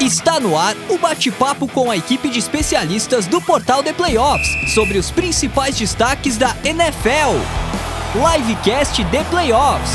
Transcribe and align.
Está 0.00 0.40
no 0.40 0.58
ar 0.58 0.74
o 0.90 0.98
bate-papo 0.98 1.68
com 1.68 1.88
a 1.88 1.96
equipe 1.96 2.28
de 2.28 2.38
especialistas 2.38 3.26
do 3.28 3.40
portal 3.40 3.82
The 3.82 3.92
Playoffs 3.92 4.74
sobre 4.74 4.98
os 4.98 5.10
principais 5.10 5.78
destaques 5.78 6.36
da 6.36 6.54
NFL. 6.64 7.38
Livecast 8.12 9.04
The 9.04 9.24
Playoffs. 9.30 9.92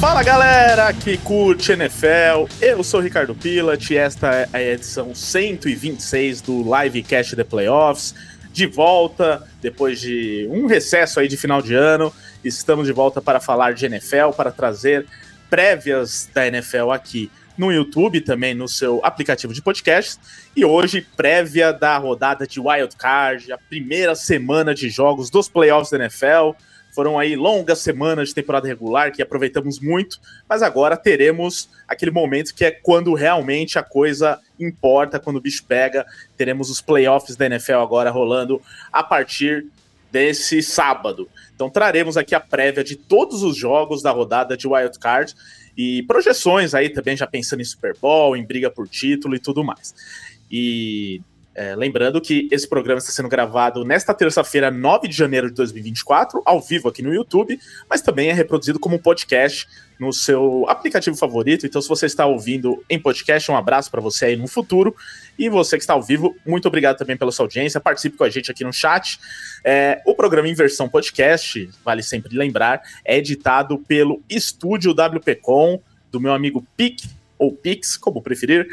Fala 0.00 0.22
galera 0.22 0.92
que 0.94 1.18
curte 1.18 1.72
NFL, 1.72 2.48
eu 2.60 2.82
sou 2.82 3.00
Ricardo 3.00 3.34
Pilat 3.34 3.90
e 3.90 3.96
esta 3.96 4.34
é 4.34 4.48
a 4.52 4.62
edição 4.62 5.14
126 5.14 6.40
do 6.40 6.64
Livecast 6.64 7.36
The 7.36 7.44
Playoffs. 7.44 8.14
De 8.50 8.66
volta, 8.66 9.46
depois 9.60 10.00
de 10.00 10.48
um 10.50 10.66
recesso 10.66 11.20
aí 11.20 11.28
de 11.28 11.36
final 11.36 11.60
de 11.60 11.74
ano, 11.74 12.12
estamos 12.42 12.86
de 12.86 12.92
volta 12.92 13.20
para 13.20 13.40
falar 13.40 13.74
de 13.74 13.84
NFL, 13.84 14.30
para 14.34 14.50
trazer 14.50 15.06
prévias 15.50 16.28
da 16.34 16.46
NFL 16.46 16.90
aqui 16.90 17.30
no 17.56 17.72
YouTube, 17.72 18.20
também 18.20 18.54
no 18.54 18.68
seu 18.68 19.00
aplicativo 19.04 19.52
de 19.52 19.62
podcast. 19.62 20.18
E 20.54 20.64
hoje, 20.64 21.06
prévia 21.16 21.72
da 21.72 21.96
rodada 21.98 22.46
de 22.46 22.60
Wild 22.60 22.96
Card, 22.96 23.52
a 23.52 23.58
primeira 23.58 24.14
semana 24.14 24.74
de 24.74 24.88
jogos 24.88 25.30
dos 25.30 25.48
playoffs 25.48 25.90
da 25.90 25.98
NFL. 25.98 26.52
Foram 26.94 27.18
aí 27.18 27.36
longas 27.36 27.80
semanas 27.80 28.28
de 28.28 28.34
temporada 28.34 28.66
regular 28.66 29.12
que 29.12 29.20
aproveitamos 29.20 29.78
muito, 29.78 30.18
mas 30.48 30.62
agora 30.62 30.96
teremos 30.96 31.68
aquele 31.86 32.10
momento 32.10 32.54
que 32.54 32.64
é 32.64 32.70
quando 32.70 33.12
realmente 33.12 33.78
a 33.78 33.82
coisa 33.82 34.40
importa, 34.58 35.20
quando 35.20 35.36
o 35.36 35.40
bicho 35.40 35.62
pega. 35.64 36.06
Teremos 36.38 36.70
os 36.70 36.80
playoffs 36.80 37.36
da 37.36 37.44
NFL 37.44 37.74
agora 37.74 38.10
rolando 38.10 38.62
a 38.90 39.02
partir 39.02 39.66
desse 40.10 40.62
sábado. 40.62 41.28
Então 41.54 41.68
traremos 41.68 42.16
aqui 42.16 42.34
a 42.34 42.40
prévia 42.40 42.82
de 42.82 42.96
todos 42.96 43.42
os 43.42 43.54
jogos 43.54 44.02
da 44.02 44.10
rodada 44.10 44.56
de 44.56 44.66
Wild 44.66 44.98
Card 44.98 45.34
e 45.76 46.02
projeções 46.04 46.74
aí 46.74 46.88
também, 46.88 47.16
já 47.16 47.26
pensando 47.26 47.60
em 47.60 47.64
Super 47.64 47.96
Bowl, 48.00 48.36
em 48.36 48.44
briga 48.44 48.70
por 48.70 48.88
título 48.88 49.34
e 49.34 49.38
tudo 49.38 49.62
mais. 49.62 49.94
E 50.50 51.20
é, 51.54 51.74
lembrando 51.74 52.20
que 52.20 52.48
esse 52.50 52.68
programa 52.68 52.98
está 52.98 53.10
sendo 53.10 53.28
gravado 53.28 53.84
nesta 53.84 54.12
terça-feira, 54.12 54.70
9 54.70 55.08
de 55.08 55.16
janeiro 55.16 55.48
de 55.48 55.54
2024, 55.54 56.42
ao 56.44 56.60
vivo 56.60 56.88
aqui 56.88 57.02
no 57.02 57.14
YouTube, 57.14 57.58
mas 57.88 58.02
também 58.02 58.28
é 58.28 58.32
reproduzido 58.32 58.78
como 58.78 58.98
podcast 58.98 59.66
no 59.98 60.12
seu 60.12 60.64
aplicativo 60.68 61.16
favorito. 61.16 61.66
Então, 61.66 61.80
se 61.80 61.88
você 61.88 62.06
está 62.06 62.26
ouvindo 62.26 62.84
em 62.88 62.98
podcast, 62.98 63.50
um 63.50 63.56
abraço 63.56 63.90
para 63.90 64.00
você 64.00 64.26
aí 64.26 64.36
no 64.36 64.46
futuro. 64.46 64.94
E 65.38 65.48
você 65.48 65.76
que 65.76 65.82
está 65.82 65.94
ao 65.94 66.02
vivo, 66.02 66.36
muito 66.46 66.68
obrigado 66.68 66.96
também 66.96 67.16
pela 67.16 67.32
sua 67.32 67.44
audiência. 67.44 67.80
Participe 67.80 68.16
com 68.16 68.24
a 68.24 68.30
gente 68.30 68.50
aqui 68.50 68.64
no 68.64 68.72
chat. 68.72 69.18
É, 69.64 70.02
o 70.06 70.14
programa 70.14 70.48
em 70.48 70.54
versão 70.54 70.88
podcast, 70.88 71.68
vale 71.84 72.02
sempre 72.02 72.36
lembrar, 72.36 72.82
é 73.04 73.18
editado 73.18 73.78
pelo 73.78 74.22
Estúdio 74.28 74.92
WPcom, 74.92 75.80
do 76.10 76.20
meu 76.20 76.32
amigo 76.32 76.66
Pic, 76.76 77.02
ou 77.38 77.52
Pix, 77.52 77.96
como 77.96 78.22
preferir. 78.22 78.66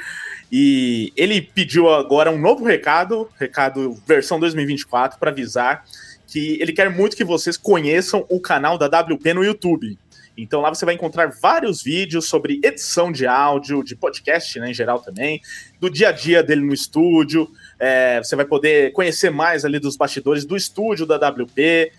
E 0.52 1.12
ele 1.16 1.42
pediu 1.42 1.90
agora 1.90 2.32
um 2.32 2.40
novo 2.40 2.64
recado, 2.64 3.30
recado 3.40 3.98
versão 4.08 4.40
2024, 4.40 5.20
para 5.20 5.32
avisar 5.32 5.84
que 6.28 6.58
ele 6.62 6.74
quer 6.74 6.90
muito 6.90 7.16
que 7.16 7.24
vocês 7.24 7.58
conheçam 7.58 8.26
o 8.30 8.40
canal 8.40 8.78
da 8.78 8.88
WP 8.88 9.34
no 9.34 9.44
YouTube. 9.44 9.98
Então 10.38 10.62
lá 10.62 10.74
você 10.74 10.84
vai 10.86 10.96
encontrar 10.96 11.32
vários 11.42 11.84
vídeos 11.84 12.28
sobre 12.28 12.60
edição 12.64 13.12
de 13.12 13.28
áudio, 13.28 13.84
de 13.84 13.96
podcast 13.96 14.60
né, 14.60 14.72
em 14.72 14.74
geral 14.74 15.00
também, 15.00 15.42
do 15.80 15.90
dia 15.90 16.10
a 16.10 16.12
dia 16.12 16.42
dele 16.42 16.62
no 16.62 16.74
estúdio. 16.74 17.50
É, 17.80 18.22
você 18.22 18.36
vai 18.36 18.46
poder 18.46 18.92
conhecer 18.94 19.30
mais 19.30 19.64
ali 19.64 19.80
dos 19.80 19.96
bastidores 19.96 20.44
do 20.46 20.58
estúdio 20.58 21.06
da 21.06 21.18
WP. 21.18 21.92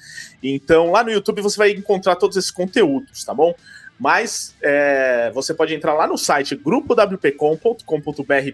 Então 0.42 0.90
lá 0.90 1.04
no 1.04 1.12
YouTube 1.12 1.40
você 1.42 1.56
vai 1.56 1.70
encontrar 1.70 2.16
todos 2.16 2.36
esses 2.36 2.50
conteúdos, 2.50 3.22
tá 3.24 3.32
bom? 3.32 3.54
Mas 3.98 4.54
é, 4.60 5.30
você 5.32 5.54
pode 5.54 5.72
entrar 5.74 5.94
lá 5.94 6.06
no 6.06 6.18
site 6.18 6.56
grupowpcom.com.br 6.56 7.84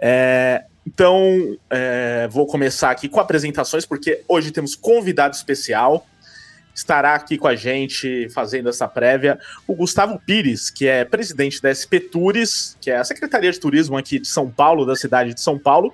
É, 0.00 0.66
então, 0.86 1.58
é, 1.68 2.28
vou 2.30 2.46
começar 2.46 2.92
aqui 2.92 3.08
com 3.08 3.18
apresentações, 3.18 3.84
porque 3.84 4.22
hoje 4.28 4.52
temos 4.52 4.76
convidado 4.76 5.34
especial 5.34 6.06
estará 6.74 7.14
aqui 7.14 7.36
com 7.36 7.46
a 7.46 7.54
gente 7.54 8.28
fazendo 8.30 8.68
essa 8.68 8.88
prévia 8.88 9.38
o 9.66 9.74
Gustavo 9.74 10.18
Pires, 10.18 10.70
que 10.70 10.86
é 10.86 11.04
presidente 11.04 11.60
da 11.60 11.72
SP 11.74 12.00
Tours, 12.00 12.76
que 12.80 12.90
é 12.90 12.96
a 12.96 13.04
Secretaria 13.04 13.50
de 13.50 13.60
Turismo 13.60 13.96
aqui 13.96 14.18
de 14.18 14.28
São 14.28 14.50
Paulo, 14.50 14.86
da 14.86 14.96
cidade 14.96 15.34
de 15.34 15.40
São 15.40 15.58
Paulo, 15.58 15.92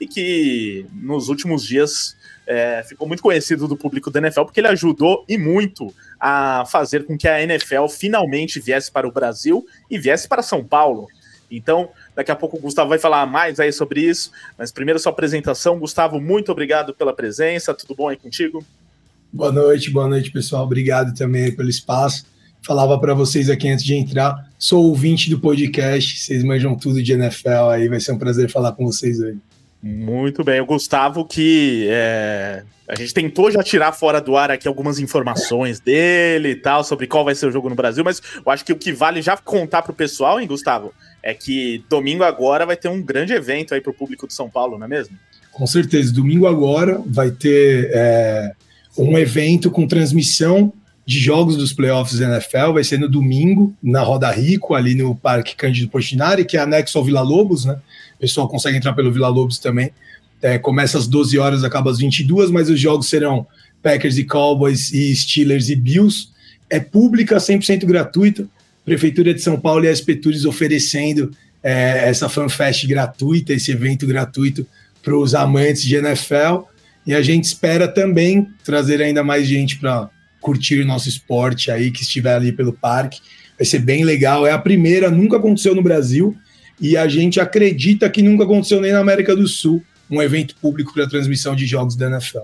e 0.00 0.06
que 0.06 0.86
nos 0.92 1.28
últimos 1.28 1.64
dias 1.64 2.16
é, 2.46 2.82
ficou 2.82 3.06
muito 3.06 3.22
conhecido 3.22 3.68
do 3.68 3.76
público 3.76 4.10
da 4.10 4.20
NFL 4.20 4.44
porque 4.44 4.60
ele 4.60 4.68
ajudou 4.68 5.24
e 5.28 5.36
muito 5.36 5.94
a 6.18 6.64
fazer 6.66 7.04
com 7.04 7.16
que 7.16 7.28
a 7.28 7.42
NFL 7.42 7.86
finalmente 7.88 8.58
viesse 8.58 8.90
para 8.90 9.06
o 9.06 9.12
Brasil 9.12 9.66
e 9.90 9.98
viesse 9.98 10.26
para 10.26 10.42
São 10.42 10.64
Paulo. 10.64 11.08
Então, 11.50 11.90
daqui 12.14 12.30
a 12.30 12.36
pouco 12.36 12.56
o 12.56 12.60
Gustavo 12.60 12.90
vai 12.90 12.98
falar 12.98 13.26
mais 13.26 13.58
aí 13.58 13.72
sobre 13.72 14.00
isso, 14.00 14.30
mas 14.56 14.70
primeiro 14.70 14.98
sua 14.98 15.12
apresentação. 15.12 15.78
Gustavo, 15.78 16.20
muito 16.20 16.52
obrigado 16.52 16.94
pela 16.94 17.14
presença. 17.14 17.74
Tudo 17.74 17.94
bom 17.94 18.08
aí 18.08 18.16
contigo? 18.16 18.64
Boa 19.30 19.52
noite, 19.52 19.90
boa 19.90 20.08
noite, 20.08 20.30
pessoal. 20.30 20.64
Obrigado 20.64 21.14
também 21.14 21.54
pelo 21.54 21.68
espaço. 21.68 22.24
Falava 22.62 22.98
para 22.98 23.12
vocês 23.12 23.50
aqui 23.50 23.68
antes 23.68 23.84
de 23.84 23.94
entrar, 23.94 24.50
sou 24.58 24.84
ouvinte 24.84 25.30
do 25.30 25.38
podcast, 25.38 26.18
vocês 26.18 26.42
manjam 26.42 26.74
tudo 26.74 27.02
de 27.02 27.12
NFL 27.12 27.70
aí, 27.70 27.88
vai 27.88 28.00
ser 28.00 28.12
um 28.12 28.18
prazer 28.18 28.50
falar 28.50 28.72
com 28.72 28.84
vocês 28.84 29.20
hoje. 29.20 29.38
Muito 29.82 30.42
bem, 30.42 30.60
o 30.60 30.66
Gustavo 30.66 31.24
que 31.24 31.86
é, 31.88 32.64
a 32.88 32.96
gente 32.96 33.14
tentou 33.14 33.50
já 33.50 33.62
tirar 33.62 33.92
fora 33.92 34.20
do 34.20 34.36
ar 34.36 34.50
aqui 34.50 34.66
algumas 34.66 34.98
informações 34.98 35.78
dele 35.78 36.50
e 36.50 36.56
tal, 36.56 36.82
sobre 36.82 37.06
qual 37.06 37.24
vai 37.24 37.34
ser 37.34 37.46
o 37.46 37.52
jogo 37.52 37.68
no 37.68 37.76
Brasil, 37.76 38.02
mas 38.02 38.20
eu 38.44 38.50
acho 38.50 38.64
que 38.64 38.72
o 38.72 38.76
que 38.76 38.92
vale 38.92 39.22
já 39.22 39.36
contar 39.36 39.82
pro 39.82 39.92
pessoal, 39.92 40.40
hein, 40.40 40.48
Gustavo, 40.48 40.92
é 41.22 41.32
que 41.32 41.84
domingo 41.88 42.24
agora 42.24 42.66
vai 42.66 42.76
ter 42.76 42.88
um 42.88 43.00
grande 43.00 43.34
evento 43.34 43.72
aí 43.72 43.80
pro 43.80 43.94
público 43.94 44.26
de 44.26 44.34
São 44.34 44.50
Paulo, 44.50 44.78
não 44.78 44.86
é 44.86 44.88
mesmo? 44.88 45.16
Com 45.52 45.66
certeza, 45.66 46.12
domingo 46.12 46.46
agora 46.46 47.00
vai 47.06 47.30
ter 47.30 47.90
é, 47.92 48.52
um 49.04 49.18
evento 49.18 49.70
com 49.70 49.86
transmissão 49.86 50.72
de 51.06 51.18
jogos 51.18 51.56
dos 51.56 51.72
playoffs 51.72 52.18
da 52.18 52.26
NFL, 52.26 52.72
vai 52.74 52.84
ser 52.84 52.98
no 52.98 53.08
domingo, 53.08 53.74
na 53.82 54.02
Roda 54.02 54.30
Rico, 54.30 54.74
ali 54.74 54.94
no 54.94 55.14
Parque 55.14 55.56
Cândido 55.56 55.88
Portinari, 55.88 56.44
que 56.44 56.56
é 56.56 56.60
anexo 56.60 56.98
ao 56.98 57.04
Vila 57.04 57.22
Lobos, 57.22 57.64
né? 57.64 57.78
O 58.16 58.20
pessoal 58.20 58.46
consegue 58.46 58.76
entrar 58.76 58.92
pelo 58.92 59.10
Vila 59.10 59.28
Lobos 59.28 59.58
também. 59.58 59.90
É, 60.42 60.58
começa 60.58 60.98
às 60.98 61.06
12 61.06 61.38
horas, 61.38 61.64
acaba 61.64 61.90
às 61.90 61.98
22, 61.98 62.50
mas 62.50 62.68
os 62.68 62.78
jogos 62.78 63.08
serão 63.08 63.46
Packers 63.82 64.18
e 64.18 64.24
Cowboys 64.24 64.92
e 64.92 65.14
Steelers 65.16 65.70
e 65.70 65.76
Bills. 65.76 66.28
É 66.68 66.78
pública, 66.78 67.36
100% 67.38 67.86
gratuita. 67.86 68.46
Prefeitura 68.84 69.32
de 69.32 69.40
São 69.40 69.58
Paulo 69.58 69.84
e 69.84 69.88
a 69.88 69.96
SP 69.96 70.16
Tours 70.16 70.44
oferecendo 70.44 71.30
é, 71.62 72.08
essa 72.08 72.28
fanfest 72.28 72.86
gratuita, 72.86 73.52
esse 73.52 73.70
evento 73.70 74.06
gratuito 74.06 74.66
para 75.02 75.16
os 75.16 75.34
amantes 75.34 75.82
de 75.82 75.96
NFL. 75.96 76.64
E 77.08 77.14
a 77.14 77.22
gente 77.22 77.44
espera 77.44 77.88
também 77.88 78.46
trazer 78.62 79.00
ainda 79.00 79.24
mais 79.24 79.46
gente 79.46 79.78
para 79.78 80.10
curtir 80.42 80.82
o 80.82 80.86
nosso 80.86 81.08
esporte 81.08 81.70
aí, 81.70 81.90
que 81.90 82.02
estiver 82.02 82.34
ali 82.34 82.52
pelo 82.52 82.70
parque. 82.70 83.22
Vai 83.56 83.64
ser 83.64 83.78
bem 83.78 84.04
legal. 84.04 84.46
É 84.46 84.52
a 84.52 84.58
primeira, 84.58 85.10
nunca 85.10 85.38
aconteceu 85.38 85.74
no 85.74 85.82
Brasil. 85.82 86.36
E 86.78 86.98
a 86.98 87.08
gente 87.08 87.40
acredita 87.40 88.10
que 88.10 88.20
nunca 88.20 88.44
aconteceu 88.44 88.78
nem 88.78 88.92
na 88.92 88.98
América 88.98 89.34
do 89.34 89.48
Sul 89.48 89.82
um 90.10 90.20
evento 90.20 90.54
público 90.56 90.92
para 90.92 91.08
transmissão 91.08 91.56
de 91.56 91.64
jogos 91.64 91.96
da 91.96 92.08
NFL. 92.08 92.40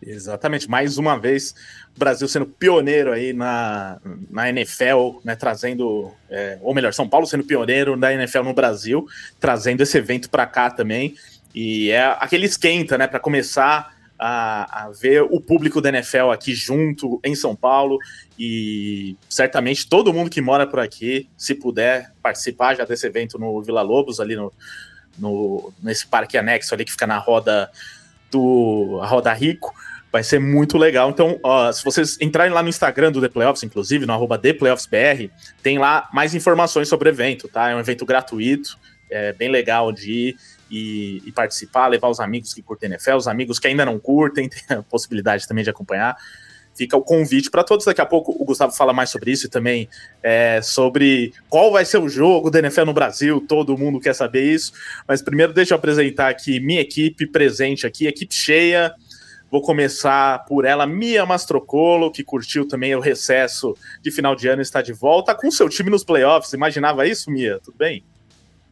Exatamente, 0.00 0.70
mais 0.70 0.96
uma 0.96 1.18
vez 1.18 1.54
o 1.94 1.98
Brasil 1.98 2.26
sendo 2.28 2.46
pioneiro 2.46 3.12
aí 3.12 3.34
na, 3.34 3.98
na 4.30 4.48
NFL, 4.48 5.18
né, 5.22 5.36
trazendo, 5.36 6.12
é, 6.30 6.56
ou 6.62 6.74
melhor, 6.74 6.94
São 6.94 7.06
Paulo 7.06 7.26
sendo 7.26 7.44
pioneiro 7.44 7.94
da 7.94 8.14
NFL 8.14 8.42
no 8.42 8.54
Brasil, 8.54 9.06
trazendo 9.38 9.82
esse 9.82 9.98
evento 9.98 10.30
para 10.30 10.46
cá 10.46 10.70
também. 10.70 11.14
E 11.54 11.90
é 11.90 12.16
aquele 12.20 12.46
esquenta, 12.46 12.96
né, 12.96 13.06
para 13.06 13.20
começar 13.20 13.97
a, 14.18 14.86
a, 14.86 14.90
ver 14.90 15.22
o 15.22 15.40
público 15.40 15.80
da 15.80 15.90
NFL 15.90 16.30
aqui 16.32 16.54
junto 16.54 17.20
em 17.24 17.34
São 17.34 17.54
Paulo 17.54 17.98
e 18.38 19.16
certamente 19.28 19.88
todo 19.88 20.12
mundo 20.12 20.28
que 20.28 20.40
mora 20.40 20.66
por 20.66 20.80
aqui, 20.80 21.28
se 21.36 21.54
puder 21.54 22.12
participar 22.22 22.74
já 22.74 22.84
desse 22.84 23.06
evento 23.06 23.38
no 23.38 23.62
Vila 23.62 23.82
Lobos, 23.82 24.18
ali 24.18 24.34
no, 24.34 24.52
no 25.18 25.72
nesse 25.82 26.06
parque 26.06 26.36
anexo 26.36 26.74
ali 26.74 26.84
que 26.84 26.92
fica 26.92 27.06
na 27.06 27.18
roda 27.18 27.70
do 28.30 29.00
Roda 29.04 29.32
Rico, 29.32 29.72
vai 30.10 30.22
ser 30.22 30.38
muito 30.38 30.76
legal. 30.76 31.10
Então, 31.10 31.38
ó, 31.42 31.70
se 31.70 31.84
vocês 31.84 32.18
entrarem 32.20 32.52
lá 32.52 32.62
no 32.62 32.68
Instagram 32.68 33.12
do 33.12 33.20
The 33.20 33.28
Playoffs, 33.28 33.62
inclusive, 33.62 34.06
no 34.06 34.12
arroba 34.12 34.38
ThePlayoffsBR, 34.38 35.30
tem 35.62 35.78
lá 35.78 36.08
mais 36.12 36.34
informações 36.34 36.88
sobre 36.88 37.08
o 37.08 37.12
evento, 37.12 37.48
tá? 37.48 37.70
É 37.70 37.74
um 37.74 37.80
evento 37.80 38.04
gratuito, 38.04 38.78
é 39.10 39.32
bem 39.32 39.50
legal 39.50 39.92
de 39.92 40.12
ir 40.12 40.36
e, 40.70 41.22
e, 41.24 41.32
participar, 41.32 41.88
levar 41.88 42.08
os 42.08 42.20
amigos 42.20 42.52
que 42.52 42.62
curtem 42.62 42.90
NFL, 42.90 43.16
os 43.16 43.28
amigos 43.28 43.58
que 43.58 43.66
ainda 43.66 43.84
não 43.84 43.98
curtem, 43.98 44.48
tem 44.48 44.76
a 44.76 44.82
possibilidade 44.82 45.46
também 45.46 45.64
de 45.64 45.70
acompanhar. 45.70 46.16
Fica 46.78 46.96
o 46.96 47.02
convite 47.02 47.50
para 47.50 47.64
todos. 47.64 47.84
Daqui 47.84 48.00
a 48.00 48.06
pouco 48.06 48.30
o 48.40 48.44
Gustavo 48.44 48.72
fala 48.72 48.92
mais 48.92 49.10
sobre 49.10 49.32
isso 49.32 49.46
e 49.46 49.50
também 49.50 49.88
é, 50.22 50.60
sobre 50.62 51.32
qual 51.48 51.72
vai 51.72 51.84
ser 51.84 51.98
o 51.98 52.08
jogo 52.08 52.50
da 52.50 52.60
NFL 52.60 52.84
no 52.84 52.92
Brasil. 52.92 53.44
Todo 53.48 53.76
mundo 53.76 53.98
quer 53.98 54.14
saber 54.14 54.44
isso. 54.44 54.72
Mas 55.06 55.20
primeiro, 55.20 55.52
deixa 55.52 55.74
eu 55.74 55.76
apresentar 55.76 56.28
aqui 56.28 56.60
minha 56.60 56.80
equipe 56.80 57.26
presente 57.26 57.84
aqui, 57.84 58.06
equipe 58.06 58.32
cheia. 58.32 58.94
Vou 59.50 59.60
começar 59.60 60.44
por 60.44 60.64
ela, 60.64 60.86
Mia 60.86 61.26
Mastrocolo, 61.26 62.12
que 62.12 62.22
curtiu 62.22 62.68
também 62.68 62.94
o 62.94 63.00
recesso 63.00 63.74
de 64.00 64.10
final 64.12 64.36
de 64.36 64.46
ano 64.46 64.60
e 64.60 64.62
está 64.62 64.80
de 64.80 64.92
volta 64.92 65.34
com 65.34 65.50
seu 65.50 65.68
time 65.68 65.90
nos 65.90 66.04
playoffs. 66.04 66.52
Imaginava 66.52 67.08
isso, 67.08 67.28
Mia? 67.28 67.58
Tudo 67.64 67.76
bem? 67.76 68.04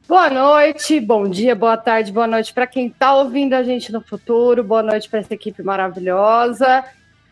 Boa 0.08 0.30
noite, 0.30 1.00
bom 1.00 1.28
dia, 1.28 1.56
boa 1.56 1.76
tarde, 1.76 2.12
boa 2.12 2.28
noite 2.28 2.54
para 2.54 2.64
quem 2.64 2.86
está 2.86 3.12
ouvindo 3.16 3.54
a 3.54 3.64
gente 3.64 3.90
no 3.90 4.00
futuro, 4.00 4.62
boa 4.62 4.80
noite 4.80 5.08
para 5.08 5.18
essa 5.18 5.34
equipe 5.34 5.64
maravilhosa. 5.64 6.84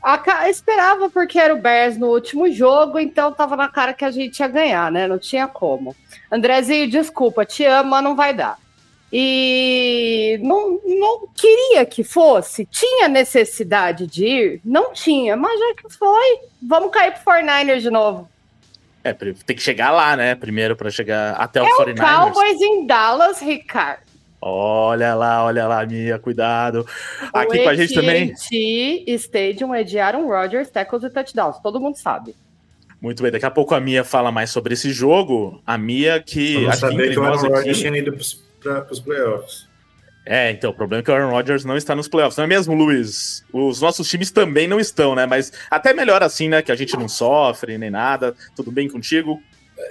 A, 0.03 0.51
esperava 0.51 1.09
porque 1.09 1.39
era 1.39 1.55
o 1.55 1.61
Bears 1.61 1.97
no 1.97 2.09
último 2.09 2.51
jogo, 2.51 2.99
então 2.99 3.33
tava 3.33 3.55
na 3.57 3.69
cara 3.69 3.95
que 3.95 4.05
a 4.05 4.11
gente 4.11 4.41
ia 4.41 4.49
ganhar, 4.49 4.91
né? 4.91 5.07
Não 5.07 5.21
tinha 5.21 5.47
como. 5.47 5.95
Andrezinho, 6.33 6.91
desculpa, 6.91 7.45
te 7.45 7.65
amo, 7.65 7.91
mas 7.91 8.03
não 8.03 8.17
vai 8.17 8.35
dar. 8.35 8.59
E 9.13 10.41
não, 10.43 10.81
não 10.85 11.29
queria 11.33 11.87
que 11.87 12.03
fosse, 12.03 12.67
tinha 12.67 13.07
necessidade 13.07 14.05
de 14.05 14.27
ir? 14.27 14.61
Não 14.65 14.93
tinha, 14.93 15.37
mas 15.37 15.61
já 15.61 15.75
que 15.77 15.95
foi, 15.97 16.41
vamos 16.61 16.91
cair 16.91 17.13
pro 17.13 17.35
49ers 17.35 17.83
de 17.83 17.91
novo. 17.91 18.29
É, 19.05 19.13
tem 19.13 19.55
que 19.55 19.63
chegar 19.63 19.91
lá, 19.91 20.17
né? 20.17 20.35
Primeiro 20.35 20.75
para 20.75 20.91
chegar 20.91 21.35
até 21.35 21.61
o 21.61 21.67
é 21.67 21.69
49ers. 21.69 21.89
É 21.89 21.93
o 21.93 22.33
Cowboys 22.33 22.61
em 22.63 22.87
Dallas, 22.87 23.41
Ricardo. 23.41 24.03
Olha 24.41 25.15
lá, 25.15 25.45
olha 25.45 25.67
lá, 25.67 25.87
Mia, 25.87 26.19
cuidado. 26.19 26.87
O 27.33 27.39
Aqui 27.39 27.63
com 27.63 27.69
a 27.69 27.75
gente 27.75 27.95
também. 27.95 28.35
Stadium 29.07 29.75
é 29.75 29.83
de 29.83 29.99
Aaron 29.99 30.27
Rodgers, 30.27 30.71
tackles 30.71 31.05
e 31.05 31.11
touchdowns, 31.11 31.59
todo 31.63 31.81
mundo 31.81 31.97
sabe. 31.97 32.35
Muito 33.01 33.23
bem, 33.23 33.31
daqui 33.31 33.45
a 33.45 33.51
pouco 33.51 33.75
a 33.75 33.81
Mia 33.81 34.05
fala 34.05 34.33
mais 34.33 34.51
sobre 34.51 34.73
esse 34.73 34.91
jogo. 34.91 35.63
A 35.67 35.77
Mia 35.77 36.23
que. 36.23 36.63
Eu 36.63 36.73
saber 36.73 37.13
que 37.13 37.19
o 37.19 37.25
Aaron 37.25 37.49
Rodgers 37.49 37.79
tinha 37.79 37.97
ido 37.97 38.17
para 38.63 38.87
os 38.91 39.01
playoffs. 39.01 39.67
É, 40.27 40.51
então, 40.51 40.71
o 40.71 40.75
problema 40.75 41.03
é 41.03 41.05
que 41.05 41.11
o 41.11 41.15
Aaron 41.15 41.31
Rodgers 41.31 41.65
não 41.65 41.77
está 41.77 41.95
nos 41.95 42.09
playoffs, 42.09 42.39
não 42.39 42.45
é 42.45 42.47
mesmo, 42.47 42.75
Luiz? 42.75 43.45
Os 43.53 43.83
nossos 43.83 44.09
times 44.09 44.31
também 44.31 44.67
não 44.67 44.81
estão, 44.81 45.15
né? 45.15 45.27
Mas 45.27 45.53
até 45.71 45.93
melhor 45.93 46.23
assim, 46.23 46.49
né? 46.49 46.63
Que 46.63 46.73
a 46.73 46.77
gente 46.77 46.97
não 46.97 47.09
sofre 47.09 47.77
nem 47.77 47.91
nada. 47.91 48.35
Tudo 48.57 48.73
bem 48.73 48.89
contigo? 48.89 49.41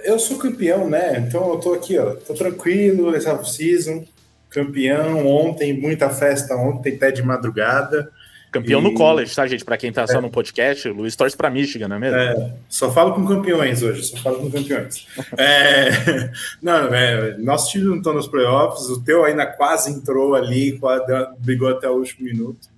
Eu 0.02 0.18
sou 0.18 0.38
campeão, 0.38 0.88
né? 0.88 1.24
Então 1.26 1.50
eu 1.50 1.60
tô 1.60 1.74
aqui, 1.74 1.96
ó. 1.98 2.14
Tô 2.14 2.34
tranquilo, 2.34 3.14
essa 3.14 3.32
off-season. 3.32 4.04
Campeão 4.50 5.26
ontem, 5.26 5.72
muita 5.72 6.10
festa 6.10 6.56
ontem, 6.56 6.96
pé 6.96 7.12
de 7.12 7.22
madrugada. 7.22 8.10
Campeão 8.54 8.80
e... 8.80 8.84
no 8.84 8.94
college, 8.94 9.34
tá, 9.34 9.44
gente? 9.48 9.64
Para 9.64 9.76
quem 9.76 9.92
tá 9.92 10.02
é. 10.02 10.06
só 10.06 10.20
no 10.20 10.30
podcast, 10.30 10.88
o 10.88 10.94
Luiz 10.94 11.16
torce 11.16 11.36
para 11.36 11.50
Michigan, 11.50 11.88
não 11.88 11.96
é 11.96 11.98
mesmo? 11.98 12.16
É, 12.16 12.52
só 12.68 12.92
falo 12.92 13.12
com 13.12 13.26
campeões 13.26 13.82
hoje, 13.82 14.04
só 14.04 14.16
falo 14.18 14.38
com 14.38 14.50
campeões. 14.50 15.08
é, 15.36 16.30
não, 16.62 16.94
é, 16.94 17.36
nossos 17.38 17.72
times 17.72 17.88
não 17.88 17.96
estão 17.96 18.14
nos 18.14 18.28
playoffs, 18.28 18.88
o 18.88 19.02
teu 19.02 19.24
ainda 19.24 19.44
quase 19.44 19.90
entrou 19.90 20.36
ali, 20.36 20.78
quase, 20.78 21.04
brigou 21.38 21.68
até 21.68 21.90
o 21.90 21.94
último 21.94 22.26
minuto. 22.26 22.68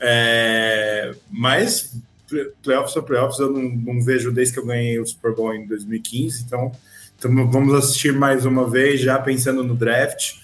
É, 0.00 1.12
mas 1.30 1.94
playoffs 2.62 2.94
são 2.94 3.02
playoffs, 3.02 3.38
eu 3.38 3.50
não, 3.50 3.62
não, 3.62 4.02
vejo 4.02 4.32
desde 4.32 4.54
que 4.54 4.60
eu 4.60 4.66
ganhei 4.66 4.98
o 4.98 5.06
Super 5.06 5.34
Bowl 5.34 5.54
em 5.54 5.66
2015, 5.66 6.44
então, 6.46 6.72
então 7.18 7.50
vamos 7.50 7.74
assistir 7.74 8.14
mais 8.14 8.46
uma 8.46 8.66
vez, 8.70 9.00
já 9.00 9.18
pensando 9.18 9.62
no 9.62 9.74
draft. 9.74 10.36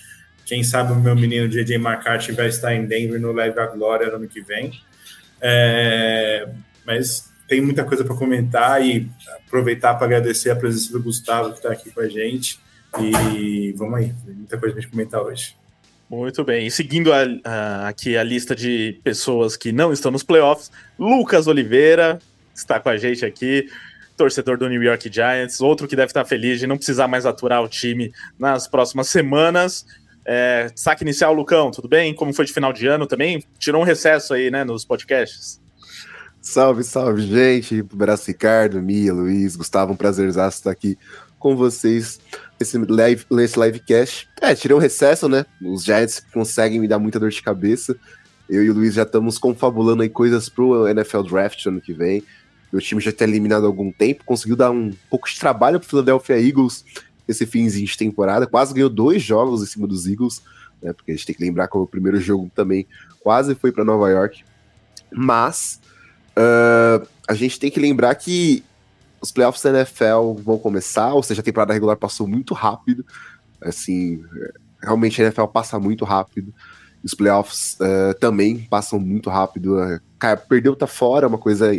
Quem 0.46 0.62
sabe 0.62 0.92
o 0.92 0.96
meu 0.96 1.16
menino 1.16 1.48
JJ 1.48 1.74
McCarthy 1.74 2.30
vai 2.32 2.46
estar 2.46 2.72
em 2.72 2.86
Denver 2.86 3.20
no 3.20 3.32
Live 3.32 3.58
a 3.58 3.66
Glória 3.66 4.06
no 4.08 4.14
ano 4.14 4.28
que 4.28 4.40
vem. 4.40 4.80
É, 5.40 6.48
mas 6.86 7.32
tem 7.48 7.60
muita 7.60 7.84
coisa 7.84 8.04
para 8.04 8.14
comentar 8.14 8.80
e 8.80 9.10
aproveitar 9.44 9.94
para 9.94 10.06
agradecer 10.06 10.50
a 10.50 10.56
presença 10.56 10.92
do 10.92 11.02
Gustavo 11.02 11.50
que 11.50 11.56
está 11.56 11.72
aqui 11.72 11.90
com 11.90 12.00
a 12.00 12.08
gente. 12.08 12.60
E 13.00 13.74
vamos 13.76 13.98
aí, 13.98 14.14
tem 14.24 14.34
muita 14.34 14.56
coisa 14.56 14.72
para 14.72 14.82
gente 14.82 14.90
comentar 14.90 15.20
hoje. 15.20 15.56
Muito 16.08 16.44
bem. 16.44 16.68
E 16.68 16.70
seguindo 16.70 17.12
a, 17.12 17.24
a, 17.44 17.88
aqui 17.88 18.16
a 18.16 18.22
lista 18.22 18.54
de 18.54 19.00
pessoas 19.02 19.56
que 19.56 19.72
não 19.72 19.92
estão 19.92 20.12
nos 20.12 20.22
playoffs, 20.22 20.70
Lucas 20.96 21.48
Oliveira 21.48 22.20
está 22.54 22.78
com 22.78 22.88
a 22.88 22.96
gente 22.96 23.24
aqui, 23.24 23.68
torcedor 24.16 24.56
do 24.56 24.68
New 24.68 24.82
York 24.82 25.10
Giants, 25.12 25.60
outro 25.60 25.88
que 25.88 25.96
deve 25.96 26.10
estar 26.10 26.24
feliz 26.24 26.60
de 26.60 26.66
não 26.66 26.76
precisar 26.76 27.08
mais 27.08 27.26
aturar 27.26 27.62
o 27.62 27.68
time 27.68 28.12
nas 28.38 28.68
próximas 28.68 29.08
semanas. 29.08 29.84
É, 30.28 30.72
saque 30.74 31.04
inicial, 31.04 31.32
Lucão, 31.32 31.70
tudo 31.70 31.86
bem? 31.86 32.12
Como 32.12 32.34
foi 32.34 32.44
de 32.44 32.52
final 32.52 32.72
de 32.72 32.84
ano 32.88 33.06
também? 33.06 33.44
Tirou 33.60 33.80
um 33.80 33.84
recesso 33.84 34.34
aí, 34.34 34.50
né, 34.50 34.64
nos 34.64 34.84
podcasts? 34.84 35.60
Salve, 36.42 36.82
salve, 36.82 37.22
gente. 37.22 37.80
Braço 37.80 38.26
Ricardo, 38.26 38.82
Mia, 38.82 39.12
Luiz, 39.12 39.54
Gustavo, 39.54 39.92
um 39.92 39.96
prazerzaço 39.96 40.58
estar 40.58 40.72
aqui 40.72 40.98
com 41.38 41.54
vocês 41.54 42.18
nesse, 42.58 42.76
live, 42.76 43.24
nesse 43.30 43.60
livecast. 43.60 44.28
É, 44.40 44.52
tirei 44.52 44.76
um 44.76 44.80
recesso, 44.80 45.28
né? 45.28 45.46
Os 45.62 45.84
Giants 45.84 46.20
conseguem 46.32 46.80
me 46.80 46.88
dar 46.88 46.98
muita 46.98 47.20
dor 47.20 47.30
de 47.30 47.40
cabeça. 47.40 47.96
Eu 48.50 48.64
e 48.64 48.70
o 48.70 48.74
Luiz 48.74 48.94
já 48.94 49.04
estamos 49.04 49.38
confabulando 49.38 50.02
aí 50.02 50.08
coisas 50.08 50.48
pro 50.48 50.88
NFL 50.88 51.22
Draft 51.22 51.66
ano 51.66 51.80
que 51.80 51.92
vem. 51.92 52.24
Meu 52.72 52.82
time 52.82 53.00
já 53.00 53.10
está 53.10 53.24
eliminado 53.24 53.62
há 53.62 53.66
algum 53.68 53.92
tempo, 53.92 54.24
conseguiu 54.24 54.56
dar 54.56 54.72
um 54.72 54.90
pouco 55.08 55.28
de 55.28 55.38
trabalho 55.38 55.78
pro 55.78 55.88
Philadelphia 55.88 56.40
Eagles 56.40 56.84
esse 57.28 57.46
finzinho 57.46 57.86
de 57.86 57.96
temporada, 57.96 58.46
quase 58.46 58.74
ganhou 58.74 58.90
dois 58.90 59.22
jogos 59.22 59.62
em 59.62 59.66
cima 59.66 59.86
dos 59.86 60.06
Eagles, 60.06 60.42
né, 60.82 60.92
porque 60.92 61.10
a 61.10 61.14
gente 61.14 61.26
tem 61.26 61.34
que 61.34 61.44
lembrar 61.44 61.68
que 61.68 61.76
o 61.76 61.86
primeiro 61.86 62.20
jogo 62.20 62.50
também 62.54 62.86
quase 63.20 63.54
foi 63.54 63.72
para 63.72 63.84
Nova 63.84 64.08
York. 64.10 64.44
Mas 65.12 65.80
uh, 66.36 67.06
a 67.28 67.34
gente 67.34 67.58
tem 67.58 67.70
que 67.70 67.80
lembrar 67.80 68.14
que 68.14 68.64
os 69.20 69.32
playoffs 69.32 69.62
da 69.62 69.70
NFL 69.70 70.34
vão 70.42 70.58
começar, 70.58 71.12
ou 71.14 71.22
seja, 71.22 71.40
a 71.40 71.44
temporada 71.44 71.72
regular 71.72 71.96
passou 71.96 72.28
muito 72.28 72.54
rápido. 72.54 73.04
Assim, 73.60 74.22
realmente 74.80 75.20
a 75.20 75.24
NFL 75.24 75.46
passa 75.46 75.78
muito 75.78 76.04
rápido. 76.04 76.52
Os 77.02 77.14
playoffs 77.14 77.76
uh, 77.80 78.14
também 78.18 78.58
passam 78.70 78.98
muito 78.98 79.30
rápido. 79.30 79.78
Uh, 79.78 80.00
cara, 80.18 80.36
perdeu 80.36 80.76
tá 80.76 80.86
fora, 80.86 81.26
é 81.26 81.28
uma 81.28 81.38
coisa 81.38 81.72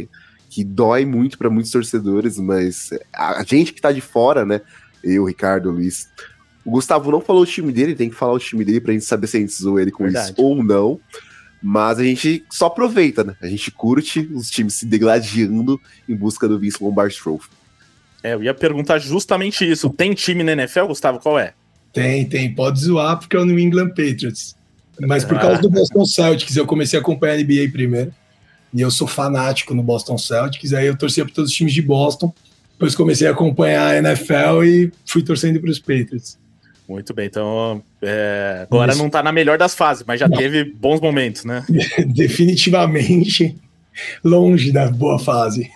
que 0.49 0.63
dói 0.63 1.05
muito 1.05 1.37
para 1.37 1.49
muitos 1.49 1.71
torcedores, 1.71 2.39
mas 2.39 2.89
a 3.13 3.43
gente 3.43 3.73
que 3.73 3.81
tá 3.81 3.91
de 3.91 4.01
fora, 4.01 4.45
né, 4.45 4.61
eu, 5.07 5.25
Ricardo, 5.25 5.71
Luiz. 5.71 6.09
O 6.65 6.71
Gustavo 6.71 7.11
não 7.11 7.21
falou 7.21 7.43
o 7.43 7.45
time 7.45 7.71
dele, 7.71 7.95
tem 7.95 8.09
que 8.09 8.15
falar 8.15 8.33
o 8.33 8.39
time 8.39 8.65
dele 8.65 8.81
pra 8.81 8.93
gente 8.93 9.05
saber 9.05 9.27
se 9.27 9.37
a 9.37 9.39
gente 9.39 9.53
zoou 9.53 9.79
ele 9.79 9.91
com 9.91 10.03
Verdade. 10.03 10.31
isso 10.31 10.41
ou 10.41 10.63
não. 10.63 10.99
Mas 11.61 11.97
a 11.99 12.03
gente 12.03 12.45
só 12.51 12.67
aproveita, 12.67 13.23
né? 13.23 13.35
A 13.41 13.47
gente 13.47 13.71
curte 13.71 14.19
os 14.33 14.49
times 14.49 14.75
se 14.75 14.85
degladiando 14.85 15.79
em 16.07 16.15
busca 16.15 16.47
do 16.47 16.59
Vince 16.59 16.83
Lombardi 16.83 17.17
Trophy. 17.17 17.49
É, 18.23 18.33
eu 18.33 18.43
ia 18.43 18.53
perguntar 18.53 18.99
justamente 18.99 19.69
isso. 19.69 19.89
Tem 19.89 20.13
time 20.13 20.43
na 20.43 20.51
NFL, 20.51 20.85
Gustavo? 20.85 21.19
Qual 21.19 21.39
é? 21.39 21.53
Tem, 21.93 22.25
tem. 22.25 22.53
Pode 22.53 22.79
zoar 22.79 23.17
porque 23.17 23.35
é 23.35 23.39
o 23.39 23.45
New 23.45 23.57
England 23.57 23.89
Patriots. 23.89 24.55
Mas 24.99 25.23
por 25.23 25.39
causa 25.39 25.61
do 25.61 25.69
Boston 25.69 26.05
Celtics, 26.05 26.55
eu 26.55 26.65
comecei 26.65 26.97
a 26.97 27.01
acompanhar 27.01 27.33
a 27.33 27.37
NBA 27.37 27.71
primeiro. 27.71 28.13
E 28.73 28.81
eu 28.81 28.91
sou 28.91 29.07
fanático 29.07 29.73
no 29.73 29.81
Boston 29.81 30.17
Celtics. 30.17 30.73
Aí 30.73 30.87
eu 30.87 30.97
torcia 30.97 31.23
para 31.23 31.33
todos 31.33 31.51
os 31.51 31.55
times 31.55 31.73
de 31.73 31.81
Boston. 31.81 32.33
Depois 32.77 32.95
comecei 32.95 33.27
a 33.27 33.31
acompanhar 33.31 33.87
a 33.87 33.97
NFL 33.97 34.63
e 34.63 34.91
fui 35.03 35.23
torcendo 35.23 35.59
para 35.59 35.71
os 35.71 35.79
Patriots. 35.79 36.37
Muito 36.87 37.11
bem, 37.11 37.25
então 37.25 37.83
é, 38.01 38.67
agora 38.69 38.91
Isso. 38.91 38.99
não 38.99 39.07
está 39.07 39.23
na 39.23 39.31
melhor 39.31 39.57
das 39.57 39.73
fases, 39.73 40.03
mas 40.07 40.19
já 40.19 40.27
não. 40.27 40.37
teve 40.37 40.63
bons 40.63 41.01
momentos, 41.01 41.43
né? 41.43 41.65
Definitivamente 42.05 43.57
longe 44.23 44.71
da 44.71 44.89
boa 44.89 45.17
fase. 45.17 45.69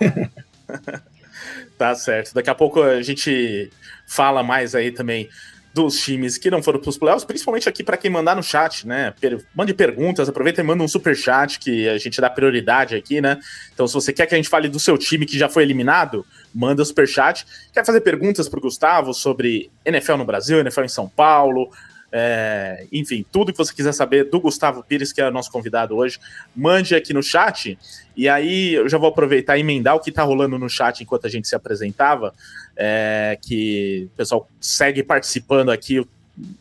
tá 1.77 1.95
certo. 1.95 2.35
Daqui 2.35 2.51
a 2.51 2.55
pouco 2.55 2.81
a 2.83 3.01
gente 3.01 3.69
fala 4.07 4.43
mais 4.43 4.75
aí 4.75 4.91
também 4.91 5.27
dos 5.73 5.99
times 6.01 6.37
que 6.37 6.51
não 6.51 6.61
foram 6.61 6.79
para 6.79 6.89
os 6.89 6.97
playoffs, 6.97 7.23
principalmente 7.23 7.69
aqui 7.69 7.83
para 7.83 7.95
quem 7.95 8.11
mandar 8.11 8.35
no 8.35 8.43
chat, 8.43 8.85
né? 8.85 9.13
Mande 9.55 9.73
perguntas, 9.73 10.27
aproveita 10.27 10.61
e 10.61 10.63
manda 10.63 10.83
um 10.83 10.87
super 10.87 11.15
chat 11.15 11.59
que 11.59 11.87
a 11.87 11.97
gente 11.97 12.19
dá 12.19 12.29
prioridade 12.29 12.95
aqui, 12.95 13.21
né? 13.21 13.39
Então, 13.73 13.87
se 13.87 13.93
você 13.93 14.11
quer 14.11 14.25
que 14.25 14.35
a 14.35 14.37
gente 14.37 14.49
fale 14.49 14.67
do 14.67 14.79
seu 14.79 14.97
time 14.97 15.25
que 15.25 15.37
já 15.37 15.47
foi 15.47 15.63
eliminado, 15.63 16.25
manda 16.53 16.83
super 16.83 17.07
chat. 17.07 17.45
Quer 17.73 17.85
fazer 17.85 18.01
perguntas 18.01 18.49
para 18.49 18.59
o 18.59 18.61
Gustavo 18.61 19.13
sobre 19.13 19.71
NFL 19.85 20.17
no 20.17 20.25
Brasil, 20.25 20.59
NFL 20.59 20.83
em 20.83 20.89
São 20.89 21.07
Paulo, 21.07 21.71
é, 22.11 22.85
enfim, 22.91 23.25
tudo 23.31 23.53
que 23.53 23.57
você 23.57 23.73
quiser 23.73 23.93
saber 23.93 24.25
do 24.25 24.39
Gustavo 24.39 24.83
Pires, 24.83 25.13
que 25.13 25.21
é 25.21 25.31
nosso 25.31 25.49
convidado 25.49 25.95
hoje, 25.95 26.19
mande 26.55 26.93
aqui 26.93 27.13
no 27.13 27.23
chat. 27.23 27.77
E 28.17 28.27
aí 28.27 28.73
eu 28.73 28.89
já 28.89 28.97
vou 28.97 29.07
aproveitar 29.07 29.57
e 29.57 29.61
emendar 29.61 29.95
o 29.95 29.99
que 29.99 30.09
está 30.09 30.23
rolando 30.23 30.59
no 30.59 30.69
chat 30.69 31.01
enquanto 31.01 31.25
a 31.25 31.29
gente 31.29 31.47
se 31.47 31.55
apresentava, 31.55 32.33
é, 32.75 33.37
que 33.41 34.09
o 34.13 34.17
pessoal 34.17 34.49
segue 34.59 35.01
participando 35.01 35.71
aqui 35.71 36.05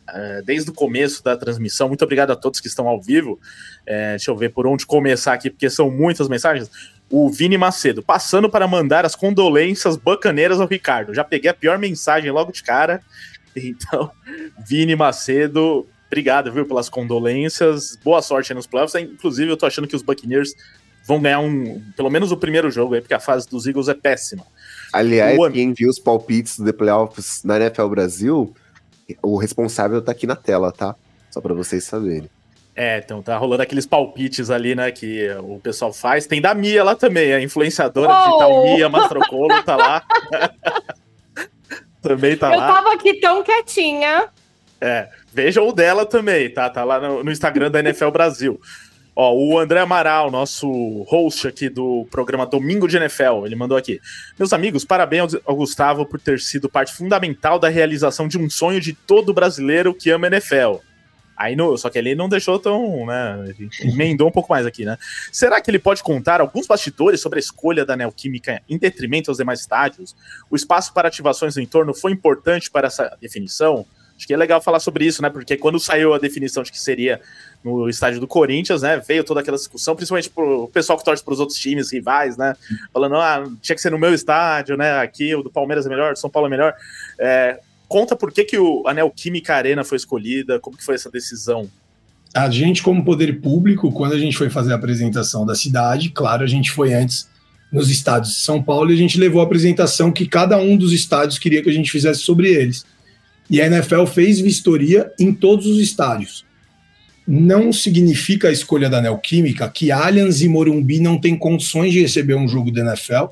é, 0.09 0.41
desde 0.41 0.69
o 0.69 0.73
começo 0.73 1.21
da 1.21 1.35
transmissão. 1.35 1.89
Muito 1.89 2.03
obrigado 2.03 2.31
a 2.31 2.35
todos 2.35 2.61
que 2.61 2.67
estão 2.67 2.87
ao 2.87 3.01
vivo. 3.01 3.37
É, 3.85 4.11
deixa 4.11 4.31
eu 4.31 4.37
ver 4.37 4.49
por 4.49 4.65
onde 4.65 4.85
começar 4.85 5.33
aqui, 5.33 5.49
porque 5.49 5.69
são 5.69 5.91
muitas 5.91 6.29
mensagens. 6.29 6.71
O 7.09 7.29
Vini 7.29 7.57
Macedo, 7.57 8.01
passando 8.01 8.49
para 8.49 8.65
mandar 8.65 9.05
as 9.05 9.15
condolências 9.15 9.97
bacaneiras 9.97 10.61
ao 10.61 10.67
Ricardo. 10.67 11.13
Já 11.13 11.25
peguei 11.25 11.49
a 11.49 11.53
pior 11.53 11.77
mensagem 11.77 12.31
logo 12.31 12.53
de 12.53 12.63
cara 12.63 13.01
Então, 13.63 14.11
Vini 14.67 14.95
Macedo, 14.95 15.87
obrigado, 16.07 16.51
viu, 16.51 16.65
pelas 16.65 16.89
condolências. 16.89 17.97
Boa 18.03 18.21
sorte 18.21 18.51
aí 18.51 18.55
nos 18.55 18.67
playoffs. 18.67 18.95
Inclusive, 19.01 19.51
eu 19.51 19.57
tô 19.57 19.65
achando 19.65 19.87
que 19.87 19.95
os 19.95 20.01
Buccaneers 20.01 20.53
vão 21.05 21.21
ganhar 21.21 21.39
um, 21.39 21.81
pelo 21.95 22.09
menos 22.09 22.31
o 22.31 22.37
primeiro 22.37 22.69
jogo 22.69 22.93
aí, 22.93 23.01
porque 23.01 23.13
a 23.13 23.19
fase 23.19 23.49
dos 23.49 23.65
Eagles 23.65 23.87
é 23.87 23.93
péssima. 23.93 24.45
Aliás, 24.93 25.37
o... 25.37 25.49
quem 25.49 25.73
viu 25.73 25.89
os 25.89 25.99
palpites 25.99 26.57
do 26.57 26.65
The 26.65 26.73
Playoffs 26.73 27.43
na 27.43 27.57
NFL 27.57 27.87
Brasil, 27.87 28.53
o 29.21 29.37
responsável 29.37 30.01
tá 30.01 30.11
aqui 30.11 30.27
na 30.27 30.35
tela, 30.35 30.71
tá? 30.71 30.95
Só 31.29 31.41
para 31.41 31.53
vocês 31.53 31.83
saberem. 31.83 32.29
É, 32.75 32.99
então 32.99 33.21
tá 33.21 33.37
rolando 33.37 33.61
aqueles 33.63 33.85
palpites 33.85 34.49
ali, 34.49 34.73
né, 34.73 34.91
que 34.91 35.29
o 35.43 35.59
pessoal 35.59 35.91
faz. 35.91 36.25
Tem 36.25 36.41
da 36.41 36.53
Mia 36.53 36.83
lá 36.83 36.95
também, 36.95 37.33
a 37.33 37.41
influenciadora 37.41 38.09
oh! 38.09 38.25
digital 38.25 38.63
Mia 38.63 38.89
Mastrocolo 38.89 39.63
tá 39.63 39.75
lá. 39.75 40.03
também 42.01 42.35
tá 42.35 42.51
Eu 42.51 42.59
lá. 42.59 42.67
Eu 42.67 42.73
tava 42.73 42.93
aqui 42.93 43.13
tão 43.15 43.43
quietinha. 43.43 44.29
É, 44.79 45.09
veja 45.31 45.61
o 45.61 45.71
dela 45.71 46.05
também, 46.05 46.49
tá? 46.49 46.69
Tá 46.69 46.83
lá 46.83 46.99
no, 46.99 47.23
no 47.23 47.31
Instagram 47.31 47.69
da 47.69 47.79
NFL 47.79 48.09
Brasil. 48.09 48.59
Ó, 49.15 49.33
o 49.33 49.59
André 49.59 49.79
Amaral, 49.79 50.31
nosso 50.31 51.03
host 51.03 51.47
aqui 51.47 51.69
do 51.69 52.07
programa 52.09 52.45
Domingo 52.45 52.87
de 52.87 52.95
NFL, 52.97 53.45
ele 53.45 53.55
mandou 53.55 53.77
aqui. 53.77 53.99
Meus 54.39 54.53
amigos, 54.53 54.85
parabéns 54.85 55.35
ao 55.45 55.55
Gustavo 55.55 56.05
por 56.05 56.19
ter 56.19 56.39
sido 56.39 56.69
parte 56.69 56.93
fundamental 56.93 57.59
da 57.59 57.67
realização 57.67 58.27
de 58.27 58.37
um 58.37 58.49
sonho 58.49 58.79
de 58.79 58.93
todo 58.93 59.33
brasileiro 59.33 59.93
que 59.93 60.09
ama 60.09 60.27
NFL. 60.27 60.77
Aí 61.41 61.55
no, 61.55 61.75
só 61.75 61.89
que 61.89 61.97
ele 61.97 62.13
não 62.13 62.29
deixou 62.29 62.59
tão, 62.59 63.07
né? 63.07 63.55
Emendou 63.81 64.27
um 64.27 64.31
pouco 64.31 64.53
mais 64.53 64.63
aqui, 64.63 64.85
né? 64.85 64.95
Será 65.31 65.59
que 65.59 65.71
ele 65.71 65.79
pode 65.79 66.03
contar 66.03 66.39
alguns 66.39 66.67
bastidores 66.67 67.19
sobre 67.19 67.39
a 67.39 67.41
escolha 67.41 67.83
da 67.83 67.97
Neoquímica 67.97 68.61
em 68.69 68.77
detrimento 68.77 69.31
aos 69.31 69.39
demais 69.39 69.61
estádios? 69.61 70.15
O 70.51 70.55
espaço 70.55 70.93
para 70.93 71.07
ativações 71.07 71.55
no 71.55 71.61
entorno 71.63 71.95
foi 71.95 72.11
importante 72.11 72.69
para 72.69 72.85
essa 72.85 73.17
definição? 73.19 73.87
Acho 74.15 74.27
que 74.27 74.35
é 74.35 74.37
legal 74.37 74.61
falar 74.61 74.79
sobre 74.79 75.03
isso, 75.03 75.19
né? 75.23 75.31
Porque 75.31 75.57
quando 75.57 75.79
saiu 75.79 76.13
a 76.13 76.19
definição 76.19 76.61
de 76.61 76.71
que 76.71 76.79
seria 76.79 77.19
no 77.63 77.89
estádio 77.89 78.19
do 78.19 78.27
Corinthians, 78.27 78.83
né? 78.83 78.99
Veio 78.99 79.23
toda 79.23 79.39
aquela 79.39 79.57
discussão, 79.57 79.95
principalmente 79.95 80.29
pro 80.29 80.67
pessoal 80.67 80.95
que 80.99 81.03
torce 81.03 81.23
para 81.23 81.33
os 81.33 81.39
outros 81.39 81.57
times 81.57 81.91
rivais, 81.91 82.37
né? 82.37 82.53
Falando, 82.93 83.15
ah, 83.15 83.43
tinha 83.63 83.75
que 83.75 83.81
ser 83.81 83.89
no 83.89 83.97
meu 83.97 84.13
estádio, 84.13 84.77
né? 84.77 84.99
Aqui 84.99 85.33
o 85.33 85.41
do 85.41 85.49
Palmeiras 85.49 85.87
é 85.87 85.89
melhor, 85.89 86.13
o 86.13 86.15
São 86.15 86.29
Paulo 86.29 86.45
é 86.45 86.51
melhor. 86.51 86.75
É, 87.17 87.59
conta 87.91 88.15
por 88.15 88.31
que, 88.31 88.45
que 88.45 88.57
o 88.57 88.87
Anel 88.87 89.11
Química 89.11 89.53
Arena 89.53 89.83
foi 89.83 89.97
escolhida, 89.97 90.61
como 90.61 90.77
que 90.77 90.85
foi 90.85 90.95
essa 90.95 91.11
decisão? 91.11 91.69
A 92.33 92.49
gente, 92.49 92.81
como 92.81 93.03
poder 93.03 93.41
público, 93.41 93.91
quando 93.91 94.13
a 94.13 94.17
gente 94.17 94.37
foi 94.37 94.49
fazer 94.49 94.71
a 94.71 94.77
apresentação 94.77 95.45
da 95.45 95.55
cidade, 95.55 96.09
claro, 96.09 96.41
a 96.41 96.47
gente 96.47 96.71
foi 96.71 96.93
antes 96.93 97.29
nos 97.69 97.89
estádios 97.89 98.35
de 98.35 98.39
São 98.39 98.63
Paulo 98.63 98.91
e 98.91 98.93
a 98.93 98.97
gente 98.97 99.19
levou 99.19 99.41
a 99.41 99.43
apresentação 99.43 100.09
que 100.09 100.25
cada 100.25 100.57
um 100.57 100.77
dos 100.77 100.93
estádios 100.93 101.37
queria 101.37 101.61
que 101.61 101.69
a 101.69 101.73
gente 101.73 101.91
fizesse 101.91 102.21
sobre 102.21 102.47
eles. 102.47 102.85
E 103.49 103.59
a 103.59 103.67
NFL 103.67 104.05
fez 104.05 104.39
vistoria 104.39 105.11
em 105.19 105.33
todos 105.33 105.65
os 105.65 105.77
estádios. 105.77 106.45
Não 107.27 107.73
significa 107.73 108.47
a 108.47 108.51
escolha 108.53 108.89
da 108.89 109.01
Neoquímica 109.01 109.67
que 109.67 109.91
Allianz 109.91 110.41
e 110.41 110.47
Morumbi 110.47 111.01
não 111.01 111.19
têm 111.19 111.37
condições 111.37 111.91
de 111.91 111.99
receber 111.99 112.35
um 112.35 112.47
jogo 112.47 112.71
da 112.71 112.81
NFL 112.81 113.25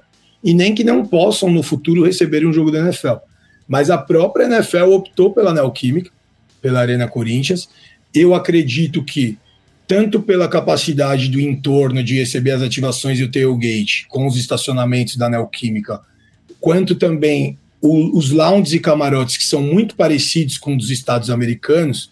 e 0.43 0.53
nem 0.53 0.75
que 0.75 0.83
não 0.83 1.05
possam 1.05 1.49
no 1.49 1.63
futuro 1.63 2.03
receber 2.03 2.45
um 2.45 2.51
jogo 2.51 2.71
da 2.71 2.79
NFL. 2.79 3.28
Mas 3.69 3.91
a 3.91 3.97
própria 3.99 4.45
NFL 4.45 4.91
optou 4.91 5.31
pela 5.31 5.53
Neoquímica, 5.53 6.09
pela 6.59 6.79
Arena 6.79 7.07
Corinthians. 7.07 7.69
Eu 8.11 8.33
acredito 8.33 9.03
que, 9.03 9.37
tanto 9.87 10.19
pela 10.19 10.47
capacidade 10.47 11.29
do 11.29 11.39
entorno 11.39 12.03
de 12.03 12.17
receber 12.17 12.51
as 12.51 12.63
ativações 12.63 13.19
e 13.19 13.23
o 13.23 13.31
tailgate 13.31 14.07
com 14.09 14.25
os 14.25 14.35
estacionamentos 14.35 15.15
da 15.15 15.29
Neoquímica, 15.29 16.01
quanto 16.59 16.95
também 16.95 17.59
o, 17.79 18.17
os 18.17 18.31
lounges 18.31 18.73
e 18.73 18.79
camarotes, 18.79 19.37
que 19.37 19.45
são 19.45 19.61
muito 19.61 19.95
parecidos 19.95 20.57
com 20.57 20.71
os 20.71 20.77
dos 20.77 20.89
estados 20.89 21.29
americanos, 21.29 22.11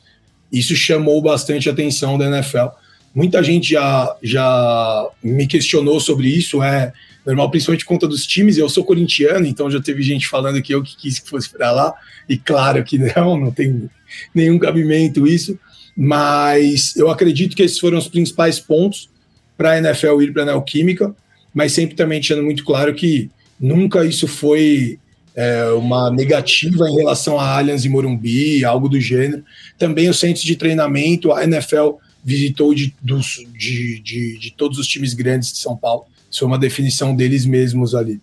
isso 0.51 0.75
chamou 0.75 1.19
bastante 1.23 1.67
atenção 1.67 2.19
da 2.19 2.27
NFL. 2.27 2.67
Muita 3.15 3.41
gente 3.43 3.71
já, 3.71 4.15
já 4.21 5.07
me 5.23 5.47
questionou 5.47 5.99
sobre 5.99 6.27
isso, 6.29 6.61
é 6.61 6.93
normal, 7.27 7.51
principalmente 7.51 7.85
conta 7.85 8.07
dos 8.07 8.25
times. 8.25 8.57
Eu 8.57 8.69
sou 8.69 8.85
corintiano, 8.85 9.45
então 9.45 9.69
já 9.69 9.81
teve 9.81 10.01
gente 10.01 10.27
falando 10.27 10.61
que 10.61 10.73
eu 10.73 10.81
que 10.81 10.95
quis 10.95 11.19
que 11.19 11.29
fosse 11.29 11.49
para 11.49 11.71
lá, 11.71 11.93
e 12.27 12.37
claro 12.37 12.83
que 12.83 12.97
não, 12.97 13.37
não 13.37 13.51
tem 13.51 13.89
nenhum 14.33 14.57
cabimento 14.57 15.27
isso. 15.27 15.59
Mas 15.95 16.95
eu 16.95 17.09
acredito 17.09 17.55
que 17.55 17.63
esses 17.63 17.79
foram 17.79 17.97
os 17.97 18.07
principais 18.07 18.59
pontos 18.59 19.09
para 19.57 19.71
a 19.71 19.77
NFL 19.79 20.21
ir 20.21 20.31
para 20.31 20.43
a 20.43 20.45
Neoquímica, 20.45 21.13
mas 21.53 21.73
sempre 21.73 21.95
também 21.95 22.19
deixando 22.19 22.43
muito 22.43 22.63
claro 22.63 22.93
que 22.93 23.29
nunca 23.59 24.05
isso 24.05 24.27
foi 24.27 24.99
é, 25.35 25.65
uma 25.71 26.11
negativa 26.11 26.87
em 26.87 26.95
relação 26.95 27.39
a 27.39 27.57
Allianz 27.57 27.83
e 27.83 27.89
Morumbi, 27.89 28.63
algo 28.63 28.87
do 28.87 29.01
gênero. 29.01 29.43
Também 29.77 30.07
os 30.07 30.19
centros 30.19 30.45
de 30.45 30.55
treinamento, 30.55 31.33
a 31.33 31.43
NFL 31.43 31.95
visitou 32.23 32.73
de, 32.73 32.93
dos, 33.01 33.43
de, 33.57 33.99
de, 33.99 34.37
de 34.37 34.51
todos 34.51 34.77
os 34.77 34.87
times 34.87 35.13
grandes 35.13 35.51
de 35.51 35.57
São 35.57 35.75
Paulo. 35.75 36.05
Isso 36.29 36.43
é 36.43 36.47
uma 36.47 36.59
definição 36.59 37.15
deles 37.15 37.45
mesmos 37.45 37.95
ali. 37.95 38.21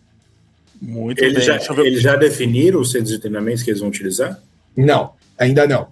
Muito 0.81 1.23
eles 1.23 1.47
bem. 1.47 1.61
Já, 1.61 1.75
eles 1.83 2.03
já 2.03 2.17
definiram 2.17 2.81
os 2.81 2.91
centros 2.91 3.11
de 3.11 3.19
treinamento 3.19 3.65
que 3.65 3.71
eles 3.71 3.81
vão 3.81 3.89
utilizar? 3.89 4.39
Não, 4.77 5.13
ainda 5.39 5.67
não. 5.67 5.89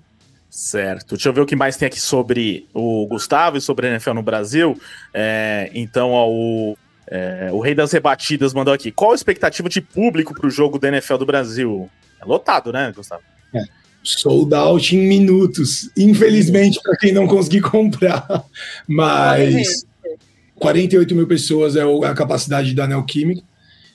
Certo. 0.50 1.14
Deixa 1.14 1.30
eu 1.30 1.32
ver 1.32 1.40
o 1.40 1.46
que 1.46 1.56
mais 1.56 1.78
tem 1.78 1.86
aqui 1.86 1.98
sobre 1.98 2.66
o 2.74 3.06
Gustavo 3.06 3.56
e 3.56 3.60
sobre 3.60 3.86
a 3.86 3.90
NFL 3.90 4.12
no 4.12 4.22
Brasil. 4.22 4.78
É, 5.14 5.70
então, 5.72 6.10
ó, 6.10 6.28
o, 6.28 6.76
é, 7.06 7.48
o 7.50 7.60
Rei 7.60 7.74
das 7.74 7.90
Rebatidas 7.90 8.52
mandou 8.52 8.74
aqui. 8.74 8.92
Qual 8.92 9.12
a 9.12 9.14
expectativa 9.14 9.68
de 9.68 9.80
público 9.80 10.34
para 10.34 10.46
o 10.46 10.50
jogo 10.50 10.78
da 10.78 10.88
NFL 10.88 11.16
do 11.16 11.24
Brasil? 11.24 11.88
É 12.20 12.24
lotado, 12.26 12.70
né, 12.70 12.92
Gustavo? 12.94 13.22
É. 13.54 13.62
Sold 14.02 14.54
out 14.54 14.94
em 14.94 14.98
minutos. 14.98 15.90
Infelizmente, 15.96 16.78
para 16.82 16.96
quem 16.98 17.12
não 17.12 17.26
conseguir 17.26 17.62
comprar. 17.64 18.44
Mas 18.86 19.86
48 20.62 21.16
mil 21.16 21.26
pessoas 21.26 21.74
é 21.74 21.82
a 21.82 22.14
capacidade 22.14 22.72
da 22.72 22.86
Neoquímica. 22.86 23.42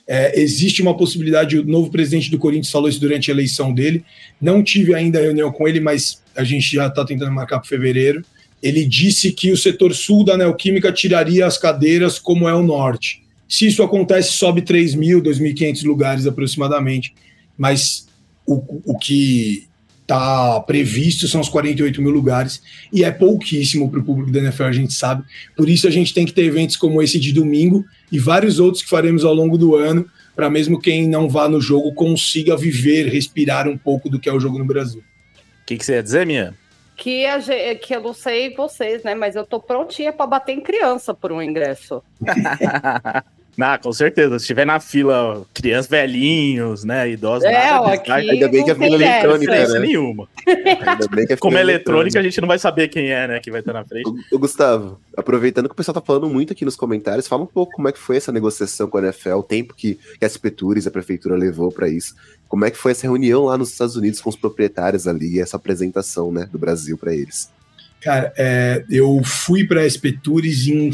É, 0.06 0.38
existe 0.38 0.82
uma 0.82 0.94
possibilidade, 0.94 1.58
o 1.58 1.64
novo 1.64 1.90
presidente 1.90 2.30
do 2.30 2.38
Corinthians 2.38 2.70
falou 2.70 2.90
isso 2.90 3.00
durante 3.00 3.30
a 3.30 3.34
eleição 3.34 3.72
dele. 3.72 4.04
Não 4.38 4.62
tive 4.62 4.94
ainda 4.94 5.18
reunião 5.18 5.50
com 5.50 5.66
ele, 5.66 5.80
mas 5.80 6.22
a 6.36 6.44
gente 6.44 6.76
já 6.76 6.86
está 6.86 7.06
tentando 7.06 7.32
marcar 7.32 7.58
para 7.58 7.68
fevereiro. 7.68 8.22
Ele 8.62 8.84
disse 8.84 9.32
que 9.32 9.50
o 9.50 9.56
setor 9.56 9.94
sul 9.94 10.24
da 10.24 10.36
Neoquímica 10.36 10.92
tiraria 10.92 11.46
as 11.46 11.56
cadeiras, 11.56 12.18
como 12.18 12.46
é 12.46 12.54
o 12.54 12.62
norte. 12.62 13.22
Se 13.48 13.66
isso 13.66 13.82
acontece, 13.82 14.32
sobe 14.32 14.60
3 14.60 14.94
mil, 14.94 15.22
2.500 15.22 15.84
lugares 15.84 16.26
aproximadamente. 16.26 17.14
Mas 17.56 18.06
o, 18.46 18.62
o 18.92 18.98
que 18.98 19.67
está 20.08 20.58
previsto 20.60 21.28
são 21.28 21.42
os 21.42 21.50
48 21.50 22.00
mil 22.00 22.10
lugares 22.10 22.62
e 22.90 23.04
é 23.04 23.10
pouquíssimo 23.10 23.90
para 23.90 24.00
o 24.00 24.02
público 24.02 24.32
da 24.32 24.38
NFL, 24.38 24.64
a 24.64 24.72
gente 24.72 24.94
sabe. 24.94 25.22
Por 25.54 25.68
isso 25.68 25.86
a 25.86 25.90
gente 25.90 26.14
tem 26.14 26.24
que 26.24 26.32
ter 26.32 26.44
eventos 26.44 26.76
como 26.76 27.02
esse 27.02 27.20
de 27.20 27.30
domingo 27.30 27.84
e 28.10 28.18
vários 28.18 28.58
outros 28.58 28.82
que 28.82 28.88
faremos 28.88 29.22
ao 29.22 29.34
longo 29.34 29.58
do 29.58 29.76
ano, 29.76 30.08
para 30.34 30.48
mesmo 30.48 30.80
quem 30.80 31.06
não 31.06 31.28
vá 31.28 31.46
no 31.46 31.60
jogo 31.60 31.92
consiga 31.92 32.56
viver, 32.56 33.06
respirar 33.06 33.68
um 33.68 33.76
pouco 33.76 34.08
do 34.08 34.18
que 34.18 34.30
é 34.30 34.32
o 34.32 34.40
jogo 34.40 34.58
no 34.58 34.64
Brasil. 34.64 35.00
O 35.00 35.66
que, 35.66 35.76
que 35.76 35.84
você 35.84 35.92
ia 35.92 36.02
dizer, 36.02 36.26
minha? 36.26 36.54
Que, 36.96 37.26
a, 37.26 37.38
que 37.74 37.94
eu 37.94 38.00
não 38.00 38.14
sei 38.14 38.54
vocês, 38.54 39.04
né? 39.04 39.14
Mas 39.14 39.36
eu 39.36 39.44
tô 39.44 39.60
prontinha 39.60 40.12
para 40.12 40.26
bater 40.26 40.52
em 40.52 40.60
criança 40.60 41.12
por 41.12 41.30
um 41.30 41.42
ingresso. 41.42 42.02
Ah, 43.60 43.76
com 43.76 43.92
certeza. 43.92 44.38
Se 44.38 44.46
tiver 44.46 44.64
na 44.64 44.78
fila 44.78 45.44
crianças 45.52 45.90
velhinhos, 45.90 46.84
né, 46.84 47.10
idosos, 47.10 47.44
é, 47.44 47.52
nada, 47.52 47.92
aqui 47.92 48.10
ainda 48.10 48.48
bem 48.48 48.64
que 48.64 48.70
a 48.70 48.74
fila 48.74 48.94
eletrônica, 48.94 49.54
essa. 49.54 49.72
né? 49.74 49.80
nenhuma. 49.80 50.28
Ainda 50.46 51.08
bem 51.08 51.26
que 51.26 51.32
a 51.32 51.36
Como 51.36 51.58
é 51.58 51.60
eletrônica, 51.60 52.18
a 52.18 52.22
gente 52.22 52.40
não 52.40 52.46
vai 52.46 52.58
saber 52.58 52.86
quem 52.86 53.10
é, 53.10 53.26
né, 53.26 53.40
que 53.40 53.50
vai 53.50 53.60
estar 53.60 53.72
na 53.72 53.84
frente. 53.84 54.08
O, 54.08 54.36
o, 54.36 54.38
Gustavo, 54.38 55.00
aproveitando 55.16 55.66
que 55.66 55.72
o 55.72 55.76
pessoal 55.76 55.94
tá 55.94 56.00
falando 56.00 56.28
muito 56.28 56.52
aqui 56.52 56.64
nos 56.64 56.76
comentários, 56.76 57.26
fala 57.26 57.42
um 57.42 57.46
pouco 57.46 57.72
como 57.72 57.88
é 57.88 57.92
que 57.92 57.98
foi 57.98 58.16
essa 58.16 58.30
negociação 58.30 58.88
com 58.88 58.98
a 58.98 59.02
NFL, 59.02 59.34
o 59.34 59.42
tempo 59.42 59.74
que, 59.74 59.98
que 60.18 60.24
a 60.24 60.28
SP 60.30 60.50
Tours, 60.50 60.86
a 60.86 60.90
prefeitura 60.90 61.36
levou 61.36 61.72
para 61.72 61.88
isso. 61.88 62.14
Como 62.46 62.64
é 62.64 62.70
que 62.70 62.78
foi 62.78 62.92
essa 62.92 63.02
reunião 63.02 63.46
lá 63.46 63.58
nos 63.58 63.72
Estados 63.72 63.96
Unidos 63.96 64.20
com 64.20 64.30
os 64.30 64.36
proprietários 64.36 65.08
ali, 65.08 65.40
essa 65.40 65.56
apresentação, 65.56 66.30
né, 66.30 66.48
do 66.50 66.58
Brasil 66.58 66.96
para 66.96 67.12
eles? 67.12 67.50
Cara, 68.00 68.32
é, 68.36 68.84
eu 68.88 69.20
fui 69.24 69.66
para 69.66 69.80
a 69.80 69.90
SP 69.90 70.14
Tours 70.22 70.68
em 70.68 70.90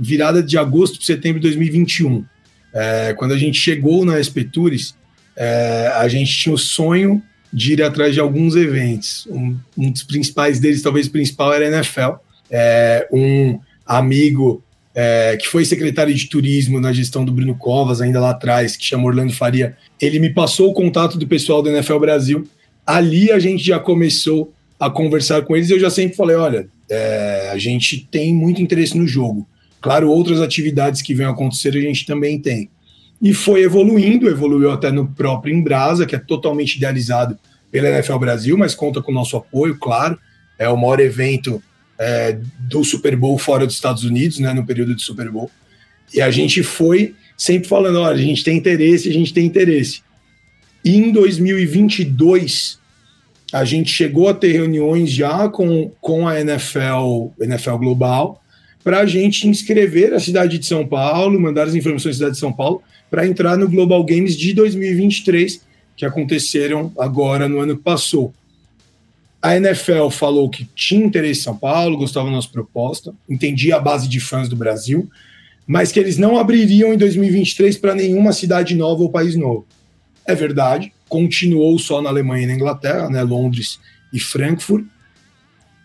virada 0.00 0.42
de 0.42 0.56
agosto 0.56 0.96
para 0.96 1.06
setembro 1.06 1.38
de 1.38 1.48
2021. 1.48 2.24
É, 2.72 3.14
quando 3.18 3.34
a 3.34 3.38
gente 3.38 3.60
chegou 3.60 4.04
na 4.04 4.22
SP 4.22 4.44
Tours, 4.44 4.94
é, 5.36 5.92
a 5.96 6.08
gente 6.08 6.32
tinha 6.32 6.54
o 6.54 6.58
sonho 6.58 7.22
de 7.52 7.74
ir 7.74 7.82
atrás 7.82 8.14
de 8.14 8.20
alguns 8.20 8.56
eventos. 8.56 9.26
Um, 9.30 9.56
um 9.76 9.90
dos 9.90 10.02
principais 10.02 10.58
deles, 10.58 10.80
talvez 10.80 11.06
o 11.06 11.10
principal, 11.10 11.52
era 11.52 11.66
a 11.66 11.68
NFL. 11.68 12.14
É, 12.50 13.06
um 13.12 13.58
amigo 13.84 14.62
é, 14.94 15.36
que 15.36 15.46
foi 15.46 15.64
secretário 15.64 16.14
de 16.14 16.28
turismo 16.28 16.80
na 16.80 16.92
gestão 16.92 17.24
do 17.24 17.32
Bruno 17.32 17.54
Covas, 17.54 18.00
ainda 18.00 18.20
lá 18.20 18.30
atrás, 18.30 18.76
que 18.76 18.84
chama 18.84 19.04
Orlando 19.04 19.32
Faria, 19.32 19.76
ele 20.00 20.18
me 20.18 20.32
passou 20.32 20.70
o 20.70 20.74
contato 20.74 21.18
do 21.18 21.26
pessoal 21.26 21.62
da 21.62 21.70
NFL 21.70 21.98
Brasil. 21.98 22.48
Ali 22.86 23.30
a 23.30 23.38
gente 23.38 23.64
já 23.64 23.78
começou 23.78 24.54
a 24.78 24.88
conversar 24.88 25.42
com 25.42 25.54
eles 25.54 25.68
eu 25.68 25.78
já 25.78 25.90
sempre 25.90 26.16
falei: 26.16 26.36
olha, 26.36 26.68
é, 26.88 27.50
a 27.52 27.58
gente 27.58 28.08
tem 28.10 28.34
muito 28.34 28.62
interesse 28.62 28.96
no 28.96 29.06
jogo. 29.06 29.46
Claro, 29.80 30.10
outras 30.10 30.40
atividades 30.40 31.02
que 31.02 31.14
vêm 31.14 31.26
acontecer 31.26 31.76
a 31.76 31.80
gente 31.80 32.04
também 32.06 32.38
tem. 32.38 32.68
E 33.20 33.34
foi 33.34 33.62
evoluindo, 33.62 34.28
evoluiu 34.28 34.70
até 34.70 34.90
no 34.90 35.06
próprio 35.06 35.54
Embrasa, 35.54 36.06
que 36.06 36.16
é 36.16 36.18
totalmente 36.18 36.76
idealizado 36.76 37.38
pela 37.70 37.88
NFL 37.88 38.18
Brasil, 38.18 38.56
mas 38.56 38.74
conta 38.74 39.02
com 39.02 39.12
o 39.12 39.14
nosso 39.14 39.36
apoio, 39.36 39.78
claro. 39.78 40.18
É 40.58 40.68
o 40.68 40.76
maior 40.76 41.00
evento 41.00 41.62
é, 41.98 42.38
do 42.58 42.82
Super 42.82 43.14
Bowl 43.16 43.38
fora 43.38 43.66
dos 43.66 43.74
Estados 43.74 44.04
Unidos, 44.04 44.38
né, 44.38 44.52
no 44.52 44.64
período 44.64 44.94
de 44.94 45.02
Super 45.02 45.30
Bowl. 45.30 45.50
E 46.12 46.20
a 46.20 46.30
gente 46.30 46.62
foi 46.62 47.14
sempre 47.36 47.68
falando: 47.68 48.00
olha, 48.00 48.14
a 48.14 48.22
gente 48.22 48.42
tem 48.42 48.56
interesse, 48.56 49.08
a 49.08 49.12
gente 49.12 49.32
tem 49.32 49.46
interesse. 49.46 50.02
E 50.84 50.96
em 50.96 51.12
2022, 51.12 52.78
a 53.52 53.64
gente 53.64 53.90
chegou 53.90 54.28
a 54.28 54.34
ter 54.34 54.52
reuniões 54.52 55.10
já 55.10 55.48
com, 55.48 55.90
com 56.00 56.26
a 56.26 56.40
NFL, 56.40 57.28
NFL 57.40 57.76
Global, 57.76 58.39
para 58.82 59.00
a 59.00 59.06
gente 59.06 59.46
inscrever 59.46 60.14
a 60.14 60.20
cidade 60.20 60.58
de 60.58 60.66
São 60.66 60.86
Paulo, 60.86 61.38
mandar 61.40 61.66
as 61.66 61.74
informações 61.74 62.16
da 62.16 62.18
cidade 62.18 62.34
de 62.34 62.40
São 62.40 62.52
Paulo, 62.52 62.82
para 63.10 63.26
entrar 63.26 63.56
no 63.56 63.68
Global 63.68 64.02
Games 64.04 64.36
de 64.36 64.54
2023, 64.54 65.60
que 65.96 66.06
aconteceram 66.06 66.92
agora 66.98 67.48
no 67.48 67.60
ano 67.60 67.76
que 67.76 67.82
passou. 67.82 68.32
A 69.42 69.56
NFL 69.56 70.08
falou 70.10 70.48
que 70.48 70.68
tinha 70.74 71.04
interesse 71.04 71.40
em 71.40 71.44
São 71.44 71.56
Paulo, 71.56 71.96
gostava 71.96 72.26
da 72.26 72.32
nossa 72.32 72.48
proposta, 72.48 73.14
entendia 73.28 73.76
a 73.76 73.80
base 73.80 74.06
de 74.08 74.20
fãs 74.20 74.48
do 74.48 74.56
Brasil, 74.56 75.08
mas 75.66 75.92
que 75.92 76.00
eles 76.00 76.18
não 76.18 76.38
abririam 76.38 76.92
em 76.92 76.98
2023 76.98 77.76
para 77.78 77.94
nenhuma 77.94 78.32
cidade 78.32 78.74
nova 78.74 79.02
ou 79.02 79.10
país 79.10 79.34
novo. 79.36 79.66
É 80.26 80.34
verdade, 80.34 80.92
continuou 81.08 81.78
só 81.78 82.00
na 82.02 82.10
Alemanha 82.10 82.44
e 82.44 82.46
na 82.46 82.54
Inglaterra, 82.54 83.08
né, 83.08 83.22
Londres 83.22 83.78
e 84.12 84.20
Frankfurt, 84.20 84.84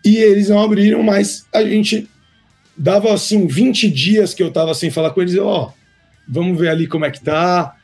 e 0.04 0.16
eles 0.18 0.48
não 0.48 0.62
abriram, 0.62 1.02
mas 1.02 1.46
a 1.52 1.64
gente 1.64 2.08
dava 2.76 3.12
assim 3.12 3.46
20 3.46 3.90
dias 3.90 4.34
que 4.34 4.42
eu 4.42 4.50
tava 4.50 4.74
sem 4.74 4.90
falar 4.90 5.10
com 5.10 5.22
eles, 5.22 5.36
ó, 5.38 5.68
oh, 5.68 5.72
vamos 6.28 6.58
ver 6.58 6.68
ali 6.68 6.86
como 6.86 7.04
é 7.04 7.10
que 7.10 7.20
tá, 7.20 7.76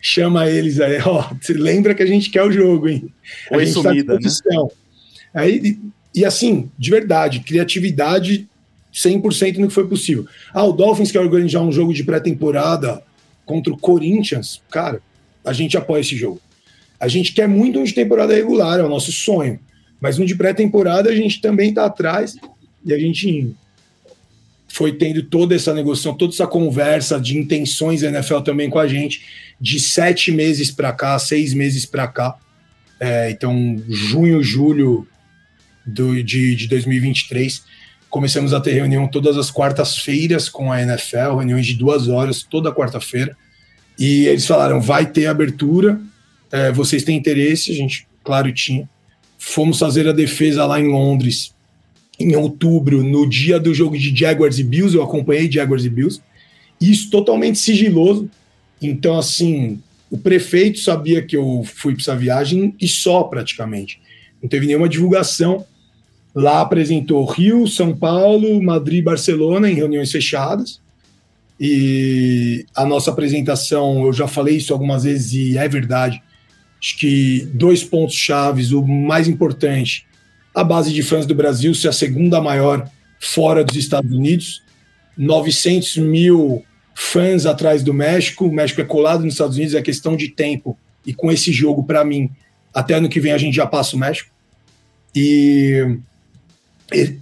chama 0.00 0.48
eles 0.48 0.80
aí, 0.80 0.98
ó, 1.04 1.20
oh, 1.20 1.36
você 1.40 1.52
lembra 1.52 1.94
que 1.94 2.02
a 2.02 2.06
gente 2.06 2.30
quer 2.30 2.42
o 2.42 2.52
jogo, 2.52 2.88
hein? 2.88 3.12
A 3.50 3.56
Oi, 3.56 3.66
gente 3.66 3.74
sumida, 3.74 4.18
tá 4.18 4.28
né? 4.28 4.68
Aí, 5.32 5.78
e 6.14 6.24
assim, 6.24 6.70
de 6.78 6.90
verdade, 6.90 7.40
criatividade 7.40 8.48
100% 8.92 9.58
no 9.58 9.68
que 9.68 9.74
foi 9.74 9.86
possível. 9.86 10.26
Ah, 10.52 10.64
o 10.64 10.72
Dolphins 10.72 11.12
quer 11.12 11.20
organizar 11.20 11.60
um 11.60 11.70
jogo 11.70 11.94
de 11.94 12.02
pré-temporada 12.02 13.02
contra 13.46 13.72
o 13.72 13.78
Corinthians, 13.78 14.60
cara, 14.70 15.00
a 15.44 15.52
gente 15.52 15.76
apoia 15.76 16.00
esse 16.00 16.16
jogo. 16.16 16.40
A 16.98 17.08
gente 17.08 17.32
quer 17.32 17.48
muito 17.48 17.78
um 17.78 17.84
de 17.84 17.94
temporada 17.94 18.34
regular, 18.34 18.78
é 18.78 18.82
o 18.82 18.88
nosso 18.88 19.10
sonho. 19.10 19.58
Mas 20.00 20.18
um 20.18 20.24
de 20.24 20.34
pré-temporada 20.34 21.10
a 21.10 21.14
gente 21.14 21.40
também 21.40 21.70
está 21.70 21.86
atrás 21.86 22.36
e 22.84 22.92
a 22.92 22.98
gente 22.98 23.54
foi 24.72 24.92
tendo 24.92 25.22
toda 25.24 25.54
essa 25.54 25.74
negociação, 25.74 26.14
toda 26.14 26.32
essa 26.32 26.46
conversa 26.46 27.20
de 27.20 27.36
intenções 27.36 28.02
da 28.02 28.08
NFL 28.08 28.38
também 28.38 28.70
com 28.70 28.78
a 28.78 28.86
gente, 28.86 29.22
de 29.60 29.80
sete 29.80 30.30
meses 30.30 30.70
para 30.70 30.92
cá, 30.92 31.18
seis 31.18 31.52
meses 31.52 31.84
para 31.84 32.06
cá. 32.06 32.36
É, 33.00 33.30
então, 33.30 33.82
junho, 33.88 34.40
julho 34.42 35.08
do, 35.84 36.22
de, 36.22 36.54
de 36.54 36.68
2023, 36.68 37.64
começamos 38.08 38.54
a 38.54 38.60
ter 38.60 38.72
reunião 38.72 39.08
todas 39.08 39.36
as 39.36 39.50
quartas-feiras 39.50 40.48
com 40.48 40.70
a 40.70 40.80
NFL, 40.80 41.36
reuniões 41.38 41.66
de 41.66 41.74
duas 41.74 42.06
horas 42.06 42.44
toda 42.44 42.72
quarta-feira. 42.72 43.36
E 43.98 44.26
eles 44.26 44.46
falaram: 44.46 44.80
vai 44.80 45.04
ter 45.04 45.26
abertura, 45.26 46.00
é, 46.52 46.70
vocês 46.70 47.02
têm 47.02 47.16
interesse? 47.16 47.72
A 47.72 47.74
gente, 47.74 48.06
claro, 48.22 48.52
tinha. 48.52 48.88
Fomos 49.36 49.80
fazer 49.80 50.06
a 50.06 50.12
defesa 50.12 50.64
lá 50.64 50.78
em 50.78 50.86
Londres 50.86 51.54
em 52.20 52.36
outubro, 52.36 53.02
no 53.02 53.26
dia 53.26 53.58
do 53.58 53.72
jogo 53.72 53.96
de 53.96 54.14
Jaguars 54.14 54.58
e 54.58 54.64
Bills. 54.64 54.94
Eu 54.94 55.02
acompanhei 55.02 55.50
Jaguars 55.50 55.84
e 55.84 55.88
Bills. 55.88 56.20
Isso 56.78 57.10
totalmente 57.10 57.58
sigiloso. 57.58 58.30
Então, 58.80 59.18
assim, 59.18 59.80
o 60.10 60.18
prefeito 60.18 60.78
sabia 60.78 61.22
que 61.22 61.36
eu 61.36 61.62
fui 61.64 61.94
para 61.94 62.02
essa 62.02 62.16
viagem 62.16 62.74
e 62.78 62.86
só 62.86 63.22
praticamente. 63.24 64.00
Não 64.42 64.48
teve 64.48 64.66
nenhuma 64.66 64.88
divulgação. 64.88 65.64
Lá 66.34 66.60
apresentou 66.60 67.24
Rio, 67.24 67.66
São 67.66 67.96
Paulo, 67.96 68.62
Madrid, 68.62 69.02
Barcelona 69.02 69.70
em 69.70 69.74
reuniões 69.74 70.12
fechadas. 70.12 70.80
E 71.58 72.64
a 72.74 72.86
nossa 72.86 73.10
apresentação, 73.10 74.04
eu 74.06 74.12
já 74.12 74.28
falei 74.28 74.56
isso 74.56 74.72
algumas 74.72 75.04
vezes 75.04 75.32
e 75.32 75.58
é 75.58 75.68
verdade. 75.68 76.22
Acho 76.80 76.98
que 76.98 77.48
dois 77.52 77.84
pontos 77.84 78.14
chaves, 78.14 78.72
o 78.72 78.86
mais 78.86 79.28
importante, 79.28 80.06
a 80.54 80.64
base 80.64 80.92
de 80.92 81.02
fãs 81.02 81.26
do 81.26 81.34
Brasil 81.34 81.74
ser 81.74 81.88
a 81.88 81.92
segunda 81.92 82.40
maior 82.40 82.88
fora 83.20 83.62
dos 83.62 83.76
Estados 83.76 84.12
Unidos, 84.12 84.62
900 85.16 85.98
mil 85.98 86.64
fãs 86.94 87.46
atrás 87.46 87.82
do 87.82 87.94
México, 87.94 88.46
o 88.46 88.52
México 88.52 88.80
é 88.80 88.84
colado 88.84 89.24
nos 89.24 89.34
Estados 89.34 89.56
Unidos, 89.56 89.74
é 89.74 89.82
questão 89.82 90.16
de 90.16 90.28
tempo, 90.28 90.76
e 91.06 91.14
com 91.14 91.30
esse 91.30 91.52
jogo, 91.52 91.84
para 91.84 92.04
mim, 92.04 92.30
até 92.74 92.94
ano 92.94 93.08
que 93.08 93.20
vem 93.20 93.32
a 93.32 93.38
gente 93.38 93.54
já 93.54 93.66
passa 93.66 93.96
o 93.96 93.98
México, 93.98 94.30
e 95.14 95.98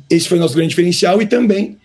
esse 0.08 0.28
foi 0.28 0.38
nosso 0.38 0.54
grande 0.54 0.70
diferencial, 0.70 1.20
e 1.20 1.26
também 1.26 1.78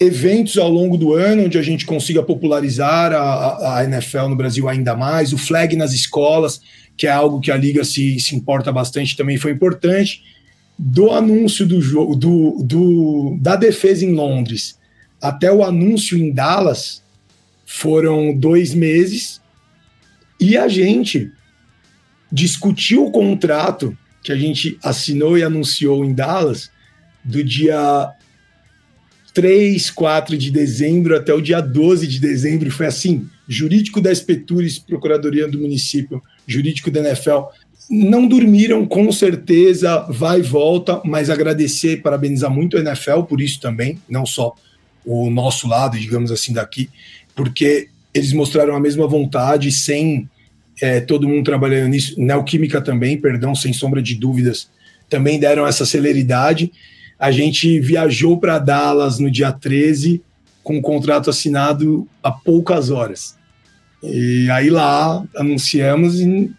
eventos 0.00 0.56
ao 0.56 0.70
longo 0.70 0.96
do 0.96 1.12
ano 1.12 1.44
onde 1.44 1.58
a 1.58 1.62
gente 1.62 1.84
consiga 1.84 2.22
popularizar 2.22 3.12
a, 3.12 3.78
a, 3.78 3.84
NFL 3.84 4.28
no 4.28 4.36
Brasil 4.36 4.66
ainda 4.66 4.96
mais, 4.96 5.32
o 5.32 5.38
flag 5.38 5.76
nas 5.76 5.92
escolas, 5.92 6.62
que 7.00 7.06
é 7.06 7.10
algo 7.10 7.40
que 7.40 7.50
a 7.50 7.56
liga 7.56 7.82
se, 7.82 8.20
se 8.20 8.36
importa 8.36 8.70
bastante, 8.70 9.16
também 9.16 9.38
foi 9.38 9.52
importante. 9.52 10.22
Do 10.78 11.12
anúncio 11.12 11.66
do 11.66 11.80
jogo, 11.80 12.14
do, 12.14 12.62
do, 12.62 13.38
da 13.40 13.56
defesa 13.56 14.04
em 14.04 14.12
Londres 14.12 14.78
até 15.20 15.50
o 15.50 15.64
anúncio 15.64 16.18
em 16.18 16.30
Dallas 16.30 17.02
foram 17.64 18.36
dois 18.36 18.74
meses 18.74 19.40
e 20.38 20.58
a 20.58 20.68
gente 20.68 21.32
discutiu 22.30 23.06
o 23.06 23.10
contrato 23.10 23.96
que 24.22 24.30
a 24.30 24.36
gente 24.36 24.78
assinou 24.84 25.38
e 25.38 25.42
anunciou 25.42 26.04
em 26.04 26.12
Dallas 26.12 26.70
do 27.24 27.42
dia 27.42 28.10
3, 29.32 29.90
4 29.90 30.36
de 30.36 30.50
dezembro 30.50 31.16
até 31.16 31.32
o 31.32 31.40
dia 31.40 31.62
12 31.62 32.06
de 32.06 32.18
dezembro. 32.18 32.70
Foi 32.70 32.86
assim: 32.86 33.28
jurídico 33.48 34.00
da 34.00 34.12
Espetures, 34.12 34.78
Procuradoria 34.78 35.48
do 35.48 35.58
Município, 35.58 36.22
jurídico 36.52 36.90
da 36.90 37.00
NFL. 37.00 37.48
Não 37.88 38.26
dormiram, 38.26 38.86
com 38.86 39.10
certeza, 39.10 40.06
vai 40.08 40.40
e 40.40 40.42
volta, 40.42 41.00
mas 41.04 41.28
agradecer 41.28 41.92
e 41.92 41.96
parabenizar 41.96 42.50
muito 42.50 42.76
a 42.76 42.80
NFL 42.80 43.22
por 43.22 43.40
isso 43.40 43.60
também, 43.60 43.98
não 44.08 44.24
só 44.24 44.54
o 45.04 45.30
nosso 45.30 45.66
lado, 45.66 45.98
digamos 45.98 46.30
assim, 46.30 46.52
daqui, 46.52 46.88
porque 47.34 47.88
eles 48.12 48.32
mostraram 48.32 48.76
a 48.76 48.80
mesma 48.80 49.06
vontade, 49.06 49.72
sem 49.72 50.28
é, 50.80 51.00
todo 51.00 51.28
mundo 51.28 51.44
trabalhando 51.44 51.88
nisso, 51.88 52.20
Neoquímica 52.20 52.80
também, 52.80 53.18
perdão, 53.18 53.54
sem 53.54 53.72
sombra 53.72 54.00
de 54.00 54.14
dúvidas, 54.14 54.68
também 55.08 55.38
deram 55.40 55.66
essa 55.66 55.84
celeridade 55.84 56.70
a 57.20 57.30
gente 57.30 57.78
viajou 57.78 58.38
para 58.38 58.58
Dallas 58.58 59.18
no 59.18 59.30
dia 59.30 59.52
13 59.52 60.22
com 60.64 60.78
o 60.78 60.82
contrato 60.82 61.28
assinado 61.28 62.08
há 62.22 62.32
poucas 62.32 62.88
horas. 62.88 63.36
E 64.02 64.48
aí 64.50 64.70
lá 64.70 65.22
anunciamos 65.36 66.20
e 66.20 66.50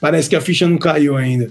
parece 0.00 0.28
que 0.28 0.36
a 0.36 0.40
ficha 0.40 0.66
não 0.68 0.78
caiu 0.78 1.16
ainda. 1.16 1.50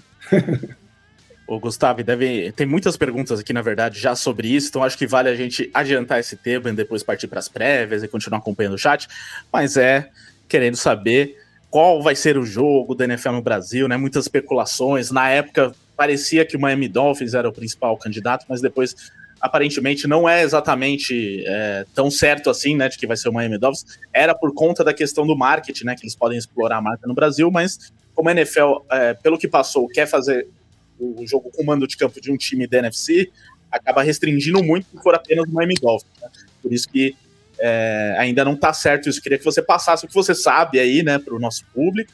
Ô, 1.47 1.59
Gustavo, 1.59 2.03
deve... 2.03 2.51
tem 2.51 2.67
muitas 2.67 2.97
perguntas 2.97 3.39
aqui, 3.39 3.53
na 3.53 3.61
verdade, 3.61 3.99
já 3.99 4.15
sobre 4.15 4.49
isso, 4.49 4.67
então 4.67 4.83
acho 4.83 4.97
que 4.97 5.07
vale 5.07 5.29
a 5.29 5.35
gente 5.35 5.69
adiantar 5.73 6.19
esse 6.19 6.35
tema 6.35 6.69
e 6.69 6.73
depois 6.73 7.03
partir 7.03 7.27
para 7.27 7.39
as 7.39 7.47
prévias 7.47 8.03
e 8.03 8.07
continuar 8.07 8.39
acompanhando 8.39 8.73
o 8.73 8.77
chat. 8.77 9.07
Mas 9.51 9.77
é 9.77 10.09
querendo 10.47 10.75
saber 10.75 11.37
qual 11.69 12.03
vai 12.03 12.15
ser 12.15 12.37
o 12.37 12.45
jogo 12.45 12.93
da 12.93 13.05
NFL 13.05 13.31
no 13.31 13.41
Brasil, 13.41 13.87
né? 13.87 13.95
Muitas 13.95 14.25
especulações. 14.25 15.09
Na 15.09 15.29
época, 15.29 15.73
parecia 15.95 16.45
que 16.45 16.57
o 16.57 16.59
Miami 16.59 16.89
Dolphins 16.89 17.33
era 17.33 17.47
o 17.47 17.53
principal 17.53 17.97
candidato, 17.97 18.45
mas 18.49 18.61
depois 18.61 18.95
aparentemente 19.39 20.07
não 20.07 20.27
é 20.27 20.41
exatamente 20.41 21.43
é, 21.45 21.85
tão 21.93 22.09
certo 22.09 22.49
assim, 22.49 22.75
né, 22.75 22.89
de 22.89 22.97
que 22.97 23.07
vai 23.07 23.15
ser 23.15 23.29
o 23.29 23.33
Miami 23.33 23.57
Dolphins. 23.57 23.85
Era 24.13 24.33
por 24.33 24.53
conta 24.53 24.83
da 24.83 24.93
questão 24.93 25.25
do 25.25 25.35
marketing, 25.35 25.85
né, 25.85 25.95
que 25.95 26.03
eles 26.03 26.15
podem 26.15 26.37
explorar 26.37 26.77
a 26.77 26.81
marca 26.81 27.07
no 27.07 27.13
Brasil, 27.13 27.49
mas 27.51 27.91
como 28.15 28.29
a 28.29 28.31
NFL, 28.31 28.79
é, 28.91 29.13
pelo 29.13 29.37
que 29.37 29.47
passou, 29.47 29.87
quer 29.87 30.07
fazer 30.07 30.47
o 30.99 31.25
jogo 31.27 31.51
com 31.51 31.63
mando 31.63 31.87
de 31.87 31.95
campo 31.95 32.19
de 32.19 32.31
um 32.31 32.37
time 32.37 32.65
da 32.65 32.79
NFC, 32.79 33.31
acaba 33.71 34.01
restringindo 34.01 34.63
muito 34.63 34.87
se 34.89 35.03
for 35.03 35.13
apenas 35.13 35.47
o 35.47 35.53
Miami 35.53 35.75
Dolphins. 35.75 36.11
Né? 36.21 36.29
Por 36.61 36.73
isso 36.73 36.89
que 36.89 37.15
é, 37.59 38.15
ainda 38.17 38.43
não 38.43 38.53
está 38.53 38.73
certo 38.73 39.07
isso. 39.07 39.21
Queria 39.21 39.37
que 39.37 39.45
você 39.45 39.61
passasse 39.61 40.05
o 40.05 40.07
que 40.07 40.13
você 40.13 40.33
sabe 40.33 40.79
aí, 40.79 41.03
né, 41.03 41.19
para 41.19 41.35
o 41.35 41.39
nosso 41.39 41.63
público 41.73 42.11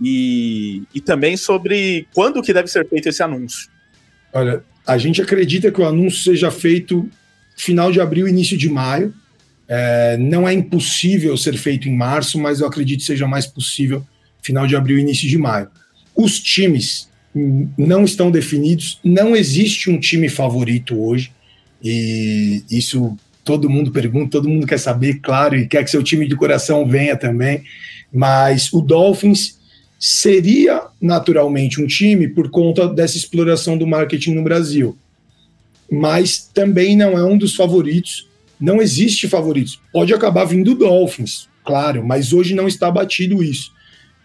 e, 0.00 0.82
e 0.94 1.00
também 1.00 1.36
sobre 1.36 2.06
quando 2.14 2.42
que 2.42 2.52
deve 2.52 2.68
ser 2.68 2.88
feito 2.88 3.08
esse 3.08 3.22
anúncio. 3.22 3.70
Olha, 4.32 4.62
a 4.88 4.96
gente 4.96 5.20
acredita 5.20 5.70
que 5.70 5.80
o 5.82 5.84
anúncio 5.84 6.22
seja 6.22 6.50
feito 6.50 7.06
final 7.54 7.92
de 7.92 8.00
abril, 8.00 8.26
início 8.26 8.56
de 8.56 8.70
maio. 8.70 9.12
É, 9.68 10.16
não 10.16 10.48
é 10.48 10.54
impossível 10.54 11.36
ser 11.36 11.58
feito 11.58 11.90
em 11.90 11.94
março, 11.94 12.38
mas 12.38 12.60
eu 12.60 12.66
acredito 12.66 13.00
que 13.00 13.04
seja 13.04 13.28
mais 13.28 13.46
possível 13.46 14.02
final 14.40 14.66
de 14.66 14.74
abril, 14.74 14.98
início 14.98 15.28
de 15.28 15.36
maio. 15.36 15.68
Os 16.16 16.40
times 16.40 17.06
não 17.76 18.04
estão 18.04 18.30
definidos, 18.30 18.98
não 19.04 19.36
existe 19.36 19.90
um 19.90 20.00
time 20.00 20.30
favorito 20.30 20.98
hoje, 20.98 21.30
e 21.84 22.62
isso 22.70 23.14
todo 23.44 23.68
mundo 23.68 23.92
pergunta, 23.92 24.30
todo 24.30 24.48
mundo 24.48 24.66
quer 24.66 24.78
saber, 24.78 25.20
claro, 25.20 25.54
e 25.54 25.66
quer 25.66 25.84
que 25.84 25.90
seu 25.90 26.02
time 26.02 26.26
de 26.26 26.34
coração 26.34 26.86
venha 26.86 27.14
também. 27.14 27.62
Mas 28.10 28.72
o 28.72 28.80
Dolphins 28.80 29.57
seria 29.98 30.82
naturalmente 31.00 31.82
um 31.82 31.86
time 31.86 32.28
por 32.28 32.50
conta 32.50 32.86
dessa 32.86 33.16
exploração 33.16 33.76
do 33.76 33.86
marketing 33.86 34.34
no 34.34 34.44
Brasil. 34.44 34.96
Mas 35.90 36.38
também 36.38 36.96
não 36.96 37.18
é 37.18 37.24
um 37.24 37.36
dos 37.36 37.56
favoritos. 37.56 38.28
Não 38.60 38.80
existe 38.80 39.28
favoritos. 39.28 39.80
Pode 39.92 40.14
acabar 40.14 40.44
vindo 40.44 40.74
Dolphins, 40.74 41.48
claro, 41.64 42.04
mas 42.06 42.32
hoje 42.32 42.54
não 42.54 42.68
está 42.68 42.90
batido 42.90 43.42
isso. 43.42 43.72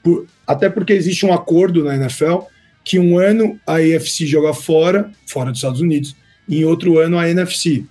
Por, 0.03 0.27
até 0.45 0.69
porque 0.69 0.93
existe 0.93 1.25
um 1.25 1.33
acordo 1.33 1.83
na 1.83 1.95
NFL 1.95 2.39
que 2.83 2.99
um 2.99 3.17
ano 3.17 3.59
a 3.65 3.75
AFC 3.75 4.25
joga 4.25 4.53
fora, 4.53 5.09
fora 5.25 5.49
dos 5.49 5.59
Estados 5.59 5.79
Unidos, 5.79 6.15
e 6.47 6.59
em 6.59 6.65
outro 6.65 6.99
ano 6.99 7.17
a 7.17 7.29
NFC. 7.29 7.85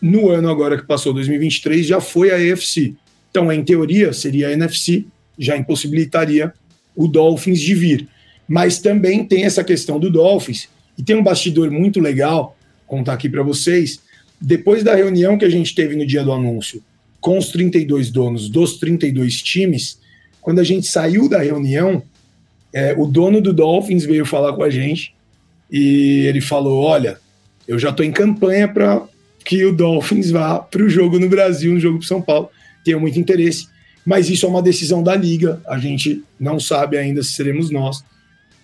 No 0.00 0.30
ano 0.30 0.48
agora 0.48 0.78
que 0.78 0.86
passou, 0.86 1.12
2023, 1.12 1.86
já 1.86 2.00
foi 2.00 2.30
a 2.30 2.36
AFC. 2.36 2.94
Então, 3.30 3.52
em 3.52 3.62
teoria, 3.62 4.14
seria 4.14 4.48
a 4.48 4.52
NFC, 4.52 5.04
já 5.38 5.56
impossibilitaria 5.56 6.54
o 7.00 7.08
Dolphins 7.08 7.60
de 7.60 7.74
vir. 7.74 8.08
Mas 8.46 8.78
também 8.78 9.24
tem 9.24 9.44
essa 9.44 9.64
questão 9.64 9.98
do 9.98 10.10
Dolphins, 10.10 10.68
e 10.98 11.02
tem 11.02 11.16
um 11.16 11.22
bastidor 11.22 11.70
muito 11.70 11.98
legal, 11.98 12.56
contar 12.86 13.14
aqui 13.14 13.28
para 13.28 13.42
vocês. 13.42 14.00
Depois 14.38 14.84
da 14.84 14.94
reunião 14.94 15.38
que 15.38 15.44
a 15.44 15.48
gente 15.48 15.74
teve 15.74 15.96
no 15.96 16.06
dia 16.06 16.22
do 16.22 16.32
anúncio 16.32 16.82
com 17.20 17.38
os 17.38 17.48
32 17.48 18.10
donos 18.10 18.48
dos 18.48 18.78
32 18.78 19.40
times, 19.42 19.98
quando 20.40 20.58
a 20.58 20.64
gente 20.64 20.86
saiu 20.86 21.28
da 21.28 21.38
reunião, 21.38 22.02
é, 22.72 22.94
o 22.96 23.06
dono 23.06 23.40
do 23.40 23.52
Dolphins 23.52 24.04
veio 24.04 24.26
falar 24.26 24.52
com 24.52 24.62
a 24.62 24.70
gente 24.70 25.14
e 25.70 26.26
ele 26.26 26.40
falou: 26.40 26.82
Olha, 26.82 27.18
eu 27.66 27.78
já 27.78 27.90
estou 27.90 28.04
em 28.04 28.12
campanha 28.12 28.68
para 28.68 29.02
que 29.44 29.64
o 29.64 29.72
Dolphins 29.72 30.30
vá 30.30 30.58
para 30.58 30.82
o 30.82 30.88
jogo 30.88 31.18
no 31.18 31.28
Brasil, 31.28 31.72
no 31.72 31.80
jogo 31.80 31.98
para 31.98 32.08
São 32.08 32.20
Paulo. 32.20 32.50
Tenho 32.84 33.00
muito 33.00 33.18
interesse 33.18 33.68
mas 34.04 34.30
isso 34.30 34.46
é 34.46 34.48
uma 34.48 34.62
decisão 34.62 35.02
da 35.02 35.14
liga. 35.14 35.60
A 35.66 35.78
gente 35.78 36.22
não 36.38 36.58
sabe 36.58 36.96
ainda 36.96 37.22
se 37.22 37.32
seremos 37.32 37.70
nós. 37.70 38.02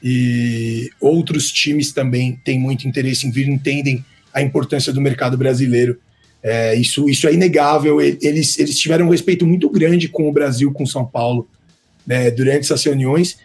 E 0.02 0.90
outros 1.00 1.50
times 1.50 1.92
também 1.92 2.38
têm 2.44 2.58
muito 2.58 2.86
interesse 2.86 3.26
em 3.26 3.30
vir, 3.30 3.48
entendem 3.48 4.04
a 4.32 4.42
importância 4.42 4.92
do 4.92 5.00
mercado 5.00 5.36
brasileiro. 5.36 5.98
É, 6.42 6.74
isso, 6.74 7.08
isso 7.08 7.26
é 7.26 7.34
inegável. 7.34 8.00
Eles, 8.00 8.58
eles 8.58 8.78
tiveram 8.78 9.06
um 9.06 9.10
respeito 9.10 9.46
muito 9.46 9.68
grande 9.68 10.08
com 10.08 10.28
o 10.28 10.32
Brasil, 10.32 10.72
com 10.72 10.86
São 10.86 11.04
Paulo, 11.04 11.48
né, 12.06 12.30
durante 12.30 12.60
essas 12.60 12.84
reuniões. 12.84 13.38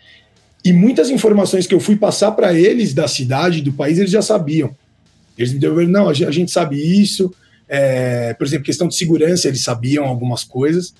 E 0.63 0.71
muitas 0.71 1.09
informações 1.09 1.65
que 1.65 1.73
eu 1.73 1.79
fui 1.79 1.95
passar 1.95 2.31
para 2.33 2.53
eles 2.53 2.93
da 2.93 3.07
cidade, 3.07 3.61
do 3.61 3.73
país, 3.73 3.97
eles 3.97 4.11
já 4.11 4.21
sabiam. 4.21 4.75
Eles 5.37 5.53
me 5.53 5.59
deram, 5.59 5.75
não, 5.87 6.09
a 6.09 6.13
gente 6.13 6.51
sabe 6.51 6.77
isso. 6.77 7.33
É, 7.67 8.33
por 8.33 8.45
exemplo, 8.45 8.65
questão 8.65 8.87
de 8.87 8.95
segurança, 8.95 9.47
eles 9.47 9.63
sabiam 9.63 10.05
algumas 10.05 10.43
coisas. 10.43 10.93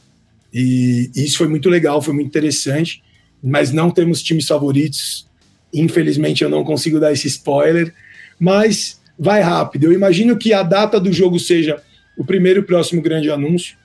E, 0.54 1.10
isso 1.16 1.38
foi 1.38 1.48
muito 1.48 1.70
legal, 1.70 2.02
foi 2.02 2.14
muito 2.14 2.28
interessante, 2.28 3.02
mas 3.42 3.72
não 3.72 3.90
temos 3.90 4.22
times 4.22 4.48
favoritos. 4.48 5.28
Infelizmente 5.74 6.44
eu 6.44 6.50
não 6.50 6.64
consigo 6.64 7.00
dar 7.00 7.14
esse 7.14 7.28
spoiler, 7.28 7.94
mas 8.40 9.00
vai 9.18 9.42
rápido. 9.42 9.86
Eu 9.86 9.94
imagino 9.94 10.38
que 10.38 10.54
a 10.54 10.64
data 10.64 11.00
do 11.00 11.14
jogo 11.14 11.40
seja 11.40 11.82
o 12.18 12.26
primeiro 12.26 12.60
e 12.60 12.64
próximo 12.64 13.02
grande 13.02 13.30
anúncio. 13.30 13.76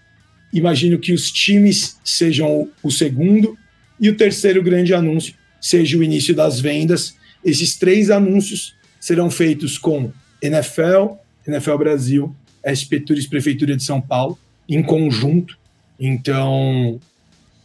Imagino 0.52 0.98
que 0.98 1.12
os 1.12 1.30
times 1.30 1.98
sejam 2.04 2.68
o 2.82 2.90
segundo 2.90 3.56
e 4.00 4.08
o 4.08 4.16
terceiro 4.16 4.62
grande 4.62 4.94
anúncio 4.94 5.34
seja 5.60 5.96
o 5.96 6.02
início 6.02 6.34
das 6.34 6.60
vendas. 6.60 7.14
Esses 7.44 7.76
três 7.76 8.10
anúncios 8.10 8.74
serão 9.00 9.30
feitos 9.30 9.78
com 9.78 10.10
NFL, 10.42 11.16
NFL 11.46 11.76
Brasil, 11.76 12.34
SP 12.64 13.00
Tours 13.00 13.26
Prefeitura 13.26 13.76
de 13.76 13.82
São 13.82 14.00
Paulo, 14.00 14.38
em 14.68 14.82
conjunto. 14.82 15.58
Então, 15.98 17.00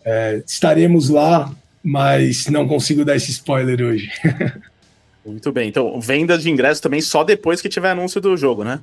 é, 0.05 0.41
estaremos 0.45 1.09
lá, 1.09 1.53
mas 1.83 2.47
não 2.47 2.67
consigo 2.67 3.03
dar 3.03 3.15
esse 3.15 3.31
spoiler 3.31 3.81
hoje. 3.81 4.09
Muito 5.25 5.51
bem. 5.51 5.69
Então, 5.69 5.99
venda 6.01 6.37
de 6.37 6.49
ingressos 6.49 6.79
também 6.79 7.01
só 7.01 7.23
depois 7.23 7.61
que 7.61 7.69
tiver 7.69 7.91
anúncio 7.91 8.19
do 8.19 8.35
jogo, 8.35 8.63
né? 8.63 8.79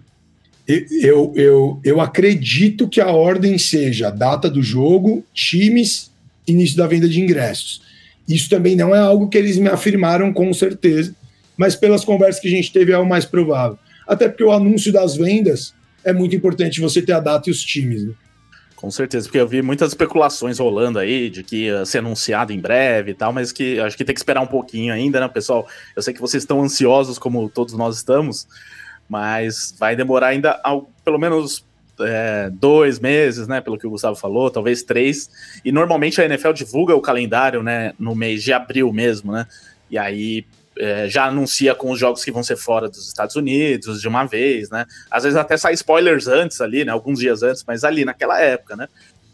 Eu, 1.00 1.32
eu, 1.34 1.80
eu 1.82 2.00
acredito 2.00 2.86
que 2.86 3.00
a 3.00 3.10
ordem 3.10 3.56
seja 3.56 4.10
data 4.10 4.50
do 4.50 4.62
jogo, 4.62 5.24
times, 5.32 6.10
início 6.46 6.76
da 6.76 6.86
venda 6.86 7.08
de 7.08 7.20
ingressos. 7.20 7.80
Isso 8.28 8.50
também 8.50 8.76
não 8.76 8.94
é 8.94 8.98
algo 8.98 9.28
que 9.28 9.38
eles 9.38 9.56
me 9.56 9.68
afirmaram 9.68 10.30
com 10.30 10.52
certeza, 10.52 11.14
mas 11.56 11.74
pelas 11.74 12.04
conversas 12.04 12.40
que 12.40 12.48
a 12.48 12.50
gente 12.50 12.70
teve 12.70 12.92
é 12.92 12.98
o 12.98 13.08
mais 13.08 13.24
provável. 13.24 13.78
Até 14.06 14.28
porque 14.28 14.44
o 14.44 14.52
anúncio 14.52 14.92
das 14.92 15.16
vendas 15.16 15.72
é 16.04 16.12
muito 16.12 16.36
importante 16.36 16.80
você 16.80 17.00
ter 17.00 17.12
a 17.12 17.20
data 17.20 17.48
e 17.48 17.52
os 17.52 17.62
times. 17.62 18.04
Né? 18.04 18.12
Com 18.78 18.92
certeza, 18.92 19.26
porque 19.26 19.40
eu 19.40 19.48
vi 19.48 19.60
muitas 19.60 19.90
especulações 19.90 20.60
rolando 20.60 21.00
aí 21.00 21.28
de 21.28 21.42
que 21.42 21.64
ia 21.64 21.84
ser 21.84 21.98
anunciado 21.98 22.52
em 22.52 22.60
breve 22.60 23.10
e 23.10 23.14
tal, 23.14 23.32
mas 23.32 23.50
que 23.50 23.80
acho 23.80 23.96
que 23.96 24.04
tem 24.04 24.14
que 24.14 24.20
esperar 24.20 24.40
um 24.40 24.46
pouquinho 24.46 24.94
ainda, 24.94 25.18
né, 25.18 25.26
pessoal? 25.26 25.66
Eu 25.96 26.00
sei 26.00 26.14
que 26.14 26.20
vocês 26.20 26.44
estão 26.44 26.62
ansiosos, 26.62 27.18
como 27.18 27.48
todos 27.48 27.74
nós 27.74 27.96
estamos, 27.96 28.46
mas 29.08 29.74
vai 29.80 29.96
demorar 29.96 30.28
ainda 30.28 30.60
ao, 30.62 30.88
pelo 31.04 31.18
menos 31.18 31.66
é, 31.98 32.50
dois 32.52 33.00
meses, 33.00 33.48
né? 33.48 33.60
Pelo 33.60 33.76
que 33.76 33.84
o 33.84 33.90
Gustavo 33.90 34.14
falou, 34.14 34.48
talvez 34.48 34.84
três. 34.84 35.28
E 35.64 35.72
normalmente 35.72 36.20
a 36.20 36.24
NFL 36.24 36.52
divulga 36.52 36.94
o 36.94 37.00
calendário, 37.00 37.64
né? 37.64 37.92
No 37.98 38.14
mês 38.14 38.44
de 38.44 38.52
abril 38.52 38.92
mesmo, 38.92 39.32
né? 39.32 39.48
E 39.90 39.98
aí 39.98 40.46
é, 40.78 41.08
já 41.08 41.26
anuncia 41.26 41.74
com 41.74 41.90
os 41.90 41.98
jogos 41.98 42.24
que 42.24 42.30
vão 42.30 42.42
ser 42.42 42.56
fora 42.56 42.88
dos 42.88 43.06
Estados 43.06 43.36
Unidos 43.36 44.00
de 44.00 44.08
uma 44.08 44.24
vez, 44.24 44.70
né? 44.70 44.86
Às 45.10 45.24
vezes 45.24 45.36
até 45.36 45.56
sai 45.56 45.74
spoilers 45.74 46.26
antes 46.26 46.60
ali, 46.60 46.84
né? 46.84 46.92
Alguns 46.92 47.18
dias 47.18 47.42
antes, 47.42 47.64
mas 47.66 47.84
ali 47.84 48.04
naquela 48.04 48.40
época, 48.40 48.76
né? 48.76 48.88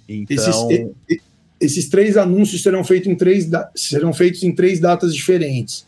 Então... 0.08 0.36
Esses, 0.36 1.22
esses 1.60 1.88
três 1.88 2.16
anúncios 2.16 2.62
serão 2.62 2.84
feitos, 2.84 3.08
em 3.08 3.14
três 3.14 3.48
serão 3.74 4.12
feitos 4.12 4.42
em 4.42 4.54
três 4.54 4.80
datas 4.80 5.14
diferentes. 5.14 5.86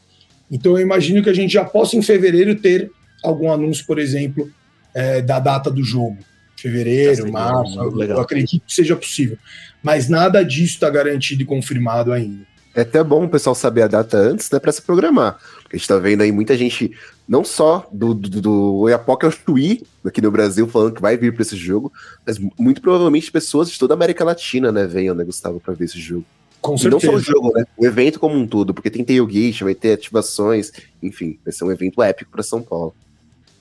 Então 0.51 0.73
eu 0.73 0.81
imagino 0.81 1.23
que 1.23 1.31
a 1.31 1.35
gente 1.35 1.53
já 1.53 1.65
possa 1.65 1.97
em 1.97 2.03
fevereiro 2.03 2.55
ter 2.55 2.91
algum 3.23 3.51
anúncio, 3.51 3.85
por 3.87 3.99
exemplo, 3.99 4.51
é, 4.95 5.21
da 5.21 5.39
data 5.39 5.71
do 5.71 5.83
jogo. 5.83 6.19
Fevereiro, 6.57 7.31
março, 7.31 7.79
eu 7.79 8.21
acredito 8.21 8.63
que 8.67 8.75
seja 8.75 8.97
possível. 8.97 9.37
Mas 9.83 10.09
nada 10.09 10.43
disso 10.43 10.75
está 10.75 10.89
garantido 10.89 11.43
e 11.43 11.45
confirmado 11.45 12.13
ainda. 12.13 12.47
É 12.77 12.83
até 12.83 13.03
bom 13.03 13.25
o 13.25 13.29
pessoal 13.29 13.55
saber 13.55 13.85
a 13.85 13.87
data 13.89 14.19
antes, 14.19 14.51
né, 14.51 14.59
para 14.59 14.71
se 14.71 14.83
programar. 14.83 15.39
Porque 15.63 15.77
a 15.77 15.79
gente 15.79 15.89
tá 15.89 15.97
vendo 15.97 16.21
aí 16.21 16.31
muita 16.31 16.55
gente, 16.59 16.93
não 17.27 17.43
só 17.43 17.89
do, 17.91 18.13
do, 18.13 18.43
do 18.43 18.75
Oiapoque 18.81 19.25
ao 19.25 19.33
Chuí, 19.33 19.83
aqui 20.05 20.21
no 20.21 20.31
Brasil, 20.31 20.69
falando 20.69 20.93
que 20.93 21.01
vai 21.01 21.17
vir 21.17 21.33
para 21.33 21.41
esse 21.41 21.57
jogo, 21.57 21.91
mas 22.27 22.39
muito 22.59 22.83
provavelmente 22.83 23.33
pessoas 23.33 23.71
de 23.71 23.79
toda 23.79 23.95
a 23.95 23.97
América 23.97 24.23
Latina, 24.23 24.71
né, 24.71 24.87
venham, 24.87 25.15
né, 25.15 25.25
Gustavo, 25.25 25.59
para 25.59 25.73
ver 25.73 25.87
esse 25.87 25.99
jogo. 25.99 26.27
Com 26.61 26.75
e 26.75 26.79
certeza. 26.79 27.07
não 27.07 27.13
só 27.13 27.17
o 27.17 27.19
jogo, 27.19 27.51
né, 27.57 27.65
o 27.79 27.87
evento 27.87 28.21
como 28.21 28.37
um 28.37 28.47
todo, 28.47 28.75
porque 28.75 28.91
tem 28.91 29.03
tailgate, 29.03 29.65
vai 29.65 29.75
ter 29.75 29.95
ativações, 29.95 30.71
enfim, 31.03 31.39
vai 31.43 31.55
ser 31.55 31.65
um 31.65 31.73
evento 31.73 32.03
épico 32.03 32.31
para 32.31 32.43
São 32.43 32.61
Paulo. 32.61 32.95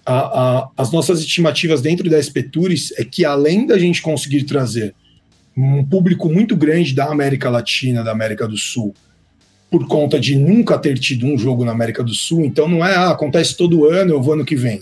A, 0.06 0.18
a, 0.18 0.70
as 0.76 0.92
nossas 0.92 1.22
estimativas 1.22 1.82
dentro 1.82 2.10
da 2.10 2.22
SP 2.22 2.44
Tours 2.44 2.92
é 2.98 3.06
que 3.06 3.24
além 3.24 3.66
da 3.66 3.80
gente 3.80 4.02
conseguir 4.02 4.44
trazer 4.44 4.94
um 5.56 5.84
público 5.86 6.30
muito 6.32 6.56
grande 6.56 6.94
da 6.94 7.06
América 7.06 7.50
Latina, 7.50 8.04
da 8.04 8.12
América 8.12 8.48
do 8.48 8.58
Sul, 8.58 8.94
por 9.72 9.88
conta 9.88 10.20
de 10.20 10.36
nunca 10.36 10.78
ter 10.78 10.98
tido 11.00 11.26
um 11.26 11.38
jogo 11.38 11.64
na 11.66 11.72
América 11.72 12.04
do 12.04 12.14
Sul. 12.14 12.46
Então 12.46 12.68
não 12.68 12.86
é, 12.86 12.96
ah, 12.96 13.12
acontece 13.12 13.56
todo 13.56 13.86
ano, 13.86 14.14
eu 14.14 14.22
vou 14.22 14.34
ano 14.34 14.46
que 14.46 14.56
vem. 14.56 14.82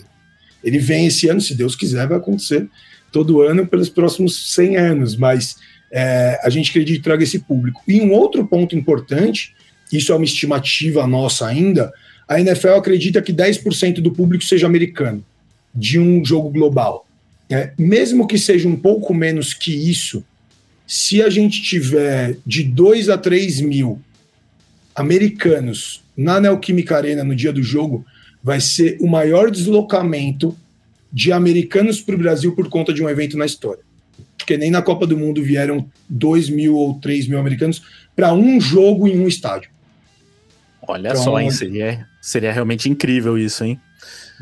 Ele 0.62 0.78
vem 0.78 1.06
esse 1.06 1.28
ano, 1.28 1.40
se 1.40 1.54
Deus 1.54 1.76
quiser, 1.76 2.06
vai 2.06 2.16
acontecer 2.16 2.68
todo 3.12 3.42
ano 3.42 3.66
pelos 3.66 3.88
próximos 3.88 4.54
100 4.54 4.76
anos, 4.76 5.16
mas 5.16 5.56
é, 5.92 6.40
a 6.42 6.50
gente 6.50 6.70
acredita 6.70 6.98
que 6.98 7.04
traga 7.04 7.22
esse 7.22 7.38
público. 7.38 7.80
E 7.86 8.00
um 8.00 8.12
outro 8.12 8.44
ponto 8.44 8.74
importante, 8.74 9.54
isso 9.92 10.12
é 10.12 10.16
uma 10.16 10.24
estimativa 10.24 11.06
nossa 11.06 11.46
ainda, 11.46 11.92
a 12.26 12.40
NFL 12.40 12.70
acredita 12.70 13.22
que 13.22 13.32
10% 13.32 14.00
do 14.00 14.10
público 14.10 14.42
seja 14.42 14.66
americano, 14.66 15.24
de 15.72 15.98
um 15.98 16.24
jogo 16.24 16.50
global. 16.50 17.06
É, 17.48 17.72
mesmo 17.78 18.26
que 18.26 18.38
seja 18.38 18.66
um 18.66 18.74
pouco 18.74 19.14
menos 19.14 19.54
que 19.54 19.72
isso, 19.72 20.24
se 20.86 21.22
a 21.22 21.30
gente 21.30 21.62
tiver 21.62 22.36
de 22.46 22.62
2 22.62 23.08
a 23.08 23.18
3 23.18 23.60
mil 23.60 24.00
americanos 24.94 26.02
na 26.16 26.40
Neoquímica 26.40 26.96
Arena 26.96 27.24
no 27.24 27.34
dia 27.34 27.52
do 27.52 27.62
jogo 27.62 28.04
vai 28.42 28.60
ser 28.60 28.98
o 29.00 29.06
maior 29.06 29.50
deslocamento 29.50 30.56
de 31.12 31.32
americanos 31.32 32.00
para 32.00 32.14
o 32.14 32.18
Brasil 32.18 32.54
por 32.54 32.68
conta 32.68 32.92
de 32.92 33.02
um 33.02 33.08
evento 33.08 33.38
na 33.38 33.46
história. 33.46 33.82
Porque 34.36 34.56
nem 34.56 34.70
na 34.70 34.82
Copa 34.82 35.06
do 35.06 35.16
Mundo 35.16 35.42
vieram 35.42 35.88
2 36.08 36.50
mil 36.50 36.76
ou 36.76 36.94
3 37.00 37.28
mil 37.28 37.38
americanos 37.38 37.82
para 38.14 38.34
um 38.34 38.60
jogo 38.60 39.08
em 39.08 39.18
um 39.18 39.26
estádio. 39.26 39.70
Olha 40.86 41.08
então, 41.08 41.22
só, 41.22 41.40
hein? 41.40 41.50
Seria, 41.50 42.06
seria 42.20 42.52
realmente 42.52 42.88
incrível 42.90 43.38
isso, 43.38 43.64
hein? 43.64 43.80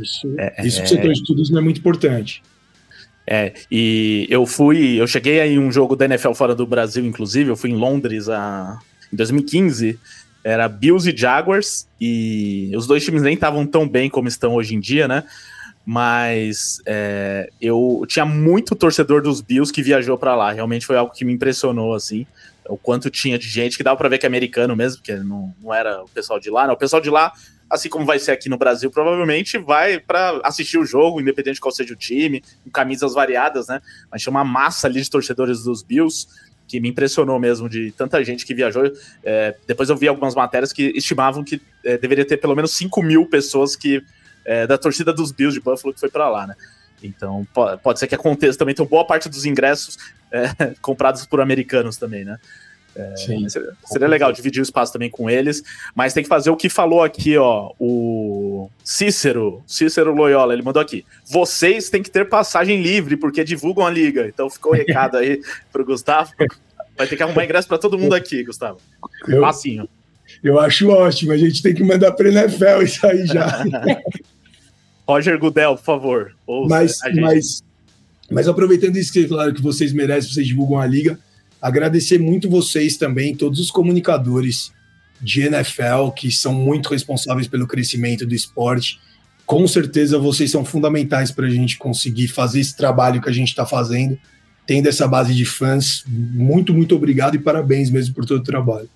Isso, 0.00 0.35
é, 0.38 0.66
isso 0.66 0.78
é... 0.78 0.81
para 0.81 0.87
o 0.87 0.88
setor 0.88 1.12
de 1.12 1.18
estudos 1.20 1.50
não 1.50 1.61
é 1.61 1.62
muito 1.62 1.78
importante. 1.78 2.42
É, 3.26 3.52
e 3.70 4.26
eu 4.28 4.44
fui, 4.44 5.00
eu 5.00 5.06
cheguei 5.06 5.40
aí 5.40 5.58
um 5.58 5.70
jogo 5.70 5.94
da 5.94 6.04
NFL 6.06 6.32
fora 6.32 6.54
do 6.54 6.66
Brasil, 6.66 7.04
inclusive, 7.04 7.50
eu 7.50 7.56
fui 7.56 7.70
em 7.70 7.76
Londres 7.76 8.28
a, 8.28 8.78
em 9.12 9.16
2015, 9.16 9.98
era 10.44 10.68
Bills 10.68 11.08
e 11.08 11.16
Jaguars, 11.16 11.87
e 12.00 12.72
os 12.74 12.87
dois 12.87 13.04
times 13.04 13.22
nem 13.22 13.35
estavam 13.35 13.66
tão 13.66 13.88
bem 13.88 14.11
como 14.11 14.26
estão 14.26 14.54
hoje 14.54 14.74
em 14.74 14.80
dia, 14.80 15.06
né? 15.06 15.24
Mas 15.85 16.80
é, 16.87 17.48
eu 17.61 18.04
tinha 18.08 18.24
muito 18.24 18.74
torcedor 18.74 19.22
dos 19.22 19.40
Bills 19.40 19.72
que 19.72 19.82
viajou 19.82 20.16
para 20.16 20.37
lá. 20.37 20.52
Realmente 20.52 20.87
foi 20.87 20.96
algo 20.96 21.12
que 21.12 21.24
me 21.24 21.32
impressionou, 21.32 21.94
assim. 21.94 22.24
o 22.68 22.76
quanto 22.76 23.11
tinha 23.11 23.38
de 23.38 23.48
gente, 23.48 23.76
que 23.76 23.82
dava 23.82 23.96
para 23.96 24.08
ver 24.08 24.18
que 24.18 24.26
é 24.26 24.28
americano 24.28 24.76
mesmo, 24.76 24.98
porque 24.98 25.14
não, 25.16 25.52
não 25.61 25.74
era 25.74 26.02
o 26.02 26.08
pessoal 26.08 26.38
de 26.38 26.50
lá, 26.50 26.66
né? 26.66 26.72
O 26.72 26.76
pessoal 26.76 27.02
de 27.02 27.11
lá, 27.11 27.32
assim 27.72 27.88
como 27.88 28.04
vai 28.04 28.18
ser 28.18 28.32
aqui 28.32 28.50
no 28.50 28.58
Brasil, 28.58 28.90
provavelmente 28.90 29.56
vai 29.56 29.98
para 29.98 30.42
assistir 30.44 30.76
o 30.76 30.85
jogo, 30.85 31.22
independente 31.22 31.54
de 31.54 31.61
qual 31.61 31.72
seja 31.72 31.94
o 31.94 31.96
time, 31.96 32.42
com 32.62 32.70
camisas 32.70 33.14
variadas, 33.14 33.66
né? 33.66 33.80
Mas 34.11 34.20
tinha 34.20 34.30
uma 34.30 34.44
massa 34.44 34.87
ali 34.87 35.00
de 35.00 35.08
torcedores 35.08 35.64
dos 35.64 35.82
Bills 35.82 36.28
que 36.68 36.78
me 36.78 36.90
impressionou 36.90 37.40
mesmo 37.40 37.70
de 37.70 37.90
tanta 37.92 38.22
gente 38.22 38.44
que 38.44 38.54
viajou. 38.54 38.92
É, 39.24 39.56
depois 39.66 39.88
eu 39.88 39.96
vi 39.96 40.06
algumas 40.06 40.35
matérias 40.35 40.70
que 40.70 40.92
estimavam 40.94 41.42
que 41.42 41.62
é, 41.82 41.96
deveria 41.96 42.26
ter 42.26 42.37
pelo 42.37 42.54
menos 42.54 42.72
5 42.72 43.02
mil 43.02 43.26
pessoas 43.26 43.74
que 43.74 44.02
é, 44.44 44.66
da 44.66 44.76
torcida 44.76 45.11
dos 45.11 45.32
Bills 45.32 45.54
de 45.54 45.61
Buffalo 45.61 45.94
que 45.94 46.00
foi 46.00 46.11
para 46.11 46.28
lá, 46.28 46.46
né? 46.46 46.54
Então 47.02 47.46
pode 47.82 47.98
ser 47.98 48.06
que 48.06 48.14
aconteça 48.14 48.58
também. 48.58 48.74
Tem 48.74 48.87
boa 48.87 49.06
parte 49.06 49.30
dos 49.30 49.46
ingressos 49.46 49.96
é, 50.30 50.74
comprados 50.82 51.24
por 51.24 51.40
americanos 51.40 51.96
também, 51.96 52.22
né? 52.22 52.38
É, 52.94 53.16
seria, 53.16 53.48
seria 53.85 54.09
legal 54.09 54.33
dividir 54.33 54.61
o 54.61 54.62
espaço 54.62 54.92
também 54.92 55.09
com 55.09 55.31
eles, 55.31 55.62
mas 55.94 56.12
tem 56.12 56.22
que 56.22 56.28
fazer 56.28 56.50
o 56.50 56.57
que 56.57 56.68
falou 56.68 57.02
aqui, 57.02 57.38
ó, 57.38 57.72
o 57.78 58.68
Cícero, 58.85 59.62
Cícero 59.66 60.14
Loyola, 60.14 60.52
ele 60.52 60.62
mandou 60.62 60.83
aqui. 60.83 61.05
Vocês 61.24 61.88
têm 61.88 62.02
que 62.02 62.11
ter 62.11 62.28
passagem 62.28 62.83
livre 62.83 63.16
porque 63.16 63.42
divulgam 63.44 63.87
a 63.87 63.90
liga. 63.90 64.26
Então 64.26 64.50
ficou 64.50 64.72
o 64.72 64.74
recado 64.74 65.16
aí 65.16 65.40
pro 65.72 65.85
Gustavo. 65.85 66.33
Vai 66.96 67.07
ter 67.07 67.16
que 67.16 67.22
arrumar 67.22 67.44
ingresso 67.44 67.66
para 67.66 67.78
todo 67.78 67.98
mundo 67.98 68.14
aqui, 68.14 68.44
Gustavo. 68.44 68.78
Eu, 69.26 69.40
Passinho. 69.40 69.88
Eu 70.42 70.61
acho 70.61 70.88
ótimo, 70.90 71.33
a 71.33 71.38
gente 71.38 71.62
tem 71.62 71.74
que 71.74 71.83
mandar 71.83 72.12
para 72.12 72.28
NFL 72.28 72.83
isso 72.83 73.07
aí 73.07 73.26
já. 73.26 73.64
Roger 75.09 75.38
Gudel, 75.38 75.76
por 75.76 75.85
favor. 75.85 76.35
Mas, 76.68 76.98
mas, 77.14 77.62
mas 78.31 78.48
aproveitando 78.48 78.96
isso 78.96 79.12
que 79.12 79.26
claro 79.26 79.52
que 79.52 79.62
vocês 79.62 79.92
merecem, 79.92 80.31
vocês 80.31 80.46
divulgam 80.46 80.78
a 80.78 80.87
liga, 80.87 81.18
agradecer 81.62 82.18
muito 82.18 82.51
vocês 82.51 82.96
também, 82.96 83.37
todos 83.37 83.61
os 83.61 83.70
comunicadores 83.70 84.72
de 85.20 85.42
NFL 85.42 86.11
que 86.16 86.33
são 86.33 86.53
muito 86.53 86.88
responsáveis 86.90 87.46
pelo 87.46 87.68
crescimento 87.68 88.27
do 88.27 88.35
esporte. 88.35 89.01
Com 89.46 89.68
certeza 89.68 90.18
vocês 90.18 90.51
são 90.51 90.64
fundamentais 90.64 91.31
para 91.31 91.46
a 91.46 91.51
gente 91.51 91.79
conseguir 91.79 92.27
fazer 92.27 92.59
esse 92.59 92.77
trabalho 92.77 93.22
que 93.22 93.29
a 93.29 93.33
gente 93.33 93.48
está 93.48 93.64
fazendo, 93.64 94.18
tendo 94.66 94.88
essa 94.88 95.07
base 95.07 95.33
de 95.33 95.44
fãs. 95.44 96.05
Muito, 96.09 96.75
muito 96.75 96.96
obrigado 96.96 97.37
e 97.37 97.38
parabéns 97.38 97.88
mesmo 97.88 98.12
por 98.12 98.25
todo 98.25 98.40
o 98.40 98.44
trabalho. 98.44 98.90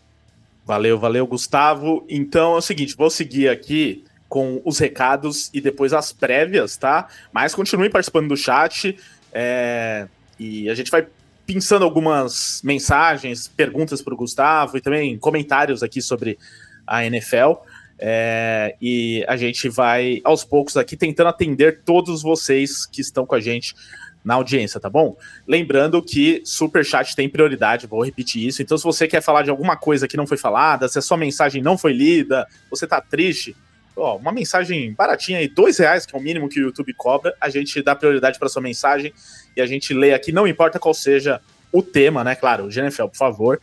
Valeu, 0.64 0.98
valeu, 0.98 1.24
Gustavo. 1.24 2.04
Então 2.08 2.54
é 2.54 2.58
o 2.58 2.60
seguinte, 2.60 2.96
vou 2.96 3.08
seguir 3.08 3.48
aqui 3.48 4.02
com 4.28 4.60
os 4.64 4.80
recados 4.80 5.48
e 5.54 5.60
depois 5.60 5.92
as 5.92 6.12
prévias, 6.12 6.76
tá? 6.76 7.06
Mas 7.32 7.54
continue 7.54 7.88
participando 7.88 8.26
do 8.26 8.36
chat 8.36 8.96
é, 9.32 10.08
e 10.36 10.68
a 10.68 10.74
gente 10.74 10.90
vai 10.90 11.06
pensando 11.46 11.84
algumas 11.84 12.60
mensagens, 12.64 13.46
perguntas 13.48 14.02
para 14.02 14.12
o 14.12 14.16
Gustavo 14.16 14.76
e 14.76 14.80
também 14.80 15.16
comentários 15.16 15.82
aqui 15.82 16.02
sobre 16.02 16.38
a 16.86 17.04
NFL. 17.06 17.52
É, 17.98 18.76
e 18.80 19.24
a 19.26 19.36
gente 19.36 19.68
vai 19.68 20.20
aos 20.22 20.44
poucos 20.44 20.76
aqui 20.76 20.96
tentando 20.96 21.28
atender 21.28 21.80
todos 21.82 22.22
vocês 22.22 22.84
que 22.84 23.00
estão 23.00 23.24
com 23.24 23.34
a 23.34 23.40
gente 23.40 23.74
na 24.22 24.34
audiência, 24.34 24.80
tá 24.80 24.90
bom? 24.90 25.16
Lembrando 25.46 26.02
que 26.02 26.42
super 26.44 26.84
chat 26.84 27.14
tem 27.14 27.28
prioridade, 27.28 27.86
vou 27.86 28.04
repetir 28.04 28.44
isso. 28.44 28.60
Então, 28.60 28.76
se 28.76 28.82
você 28.82 29.06
quer 29.06 29.22
falar 29.22 29.42
de 29.42 29.50
alguma 29.50 29.76
coisa 29.76 30.08
que 30.08 30.16
não 30.16 30.26
foi 30.26 30.36
falada, 30.36 30.88
se 30.88 30.98
a 30.98 31.02
sua 31.02 31.16
mensagem 31.16 31.62
não 31.62 31.78
foi 31.78 31.92
lida, 31.92 32.44
você 32.68 32.88
tá 32.88 33.00
triste, 33.00 33.56
ó, 33.96 34.16
uma 34.16 34.32
mensagem 34.32 34.92
baratinha 34.92 35.38
aí, 35.38 35.48
dois 35.48 35.78
reais, 35.78 36.04
que 36.04 36.14
é 36.14 36.18
o 36.18 36.22
mínimo 36.22 36.48
que 36.48 36.60
o 36.60 36.64
YouTube 36.64 36.92
cobra, 36.94 37.34
a 37.40 37.48
gente 37.48 37.82
dá 37.82 37.94
prioridade 37.94 38.38
para 38.38 38.48
sua 38.48 38.62
mensagem 38.62 39.12
e 39.56 39.60
a 39.60 39.66
gente 39.66 39.94
lê 39.94 40.12
aqui, 40.12 40.32
não 40.32 40.46
importa 40.46 40.78
qual 40.78 40.94
seja 40.94 41.40
o 41.72 41.82
tema, 41.82 42.22
né? 42.22 42.34
Claro, 42.34 42.68
GNFL, 42.68 43.08
por 43.08 43.16
favor, 43.16 43.60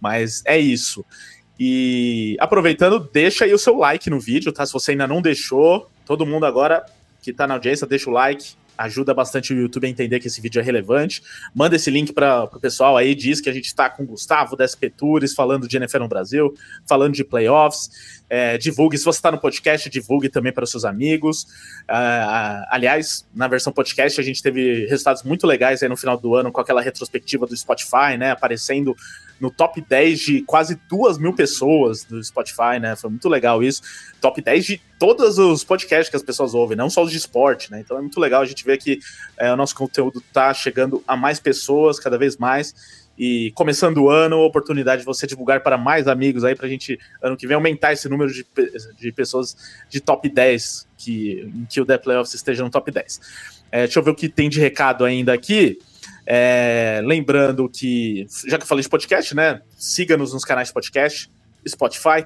mas 0.00 0.42
é 0.46 0.58
isso. 0.58 1.04
E 1.58 2.36
aproveitando, 2.40 2.98
deixa 2.98 3.44
aí 3.44 3.52
o 3.52 3.58
seu 3.58 3.76
like 3.76 4.08
no 4.08 4.18
vídeo, 4.18 4.52
tá? 4.52 4.64
Se 4.64 4.72
você 4.72 4.92
ainda 4.92 5.06
não 5.06 5.20
deixou, 5.20 5.90
todo 6.06 6.24
mundo 6.24 6.46
agora 6.46 6.84
que 7.22 7.32
tá 7.32 7.46
na 7.46 7.54
audiência, 7.54 7.86
deixa 7.86 8.08
o 8.08 8.12
like, 8.12 8.54
ajuda 8.80 9.12
bastante 9.12 9.52
o 9.52 9.56
YouTube 9.56 9.86
a 9.86 9.90
entender 9.90 10.20
que 10.20 10.26
esse 10.26 10.40
vídeo 10.40 10.58
é 10.58 10.62
relevante. 10.62 11.22
Manda 11.54 11.76
esse 11.76 11.90
link 11.90 12.12
para 12.12 12.44
o 12.44 12.60
pessoal 12.60 12.96
aí, 12.96 13.14
diz 13.14 13.40
que 13.40 13.50
a 13.50 13.52
gente 13.52 13.66
está 13.66 13.90
com 13.90 14.04
o 14.04 14.06
Gustavo 14.06 14.56
da 14.56 14.66
SP 14.66 14.88
Tours, 14.88 15.34
falando 15.34 15.68
de 15.68 15.76
NFL 15.76 15.98
no 15.98 16.08
Brasil, 16.08 16.54
falando 16.88 17.12
de 17.12 17.22
playoffs. 17.22 17.90
É, 18.28 18.56
divulgue, 18.56 18.96
se 18.96 19.04
você 19.04 19.18
está 19.18 19.30
no 19.30 19.38
podcast, 19.38 19.90
divulgue 19.90 20.28
também 20.28 20.52
para 20.52 20.64
os 20.64 20.70
seus 20.70 20.84
amigos. 20.84 21.42
Uh, 21.82 22.64
aliás, 22.70 23.26
na 23.34 23.48
versão 23.48 23.72
podcast, 23.72 24.18
a 24.20 24.24
gente 24.24 24.42
teve 24.42 24.86
resultados 24.86 25.22
muito 25.24 25.46
legais 25.46 25.82
aí 25.82 25.88
no 25.88 25.96
final 25.96 26.16
do 26.16 26.34
ano 26.34 26.50
com 26.50 26.60
aquela 26.60 26.80
retrospectiva 26.80 27.46
do 27.46 27.56
Spotify, 27.56 28.16
né? 28.18 28.30
Aparecendo 28.30 28.96
no 29.40 29.50
top 29.50 29.80
10 29.80 30.20
de 30.20 30.42
quase 30.42 30.78
duas 30.88 31.18
mil 31.18 31.34
pessoas 31.34 32.04
do 32.04 32.22
Spotify, 32.22 32.78
né? 32.80 32.94
Foi 32.94 33.08
muito 33.08 33.28
legal 33.28 33.62
isso. 33.62 33.82
Top 34.20 34.40
10 34.40 34.64
de 34.64 34.80
todos 34.98 35.38
os 35.38 35.64
podcasts 35.64 36.10
que 36.10 36.16
as 36.16 36.22
pessoas 36.22 36.52
ouvem, 36.52 36.76
não 36.76 36.90
só 36.90 37.02
os 37.02 37.10
de 37.10 37.16
esporte, 37.16 37.70
né? 37.70 37.80
Então 37.80 37.96
é 37.96 38.00
muito 38.00 38.20
legal 38.20 38.42
a 38.42 38.44
gente 38.44 38.64
ver 38.64 38.76
que 38.76 39.00
é, 39.38 39.52
o 39.52 39.56
nosso 39.56 39.74
conteúdo 39.74 40.18
está 40.18 40.52
chegando 40.52 41.02
a 41.08 41.16
mais 41.16 41.40
pessoas 41.40 41.98
cada 41.98 42.18
vez 42.18 42.36
mais. 42.36 42.74
E 43.18 43.52
começando 43.54 43.98
o 43.98 44.08
ano, 44.08 44.38
oportunidade 44.38 45.00
de 45.00 45.06
você 45.06 45.26
divulgar 45.26 45.62
para 45.62 45.76
mais 45.76 46.08
amigos 46.08 46.42
aí, 46.42 46.54
para 46.54 46.66
a 46.66 46.68
gente, 46.70 46.98
ano 47.22 47.36
que 47.36 47.46
vem, 47.46 47.54
aumentar 47.54 47.92
esse 47.92 48.08
número 48.08 48.32
de, 48.32 48.46
de 48.98 49.12
pessoas 49.12 49.54
de 49.90 50.00
top 50.00 50.26
10, 50.26 50.86
que, 50.96 51.50
em 51.54 51.66
que 51.66 51.80
o 51.82 51.84
The 51.84 51.98
Playoffs 51.98 52.34
esteja 52.34 52.64
no 52.64 52.70
top 52.70 52.90
10. 52.90 53.20
É, 53.70 53.80
deixa 53.80 53.98
eu 53.98 54.02
ver 54.02 54.10
o 54.10 54.14
que 54.14 54.28
tem 54.28 54.48
de 54.48 54.58
recado 54.58 55.04
ainda 55.04 55.34
aqui. 55.34 55.78
É, 56.32 57.02
lembrando 57.04 57.68
que, 57.68 58.24
já 58.46 58.56
que 58.56 58.62
eu 58.62 58.68
falei 58.68 58.84
de 58.84 58.88
podcast, 58.88 59.34
né? 59.34 59.62
Siga-nos 59.76 60.32
nos 60.32 60.44
canais 60.44 60.68
de 60.68 60.74
podcast, 60.74 61.28
Spotify, 61.68 62.24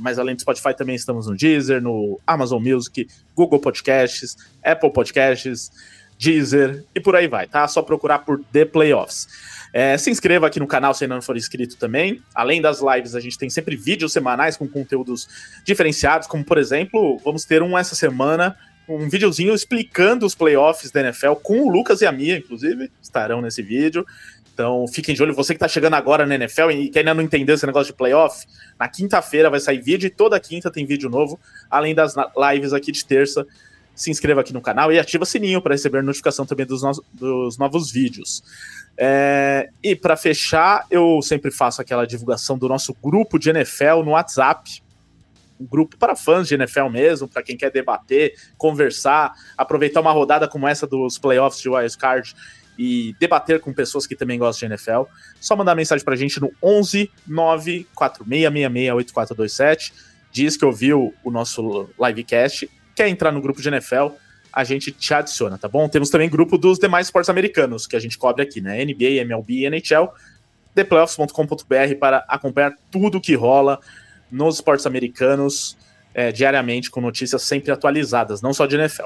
mas 0.00 0.18
além 0.18 0.34
do 0.34 0.40
Spotify 0.40 0.74
também 0.76 0.96
estamos 0.96 1.28
no 1.28 1.36
Deezer, 1.36 1.80
no 1.80 2.18
Amazon 2.26 2.60
Music, 2.60 3.06
Google 3.36 3.60
Podcasts, 3.60 4.36
Apple 4.64 4.92
Podcasts, 4.92 5.70
Deezer 6.18 6.84
e 6.92 6.98
por 6.98 7.14
aí 7.14 7.28
vai, 7.28 7.46
tá? 7.46 7.68
Só 7.68 7.82
procurar 7.82 8.18
por 8.18 8.42
The 8.52 8.64
Playoffs. 8.64 9.28
É, 9.72 9.96
se 9.96 10.10
inscreva 10.10 10.48
aqui 10.48 10.58
no 10.58 10.66
canal 10.66 10.92
se 10.92 11.04
ainda 11.04 11.14
não 11.14 11.22
for 11.22 11.36
inscrito 11.36 11.76
também. 11.76 12.20
Além 12.34 12.60
das 12.60 12.80
lives, 12.80 13.14
a 13.14 13.20
gente 13.20 13.38
tem 13.38 13.48
sempre 13.48 13.76
vídeos 13.76 14.12
semanais 14.12 14.56
com 14.56 14.66
conteúdos 14.66 15.28
diferenciados, 15.64 16.26
como 16.26 16.44
por 16.44 16.58
exemplo, 16.58 17.16
vamos 17.24 17.44
ter 17.44 17.62
um 17.62 17.78
essa 17.78 17.94
semana, 17.94 18.56
um 18.90 19.08
videozinho 19.08 19.54
explicando 19.54 20.26
os 20.26 20.34
playoffs 20.34 20.90
da 20.90 21.00
NFL 21.00 21.34
com 21.42 21.60
o 21.60 21.70
Lucas 21.70 22.00
e 22.00 22.06
a 22.06 22.12
Mia, 22.12 22.36
inclusive, 22.36 22.90
estarão 23.00 23.40
nesse 23.40 23.62
vídeo. 23.62 24.04
Então 24.52 24.86
fiquem 24.88 25.14
de 25.14 25.22
olho, 25.22 25.34
você 25.34 25.54
que 25.54 25.56
está 25.56 25.68
chegando 25.68 25.94
agora 25.94 26.26
na 26.26 26.34
NFL 26.34 26.70
e 26.70 26.90
que 26.90 26.98
ainda 26.98 27.14
não 27.14 27.22
entendeu 27.22 27.54
esse 27.54 27.64
negócio 27.64 27.92
de 27.92 27.96
playoff, 27.96 28.46
na 28.78 28.88
quinta-feira 28.88 29.48
vai 29.48 29.60
sair 29.60 29.80
vídeo 29.80 30.06
e 30.06 30.10
toda 30.10 30.38
quinta 30.38 30.70
tem 30.70 30.84
vídeo 30.84 31.08
novo, 31.08 31.38
além 31.70 31.94
das 31.94 32.14
lives 32.36 32.72
aqui 32.72 32.92
de 32.92 33.04
terça. 33.04 33.46
Se 33.94 34.10
inscreva 34.10 34.40
aqui 34.40 34.52
no 34.52 34.60
canal 34.60 34.92
e 34.92 34.98
ativa 34.98 35.24
o 35.24 35.26
sininho 35.26 35.62
para 35.62 35.74
receber 35.74 36.02
notificação 36.02 36.44
também 36.44 36.66
dos, 36.66 36.82
no 36.82 36.92
dos 37.12 37.58
novos 37.58 37.90
vídeos. 37.90 38.42
É, 38.96 39.70
e 39.82 39.96
para 39.96 40.16
fechar, 40.16 40.84
eu 40.90 41.20
sempre 41.22 41.50
faço 41.50 41.80
aquela 41.80 42.06
divulgação 42.06 42.58
do 42.58 42.68
nosso 42.68 42.94
grupo 43.02 43.38
de 43.38 43.50
NFL 43.50 44.02
no 44.04 44.10
WhatsApp. 44.10 44.82
Um 45.60 45.66
grupo 45.66 45.96
para 45.98 46.16
fãs 46.16 46.48
de 46.48 46.54
NFL 46.54 46.88
mesmo, 46.88 47.28
para 47.28 47.42
quem 47.42 47.56
quer 47.56 47.70
debater, 47.70 48.34
conversar, 48.56 49.32
aproveitar 49.56 50.00
uma 50.00 50.12
rodada 50.12 50.48
como 50.48 50.66
essa 50.66 50.86
dos 50.86 51.18
playoffs 51.18 51.60
de 51.60 51.68
Wild 51.68 51.98
Card 51.98 52.34
e 52.78 53.14
debater 53.20 53.60
com 53.60 53.74
pessoas 53.74 54.06
que 54.06 54.16
também 54.16 54.38
gostam 54.38 54.66
de 54.66 54.74
NFL. 54.74 55.02
Só 55.38 55.54
mandar 55.54 55.74
mensagem 55.74 56.04
para 56.04 56.14
a 56.14 56.16
gente 56.16 56.40
no 56.40 56.50
11 56.62 57.10
94666 57.26 58.94
8427. 58.94 59.92
Diz 60.32 60.56
que 60.56 60.64
ouviu 60.64 61.14
o 61.22 61.30
nosso 61.30 61.90
livecast, 61.98 62.70
quer 62.94 63.08
entrar 63.08 63.32
no 63.32 63.42
grupo 63.42 63.60
de 63.60 63.68
NFL 63.68 64.14
a 64.52 64.64
gente 64.64 64.90
te 64.90 65.14
adiciona, 65.14 65.56
tá 65.56 65.68
bom? 65.68 65.88
Temos 65.88 66.10
também 66.10 66.28
grupo 66.28 66.58
dos 66.58 66.78
demais 66.78 67.06
esportes 67.06 67.30
americanos 67.30 67.86
que 67.86 67.96
a 67.96 68.00
gente 68.00 68.18
cobre 68.18 68.42
aqui, 68.42 68.60
né? 68.60 68.84
NBA, 68.84 69.22
MLB, 69.22 69.66
NHL, 69.66 70.08
theplayoffs.com.br 70.74 71.94
para 71.98 72.24
acompanhar 72.28 72.74
tudo 72.90 73.20
que 73.20 73.34
rola 73.34 73.78
nos 74.30 74.56
esportes 74.56 74.86
americanos 74.86 75.76
é, 76.14 76.32
diariamente 76.32 76.90
com 76.90 77.00
notícias 77.00 77.42
sempre 77.42 77.70
atualizadas, 77.70 78.42
não 78.42 78.52
só 78.52 78.66
de 78.66 78.76
NFL. 78.76 79.04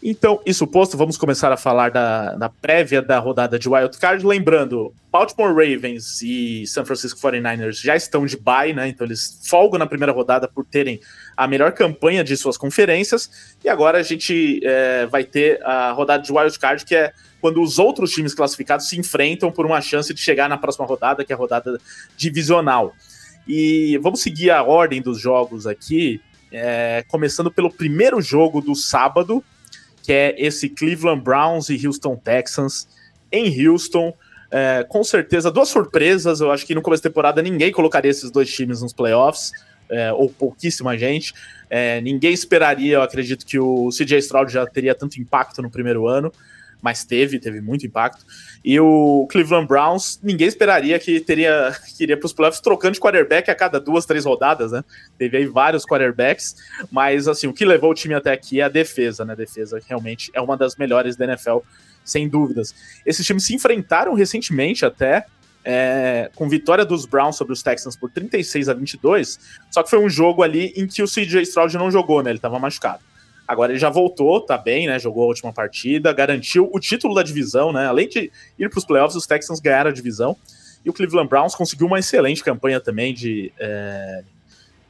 Então, 0.00 0.40
isso 0.46 0.64
posto, 0.64 0.96
vamos 0.96 1.16
começar 1.16 1.52
a 1.52 1.56
falar 1.56 1.90
da, 1.90 2.36
da 2.36 2.48
prévia 2.48 3.02
da 3.02 3.18
rodada 3.18 3.58
de 3.58 3.68
Wild 3.68 3.98
Card. 3.98 4.24
Lembrando, 4.24 4.94
Baltimore 5.10 5.52
Ravens 5.52 6.22
e 6.22 6.64
San 6.68 6.84
Francisco 6.84 7.18
49ers 7.18 7.82
já 7.82 7.96
estão 7.96 8.24
de 8.24 8.36
bye, 8.36 8.72
né? 8.72 8.88
Então 8.88 9.04
eles 9.04 9.40
folgam 9.48 9.76
na 9.76 9.86
primeira 9.86 10.12
rodada 10.12 10.46
por 10.46 10.64
terem 10.64 11.00
a 11.36 11.48
melhor 11.48 11.72
campanha 11.72 12.22
de 12.22 12.36
suas 12.36 12.56
conferências. 12.56 13.56
E 13.64 13.68
agora 13.68 13.98
a 13.98 14.02
gente 14.02 14.60
é, 14.62 15.06
vai 15.06 15.24
ter 15.24 15.60
a 15.64 15.90
rodada 15.90 16.22
de 16.22 16.32
Wild 16.32 16.56
Card, 16.60 16.84
que 16.84 16.94
é 16.94 17.12
quando 17.40 17.60
os 17.60 17.80
outros 17.80 18.12
times 18.12 18.34
classificados 18.34 18.88
se 18.88 18.96
enfrentam 18.96 19.50
por 19.50 19.66
uma 19.66 19.80
chance 19.80 20.14
de 20.14 20.20
chegar 20.20 20.48
na 20.48 20.56
próxima 20.56 20.86
rodada, 20.86 21.24
que 21.24 21.32
é 21.32 21.34
a 21.34 21.38
rodada 21.38 21.80
divisional. 22.16 22.94
E 23.48 23.98
vamos 24.02 24.20
seguir 24.20 24.50
a 24.50 24.62
ordem 24.62 25.00
dos 25.00 25.18
jogos 25.18 25.66
aqui, 25.66 26.20
é, 26.52 27.02
começando 27.08 27.50
pelo 27.50 27.70
primeiro 27.70 28.20
jogo 28.20 28.60
do 28.60 28.74
sábado, 28.74 29.42
que 30.02 30.12
é 30.12 30.34
esse 30.38 30.68
Cleveland 30.68 31.22
Browns 31.22 31.70
e 31.70 31.86
Houston 31.86 32.14
Texans 32.16 32.86
em 33.32 33.66
Houston. 33.66 34.14
É, 34.50 34.84
com 34.88 35.02
certeza, 35.02 35.50
duas 35.50 35.68
surpresas. 35.68 36.40
Eu 36.40 36.50
acho 36.50 36.66
que 36.66 36.74
no 36.74 36.82
começo 36.82 37.02
da 37.02 37.08
temporada 37.08 37.40
ninguém 37.40 37.72
colocaria 37.72 38.10
esses 38.10 38.30
dois 38.30 38.52
times 38.52 38.82
nos 38.82 38.92
playoffs, 38.92 39.52
é, 39.90 40.12
ou 40.12 40.28
pouquíssima 40.28 40.96
gente. 40.98 41.32
É, 41.70 42.00
ninguém 42.02 42.32
esperaria, 42.32 42.96
eu 42.96 43.02
acredito 43.02 43.46
que 43.46 43.58
o 43.58 43.88
CJ 43.90 44.18
Stroud 44.18 44.52
já 44.52 44.66
teria 44.66 44.94
tanto 44.94 45.20
impacto 45.20 45.62
no 45.62 45.70
primeiro 45.70 46.06
ano, 46.06 46.32
mas 46.80 47.04
teve, 47.04 47.38
teve 47.38 47.60
muito 47.60 47.86
impacto. 47.86 48.24
E 48.64 48.78
o 48.78 49.26
Cleveland 49.30 49.66
Browns, 49.66 50.18
ninguém 50.22 50.46
esperaria 50.46 50.98
que 50.98 51.20
teria 51.20 51.76
que 51.96 52.02
iria 52.02 52.16
para 52.16 52.26
os 52.26 52.32
playoffs 52.32 52.60
trocando 52.60 52.94
de 52.94 53.00
quarterback 53.00 53.50
a 53.50 53.54
cada 53.54 53.80
duas, 53.80 54.06
três 54.06 54.24
rodadas, 54.24 54.72
né? 54.72 54.84
Teve 55.16 55.38
aí 55.38 55.46
vários 55.46 55.84
quarterbacks, 55.84 56.56
mas 56.90 57.28
assim, 57.28 57.46
o 57.46 57.52
que 57.52 57.64
levou 57.64 57.90
o 57.90 57.94
time 57.94 58.14
até 58.14 58.32
aqui 58.32 58.60
é 58.60 58.64
a 58.64 58.68
defesa, 58.68 59.24
né? 59.24 59.32
A 59.32 59.36
defesa 59.36 59.80
realmente 59.86 60.30
é 60.32 60.40
uma 60.40 60.56
das 60.56 60.76
melhores 60.76 61.16
da 61.16 61.24
NFL, 61.24 61.58
sem 62.04 62.28
dúvidas. 62.28 62.74
Esses 63.04 63.26
times 63.26 63.44
se 63.44 63.54
enfrentaram 63.54 64.14
recentemente 64.14 64.84
até, 64.84 65.26
é, 65.64 66.30
com 66.34 66.48
vitória 66.48 66.84
dos 66.84 67.04
Browns 67.04 67.36
sobre 67.36 67.52
os 67.52 67.62
Texans 67.62 67.96
por 67.96 68.10
36 68.10 68.68
a 68.68 68.74
22, 68.74 69.38
só 69.70 69.82
que 69.82 69.90
foi 69.90 69.98
um 69.98 70.08
jogo 70.08 70.42
ali 70.42 70.72
em 70.76 70.86
que 70.86 71.02
o 71.02 71.06
CJ 71.06 71.42
Stroud 71.42 71.76
não 71.76 71.90
jogou, 71.90 72.22
né? 72.22 72.30
Ele 72.30 72.38
estava 72.38 72.58
machucado. 72.58 73.07
Agora 73.48 73.72
ele 73.72 73.78
já 73.78 73.88
voltou, 73.88 74.42
tá 74.42 74.58
bem, 74.58 74.86
né? 74.86 74.98
Jogou 74.98 75.24
a 75.24 75.28
última 75.28 75.50
partida, 75.54 76.12
garantiu 76.12 76.68
o 76.70 76.78
título 76.78 77.14
da 77.14 77.22
divisão, 77.22 77.72
né? 77.72 77.86
Além 77.86 78.06
de 78.06 78.30
ir 78.58 78.68
para 78.68 78.78
os 78.78 78.84
playoffs, 78.84 79.16
os 79.16 79.26
Texans 79.26 79.58
ganharam 79.58 79.88
a 79.88 79.92
divisão. 79.92 80.36
E 80.84 80.90
o 80.90 80.92
Cleveland 80.92 81.30
Browns 81.30 81.54
conseguiu 81.54 81.86
uma 81.86 81.98
excelente 81.98 82.44
campanha 82.44 82.78
também 82.78 83.14
de, 83.14 83.50
é, 83.58 84.22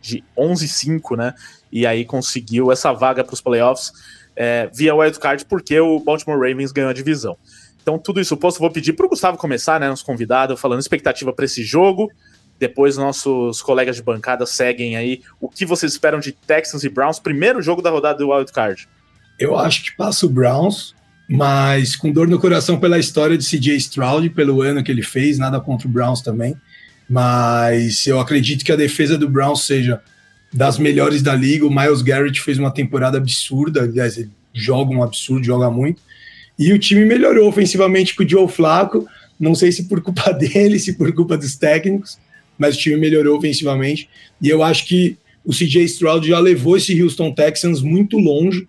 de 0.02 0.24
11-5, 0.36 1.16
né? 1.16 1.34
E 1.70 1.86
aí 1.86 2.04
conseguiu 2.04 2.72
essa 2.72 2.92
vaga 2.92 3.22
para 3.22 3.32
os 3.32 3.40
playoffs 3.40 3.92
é, 4.34 4.68
via 4.74 4.92
wildcard, 4.92 5.44
porque 5.44 5.78
o 5.78 6.00
Baltimore 6.00 6.38
Ravens 6.40 6.72
ganhou 6.72 6.90
a 6.90 6.94
divisão. 6.94 7.36
Então, 7.80 7.96
tudo 7.96 8.20
isso 8.20 8.36
posto, 8.36 8.58
vou 8.58 8.72
pedir 8.72 8.92
para 8.92 9.06
o 9.06 9.08
Gustavo 9.08 9.38
começar, 9.38 9.78
né? 9.78 9.88
Nosso 9.88 10.04
convidado, 10.04 10.56
falando 10.56 10.80
expectativa 10.80 11.32
para 11.32 11.44
esse 11.44 11.62
jogo. 11.62 12.10
Depois, 12.58 12.96
nossos 12.96 13.62
colegas 13.62 13.96
de 13.96 14.02
bancada 14.02 14.44
seguem 14.44 14.96
aí. 14.96 15.22
O 15.40 15.48
que 15.48 15.64
vocês 15.64 15.92
esperam 15.92 16.18
de 16.18 16.32
Texans 16.32 16.84
e 16.84 16.88
Browns? 16.88 17.18
Primeiro 17.18 17.62
jogo 17.62 17.80
da 17.80 17.90
rodada 17.90 18.18
do 18.18 18.30
Wild 18.30 18.52
Card. 18.52 18.88
Eu 19.38 19.56
acho 19.56 19.84
que 19.84 19.96
passa 19.96 20.26
o 20.26 20.28
Browns, 20.28 20.94
mas 21.28 21.94
com 21.94 22.10
dor 22.10 22.26
no 22.26 22.40
coração 22.40 22.80
pela 22.80 22.98
história 22.98 23.38
de 23.38 23.44
CJ 23.44 23.76
Stroud, 23.76 24.30
pelo 24.30 24.62
ano 24.62 24.82
que 24.82 24.90
ele 24.90 25.02
fez, 25.02 25.38
nada 25.38 25.60
contra 25.60 25.86
o 25.86 25.90
Browns 25.90 26.20
também. 26.20 26.56
Mas 27.08 28.06
eu 28.06 28.18
acredito 28.18 28.64
que 28.64 28.72
a 28.72 28.76
defesa 28.76 29.16
do 29.16 29.28
Browns 29.28 29.64
seja 29.64 30.02
das 30.52 30.78
melhores 30.78 31.22
da 31.22 31.34
liga. 31.34 31.64
O 31.64 31.74
Miles 31.74 32.02
Garrett 32.02 32.40
fez 32.40 32.58
uma 32.58 32.72
temporada 32.72 33.18
absurda, 33.18 33.82
aliás, 33.82 34.18
ele 34.18 34.30
joga 34.52 34.92
um 34.92 35.02
absurdo, 35.02 35.44
joga 35.44 35.70
muito. 35.70 36.02
E 36.58 36.72
o 36.72 36.78
time 36.78 37.04
melhorou 37.04 37.48
ofensivamente 37.48 38.14
com 38.16 38.24
o 38.24 38.28
Joe 38.28 38.48
Flaco. 38.48 39.06
Não 39.38 39.54
sei 39.54 39.70
se 39.70 39.84
por 39.84 40.00
culpa 40.00 40.32
dele, 40.34 40.78
se 40.78 40.94
por 40.94 41.12
culpa 41.14 41.36
dos 41.36 41.54
técnicos, 41.54 42.18
mas 42.58 42.74
o 42.74 42.78
time 42.78 42.96
melhorou 42.96 43.38
ofensivamente. 43.38 44.08
E 44.42 44.48
eu 44.48 44.62
acho 44.62 44.86
que 44.86 45.16
o 45.44 45.52
CJ 45.52 45.84
Stroud 45.84 46.26
já 46.28 46.38
levou 46.38 46.76
esse 46.76 47.00
Houston 47.00 47.32
Texans 47.32 47.80
muito 47.80 48.18
longe. 48.18 48.66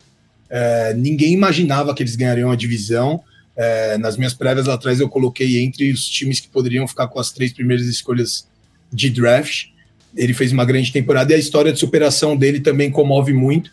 É, 0.50 0.94
ninguém 0.94 1.34
imaginava 1.34 1.94
que 1.94 2.04
eles 2.04 2.16
ganhariam 2.16 2.52
a 2.52 2.56
divisão. 2.56 3.22
É, 3.58 3.98
nas 3.98 4.16
minhas 4.16 4.34
prévias 4.34 4.68
lá 4.68 4.76
atrás 4.76 5.00
eu 5.02 5.10
coloquei 5.10 5.60
entre 5.62 5.92
os 5.92 6.08
times 6.08 6.40
que 6.40 6.48
poderiam 6.48 6.88
ficar 6.88 7.08
com 7.08 7.20
as 7.20 7.32
três 7.32 7.52
primeiras 7.52 7.88
escolhas 7.88 8.48
de 8.94 9.10
draft. 9.10 9.66
Ele 10.16 10.34
fez 10.34 10.52
uma 10.52 10.64
grande 10.64 10.92
temporada 10.92 11.34
e 11.34 11.36
a 11.36 11.40
história 11.40 11.74
de 11.74 11.80
superação 11.80 12.38
dele 12.38 12.60
também 12.60 12.90
comove 12.90 13.34
muito. 13.34 13.72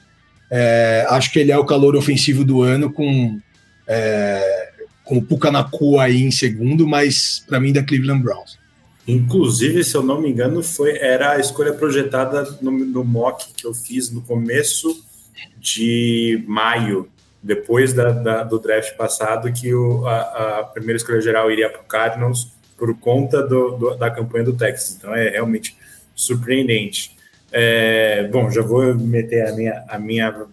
É, 0.50 1.06
acho 1.10 1.30
que 1.32 1.38
ele 1.38 1.52
é 1.52 1.58
o 1.58 1.64
calor 1.64 1.94
ofensivo 1.96 2.44
do 2.44 2.62
ano 2.62 2.92
com 2.92 3.40
é, 3.86 4.72
com 5.04 5.18
o 5.18 5.22
Pucanacu 5.22 6.00
aí 6.00 6.22
em 6.22 6.32
segundo, 6.32 6.86
mas 6.86 7.44
para 7.46 7.60
mim 7.60 7.72
da 7.72 7.82
Cleveland 7.82 8.22
Browns. 8.22 8.58
Inclusive, 9.06 9.84
se 9.84 9.96
eu 9.96 10.02
não 10.02 10.20
me 10.20 10.28
engano, 10.28 10.62
foi 10.62 10.98
era 10.98 11.32
a 11.32 11.38
escolha 11.38 11.72
projetada 11.72 12.58
no, 12.60 12.72
no 12.72 13.04
mock 13.04 13.52
que 13.54 13.66
eu 13.66 13.72
fiz 13.72 14.10
no 14.10 14.20
começo 14.20 15.04
de 15.58 16.42
maio, 16.46 17.08
depois 17.42 17.92
da, 17.92 18.10
da, 18.10 18.42
do 18.42 18.58
draft 18.58 18.96
passado, 18.96 19.52
que 19.52 19.72
o, 19.72 20.04
a, 20.06 20.60
a, 20.60 20.64
primeira 20.64 20.96
escolha 20.96 21.20
geral 21.20 21.50
iria 21.50 21.70
para 21.70 21.80
o 21.80 21.84
Cardinals 21.84 22.48
por 22.76 22.98
conta 22.98 23.42
do, 23.42 23.76
do, 23.76 23.94
da 23.96 24.10
campanha 24.10 24.44
do 24.44 24.56
Texas. 24.56 24.96
Então 24.96 25.14
é 25.14 25.28
realmente 25.28 25.76
surpreendente. 26.14 27.16
É, 27.52 28.26
bom, 28.28 28.50
já 28.50 28.62
vou 28.62 28.92
meter 28.94 29.48
a 29.48 29.52
minha, 29.54 29.84
a 29.88 29.98
minha 29.98 30.46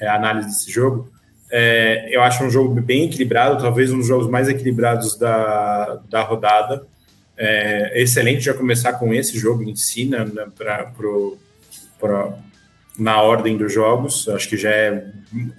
é, 0.00 0.08
análise 0.08 0.48
desse 0.48 0.70
jogo. 0.70 1.10
É, 1.50 2.08
eu 2.10 2.22
acho 2.22 2.44
um 2.44 2.50
jogo 2.50 2.80
bem 2.80 3.04
equilibrado, 3.04 3.60
talvez 3.60 3.92
um 3.92 3.98
dos 3.98 4.06
jogos 4.06 4.28
mais 4.28 4.48
equilibrados 4.48 5.16
da, 5.16 6.00
da 6.08 6.22
rodada. 6.22 6.86
É 7.38 8.00
excelente 8.00 8.40
já 8.40 8.54
começar 8.54 8.94
com 8.94 9.12
esse 9.12 9.38
jogo 9.38 9.62
em 9.62 9.76
si, 9.76 10.06
né, 10.06 10.24
né 10.24 10.46
pra, 10.56 10.84
pro, 10.84 11.36
pra, 11.98 12.38
na 12.98 13.20
ordem 13.20 13.56
dos 13.56 13.72
jogos. 13.72 14.28
Acho 14.28 14.48
que 14.48 14.56
já 14.56 14.70
é 14.70 15.06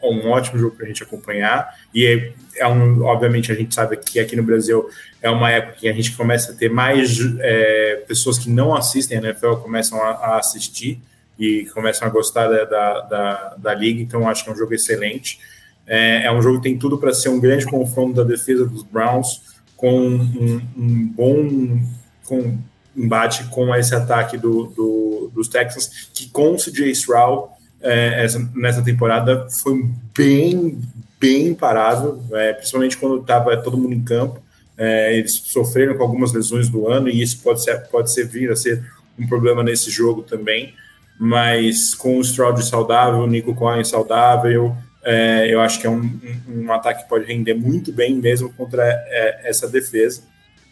um 0.03 0.29
ótimo 0.29 0.59
jogo 0.59 0.75
para 0.75 0.85
a 0.85 0.87
gente 0.87 1.03
acompanhar. 1.03 1.69
E 1.93 2.05
é, 2.05 2.33
é, 2.55 2.67
um, 2.67 3.03
obviamente, 3.03 3.51
a 3.51 3.55
gente 3.55 3.73
sabe 3.73 3.97
que 3.97 4.19
aqui 4.19 4.35
no 4.35 4.43
Brasil 4.43 4.89
é 5.21 5.29
uma 5.29 5.51
época 5.51 5.77
que 5.79 5.87
a 5.87 5.93
gente 5.93 6.15
começa 6.15 6.51
a 6.51 6.55
ter 6.55 6.69
mais 6.69 7.19
é, 7.39 8.03
pessoas 8.07 8.39
que 8.39 8.49
não 8.49 8.75
assistem 8.75 9.17
a 9.17 9.21
NFL 9.21 9.55
começam 9.55 10.01
a, 10.01 10.09
a 10.09 10.37
assistir 10.39 10.99
e 11.37 11.65
começam 11.73 12.07
a 12.07 12.11
gostar 12.11 12.47
da, 12.47 12.65
da, 12.65 13.01
da, 13.01 13.55
da 13.57 13.73
liga. 13.75 14.01
Então, 14.01 14.27
acho 14.27 14.43
que 14.43 14.49
é 14.49 14.53
um 14.53 14.57
jogo 14.57 14.73
excelente. 14.73 15.39
É, 15.85 16.23
é 16.25 16.31
um 16.31 16.41
jogo 16.41 16.57
que 16.57 16.63
tem 16.63 16.77
tudo 16.77 16.97
para 16.97 17.13
ser 17.13 17.29
um 17.29 17.39
grande 17.39 17.65
confronto 17.65 18.15
da 18.15 18.23
defesa 18.23 18.65
dos 18.65 18.83
Browns 18.83 19.46
com 19.77 20.01
um, 20.01 20.61
um 20.75 21.07
bom 21.07 21.79
com, 22.25 22.57
embate 22.95 23.45
com 23.45 23.73
esse 23.75 23.95
ataque 23.95 24.37
do, 24.37 24.65
do, 24.65 25.31
dos 25.33 25.47
Texans, 25.47 26.09
que 26.13 26.27
com 26.29 26.53
o 26.53 26.57
CJ 26.57 26.91
Stroud 26.91 27.49
é, 27.79 28.23
essa, 28.25 28.39
nessa 28.55 28.81
temporada 28.81 29.47
foi 29.49 29.85
bem, 30.17 30.81
bem 31.19 31.53
parável, 31.53 32.21
é, 32.31 32.53
principalmente 32.53 32.97
quando 32.97 33.21
estava 33.21 33.55
todo 33.57 33.77
mundo 33.77 33.93
em 33.93 34.03
campo. 34.03 34.41
É, 34.75 35.17
eles 35.17 35.33
sofreram 35.33 35.95
com 35.95 36.03
algumas 36.03 36.33
lesões 36.33 36.69
do 36.69 36.87
ano 36.87 37.07
e 37.07 37.21
isso 37.21 37.41
pode 37.41 37.63
ser, 37.63 37.77
pode 37.87 38.11
ser 38.11 38.27
vir 38.27 38.51
a 38.51 38.55
ser 38.55 38.83
um 39.17 39.27
problema 39.27 39.63
nesse 39.63 39.89
jogo 39.89 40.23
também. 40.23 40.73
Mas 41.19 41.95
com 41.95 42.17
o 42.17 42.21
Stroud 42.21 42.63
saudável, 42.63 43.19
o 43.19 43.27
Nico 43.27 43.55
Cohen 43.55 43.83
saudável, 43.83 44.75
é, 45.09 45.47
eu 45.49 45.61
acho 45.61 45.79
que 45.79 45.87
é 45.87 45.89
um, 45.89 46.01
um, 46.01 46.65
um, 46.65 46.71
ataque 46.73 47.03
que 47.03 47.09
pode 47.09 47.23
render 47.23 47.53
muito 47.53 47.93
bem 47.93 48.13
mesmo 48.15 48.51
contra 48.51 48.83
é, 48.83 49.39
essa 49.45 49.65
defesa. 49.65 50.21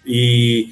E 0.05 0.71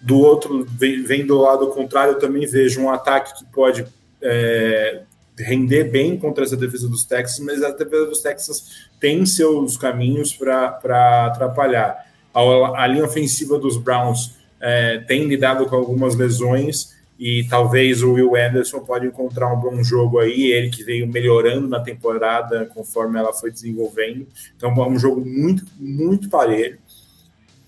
do 0.00 0.18
outro, 0.18 0.66
vem, 0.68 1.04
vem, 1.04 1.24
do 1.24 1.38
lado 1.38 1.68
contrário, 1.68 2.14
eu 2.14 2.18
também 2.18 2.44
vejo 2.48 2.80
um 2.80 2.90
ataque 2.90 3.38
que 3.38 3.44
pode 3.52 3.86
é, 4.20 5.02
render 5.38 5.84
bem 5.84 6.16
contra 6.16 6.42
essa 6.42 6.56
defesa 6.56 6.88
dos 6.88 7.04
Texans, 7.04 7.46
mas 7.46 7.62
a 7.62 7.70
defesa 7.70 8.06
dos 8.06 8.22
Texans 8.22 8.88
tem 8.98 9.24
seus 9.24 9.76
caminhos 9.76 10.34
para 10.34 11.26
atrapalhar. 11.26 12.06
A, 12.34 12.82
a, 12.82 12.86
linha 12.88 13.04
ofensiva 13.04 13.56
dos 13.56 13.76
Browns 13.76 14.34
é, 14.60 14.98
tem 14.98 15.28
lidado 15.28 15.64
com 15.66 15.76
algumas 15.76 16.16
lesões 16.16 16.96
e 17.20 17.44
talvez 17.44 18.02
o 18.02 18.14
Will 18.14 18.34
Anderson 18.34 18.80
pode 18.80 19.06
encontrar 19.06 19.52
um 19.52 19.60
bom 19.60 19.84
jogo 19.84 20.18
aí, 20.18 20.52
ele 20.52 20.70
que 20.70 20.82
veio 20.82 21.06
melhorando 21.06 21.68
na 21.68 21.78
temporada 21.78 22.64
conforme 22.74 23.18
ela 23.18 23.30
foi 23.30 23.50
desenvolvendo. 23.50 24.26
Então 24.56 24.70
é 24.70 24.88
um 24.88 24.98
jogo 24.98 25.20
muito, 25.20 25.66
muito 25.78 26.30
parelho. 26.30 26.78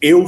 Eu 0.01 0.25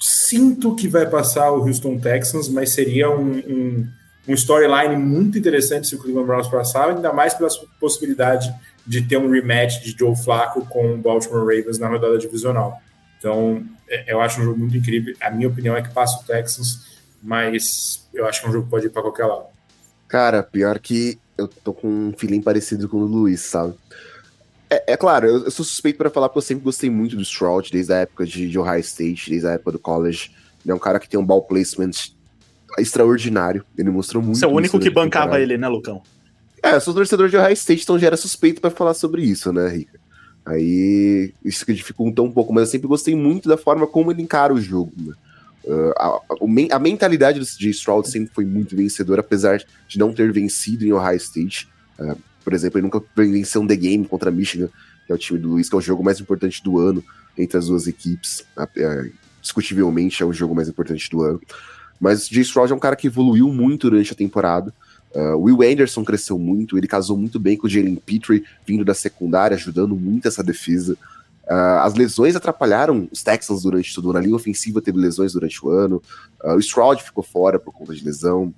sinto 0.00 0.74
que 0.74 0.88
vai 0.88 1.08
passar 1.08 1.52
o 1.52 1.64
Houston 1.64 2.00
Texans, 2.00 2.48
mas 2.48 2.70
seria 2.70 3.08
um, 3.08 3.38
um, 3.38 3.88
um 4.26 4.34
storyline 4.34 4.96
muito 4.96 5.38
interessante 5.38 5.86
se 5.86 5.94
o 5.94 5.98
Cleveland 5.98 6.26
Browns 6.26 6.48
passar, 6.48 6.88
ainda 6.88 7.12
mais 7.12 7.32
pela 7.34 7.50
possibilidade 7.78 8.52
de 8.84 9.02
ter 9.02 9.16
um 9.16 9.30
rematch 9.30 9.80
de 9.84 9.96
Joe 9.96 10.16
Flacco 10.16 10.66
com 10.66 10.94
o 10.94 10.98
Baltimore 10.98 11.42
Ravens 11.42 11.78
na 11.78 11.86
rodada 11.86 12.18
divisional. 12.18 12.82
Então, 13.16 13.62
é, 13.88 14.12
eu 14.12 14.20
acho 14.20 14.40
um 14.40 14.44
jogo 14.44 14.58
muito 14.58 14.76
incrível. 14.76 15.14
A 15.20 15.30
minha 15.30 15.46
opinião 15.46 15.76
é 15.76 15.82
que 15.82 15.94
passa 15.94 16.20
o 16.20 16.26
Texans 16.26 16.90
mas 17.22 18.08
eu 18.12 18.26
acho 18.26 18.40
que 18.40 18.46
é 18.46 18.48
um 18.50 18.52
jogo 18.52 18.64
que 18.64 18.70
pode 18.70 18.86
ir 18.86 18.90
para 18.90 19.02
qualquer 19.02 19.26
lado. 19.26 19.44
Cara, 20.08 20.42
pior 20.42 20.78
que 20.78 21.18
eu 21.38 21.48
tô 21.48 21.72
com 21.72 21.88
um 21.88 22.12
feeling 22.16 22.40
parecido 22.40 22.88
com 22.88 22.98
o 22.98 23.04
Luiz, 23.04 23.40
sabe? 23.42 23.74
É, 24.68 24.92
é 24.92 24.96
claro, 24.96 25.26
eu, 25.26 25.44
eu, 25.44 25.50
sou 25.50 25.64
suspeito 25.64 25.98
para 25.98 26.10
falar 26.10 26.28
porque 26.28 26.38
eu 26.38 26.42
sempre 26.42 26.64
gostei 26.64 26.90
muito 26.90 27.16
do 27.16 27.22
Stroud, 27.22 27.70
desde 27.70 27.92
a 27.92 27.96
época 27.98 28.26
de, 28.26 28.48
de 28.48 28.58
Ohio 28.58 28.80
State, 28.80 29.30
desde 29.30 29.46
a 29.46 29.52
época 29.52 29.72
do 29.72 29.78
college. 29.78 30.30
Ele 30.64 30.72
é 30.72 30.74
um 30.74 30.78
cara 30.78 31.00
que 31.00 31.08
tem 31.08 31.18
um 31.18 31.24
ball 31.24 31.42
placement 31.42 31.90
extraordinário. 32.78 33.64
Ele 33.76 33.90
mostrou 33.90 34.22
muito. 34.22 34.38
Você 34.38 34.44
é 34.44 34.48
o 34.48 34.52
único 34.52 34.78
que 34.78 34.90
bancava 34.90 35.40
ele, 35.40 35.56
né, 35.56 35.66
Lucão? 35.66 36.02
É, 36.62 36.74
eu 36.74 36.80
sou 36.80 36.92
torcedor 36.92 37.28
de 37.28 37.36
Ohio 37.36 37.52
State, 37.54 37.82
então 37.82 37.98
já 37.98 38.08
era 38.08 38.16
suspeito 38.16 38.60
para 38.60 38.70
falar 38.70 38.94
sobre 38.94 39.22
isso, 39.22 39.52
né, 39.52 39.68
Rica? 39.68 39.98
Aí 40.44 41.32
isso 41.44 41.64
que 41.64 41.72
dificulta 41.72 42.22
um 42.22 42.30
pouco, 42.30 42.52
mas 42.52 42.64
eu 42.64 42.70
sempre 42.70 42.88
gostei 42.88 43.14
muito 43.14 43.48
da 43.48 43.56
forma 43.56 43.86
como 43.86 44.10
ele 44.10 44.22
encara 44.22 44.52
o 44.52 44.60
jogo. 44.60 44.92
Né? 44.96 45.14
Uh, 45.64 45.92
a, 45.96 46.76
a, 46.76 46.78
mentalidade 46.78 47.38
do 47.38 47.44
Stroud 47.44 48.08
sempre 48.08 48.32
foi 48.34 48.44
muito 48.44 48.74
vencedora, 48.74 49.20
apesar 49.20 49.62
de 49.86 49.98
não 49.98 50.12
ter 50.12 50.32
vencido 50.32 50.84
em 50.84 50.92
Ohio 50.92 51.16
State. 51.16 51.68
Uh, 51.98 52.16
por 52.42 52.54
exemplo, 52.54 52.78
ele 52.78 52.86
nunca 52.86 53.02
venceu 53.14 53.60
um 53.60 53.66
The 53.66 53.76
Game 53.76 54.06
contra 54.06 54.30
Michigan, 54.30 54.68
que 55.06 55.12
é 55.12 55.14
o 55.14 55.18
time 55.18 55.38
do 55.38 55.50
Luiz, 55.50 55.68
que 55.68 55.74
é 55.74 55.78
o 55.78 55.82
jogo 55.82 56.02
mais 56.02 56.20
importante 56.20 56.62
do 56.62 56.78
ano 56.78 57.04
entre 57.36 57.58
as 57.58 57.66
duas 57.66 57.86
equipes. 57.86 58.44
Uh, 58.56 59.12
discutivelmente 59.40 60.22
é 60.22 60.26
o 60.26 60.32
jogo 60.32 60.54
mais 60.54 60.68
importante 60.68 61.08
do 61.10 61.22
ano. 61.22 61.40
Mas 61.98 62.26
Jay 62.26 62.42
Stroud 62.42 62.72
é 62.72 62.74
um 62.74 62.80
cara 62.80 62.96
que 62.96 63.06
evoluiu 63.06 63.52
muito 63.52 63.90
durante 63.90 64.12
a 64.12 64.16
temporada. 64.16 64.72
Uh, 65.14 65.36
Will 65.36 65.62
Anderson 65.62 66.04
cresceu 66.04 66.38
muito, 66.38 66.78
ele 66.78 66.86
casou 66.86 67.16
muito 67.16 67.38
bem 67.38 67.56
com 67.56 67.66
o 67.66 67.70
Jalen 67.70 67.96
Petrie, 67.96 68.44
vindo 68.66 68.84
da 68.84 68.94
secundária, 68.94 69.56
ajudando 69.56 69.94
muito 69.94 70.26
essa 70.26 70.42
defesa. 70.42 70.96
Uh, 71.50 71.80
as 71.82 71.94
lesões 71.94 72.36
atrapalharam 72.36 73.08
os 73.10 73.22
Texans 73.22 73.62
durante 73.62 73.92
tudo. 73.92 74.12
Na 74.12 74.20
linha 74.20 74.36
ofensiva 74.36 74.80
teve 74.80 74.98
lesões 74.98 75.32
durante 75.32 75.64
o 75.64 75.70
ano. 75.70 76.02
Uh, 76.44 76.54
o 76.54 76.60
Stroud 76.60 77.02
ficou 77.02 77.24
fora 77.24 77.58
por 77.58 77.72
conta 77.72 77.94
de 77.94 78.04
lesão. 78.04 78.54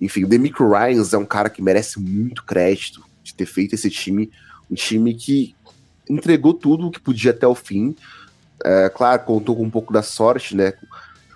enfim, 0.00 0.24
o 0.24 0.28
Demico 0.28 0.68
Ryans 0.68 1.14
é 1.14 1.18
um 1.18 1.24
cara 1.24 1.48
que 1.48 1.62
merece 1.62 1.98
muito 1.98 2.44
crédito 2.44 3.02
de 3.22 3.34
ter 3.34 3.46
feito 3.46 3.74
esse 3.74 3.88
time, 3.88 4.30
um 4.70 4.74
time 4.74 5.14
que 5.14 5.56
entregou 6.08 6.52
tudo 6.52 6.86
o 6.86 6.90
que 6.90 7.00
podia 7.00 7.30
até 7.30 7.46
o 7.46 7.54
fim. 7.54 7.96
É, 8.62 8.88
claro, 8.88 9.22
contou 9.24 9.56
com 9.56 9.64
um 9.64 9.70
pouco 9.70 9.92
da 9.92 10.02
sorte, 10.02 10.54
né? 10.54 10.74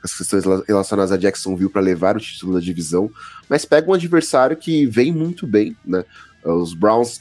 as 0.03 0.17
questões 0.17 0.45
relacionadas 0.67 1.13
a 1.13 1.17
Jacksonville 1.17 1.71
para 1.71 1.83
levar 1.83 2.17
o 2.17 2.21
título 2.21 2.55
da 2.55 2.61
divisão, 2.61 3.11
mas 3.49 3.65
pega 3.65 3.91
um 3.91 3.95
adversário 3.95 4.57
que 4.57 4.87
vem 4.87 5.13
muito 5.13 5.47
bem, 5.47 5.77
né? 5.85 6.05
Os 6.43 6.73
Browns 6.73 7.21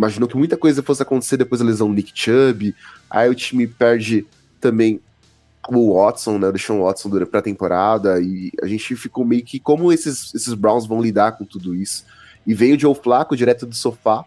imaginou 0.00 0.26
que 0.26 0.36
muita 0.36 0.56
coisa 0.56 0.82
fosse 0.82 1.02
acontecer 1.02 1.36
depois 1.36 1.60
da 1.60 1.66
lesão 1.66 1.88
do 1.88 1.94
Nick 1.94 2.10
Chubb, 2.14 2.74
aí 3.10 3.28
o 3.28 3.34
time 3.34 3.66
perde 3.66 4.26
também 4.58 4.98
o 5.68 5.94
Watson, 5.94 6.38
né, 6.38 6.48
o 6.48 6.84
Watson 6.84 7.10
durante 7.10 7.36
a 7.36 7.42
temporada, 7.42 8.18
e 8.18 8.50
a 8.62 8.66
gente 8.66 8.96
ficou 8.96 9.26
meio 9.26 9.44
que 9.44 9.60
como 9.60 9.92
esses, 9.92 10.34
esses 10.34 10.54
Browns 10.54 10.86
vão 10.86 11.02
lidar 11.02 11.32
com 11.32 11.44
tudo 11.44 11.74
isso. 11.74 12.06
E 12.46 12.54
veio 12.54 12.76
o 12.76 12.80
Joe 12.80 12.94
Flacco 12.94 13.36
direto 13.36 13.66
do 13.66 13.74
sofá, 13.74 14.24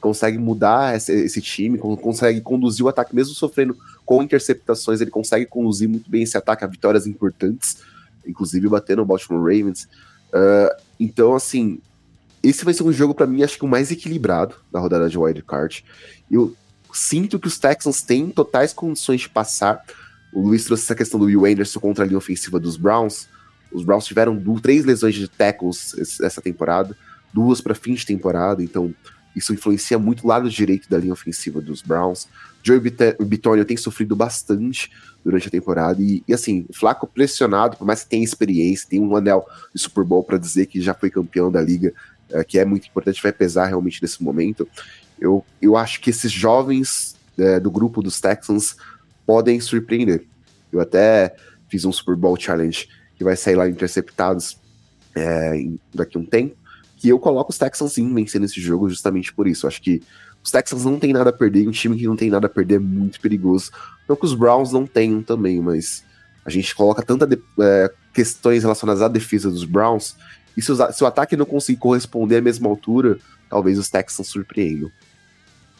consegue 0.00 0.38
mudar 0.38 0.96
esse, 0.96 1.12
esse 1.12 1.40
time, 1.40 1.76
consegue 1.76 2.40
conduzir 2.40 2.86
o 2.86 2.88
ataque, 2.88 3.12
mesmo 3.12 3.34
sofrendo 3.34 3.76
com 4.04 4.22
interceptações, 4.22 5.00
ele 5.00 5.10
consegue 5.10 5.44
conduzir 5.44 5.88
muito 5.88 6.08
bem 6.08 6.22
esse 6.22 6.38
ataque 6.38 6.62
a 6.62 6.68
vitórias 6.68 7.04
importantes, 7.04 7.78
inclusive 8.24 8.68
batendo 8.68 9.02
o 9.02 9.04
Baltimore 9.04 9.42
Ravens. 9.42 9.88
Uh, 10.28 10.82
então, 11.00 11.34
assim, 11.34 11.80
esse 12.42 12.64
vai 12.64 12.74
ser 12.74 12.82
um 12.82 12.92
jogo 12.92 13.14
para 13.14 13.26
mim, 13.26 13.42
acho 13.42 13.58
que 13.58 13.64
o 13.64 13.68
mais 13.68 13.90
equilibrado 13.90 14.54
da 14.72 14.78
rodada 14.78 15.08
de 15.08 15.18
wild 15.18 15.42
card. 15.42 15.84
Eu 16.30 16.54
sinto 16.92 17.38
que 17.38 17.46
os 17.46 17.58
Texans 17.58 18.02
têm 18.02 18.30
totais 18.30 18.72
condições 18.72 19.22
de 19.22 19.28
passar. 19.28 19.82
O 20.32 20.40
Luiz 20.40 20.64
trouxe 20.64 20.84
essa 20.84 20.94
questão 20.94 21.18
do 21.18 21.26
Will 21.26 21.44
Anderson 21.44 21.80
contra 21.80 22.04
a 22.04 22.06
linha 22.06 22.18
ofensiva 22.18 22.58
dos 22.58 22.76
Browns. 22.76 23.28
Os 23.72 23.84
Browns 23.84 24.04
tiveram 24.06 24.36
duas, 24.36 24.60
três 24.60 24.84
lesões 24.84 25.14
de 25.14 25.28
tackles 25.28 25.94
essa 26.22 26.40
temporada, 26.40 26.96
duas 27.32 27.60
para 27.60 27.74
fim 27.74 27.94
de 27.94 28.06
temporada, 28.06 28.62
então 28.62 28.94
isso 29.34 29.52
influencia 29.52 29.98
muito 29.98 30.24
o 30.24 30.28
lado 30.28 30.48
direito 30.48 30.88
da 30.88 30.96
linha 30.96 31.12
ofensiva 31.12 31.60
dos 31.60 31.82
Browns. 31.82 32.26
Joey 32.62 32.80
Bitonio 33.20 33.64
tem 33.66 33.76
sofrido 33.76 34.16
bastante 34.16 34.90
durante 35.22 35.48
a 35.48 35.50
temporada. 35.50 36.00
E, 36.00 36.24
e, 36.26 36.32
assim, 36.32 36.66
Flaco 36.72 37.06
pressionado, 37.06 37.76
por 37.76 37.86
mais 37.86 38.02
que 38.02 38.08
tenha 38.08 38.24
experiência, 38.24 38.88
tem 38.88 38.98
um 38.98 39.14
anel 39.14 39.46
de 39.74 39.80
Super 39.80 40.04
Bowl 40.04 40.24
para 40.24 40.38
dizer 40.38 40.66
que 40.66 40.80
já 40.80 40.94
foi 40.94 41.10
campeão 41.10 41.50
da 41.52 41.60
liga, 41.60 41.92
é, 42.30 42.44
que 42.44 42.58
é 42.58 42.64
muito 42.64 42.88
importante, 42.88 43.22
vai 43.22 43.32
pesar 43.32 43.66
realmente 43.66 44.00
nesse 44.02 44.22
momento. 44.22 44.68
Eu, 45.18 45.44
eu 45.60 45.76
acho 45.76 46.00
que 46.00 46.10
esses 46.10 46.30
jovens 46.30 47.16
é, 47.38 47.58
do 47.60 47.70
grupo 47.70 48.02
dos 48.02 48.20
Texans 48.20 48.76
podem 49.24 49.60
surpreender. 49.60 50.24
Eu 50.72 50.80
até 50.80 51.34
fiz 51.68 51.84
um 51.84 51.92
Super 51.92 52.16
Bowl 52.16 52.38
Challenge 52.38 52.88
que 53.16 53.24
vai 53.24 53.36
sair 53.36 53.54
lá 53.54 53.68
interceptados 53.68 54.58
é, 55.14 55.64
daqui 55.94 56.16
a 56.16 56.20
um 56.20 56.24
tempo 56.24 56.56
que 56.96 57.08
eu 57.08 57.18
coloco 57.18 57.50
os 57.50 57.58
Texans 57.58 57.92
sim 57.92 58.12
vencendo 58.12 58.44
esse 58.44 58.60
jogo 58.60 58.88
justamente 58.88 59.32
por 59.32 59.46
isso. 59.46 59.66
Eu 59.66 59.68
acho 59.68 59.82
que 59.82 60.02
os 60.42 60.50
Texans 60.50 60.84
não 60.84 60.98
tem 60.98 61.12
nada 61.12 61.30
a 61.30 61.32
perder, 61.32 61.62
e 61.62 61.68
um 61.68 61.72
time 61.72 61.96
que 61.96 62.06
não 62.06 62.16
tem 62.16 62.30
nada 62.30 62.46
a 62.46 62.50
perder 62.50 62.76
é 62.76 62.78
muito 62.78 63.20
perigoso. 63.20 63.70
Não 64.08 64.16
que 64.16 64.24
os 64.24 64.34
Browns 64.34 64.72
não 64.72 64.86
tenham 64.86 65.22
também, 65.22 65.60
mas 65.60 66.04
a 66.44 66.50
gente 66.50 66.74
coloca 66.74 67.02
tantas 67.02 67.28
é, 67.60 67.92
questões 68.14 68.62
relacionadas 68.62 69.02
à 69.02 69.08
defesa 69.08 69.50
dos 69.50 69.64
Browns, 69.64 70.16
e 70.56 70.62
se, 70.62 70.72
os, 70.72 70.96
se 70.96 71.04
o 71.04 71.06
ataque 71.06 71.36
não 71.36 71.44
conseguir 71.44 71.78
corresponder 71.78 72.38
à 72.38 72.42
mesma 72.42 72.68
altura, 72.68 73.18
talvez 73.48 73.78
os 73.78 73.90
Texans 73.90 74.28
surpreendam. 74.28 74.90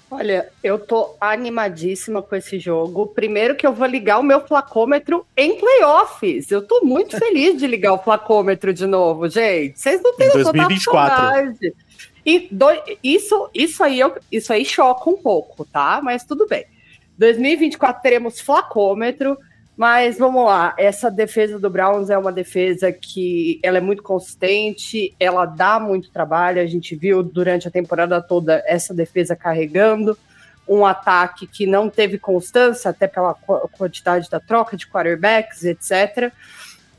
Olha, 0.08 0.48
eu 0.62 0.78
tô 0.78 1.16
animadíssima 1.20 2.22
com 2.22 2.36
esse 2.36 2.60
jogo. 2.60 3.08
Primeiro 3.08 3.56
que 3.56 3.66
eu 3.66 3.72
vou 3.72 3.86
ligar 3.86 4.20
o 4.20 4.22
meu 4.22 4.40
flacômetro 4.46 5.26
em 5.36 5.58
playoffs. 5.58 6.50
Eu 6.50 6.62
tô 6.62 6.82
muito 6.84 7.16
feliz 7.18 7.58
de 7.58 7.66
ligar 7.66 7.92
o 7.92 7.98
flacômetro 7.98 8.72
de 8.72 8.86
novo, 8.86 9.28
gente. 9.28 9.80
Vocês 9.80 10.00
não 10.00 10.14
têm 10.16 10.28
noção 10.28 10.52
2024. 10.52 11.58
E 12.24 12.48
do, 12.50 12.66
isso, 13.02 13.50
isso, 13.54 13.82
aí 13.82 14.00
eu, 14.00 14.14
isso 14.30 14.52
aí 14.52 14.64
choca 14.64 15.10
um 15.10 15.16
pouco, 15.16 15.64
tá? 15.64 16.00
Mas 16.02 16.24
tudo 16.24 16.46
bem. 16.46 16.66
2024 17.18 18.02
teremos 18.02 18.40
flacômetro. 18.40 19.36
Mas 19.76 20.18
vamos 20.18 20.46
lá, 20.46 20.74
essa 20.78 21.10
defesa 21.10 21.58
do 21.58 21.68
Browns 21.68 22.08
é 22.08 22.16
uma 22.16 22.32
defesa 22.32 22.90
que 22.90 23.60
ela 23.62 23.76
é 23.76 23.80
muito 23.80 24.02
consistente, 24.02 25.14
ela 25.20 25.44
dá 25.44 25.78
muito 25.78 26.10
trabalho. 26.10 26.62
A 26.62 26.66
gente 26.66 26.96
viu 26.96 27.22
durante 27.22 27.68
a 27.68 27.70
temporada 27.70 28.22
toda 28.22 28.62
essa 28.66 28.94
defesa 28.94 29.36
carregando 29.36 30.16
um 30.66 30.84
ataque 30.84 31.46
que 31.46 31.66
não 31.66 31.90
teve 31.90 32.18
constância, 32.18 32.90
até 32.90 33.06
pela 33.06 33.34
quantidade 33.34 34.30
da 34.30 34.40
troca 34.40 34.78
de 34.78 34.86
quarterbacks, 34.86 35.62
etc. 35.62 36.32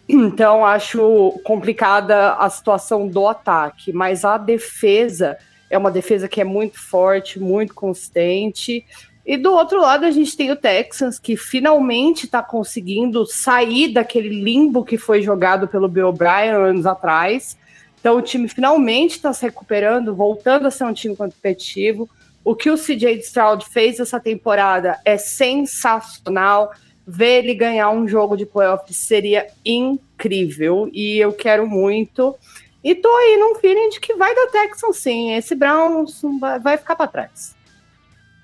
Então, 0.07 0.63
acho 0.63 1.39
complicada 1.43 2.33
a 2.35 2.49
situação 2.49 3.07
do 3.07 3.27
ataque, 3.27 3.91
mas 3.91 4.23
a 4.23 4.37
defesa 4.37 5.35
é 5.69 5.77
uma 5.77 5.91
defesa 5.91 6.27
que 6.27 6.39
é 6.39 6.45
muito 6.45 6.79
forte, 6.79 7.39
muito 7.39 7.73
consistente. 7.73 8.85
E 9.27 9.35
do 9.35 9.51
outro 9.51 9.81
lado, 9.81 10.05
a 10.05 10.11
gente 10.11 10.37
tem 10.37 10.49
o 10.51 10.55
Texans, 10.55 11.19
que 11.19 11.35
finalmente 11.35 12.23
está 12.23 12.41
conseguindo 12.41 13.25
sair 13.25 13.89
daquele 13.89 14.29
limbo 14.29 14.85
que 14.85 14.97
foi 14.97 15.21
jogado 15.21 15.67
pelo 15.67 15.89
Bill 15.89 16.07
O'Brien 16.07 16.51
anos 16.51 16.85
atrás. 16.85 17.57
Então, 17.99 18.15
o 18.15 18.21
time 18.21 18.47
finalmente 18.47 19.17
está 19.17 19.33
se 19.33 19.43
recuperando, 19.43 20.15
voltando 20.15 20.65
a 20.65 20.71
ser 20.71 20.85
um 20.85 20.93
time 20.93 21.13
competitivo. 21.13 22.09
O 22.41 22.55
que 22.55 22.69
o 22.69 22.77
CJ 22.77 23.19
Stroud 23.19 23.65
fez 23.65 23.99
essa 23.99 24.17
temporada 24.17 24.97
é 25.03 25.17
sensacional. 25.17 26.71
Ver 27.05 27.39
ele 27.39 27.53
ganhar 27.53 27.89
um 27.89 28.07
jogo 28.07 28.37
de 28.37 28.45
playoffs 28.45 28.95
seria 28.95 29.47
incrível. 29.65 30.89
E 30.93 31.17
eu 31.17 31.33
quero 31.33 31.67
muito. 31.67 32.33
E 32.81 32.95
tô 32.95 33.13
aí 33.13 33.35
num 33.37 33.55
feeling 33.55 33.89
de 33.89 33.99
que 33.99 34.13
vai 34.13 34.33
dar 34.33 34.47
Texans 34.47 34.95
sim. 34.95 35.33
Esse 35.33 35.53
Browns 35.53 36.21
vai 36.63 36.77
ficar 36.77 36.95
para 36.95 37.07
trás. 37.07 37.56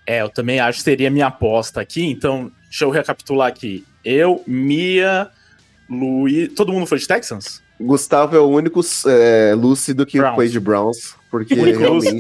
É, 0.06 0.22
eu 0.22 0.30
também 0.30 0.60
acho 0.60 0.80
que 0.80 0.84
seria 0.84 1.10
minha 1.10 1.28
aposta 1.28 1.82
aqui. 1.82 2.06
Então, 2.06 2.52
deixa 2.70 2.86
eu 2.86 2.90
recapitular 2.90 3.48
aqui. 3.48 3.86
Eu, 4.04 4.44
Mia, 4.46 5.30
Luiz. 5.90 6.54
Todo 6.54 6.74
mundo 6.74 6.86
foi 6.86 6.98
de 6.98 7.08
Texans? 7.08 7.62
Gustavo 7.80 8.36
é 8.36 8.40
o 8.40 8.48
único 8.48 8.82
é, 9.08 9.54
lúcido 9.56 10.06
que 10.06 10.18
Browns. 10.18 10.36
foi 10.36 10.48
de 10.48 10.60
Browns, 10.60 11.16
porque 11.32 11.56
realmente 11.56 12.18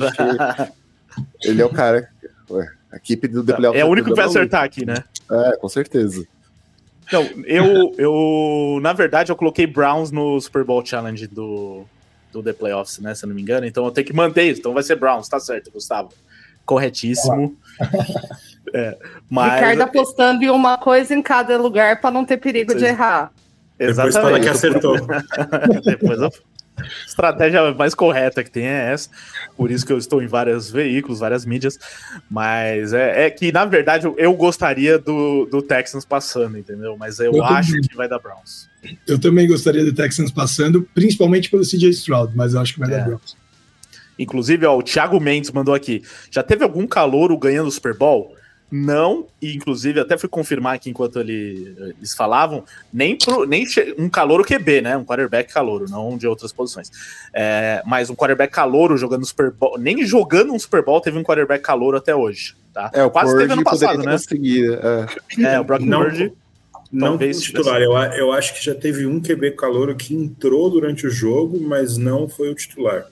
ele 1.43 1.61
é 1.61 1.65
o 1.65 1.69
cara. 1.69 2.09
Ué, 2.49 2.69
a 2.91 2.97
equipe 2.97 3.27
do 3.27 3.43
The 3.43 3.55
É 3.73 3.86
o 3.86 3.88
único 3.88 4.09
que 4.09 4.15
vai 4.15 4.25
acertar 4.25 4.63
aqui, 4.63 4.86
né? 4.86 4.95
É, 5.29 5.57
com 5.57 5.69
certeza. 5.69 6.25
Então, 7.05 7.29
eu, 7.45 7.93
eu, 7.97 8.79
na 8.81 8.93
verdade, 8.93 9.31
eu 9.31 9.36
coloquei 9.36 9.67
Browns 9.67 10.09
no 10.09 10.39
Super 10.39 10.63
Bowl 10.63 10.84
Challenge 10.86 11.27
do, 11.27 11.86
do 12.31 12.41
The 12.41 12.53
Playoffs, 12.53 12.99
né? 12.99 13.13
Se 13.13 13.25
eu 13.25 13.27
não 13.27 13.36
me 13.36 13.41
engano. 13.41 13.65
Então 13.65 13.86
eu 13.86 13.91
tenho 13.91 14.07
que 14.07 14.13
manter 14.13 14.43
isso. 14.43 14.61
Então 14.61 14.73
vai 14.73 14.84
ser 14.84 14.95
Browns, 14.95 15.27
tá 15.27 15.39
certo, 15.39 15.69
Gustavo 15.69 16.09
corretíssimo. 16.65 17.55
É, 18.74 18.97
mas... 19.30 19.53
Ricardo 19.55 19.82
apostando 19.82 20.43
em 20.43 20.49
uma 20.49 20.78
coisa 20.78 21.13
em 21.13 21.21
cada 21.21 21.57
lugar 21.57 22.01
para 22.01 22.11
não 22.11 22.26
ter 22.26 22.38
perigo 22.38 22.76
de 22.76 22.86
errar. 22.86 23.32
Exatamente. 23.80 24.13
Depois 24.13 24.15
fala 24.15 24.39
que 24.39 24.49
acertou. 24.49 24.97
Depois 25.84 26.19
eu... 26.19 26.32
Estratégia 27.05 27.74
mais 27.74 27.93
correta 27.93 28.43
que 28.43 28.49
tem 28.49 28.65
é 28.65 28.91
essa. 28.91 29.09
Por 29.55 29.69
isso 29.69 29.86
que 29.86 29.93
eu 29.93 29.97
estou 29.97 30.21
em 30.24 30.28
vários 30.28 30.71
veículos, 30.71 31.19
várias 31.19 31.45
mídias. 31.45 31.78
Mas 32.30 32.93
é, 32.93 33.26
é 33.26 33.30
que, 33.30 33.51
na 33.51 33.63
verdade, 33.65 34.11
eu 34.17 34.34
gostaria 34.34 34.97
do, 34.97 35.45
do 35.45 35.61
Texans 35.61 36.03
passando, 36.03 36.57
entendeu? 36.57 36.97
Mas 36.97 37.19
eu, 37.19 37.32
eu 37.32 37.43
acho 37.43 37.71
também. 37.71 37.88
que 37.88 37.95
vai 37.95 38.07
dar 38.07 38.19
Browns. 38.19 38.67
Eu 39.07 39.19
também 39.19 39.47
gostaria 39.47 39.86
do 39.86 39.93
Texans 39.93 40.32
passando, 40.32 40.88
principalmente 40.93 41.49
pelo 41.49 41.63
CJ 41.63 41.89
Stroud, 41.89 42.36
mas 42.36 42.53
eu 42.53 42.59
acho 42.59 42.74
que 42.74 42.80
vai 42.80 42.89
é. 42.89 42.97
dar 42.97 43.05
Browns. 43.05 43.42
Inclusive, 44.18 44.66
ó, 44.66 44.78
o 44.78 44.84
Thiago 44.84 45.20
Mendes 45.20 45.51
mandou 45.51 45.74
aqui. 45.74 46.03
Já 46.30 46.43
teve 46.43 46.64
algum 46.64 46.86
calouro 46.86 47.38
ganhando 47.38 47.68
o 47.68 47.72
Super 47.72 47.95
Bowl? 47.95 48.36
Não, 48.76 49.28
e 49.39 49.55
inclusive 49.55 49.99
até 49.99 50.18
fui 50.18 50.28
confirmar 50.28 50.74
aqui 50.74 50.89
enquanto 50.89 51.20
ele, 51.20 51.76
eles 51.95 52.16
falavam, 52.16 52.64
nem, 52.91 53.16
pro, 53.16 53.45
nem 53.45 53.68
um 53.99 54.09
calouro 54.09 54.43
QB, 54.43 54.82
né? 54.82 54.97
Um 54.97 55.05
quarterback 55.05 55.53
calouro, 55.53 55.86
não 55.88 56.18
de 56.18 56.26
outras 56.26 56.51
posições. 56.51 56.89
É, 57.32 57.84
mas 57.86 58.09
um 58.09 58.16
quarterback 58.16 58.51
calouro 58.51 58.97
jogando 58.97 59.28
Super 59.28 59.51
Bowl, 59.51 59.78
nem 59.78 60.03
jogando 60.03 60.53
um 60.53 60.57
Super 60.57 60.84
Bowl 60.84 60.99
teve 60.99 61.20
um 61.20 61.24
quarterback 61.24 61.64
calouro 61.64 61.97
até 61.97 62.16
hoje, 62.16 62.55
tá? 62.74 62.89
É, 62.95 63.03
o 63.03 63.11
Quase 63.11 63.38
teve 63.38 63.53
ano 63.53 63.64
passado, 63.64 64.01
né? 64.01 64.18
É. 65.38 65.43
é. 65.43 65.59
o 65.59 65.64
Brock 65.64 65.84
não, 65.84 66.01
Purdy. 66.01 66.34
Não 66.91 67.18
titular, 67.18 67.80
eu, 67.80 67.93
eu 67.93 68.32
acho 68.32 68.55
que 68.55 68.66
já 68.66 68.74
teve 68.74 69.05
um 69.05 69.22
QB 69.22 69.51
calouro 69.51 69.95
que 69.95 70.16
entrou 70.16 70.72
durante 70.72 71.05
o 71.05 71.11
jogo, 71.11 71.61
mas 71.61 71.95
não 71.95 72.28
foi 72.28 72.49
o 72.49 72.55
titular. 72.55 73.05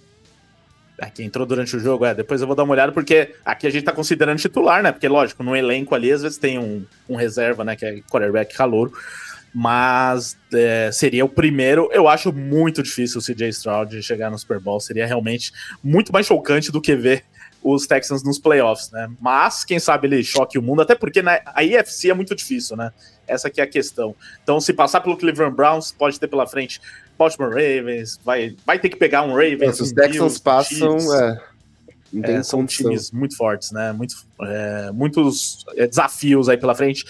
Aqui 1.01 1.23
entrou 1.23 1.47
durante 1.47 1.75
o 1.75 1.79
jogo, 1.79 2.05
é. 2.05 2.13
Depois 2.13 2.41
eu 2.41 2.47
vou 2.47 2.55
dar 2.55 2.63
uma 2.63 2.73
olhada, 2.73 2.91
porque 2.91 3.33
aqui 3.43 3.65
a 3.65 3.71
gente 3.71 3.83
tá 3.83 3.91
considerando 3.91 4.37
titular, 4.37 4.83
né? 4.83 4.91
Porque, 4.91 5.07
lógico, 5.07 5.41
no 5.43 5.55
elenco 5.55 5.95
ali, 5.95 6.11
às 6.11 6.21
vezes 6.21 6.37
tem 6.37 6.59
um, 6.59 6.85
um 7.09 7.15
reserva, 7.15 7.63
né? 7.63 7.75
Que 7.75 7.85
é 7.85 8.01
quarterback 8.01 8.55
calouro. 8.55 8.93
Mas 9.53 10.37
é, 10.53 10.91
seria 10.93 11.25
o 11.25 11.29
primeiro. 11.29 11.89
Eu 11.91 12.07
acho 12.07 12.31
muito 12.31 12.83
difícil 12.83 13.19
o 13.19 13.23
CJ 13.23 13.49
Stroud 13.49 14.01
chegar 14.03 14.29
no 14.29 14.37
Super 14.37 14.59
Bowl. 14.59 14.79
Seria 14.79 15.07
realmente 15.07 15.51
muito 15.83 16.13
mais 16.13 16.27
chocante 16.27 16.71
do 16.71 16.79
que 16.79 16.95
ver 16.95 17.25
os 17.63 17.85
Texans 17.85 18.23
nos 18.23 18.39
playoffs, 18.39 18.91
né? 18.91 19.09
Mas, 19.19 19.63
quem 19.63 19.79
sabe 19.79 20.07
ele 20.07 20.23
choque 20.23 20.57
o 20.57 20.61
mundo, 20.61 20.81
até 20.81 20.95
porque 20.95 21.21
na, 21.21 21.39
a 21.45 21.63
IFC 21.63 22.09
é 22.09 22.13
muito 22.13 22.35
difícil, 22.35 22.75
né? 22.75 22.91
Essa 23.27 23.47
aqui 23.47 23.61
é 23.61 23.63
a 23.63 23.67
questão. 23.67 24.15
Então, 24.43 24.59
se 24.59 24.73
passar 24.73 25.01
pelo 25.01 25.15
Cleveland 25.15 25.55
Browns, 25.55 25.91
pode 25.91 26.19
ter 26.19 26.27
pela 26.27 26.47
frente 26.47 26.81
Baltimore 27.17 27.49
Ravens, 27.49 28.19
vai, 28.23 28.55
vai 28.65 28.79
ter 28.79 28.89
que 28.89 28.97
pegar 28.97 29.23
um 29.23 29.33
Ravens. 29.33 29.79
É, 29.79 29.83
os 29.83 29.91
Texans 29.91 30.39
passam, 30.39 30.97
é, 31.19 31.41
é, 32.23 32.43
são 32.43 32.65
times 32.65 33.11
muito 33.11 33.37
fortes, 33.37 33.71
né? 33.71 33.91
Muito, 33.93 34.15
é, 34.41 34.91
muitos 34.91 35.65
é, 35.75 35.87
desafios 35.87 36.49
aí 36.49 36.57
pela 36.57 36.75
frente, 36.75 37.05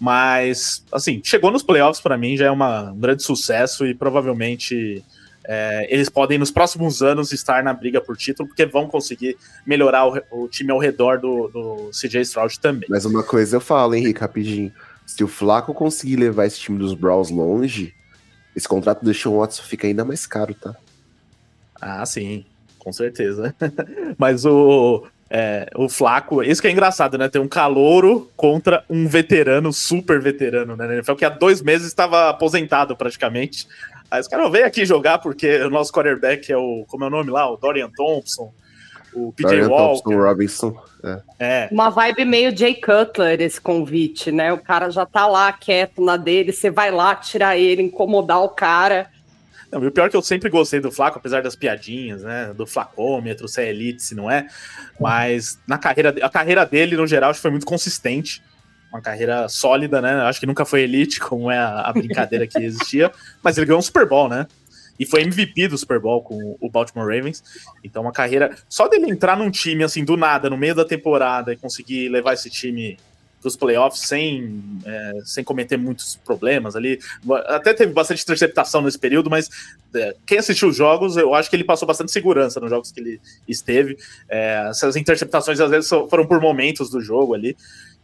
mas 0.00 0.84
assim 0.92 1.20
chegou 1.22 1.50
nos 1.50 1.62
playoffs 1.62 2.00
para 2.00 2.16
mim 2.16 2.36
já 2.36 2.46
é 2.46 2.50
uma, 2.50 2.90
um 2.92 2.98
grande 2.98 3.22
sucesso 3.22 3.86
e 3.86 3.94
provavelmente 3.94 5.04
é, 5.48 5.86
eles 5.92 6.08
podem 6.08 6.38
nos 6.38 6.50
próximos 6.50 7.02
anos 7.02 7.32
estar 7.32 7.62
na 7.62 7.72
briga 7.72 8.00
por 8.00 8.16
título, 8.16 8.48
porque 8.48 8.66
vão 8.66 8.88
conseguir 8.88 9.36
melhorar 9.64 10.06
o, 10.06 10.22
o 10.32 10.48
time 10.48 10.72
ao 10.72 10.78
redor 10.78 11.20
do, 11.20 11.48
do, 11.48 11.90
CJ 11.90 12.22
Stroud 12.22 12.58
também. 12.58 12.88
Mas 12.90 13.04
uma 13.04 13.22
coisa 13.22 13.56
eu 13.56 13.60
falo, 13.60 13.94
Henrique, 13.94 14.20
rapidinho. 14.20 14.72
Se 15.06 15.22
o 15.22 15.28
Flaco 15.28 15.72
conseguir 15.72 16.16
levar 16.16 16.46
esse 16.46 16.58
time 16.58 16.78
dos 16.78 16.94
Browns 16.94 17.30
longe, 17.30 17.94
esse 18.56 18.66
contrato 18.66 19.04
do 19.04 19.12
Sean 19.12 19.32
Watson 19.32 19.62
fica 19.62 19.86
ainda 19.86 20.04
mais 20.04 20.26
caro, 20.26 20.54
tá? 20.54 20.74
Ah, 21.80 22.04
sim, 22.06 22.46
com 22.78 22.90
certeza. 22.90 23.54
Mas 24.16 24.46
o, 24.46 25.06
é, 25.28 25.68
o 25.74 25.88
Flaco, 25.88 26.42
isso 26.42 26.62
que 26.62 26.68
é 26.68 26.70
engraçado, 26.70 27.18
né? 27.18 27.28
Tem 27.28 27.40
um 27.40 27.48
calouro 27.48 28.30
contra 28.34 28.82
um 28.88 29.06
veterano, 29.06 29.72
super 29.72 30.20
veterano, 30.20 30.74
né? 30.74 31.02
Foi 31.02 31.14
que 31.14 31.24
há 31.24 31.28
dois 31.28 31.60
meses 31.60 31.86
estava 31.86 32.30
aposentado 32.30 32.96
praticamente. 32.96 33.68
Aí 34.10 34.20
os 34.20 34.28
caras 34.28 34.50
vêm 34.50 34.62
aqui 34.62 34.86
jogar 34.86 35.18
porque 35.18 35.60
o 35.62 35.70
nosso 35.70 35.92
quarterback 35.92 36.50
é 36.50 36.56
o. 36.56 36.84
Como 36.88 37.04
é 37.04 37.08
o 37.08 37.10
nome 37.10 37.30
lá? 37.30 37.50
O 37.50 37.56
Dorian 37.56 37.90
Thompson, 37.94 38.54
o 39.16 39.32
PJ 39.32 39.48
Dorian 39.48 39.68
Walker. 39.68 40.02
Thompson, 40.04 40.22
Robinson. 40.22 40.82
É. 41.02 41.22
é. 41.38 41.68
Uma 41.72 41.88
vibe 41.88 42.24
meio 42.26 42.56
Jay 42.56 42.74
Cutler 42.74 43.40
esse 43.40 43.58
convite, 43.58 44.30
né? 44.30 44.52
O 44.52 44.58
cara 44.58 44.90
já 44.90 45.06
tá 45.06 45.26
lá 45.26 45.50
quieto 45.52 46.04
na 46.04 46.18
dele, 46.18 46.52
você 46.52 46.70
vai 46.70 46.90
lá 46.90 47.14
tirar 47.14 47.56
ele, 47.56 47.82
incomodar 47.82 48.42
o 48.42 48.50
cara. 48.50 49.08
Não, 49.72 49.82
e 49.82 49.86
o 49.86 49.90
pior 49.90 50.06
é 50.06 50.10
que 50.10 50.16
eu 50.16 50.22
sempre 50.22 50.50
gostei 50.50 50.78
do 50.78 50.92
Flaco, 50.92 51.18
apesar 51.18 51.42
das 51.42 51.56
piadinhas, 51.56 52.22
né? 52.22 52.52
Do 52.54 52.66
flacômetro, 52.66 53.48
se 53.48 53.62
é 53.62 53.70
elite, 53.70 54.02
se 54.02 54.14
não 54.14 54.30
é. 54.30 54.46
Mas 55.00 55.58
na 55.66 55.78
carreira, 55.78 56.14
a 56.22 56.28
carreira 56.28 56.64
dele, 56.66 56.96
no 56.96 57.06
geral, 57.06 57.30
acho 57.30 57.38
que 57.38 57.42
foi 57.42 57.50
muito 57.50 57.66
consistente 57.66 58.42
uma 58.92 59.00
carreira 59.00 59.48
sólida, 59.48 60.00
né? 60.00 60.22
Acho 60.22 60.40
que 60.40 60.46
nunca 60.46 60.64
foi 60.64 60.82
elite, 60.82 61.18
como 61.18 61.50
é 61.50 61.58
a, 61.58 61.80
a 61.80 61.92
brincadeira 61.92 62.46
que 62.46 62.58
existia, 62.58 63.10
mas 63.42 63.56
ele 63.56 63.66
ganhou 63.66 63.78
um 63.78 63.82
Super 63.82 64.06
Bowl, 64.06 64.28
né? 64.28 64.46
E 64.98 65.06
foi 65.06 65.22
MVP 65.22 65.68
do 65.68 65.78
Super 65.78 66.00
Bowl 66.00 66.22
com 66.22 66.56
o 66.60 66.70
Baltimore 66.70 67.06
Ravens. 67.06 67.42
Então, 67.82 68.02
uma 68.02 68.12
carreira. 68.12 68.56
Só 68.68 68.88
dele 68.88 69.10
entrar 69.10 69.36
num 69.36 69.50
time 69.50 69.84
assim, 69.84 70.04
do 70.04 70.16
nada, 70.16 70.48
no 70.50 70.56
meio 70.56 70.74
da 70.74 70.84
temporada, 70.84 71.52
e 71.52 71.56
conseguir 71.56 72.08
levar 72.08 72.34
esse 72.34 72.50
time 72.50 72.98
dos 73.46 73.56
playoffs 73.56 74.08
sem, 74.08 74.60
é, 74.84 75.12
sem 75.24 75.44
cometer 75.44 75.76
muitos 75.76 76.16
problemas 76.16 76.74
ali. 76.74 76.98
Até 77.46 77.72
teve 77.72 77.92
bastante 77.92 78.22
interceptação 78.22 78.82
nesse 78.82 78.98
período, 78.98 79.30
mas 79.30 79.48
é, 79.94 80.16
quem 80.26 80.38
assistiu 80.38 80.68
os 80.68 80.76
jogos, 80.76 81.16
eu 81.16 81.32
acho 81.32 81.48
que 81.48 81.54
ele 81.54 81.64
passou 81.64 81.86
bastante 81.86 82.10
segurança 82.10 82.58
nos 82.58 82.70
jogos 82.70 82.90
que 82.90 83.00
ele 83.00 83.20
esteve. 83.46 83.96
É, 84.28 84.66
essas 84.70 84.96
interceptações 84.96 85.60
às 85.60 85.70
vezes 85.70 85.88
foram 85.88 86.26
por 86.26 86.40
momentos 86.40 86.90
do 86.90 87.00
jogo 87.00 87.34
ali. 87.34 87.56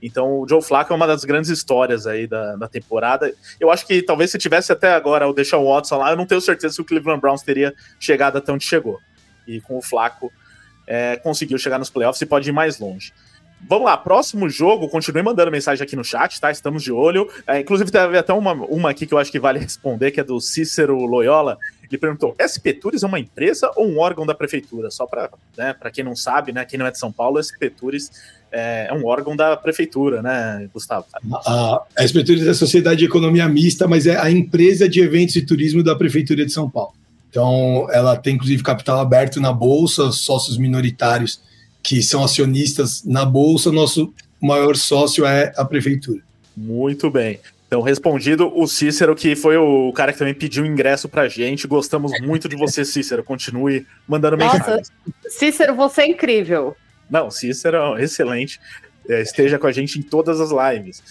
Então, 0.03 0.41
o 0.41 0.49
Joe 0.49 0.61
Flacco 0.61 0.93
é 0.93 0.97
uma 0.97 1.07
das 1.07 1.25
grandes 1.25 1.49
histórias 1.49 2.07
aí 2.07 2.27
da, 2.27 2.57
da 2.57 2.67
temporada. 2.67 3.33
Eu 3.61 3.71
acho 3.71 3.87
que 3.87 4.03
talvez 4.03 4.33
se 4.33 4.39
tivesse 4.39 4.73
até 4.73 4.93
agora 4.93 5.29
o 5.29 5.33
Deshaun 5.33 5.65
Watson 5.65 5.99
lá, 5.99 6.11
eu 6.11 6.17
não 6.17 6.27
tenho 6.27 6.41
certeza 6.41 6.75
se 6.75 6.81
o 6.81 6.85
Cleveland 6.85 7.21
Browns 7.21 7.43
teria 7.43 7.73
chegado 8.01 8.37
até 8.37 8.51
onde 8.51 8.65
chegou. 8.65 8.99
E 9.47 9.61
com 9.61 9.79
o 9.79 9.83
Flacco 9.83 10.33
é, 10.87 11.17
conseguiu 11.17 11.57
chegar 11.57 11.79
nos 11.79 11.89
playoffs 11.89 12.21
e 12.21 12.27
pode 12.27 12.49
ir 12.49 12.53
mais 12.53 12.81
longe. 12.81 13.13
Vamos 13.69 13.87
lá, 13.87 13.97
próximo 13.97 14.49
jogo, 14.49 14.89
continue 14.89 15.23
mandando 15.23 15.51
mensagem 15.51 15.83
aqui 15.83 15.97
no 15.97 16.05
chat, 16.05 16.41
tá? 16.41 16.51
Estamos 16.51 16.83
de 16.83 16.93
olho. 16.93 17.29
É, 17.47 17.61
inclusive, 17.61 17.91
teve 17.91 18.19
até 18.19 18.33
uma, 18.33 18.53
uma 18.53 18.91
aqui 18.91 19.07
que 19.07 19.15
eu 19.15 19.19
acho 19.19 19.31
que 19.31 19.41
vale 19.41 19.59
responder, 19.61 20.11
que 20.11 20.21
é 20.21 20.25
do 20.25 20.41
Cícero 20.41 20.97
Loyola. 21.07 21.59
Ele 21.89 21.99
perguntou: 21.99 22.35
SP 22.41 22.73
Tours 22.73 23.03
é 23.03 23.07
uma 23.07 23.21
empresa 23.21 23.71
ou 23.77 23.87
um 23.87 23.99
órgão 23.99 24.27
da 24.27 24.35
prefeitura? 24.35 24.91
Só 24.91 25.07
para 25.07 25.31
né, 25.57 25.75
quem 25.93 26.05
não 26.05 26.17
sabe, 26.17 26.53
né? 26.53 26.65
Quem 26.65 26.79
não 26.79 26.87
é 26.87 26.91
de 26.91 26.99
São 26.99 27.13
Paulo, 27.13 27.43
SP 27.43 27.69
Tours 27.71 28.11
é, 28.51 28.89
é 28.91 28.93
um 28.93 29.07
órgão 29.07 29.35
da 29.35 29.57
prefeitura, 29.57 30.23
né, 30.23 30.69
Gustavo? 30.73 31.07
A, 31.47 31.83
a 31.99 32.07
SP 32.09 32.25
Tours 32.25 32.47
é 32.47 32.51
a 32.51 32.55
Sociedade 32.55 32.99
de 32.99 33.07
Economia 33.07 33.49
Mista, 33.49 33.89
mas 33.89 34.07
é 34.07 34.17
a 34.17 34.31
empresa 34.31 34.89
de 34.89 35.01
eventos 35.01 35.37
e 35.37 35.43
turismo 35.43 35.83
da 35.83 35.97
Prefeitura 35.97 36.45
de 36.45 36.53
São 36.53 36.69
Paulo. 36.69 36.95
Então, 37.31 37.87
ela 37.91 38.15
tem 38.15 38.35
inclusive 38.35 38.63
capital 38.63 39.01
aberto 39.01 39.41
na 39.41 39.53
bolsa, 39.53 40.13
sócios 40.13 40.59
minoritários 40.59 41.41
que 41.83 42.03
são 42.03 42.23
acionistas 42.23 43.03
na 43.05 43.25
bolsa. 43.25 43.73
Nosso 43.73 44.13
maior 44.41 44.77
sócio 44.77 45.25
é 45.25 45.53
a 45.57 45.65
prefeitura. 45.65 46.21
Muito 46.57 47.11
bem. 47.11 47.41
Então, 47.67 47.81
respondido, 47.81 48.53
o 48.55 48.67
Cícero, 48.67 49.15
que 49.15 49.35
foi 49.35 49.57
o 49.57 49.91
cara 49.95 50.13
que 50.13 50.19
também 50.19 50.35
pediu 50.35 50.67
ingresso 50.67 51.09
pra 51.09 51.27
gente. 51.27 51.67
Gostamos 51.67 52.13
muito 52.21 52.47
de 52.47 52.55
você, 52.55 52.85
Cícero. 52.85 53.25
Continue 53.25 53.87
mandando 54.07 54.37
mensagem. 54.37 54.85
Cícero, 55.27 55.75
você 55.75 56.03
é 56.03 56.09
incrível. 56.09 56.77
Não, 57.09 57.31
Cícero, 57.31 57.97
excelente. 57.99 58.61
É, 59.09 59.23
esteja 59.23 59.59
com 59.59 59.67
a 59.67 59.73
gente 59.73 59.99
em 59.99 60.03
todas 60.03 60.39
as 60.39 60.51
lives. 60.51 61.03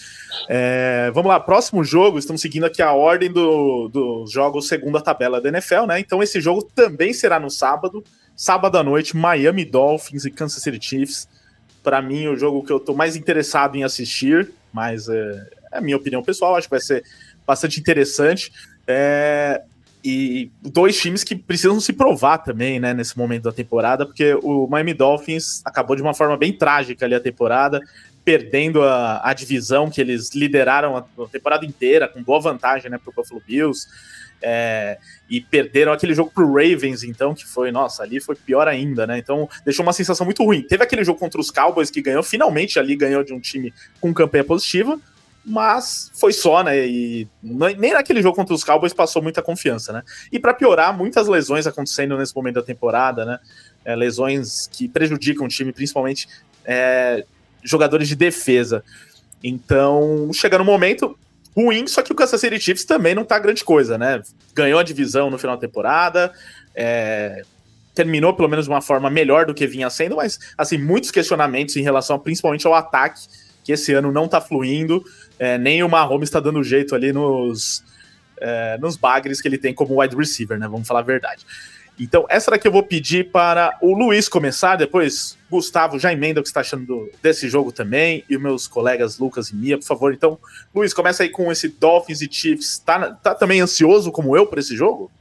É, 0.47 1.11
vamos 1.13 1.30
lá, 1.30 1.39
próximo 1.39 1.84
jogo. 1.84 2.19
Estamos 2.19 2.41
seguindo 2.41 2.65
aqui 2.65 2.82
a 2.82 2.93
ordem 2.93 3.32
dos 3.32 3.91
do 3.91 4.26
jogos 4.28 4.67
segundo 4.67 4.97
a 4.97 5.01
tabela 5.01 5.41
da 5.41 5.49
NFL, 5.49 5.86
né? 5.88 5.99
Então 5.99 6.22
esse 6.24 6.39
jogo 6.39 6.61
também 6.76 7.11
será 7.11 7.39
no 7.39 7.49
sábado, 7.49 8.03
sábado 8.36 8.78
à 8.78 8.84
noite, 8.84 9.16
Miami 9.16 9.66
Dolphins 9.66 10.26
e 10.26 10.32
Kansas 10.32 10.62
City 10.62 10.80
Chiefs. 10.84 11.28
Para 11.84 12.02
mim, 12.02 12.28
o 12.28 12.36
jogo 12.36 12.64
que 12.64 12.72
eu 12.72 12.78
estou 12.78 12.96
mais 12.96 13.16
interessado 13.16 13.76
em 13.76 13.84
assistir, 13.84 14.52
mas 14.72 15.08
é, 15.10 15.48
é, 15.72 15.78
a 15.78 15.82
minha 15.82 15.98
opinião 15.98 16.24
pessoal, 16.24 16.56
acho 16.56 16.68
que 16.68 16.72
vai 16.72 16.82
ser 16.82 17.04
bastante 17.46 17.80
interessante. 17.80 18.52
É, 18.88 19.62
e 20.04 20.50
dois 20.62 21.00
times 21.00 21.24
que 21.24 21.36
precisam 21.36 21.80
se 21.80 21.94
provar 21.94 22.40
também, 22.40 22.80
né, 22.80 22.94
nesse 22.94 23.18
momento 23.18 23.44
da 23.44 23.52
temporada, 23.52 24.06
porque 24.06 24.34
o 24.42 24.68
Miami 24.68 24.94
Dolphins 24.94 25.62
acabou 25.64 25.96
de 25.96 26.02
uma 26.02 26.14
forma 26.14 26.36
bem 26.36 26.52
trágica 26.52 27.06
ali 27.06 27.14
a 27.14 27.20
temporada, 27.20 27.80
perdendo 28.24 28.84
a, 28.84 29.22
a 29.24 29.34
divisão 29.34 29.89
que 29.89 29.99
eles 29.99 30.32
lideraram 30.34 30.95
a, 30.95 30.99
a 30.99 31.28
temporada 31.28 31.65
inteira, 31.65 32.07
com 32.07 32.22
boa 32.24 32.39
vantagem, 32.39 32.89
né, 32.89 32.97
pro 32.97 33.13
Buffalo 33.13 33.41
Bills, 33.45 33.88
é, 34.41 34.97
e 35.30 35.39
perderam 35.39 35.91
aquele 35.91 36.13
jogo 36.13 36.32
pro 36.34 36.51
Ravens, 36.51 37.03
então, 37.03 37.34
que 37.34 37.45
foi, 37.45 37.72
nossa, 37.72 38.03
ali 38.03 38.19
foi 38.19 38.36
pior 38.36 38.67
ainda, 38.67 39.05
né, 39.05 39.17
então 39.17 39.47
deixou 39.63 39.84
uma 39.84 39.93
sensação 39.93 40.26
muito 40.26 40.43
ruim. 40.43 40.61
Teve 40.61 40.84
aquele 40.84 41.03
jogo 41.03 41.19
contra 41.19 41.39
os 41.39 41.51
Cowboys 41.51 41.89
que 41.89 42.01
ganhou, 42.01 42.24
finalmente 42.24 42.80
ali 42.80 42.95
ganhou 42.95 43.24
de 43.24 43.34
um 43.34 43.39
time 43.39 43.74
com 43.99 44.13
campanha 44.13 44.43
positiva, 44.43 44.99
mas 45.43 46.11
foi 46.13 46.32
só, 46.34 46.63
né? 46.63 46.88
E 46.88 47.28
nem 47.41 47.93
naquele 47.93 48.22
jogo 48.22 48.36
contra 48.36 48.53
os 48.53 48.63
Cowboys 48.63 48.93
passou 48.93 49.24
muita 49.24 49.41
confiança, 49.41 49.91
né? 49.91 50.03
E 50.32 50.39
para 50.39 50.53
piorar, 50.53 50.95
muitas 50.95 51.28
lesões 51.28 51.65
acontecendo 51.65 52.15
nesse 52.15 52.36
momento 52.36 52.55
da 52.55 52.61
temporada, 52.61 53.26
né? 53.26 53.39
É, 53.84 53.95
lesões 53.95 54.67
que 54.67 54.88
prejudicam 54.88 55.45
o 55.45 55.49
time, 55.49 55.74
principalmente 55.74 56.28
é, 56.63 57.26
jogadores 57.64 58.07
de 58.07 58.16
defesa. 58.16 58.84
Então, 59.43 60.30
chega 60.34 60.57
no 60.57 60.66
momento 60.66 61.18
ruim, 61.55 61.88
só 61.88 62.01
que 62.01 62.12
o 62.12 62.16
Kansas 62.16 62.39
City 62.39 62.59
Chiefs 62.59 62.86
também 62.86 63.14
não 63.14 63.26
tá 63.26 63.38
grande 63.39 63.64
coisa, 63.64 63.97
né? 63.97 64.22
Ganhou 64.53 64.80
a 64.80 64.84
divisão 64.84 65.30
no 65.30 65.38
final 65.38 65.55
da 65.55 65.62
temporada, 65.62 66.32
é, 66.76 67.43
terminou 67.93 68.34
pelo 68.34 68.47
menos 68.47 68.66
de 68.66 68.72
uma 68.72 68.82
forma 68.82 69.09
melhor 69.09 69.45
do 69.45 69.53
que 69.53 69.68
vinha 69.68 69.89
sendo, 69.89 70.16
mas 70.16 70.39
assim, 70.57 70.78
muitos 70.78 71.12
questionamentos 71.12 71.76
em 71.76 71.82
relação 71.82 72.18
principalmente 72.18 72.66
ao 72.66 72.74
ataque, 72.74 73.28
que 73.64 73.72
esse 73.72 73.93
ano 73.93 74.12
não 74.12 74.28
tá 74.28 74.39
fluindo. 74.39 75.03
É, 75.38 75.57
nem 75.57 75.84
o 75.84 75.89
Mahomes 75.89 76.30
está 76.30 76.39
dando 76.39 76.64
jeito 76.64 76.95
ali 76.95 77.12
nos, 77.12 77.84
é, 78.39 78.78
nos 78.80 78.95
bagres 78.95 79.41
que 79.41 79.47
ele 79.47 79.57
tem 79.57 79.74
como 79.74 80.01
wide 80.01 80.16
receiver, 80.16 80.57
né? 80.57 80.68
Vamos 80.68 80.88
falar 80.88 81.01
a 81.01 81.03
verdade. 81.03 81.45
Então, 82.00 82.26
essa 82.30 82.50
daqui 82.50 82.68
eu 82.68 82.72
vou 82.72 82.84
pedir 82.84 83.32
para 83.32 83.78
o 83.82 83.94
Luiz 83.94 84.28
começar, 84.28 84.76
depois 84.76 85.38
Gustavo 85.50 86.00
já 86.00 86.12
emenda 86.12 86.39
o 86.39 86.44
que 86.44 86.50
está 86.50 86.62
achando 86.62 86.86
do, 86.86 87.12
desse 87.22 87.48
jogo 87.48 87.72
também, 87.72 88.24
e 88.30 88.36
os 88.36 88.42
meus 88.42 88.68
colegas 88.68 89.20
Lucas 89.20 89.50
e 89.50 89.56
Mia, 89.56 89.78
por 89.78 89.86
favor. 89.86 90.14
Então, 90.14 90.39
Luiz, 90.74 90.94
começa 90.94 91.24
aí 91.24 91.30
com 91.30 91.52
esse 91.52 91.68
Dolphins 91.68 92.22
e 92.22 92.30
Chiefs. 92.32 92.80
Tá, 92.80 93.12
tá 93.12 93.36
também 93.36 93.62
ansioso 93.62 94.12
como 94.12 94.36
eu 94.36 94.48
por 94.48 94.58
esse 94.58 94.76
jogo? 94.76 95.12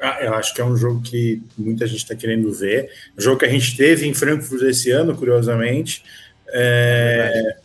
Ah, 0.00 0.18
eu 0.20 0.32
acho 0.34 0.54
que 0.54 0.60
é 0.60 0.64
um 0.64 0.76
jogo 0.76 1.02
que 1.02 1.42
muita 1.56 1.86
gente 1.86 1.98
está 2.02 2.14
querendo 2.14 2.52
ver. 2.52 2.88
Um 3.18 3.20
jogo 3.20 3.38
que 3.38 3.46
a 3.46 3.50
gente 3.50 3.76
teve 3.76 4.06
em 4.06 4.14
Frankfurt 4.14 4.62
esse 4.62 4.90
ano, 4.92 5.16
curiosamente. 5.16 6.04
É, 6.48 7.56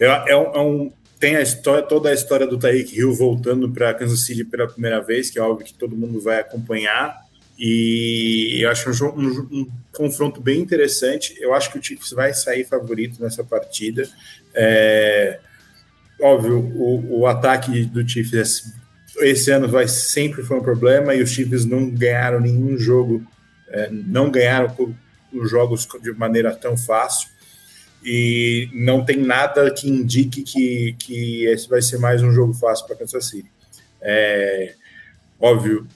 é, 0.00 0.06
é, 0.06 0.36
um, 0.36 0.54
é 0.54 0.60
um, 0.60 0.92
tem 1.20 1.36
a 1.36 1.42
história, 1.42 1.82
toda 1.82 2.08
a 2.08 2.14
história 2.14 2.46
do 2.46 2.58
Tyreek 2.58 2.96
Hill 2.96 3.14
voltando 3.14 3.70
para 3.70 3.92
Kansas 3.92 4.24
City 4.24 4.44
pela 4.44 4.66
primeira 4.66 5.00
vez, 5.00 5.30
que 5.30 5.38
é 5.38 5.42
algo 5.42 5.62
que 5.62 5.74
todo 5.74 5.96
mundo 5.96 6.20
vai 6.20 6.40
acompanhar. 6.40 7.25
E 7.58 8.60
eu 8.60 8.70
acho 8.70 8.90
um, 9.04 9.18
um, 9.18 9.48
um, 9.50 9.70
confronto 9.92 10.40
bem 10.40 10.60
interessante. 10.60 11.34
Eu 11.40 11.54
acho 11.54 11.72
que 11.72 11.78
o 11.78 11.82
Chiefs 11.82 12.10
vai 12.10 12.34
sair 12.34 12.64
favorito 12.64 13.22
nessa 13.22 13.42
partida. 13.42 14.08
É, 14.54 15.38
óbvio, 16.20 16.58
o, 16.58 17.20
o 17.20 17.26
ataque 17.26 17.84
do 17.84 18.06
Chiefs 18.06 18.74
esse 19.18 19.50
ano 19.50 19.68
vai 19.68 19.88
sempre 19.88 20.42
foi 20.42 20.58
um 20.58 20.62
problema 20.62 21.14
e 21.14 21.22
os 21.22 21.30
Chiefs 21.30 21.64
não 21.64 21.90
ganharam 21.90 22.40
nenhum 22.40 22.76
jogo, 22.78 23.24
é, 23.68 23.88
não 23.90 24.30
ganharam 24.30 24.94
os 25.32 25.50
jogos 25.50 25.88
de 26.02 26.12
maneira 26.12 26.54
tão 26.54 26.76
fácil 26.76 27.28
e 28.04 28.68
não 28.72 29.04
tem 29.04 29.16
nada 29.16 29.70
que 29.70 29.88
indique 29.88 30.42
que, 30.42 30.94
que 30.98 31.44
esse 31.46 31.68
vai 31.68 31.82
ser 31.82 31.98
mais 31.98 32.22
um 32.22 32.30
jogo 32.30 32.54
fácil 32.54 32.86
para 32.86 32.96
Kansas 32.96 33.26
City. 33.26 33.50
É, 34.00 34.74
óbvio, 35.40 35.86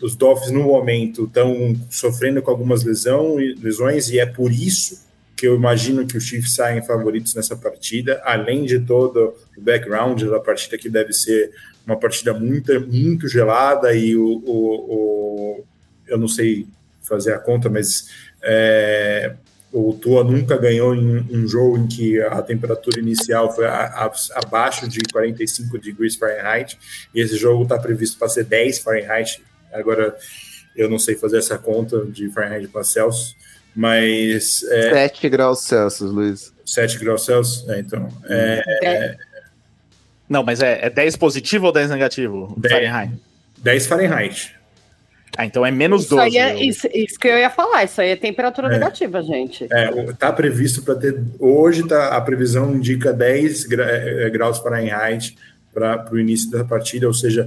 os 0.00 0.14
Dolphins 0.16 0.50
no 0.50 0.64
momento 0.64 1.24
estão 1.24 1.76
sofrendo 1.90 2.42
com 2.42 2.50
algumas 2.50 2.84
lesão, 2.84 3.36
lesões 3.36 4.08
e 4.08 4.18
é 4.18 4.26
por 4.26 4.52
isso 4.52 5.06
que 5.36 5.46
eu 5.46 5.54
imagino 5.54 6.06
que 6.06 6.16
os 6.16 6.24
Chiefs 6.24 6.54
saem 6.54 6.84
favoritos 6.84 7.34
nessa 7.34 7.56
partida, 7.56 8.20
além 8.24 8.64
de 8.64 8.80
todo 8.80 9.34
o 9.56 9.60
background 9.60 10.22
da 10.24 10.40
partida 10.40 10.76
que 10.76 10.90
deve 10.90 11.12
ser 11.12 11.52
uma 11.86 11.96
partida 11.96 12.34
muito, 12.34 12.72
muito 12.80 13.28
gelada 13.28 13.94
e 13.94 14.16
o, 14.16 14.42
o, 14.44 15.60
o 15.60 15.64
eu 16.08 16.18
não 16.18 16.28
sei 16.28 16.66
fazer 17.02 17.32
a 17.32 17.38
conta, 17.38 17.68
mas 17.68 18.08
é, 18.42 19.34
o 19.72 19.92
Tua 19.94 20.24
nunca 20.24 20.56
ganhou 20.56 20.94
em 20.94 21.26
um 21.30 21.46
jogo 21.46 21.78
em 21.78 21.86
que 21.86 22.20
a 22.20 22.40
temperatura 22.42 22.98
inicial 23.00 23.54
foi 23.54 23.66
a, 23.66 23.86
a, 23.86 24.12
abaixo 24.36 24.88
de 24.88 25.00
45 25.12 25.78
degrees 25.78 26.16
Fahrenheit, 26.16 26.78
e 27.14 27.20
esse 27.20 27.36
jogo 27.36 27.62
está 27.62 27.78
previsto 27.78 28.18
para 28.18 28.28
ser 28.28 28.44
10 28.44 28.78
Fahrenheit. 28.78 29.42
Agora, 29.72 30.16
eu 30.76 30.88
não 30.88 30.98
sei 30.98 31.14
fazer 31.16 31.38
essa 31.38 31.58
conta 31.58 32.04
de 32.06 32.28
Fahrenheit 32.30 32.68
para 32.68 32.84
Celsius, 32.84 33.36
mas. 33.74 34.62
É, 34.64 35.08
7 35.08 35.28
graus 35.28 35.60
Celsius, 35.64 36.10
Luiz. 36.10 36.52
7 36.64 36.98
graus 36.98 37.24
Celsius? 37.24 37.68
É, 37.68 37.80
então. 37.80 38.08
É, 38.28 38.62
é, 38.82 39.16
não, 40.28 40.42
mas 40.42 40.62
é, 40.62 40.86
é 40.86 40.90
10 40.90 41.16
positivo 41.16 41.66
ou 41.66 41.72
10 41.72 41.90
negativo? 41.90 42.54
10 42.58 42.72
Fahrenheit. 42.72 43.12
10 43.58 43.86
Fahrenheit. 43.86 44.58
Ah, 45.36 45.46
então 45.46 45.64
é 45.64 45.70
menos 45.70 46.02
isso 46.02 46.16
12. 46.16 46.36
Aí 46.36 46.36
é, 46.36 46.64
isso, 46.64 46.88
isso, 46.92 47.18
que 47.18 47.28
eu 47.28 47.38
ia 47.38 47.48
falar, 47.48 47.84
isso 47.84 48.00
aí 48.00 48.10
é 48.10 48.16
temperatura 48.16 48.66
é. 48.66 48.70
negativa, 48.72 49.22
gente. 49.22 49.68
É, 49.70 50.12
tá 50.14 50.32
previsto 50.32 50.82
para 50.82 50.96
ter. 50.96 51.22
Hoje 51.38 51.86
tá, 51.86 52.16
a 52.16 52.20
previsão 52.20 52.74
indica 52.74 53.12
10 53.12 53.64
gra, 53.66 53.84
é, 53.84 54.28
graus 54.30 54.58
Fahrenheit 54.58 55.36
para 55.72 56.08
o 56.10 56.18
início 56.18 56.50
da 56.50 56.64
partida, 56.64 57.06
ou 57.06 57.14
seja, 57.14 57.46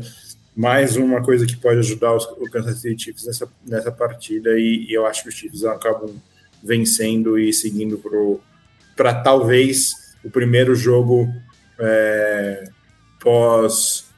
mais 0.56 0.96
uma 0.98 1.22
coisa 1.22 1.46
que 1.46 1.56
pode 1.56 1.80
ajudar 1.80 2.14
os, 2.14 2.26
o 2.26 2.50
Kansas 2.50 2.80
City 2.82 3.04
Chiefs 3.04 3.26
nessa, 3.26 3.48
nessa 3.66 3.92
partida, 3.92 4.52
e, 4.60 4.86
e 4.90 4.94
eu 4.94 5.06
acho 5.06 5.24
que 5.24 5.30
os 5.30 5.36
Chiefs 5.36 5.64
acabam 5.64 6.14
vencendo 6.64 7.40
e 7.40 7.52
seguindo 7.52 8.02
para 8.96 9.14
talvez 9.14 9.94
o 10.24 10.30
primeiro 10.30 10.76
jogo 10.76 11.28
é, 11.80 12.64
pós 13.20 14.12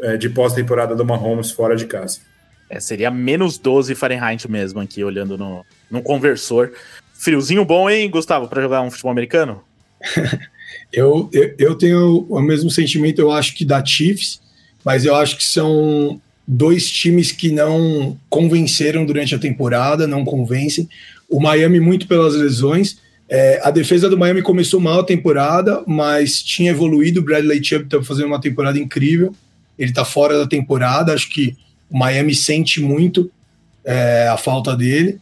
é, 0.00 0.16
de 0.16 0.28
pós-temporada 0.28 0.96
do 0.96 1.04
Mahomes 1.04 1.50
fora 1.50 1.76
de 1.76 1.86
casa. 1.86 2.20
É, 2.68 2.78
seria 2.80 3.10
menos 3.10 3.58
12 3.58 3.94
Fahrenheit 3.94 4.48
mesmo 4.50 4.80
aqui, 4.80 5.02
olhando 5.02 5.36
no, 5.36 5.64
no 5.90 6.02
conversor. 6.02 6.72
Friozinho 7.12 7.64
bom, 7.64 7.90
hein, 7.90 8.08
Gustavo, 8.08 8.48
para 8.48 8.62
jogar 8.62 8.80
um 8.80 8.90
futebol 8.90 9.10
americano? 9.10 9.62
eu, 10.92 11.28
eu, 11.32 11.54
eu, 11.58 11.74
tenho 11.74 12.26
o 12.28 12.40
mesmo 12.40 12.70
sentimento, 12.70 13.20
eu 13.20 13.30
acho 13.30 13.54
que 13.54 13.64
da 13.64 13.84
Chiefs, 13.84 14.40
mas 14.84 15.04
eu 15.04 15.14
acho 15.14 15.36
que 15.36 15.44
são 15.44 16.20
dois 16.46 16.90
times 16.90 17.30
que 17.30 17.50
não 17.50 18.18
convenceram 18.28 19.04
durante 19.04 19.34
a 19.34 19.38
temporada, 19.38 20.06
não 20.06 20.24
convencem. 20.24 20.88
O 21.28 21.40
Miami 21.40 21.78
muito 21.78 22.06
pelas 22.06 22.34
lesões. 22.34 22.98
É, 23.28 23.60
a 23.62 23.70
defesa 23.70 24.10
do 24.10 24.18
Miami 24.18 24.42
começou 24.42 24.80
mal 24.80 25.00
a 25.00 25.04
temporada, 25.04 25.84
mas 25.86 26.42
tinha 26.42 26.72
evoluído. 26.72 27.20
O 27.20 27.22
Bradley 27.22 27.62
Chubb 27.62 27.84
está 27.84 28.02
fazendo 28.02 28.26
uma 28.26 28.40
temporada 28.40 28.78
incrível. 28.78 29.32
Ele 29.78 29.90
está 29.90 30.04
fora 30.04 30.36
da 30.36 30.46
temporada, 30.46 31.14
acho 31.14 31.30
que 31.30 31.56
o 31.88 31.96
Miami 31.96 32.34
sente 32.34 32.80
muito 32.80 33.30
é, 33.84 34.28
a 34.28 34.36
falta 34.36 34.76
dele. 34.76 35.18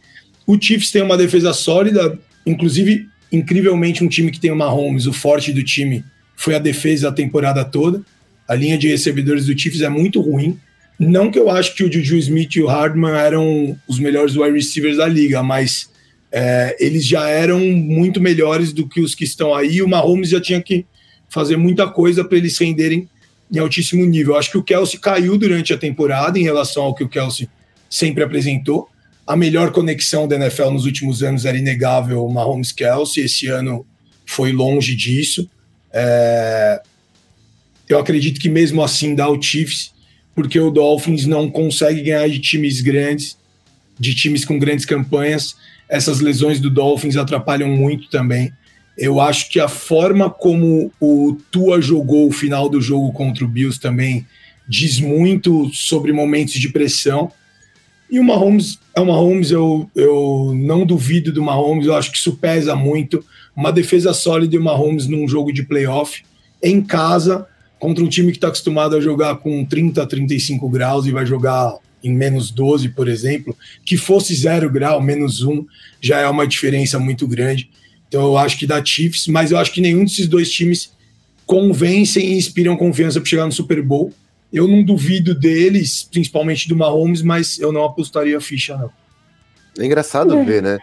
O 0.47 0.59
Chiefs 0.59 0.89
tem 0.89 1.03
uma 1.03 1.15
defesa 1.15 1.53
sólida, 1.53 2.17
inclusive, 2.45 3.07
incrivelmente, 3.31 4.03
um 4.03 4.07
time 4.07 4.31
que 4.31 4.39
tem 4.39 4.51
o 4.51 4.55
Mahomes, 4.55 5.05
o 5.05 5.13
forte 5.13 5.53
do 5.53 5.63
time 5.63 6.03
foi 6.35 6.55
a 6.55 6.59
defesa 6.59 7.09
a 7.09 7.11
temporada 7.11 7.63
toda. 7.63 8.01
A 8.49 8.55
linha 8.55 8.79
de 8.79 8.87
recebedores 8.87 9.45
do 9.45 9.57
Chiefs 9.57 9.81
é 9.81 9.89
muito 9.89 10.19
ruim. 10.19 10.59
Não 10.99 11.29
que 11.29 11.37
eu 11.37 11.51
acho 11.51 11.75
que 11.75 11.83
o 11.83 11.91
Juju 11.91 12.17
Smith 12.17 12.55
e 12.55 12.63
o 12.63 12.65
Hardman 12.65 13.11
eram 13.11 13.77
os 13.87 13.99
melhores 13.99 14.35
wide 14.35 14.55
receivers 14.55 14.97
da 14.97 15.07
liga, 15.07 15.43
mas 15.43 15.87
é, 16.31 16.75
eles 16.79 17.05
já 17.05 17.29
eram 17.29 17.59
muito 17.59 18.19
melhores 18.19 18.73
do 18.73 18.87
que 18.89 19.01
os 19.01 19.13
que 19.13 19.23
estão 19.23 19.53
aí. 19.53 19.83
O 19.83 19.87
Mahomes 19.87 20.29
já 20.29 20.41
tinha 20.41 20.59
que 20.59 20.83
fazer 21.29 21.57
muita 21.57 21.87
coisa 21.87 22.25
para 22.25 22.39
eles 22.39 22.57
renderem 22.57 23.07
em 23.51 23.59
altíssimo 23.59 24.03
nível. 24.03 24.35
Acho 24.35 24.49
que 24.51 24.57
o 24.57 24.63
Kelsey 24.63 24.99
caiu 24.99 25.37
durante 25.37 25.71
a 25.71 25.77
temporada 25.77 26.39
em 26.39 26.43
relação 26.43 26.81
ao 26.81 26.95
que 26.95 27.03
o 27.03 27.09
Kelsey 27.09 27.47
sempre 27.87 28.23
apresentou. 28.23 28.89
A 29.27 29.35
melhor 29.35 29.71
conexão 29.71 30.27
da 30.27 30.37
NFL 30.37 30.71
nos 30.71 30.85
últimos 30.85 31.21
anos 31.21 31.45
era 31.45 31.55
inegável 31.55 32.25
o 32.25 32.33
Mahomes 32.33 32.71
Kelsey. 32.71 33.25
Esse 33.25 33.45
ano 33.45 33.85
foi 34.25 34.51
longe 34.51 34.95
disso. 34.95 35.47
É... 35.93 36.81
Eu 37.89 37.97
acredito 37.99 38.39
que 38.39 38.47
mesmo 38.47 38.83
assim 38.83 39.15
dá 39.15 39.27
o 39.27 39.41
Chiefs, 39.41 39.91
porque 40.35 40.59
o 40.59 40.69
Dolphins 40.69 41.25
não 41.25 41.49
consegue 41.49 42.03
ganhar 42.03 42.29
de 42.29 42.39
times 42.39 42.79
grandes, 42.81 43.35
de 43.99 44.13
times 44.13 44.45
com 44.45 44.59
grandes 44.59 44.85
campanhas. 44.85 45.55
Essas 45.89 46.19
lesões 46.19 46.59
do 46.59 46.69
Dolphins 46.69 47.17
atrapalham 47.17 47.67
muito 47.67 48.07
também. 48.09 48.53
Eu 48.95 49.19
acho 49.19 49.49
que 49.49 49.59
a 49.59 49.67
forma 49.67 50.29
como 50.29 50.93
o 51.01 51.35
Tua 51.51 51.81
jogou 51.81 52.27
o 52.27 52.31
final 52.31 52.69
do 52.69 52.79
jogo 52.79 53.11
contra 53.11 53.43
o 53.43 53.47
Bills 53.47 53.79
também 53.79 54.25
diz 54.67 54.99
muito 54.99 55.73
sobre 55.73 56.13
momentos 56.13 56.53
de 56.53 56.69
pressão. 56.69 57.31
E 58.09 58.19
o 58.19 58.23
Mahomes 58.23 58.79
é 58.95 59.01
o 59.01 59.05
Mahomes, 59.05 59.49
eu, 59.49 59.89
eu 59.95 60.53
não 60.55 60.85
duvido 60.85 61.31
do 61.31 61.41
Mahomes, 61.41 61.87
eu 61.87 61.95
acho 61.95 62.11
que 62.11 62.17
isso 62.17 62.35
pesa 62.37 62.75
muito. 62.75 63.25
Uma 63.55 63.71
defesa 63.71 64.13
sólida 64.13 64.55
e 64.55 64.59
o 64.59 64.63
Mahomes 64.63 65.07
num 65.07 65.27
jogo 65.27 65.51
de 65.51 65.63
playoff, 65.63 66.23
em 66.61 66.81
casa, 66.81 67.47
contra 67.79 68.03
um 68.03 68.07
time 68.07 68.31
que 68.31 68.37
está 68.37 68.49
acostumado 68.49 68.95
a 68.95 69.01
jogar 69.01 69.37
com 69.37 69.65
30 69.65 70.03
a 70.03 70.05
35 70.05 70.69
graus 70.69 71.05
e 71.05 71.11
vai 71.11 71.25
jogar 71.25 71.75
em 72.03 72.13
menos 72.13 72.51
12, 72.51 72.89
por 72.89 73.07
exemplo, 73.07 73.55
que 73.85 73.97
fosse 73.97 74.35
zero 74.35 74.69
grau, 74.69 75.01
menos 75.01 75.41
um, 75.41 75.65
já 76.01 76.19
é 76.19 76.27
uma 76.27 76.45
diferença 76.47 76.99
muito 76.99 77.27
grande. 77.27 77.69
Então 78.07 78.23
eu 78.23 78.37
acho 78.37 78.57
que 78.57 78.67
dá 78.67 78.83
Chiefs, 78.83 79.27
mas 79.27 79.51
eu 79.51 79.57
acho 79.57 79.71
que 79.71 79.81
nenhum 79.81 80.03
desses 80.03 80.27
dois 80.27 80.51
times 80.51 80.91
convencem 81.45 82.33
e 82.33 82.37
inspiram 82.37 82.75
confiança 82.75 83.19
para 83.19 83.29
chegar 83.29 83.45
no 83.45 83.51
Super 83.51 83.81
Bowl. 83.81 84.13
Eu 84.51 84.67
não 84.67 84.83
duvido 84.83 85.35
deles, 85.35 86.07
principalmente 86.09 86.67
do 86.67 86.75
Mahomes, 86.75 87.21
mas 87.21 87.59
eu 87.59 87.71
não 87.71 87.83
apostaria 87.83 88.39
ficha, 88.41 88.75
não. 88.77 88.91
É 89.77 89.85
engraçado 89.85 90.37
é. 90.37 90.43
ver, 90.43 90.63
né? 90.63 90.79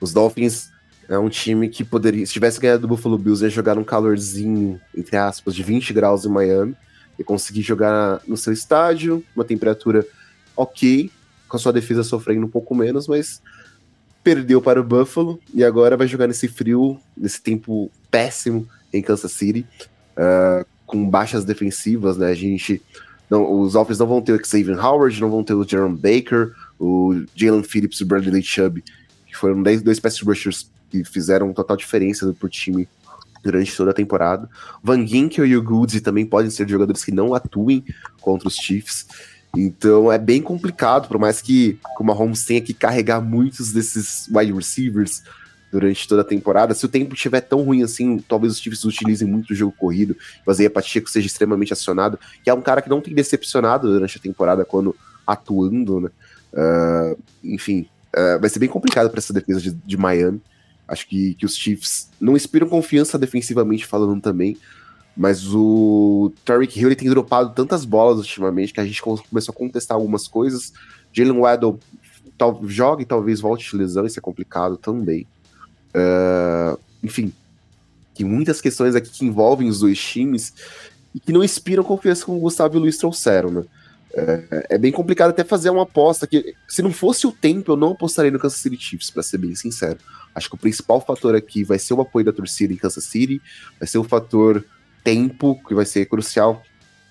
Os 0.00 0.12
Dolphins 0.12 0.71
é 1.12 1.18
um 1.18 1.28
time 1.28 1.68
que 1.68 1.84
poderia, 1.84 2.24
se 2.24 2.32
tivesse 2.32 2.58
ganhado 2.58 2.82
do 2.82 2.88
Buffalo 2.88 3.18
Bills, 3.18 3.44
ia 3.44 3.50
jogar 3.50 3.74
num 3.74 3.84
calorzinho, 3.84 4.80
entre 4.96 5.14
aspas, 5.18 5.54
de 5.54 5.62
20 5.62 5.92
graus 5.92 6.24
em 6.24 6.30
Miami, 6.30 6.74
e 7.18 7.22
conseguir 7.22 7.60
jogar 7.60 8.22
no 8.26 8.34
seu 8.34 8.50
estádio, 8.50 9.22
uma 9.36 9.44
temperatura 9.44 10.06
ok, 10.56 11.10
com 11.46 11.56
a 11.58 11.60
sua 11.60 11.70
defesa 11.70 12.02
sofrendo 12.02 12.46
um 12.46 12.48
pouco 12.48 12.74
menos, 12.74 13.06
mas 13.06 13.42
perdeu 14.24 14.62
para 14.62 14.80
o 14.80 14.84
Buffalo 14.84 15.38
e 15.52 15.62
agora 15.62 15.98
vai 15.98 16.06
jogar 16.06 16.26
nesse 16.26 16.48
frio, 16.48 16.98
nesse 17.14 17.42
tempo 17.42 17.90
péssimo 18.10 18.66
em 18.90 19.02
Kansas 19.02 19.32
City, 19.32 19.66
uh, 20.16 20.64
com 20.86 21.06
baixas 21.06 21.44
defensivas, 21.44 22.16
né? 22.16 22.28
A 22.28 22.34
gente. 22.34 22.80
Não, 23.28 23.60
os 23.60 23.74
Dolphins 23.74 23.98
não 23.98 24.06
vão 24.06 24.22
ter 24.22 24.32
o 24.32 24.42
Xavier 24.42 24.82
Howard, 24.82 25.20
não 25.20 25.30
vão 25.30 25.44
ter 25.44 25.54
o 25.54 25.66
Jerome 25.66 25.96
Baker, 25.96 26.52
o 26.78 27.22
Jalen 27.34 27.62
Phillips 27.62 28.00
e 28.00 28.02
o 28.02 28.06
Bradley 28.06 28.42
Chubb, 28.42 28.82
que 29.26 29.36
foram 29.36 29.62
dois 29.62 30.00
pass 30.00 30.20
rushers 30.20 30.70
que 30.92 31.02
fizeram 31.04 31.54
total 31.54 31.74
diferença 31.74 32.34
pro 32.38 32.50
time 32.50 32.86
durante 33.42 33.74
toda 33.74 33.90
a 33.90 33.94
temporada. 33.94 34.48
Van 34.84 35.06
Ginkel 35.06 35.46
e 35.46 35.56
o 35.56 35.62
Goodsey 35.62 36.02
também 36.02 36.26
podem 36.26 36.50
ser 36.50 36.68
jogadores 36.68 37.02
que 37.02 37.10
não 37.10 37.34
atuem 37.34 37.82
contra 38.20 38.46
os 38.46 38.54
Chiefs. 38.54 39.06
Então 39.56 40.12
é 40.12 40.18
bem 40.18 40.42
complicado, 40.42 41.08
por 41.08 41.18
mais 41.18 41.40
que 41.40 41.78
o 41.98 42.04
Mahomes 42.04 42.44
tenha 42.44 42.60
que 42.60 42.74
carregar 42.74 43.22
muitos 43.22 43.72
desses 43.72 44.28
wide 44.30 44.52
receivers 44.52 45.22
durante 45.70 46.06
toda 46.06 46.20
a 46.20 46.24
temporada. 46.24 46.74
Se 46.74 46.84
o 46.84 46.88
tempo 46.88 47.14
estiver 47.14 47.40
tão 47.40 47.62
ruim 47.62 47.82
assim, 47.82 48.18
talvez 48.28 48.52
os 48.52 48.60
Chiefs 48.60 48.84
utilizem 48.84 49.26
muito 49.26 49.50
o 49.50 49.54
jogo 49.54 49.74
corrido, 49.76 50.14
fazer 50.44 50.66
a 50.66 50.70
Pacheco 50.70 51.08
seja 51.08 51.26
extremamente 51.26 51.72
acionado, 51.72 52.18
que 52.44 52.50
é 52.50 52.54
um 52.54 52.60
cara 52.60 52.82
que 52.82 52.90
não 52.90 53.00
tem 53.00 53.14
decepcionado 53.14 53.90
durante 53.90 54.18
a 54.18 54.20
temporada 54.20 54.64
quando 54.64 54.94
atuando, 55.26 56.02
né? 56.02 56.10
Uh, 56.52 57.18
enfim, 57.42 57.88
uh, 58.14 58.38
vai 58.38 58.50
ser 58.50 58.58
bem 58.58 58.68
complicado 58.68 59.08
para 59.08 59.18
essa 59.18 59.32
defesa 59.32 59.60
de, 59.60 59.70
de 59.70 59.96
Miami. 59.96 60.40
Acho 60.92 61.08
que, 61.08 61.34
que 61.34 61.46
os 61.46 61.56
Chiefs 61.56 62.10
não 62.20 62.36
inspiram 62.36 62.68
confiança 62.68 63.18
defensivamente 63.18 63.86
falando 63.86 64.20
também. 64.20 64.58
Mas 65.16 65.54
o 65.54 66.30
Tarek 66.44 66.78
Hill 66.78 66.88
ele 66.88 66.96
tem 66.96 67.08
dropado 67.08 67.54
tantas 67.54 67.86
bolas 67.86 68.18
ultimamente 68.18 68.74
que 68.74 68.80
a 68.80 68.84
gente 68.84 69.00
começou 69.00 69.52
a 69.52 69.56
contestar 69.56 69.96
algumas 69.96 70.28
coisas. 70.28 70.72
Jalen 71.10 71.40
Waddle 71.40 71.80
tal, 72.36 72.60
joga 72.66 73.02
e 73.02 73.06
talvez 73.06 73.40
volte 73.40 73.70
de 73.70 73.76
lesão, 73.76 74.04
isso 74.04 74.18
é 74.18 74.22
complicado 74.22 74.76
também. 74.76 75.26
Uh, 75.94 76.78
enfim, 77.02 77.32
tem 78.14 78.26
muitas 78.26 78.60
questões 78.60 78.94
aqui 78.94 79.10
que 79.10 79.24
envolvem 79.24 79.68
os 79.68 79.80
dois 79.80 79.98
times 79.98 80.52
e 81.14 81.20
que 81.20 81.32
não 81.32 81.42
inspiram 81.42 81.82
confiança 81.82 82.26
como 82.26 82.36
o 82.36 82.40
Gustavo 82.42 82.74
e 82.74 82.78
o 82.78 82.80
Luiz 82.80 82.98
trouxeram, 82.98 83.50
né? 83.50 83.64
É, 84.14 84.66
é, 84.70 84.78
bem 84.78 84.92
complicado 84.92 85.30
até 85.30 85.42
fazer 85.42 85.70
uma 85.70 85.84
aposta 85.84 86.26
que, 86.26 86.54
se 86.68 86.82
não 86.82 86.92
fosse 86.92 87.26
o 87.26 87.32
tempo, 87.32 87.72
eu 87.72 87.76
não 87.78 87.92
apostaria 87.92 88.30
no 88.30 88.38
Kansas 88.38 88.60
City 88.60 88.76
Chiefs, 88.76 89.10
para 89.10 89.22
ser 89.22 89.38
bem 89.38 89.54
sincero. 89.54 89.98
Acho 90.34 90.48
que 90.48 90.54
o 90.54 90.58
principal 90.58 91.00
fator 91.00 91.34
aqui 91.34 91.64
vai 91.64 91.78
ser 91.78 91.94
o 91.94 92.00
apoio 92.00 92.24
da 92.24 92.32
torcida 92.32 92.72
em 92.72 92.76
Kansas 92.76 93.04
City, 93.04 93.40
vai 93.78 93.86
ser 93.86 93.98
o 93.98 94.04
fator 94.04 94.64
tempo, 95.04 95.60
que 95.66 95.74
vai 95.74 95.84
ser 95.84 96.06
crucial, 96.06 96.62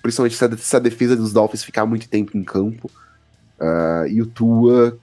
principalmente 0.01 0.35
se 0.35 0.75
a, 0.75 0.79
defesa 0.79 1.15
dos 1.15 1.31
Dolphins 1.31 1.63
ficar 1.63 1.85
muito 1.85 2.09
tempo 2.09 2.37
em 2.37 2.43
campo. 2.43 2.89
Uh, 3.59 4.07
e 4.07 4.21
o 4.21 4.25
Tua, 4.25 4.97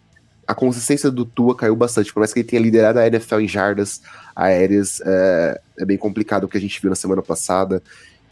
a 0.46 0.54
consistência 0.54 1.10
do 1.10 1.24
Tua 1.24 1.54
caiu 1.54 1.76
bastante, 1.76 2.12
por 2.12 2.20
mais 2.20 2.32
que 2.32 2.40
ele 2.40 2.48
tenha 2.48 2.62
liderado 2.62 2.98
a 2.98 3.06
NFL 3.06 3.40
em 3.40 3.48
jardas 3.48 4.02
aéreas, 4.34 5.00
é, 5.04 5.60
é 5.78 5.84
bem 5.84 5.96
complicado 5.96 6.44
o 6.44 6.48
que 6.48 6.58
a 6.58 6.60
gente 6.60 6.80
viu 6.80 6.90
na 6.90 6.96
semana 6.96 7.22
passada, 7.22 7.82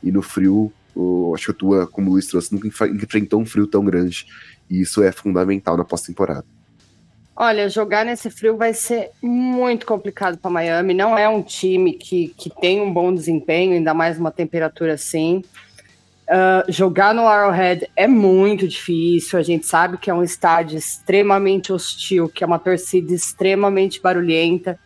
e 0.03 0.11
no 0.11 0.23
frio 0.23 0.73
o, 0.97 1.35
acho 1.35 1.47
que 1.47 1.51
a 1.51 1.55
tua, 1.55 1.87
como 1.87 2.09
o 2.09 2.13
Luiz 2.15 2.27
trouxe, 2.27 2.53
nunca 2.53 2.67
enfrentou 2.67 3.41
um 3.41 3.47
frio 3.47 3.67
tão 3.67 3.85
grande. 3.85 4.27
E 4.69 4.81
isso 4.81 5.03
é 5.03 5.13
fundamental 5.13 5.77
na 5.77 5.85
pós-temporada. 5.85 6.45
Olha, 7.39 7.69
jogar 7.69 8.07
nesse 8.07 8.31
frio 8.31 8.57
vai 8.57 8.73
ser 8.73 9.11
muito 9.21 9.85
complicado 9.85 10.39
para 10.39 10.51
Miami. 10.51 10.95
Não 10.95 11.19
é 11.19 11.29
um 11.29 11.43
time 11.43 11.93
que, 11.93 12.29
que 12.29 12.49
tem 12.49 12.81
um 12.81 12.91
bom 12.91 13.15
desempenho, 13.15 13.75
ainda 13.75 13.93
mais 13.93 14.19
uma 14.19 14.31
temperatura 14.31 14.95
assim. 14.95 15.45
Uh, 16.29 16.73
jogar 16.73 17.15
no 17.15 17.27
Arrowhead 17.27 17.91
é 17.95 18.09
muito 18.09 18.67
difícil. 18.67 19.39
A 19.39 19.43
gente 19.43 19.67
sabe 19.67 19.99
que 19.99 20.09
é 20.09 20.15
um 20.15 20.23
estádio 20.23 20.79
extremamente 20.79 21.75
hostil, 21.75 22.27
que 22.27 22.43
é 22.43 22.47
uma 22.47 22.59
torcida 22.59 23.13
extremamente 23.13 24.01
barulhenta. 24.01 24.79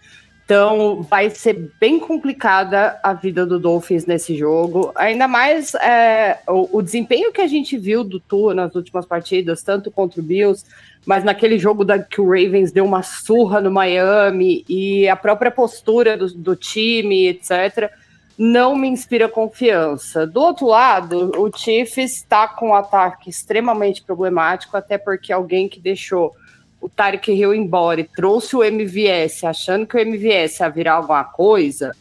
Então 0.50 1.00
vai 1.02 1.30
ser 1.30 1.70
bem 1.78 2.00
complicada 2.00 2.98
a 3.04 3.12
vida 3.12 3.46
do 3.46 3.56
Dolphins 3.56 4.04
nesse 4.04 4.36
jogo. 4.36 4.90
Ainda 4.96 5.28
mais 5.28 5.76
é, 5.76 6.40
o, 6.48 6.78
o, 6.78 6.82
desempenho 6.82 7.30
que 7.30 7.40
a 7.40 7.46
gente 7.46 7.78
viu 7.78 8.02
do 8.02 8.18
Tua 8.18 8.52
nas 8.52 8.74
últimas 8.74 9.06
partidas, 9.06 9.62
tanto 9.62 9.92
contra 9.92 10.20
o 10.20 10.24
Bills, 10.24 10.64
mas 11.06 11.22
naquele 11.22 11.56
jogo 11.56 11.84
da, 11.84 12.00
que 12.00 12.20
o 12.20 12.24
Ravens 12.28 12.72
deu 12.72 12.84
uma 12.84 13.00
surra 13.00 13.60
no 13.60 13.70
Miami 13.70 14.64
e 14.68 15.08
a 15.08 15.14
própria 15.14 15.52
postura 15.52 16.16
do, 16.16 16.26
do 16.34 16.56
time, 16.56 17.28
etc., 17.28 17.88
não 18.36 18.74
me 18.74 18.88
inspira 18.88 19.28
confiança. 19.28 20.26
Do 20.26 20.40
outro 20.40 20.66
lado, 20.66 21.30
o 21.38 21.56
Chiefs 21.56 22.16
está 22.16 22.48
com 22.48 22.70
um 22.70 22.74
ataque 22.74 23.30
extremamente 23.30 24.02
problemático, 24.02 24.76
até 24.76 24.98
porque 24.98 25.32
alguém 25.32 25.68
que 25.68 25.78
deixou 25.78 26.34
o 26.80 26.88
Tarek 26.88 27.30
Hill 27.30 27.54
embora 27.54 28.00
e 28.00 28.04
trouxe 28.04 28.56
o 28.56 28.64
MVS, 28.64 29.44
achando 29.44 29.86
que 29.86 29.96
o 29.96 30.00
MVS 30.00 30.60
ia 30.60 30.68
virar 30.68 30.94
alguma 30.94 31.24
coisa, 31.24 31.92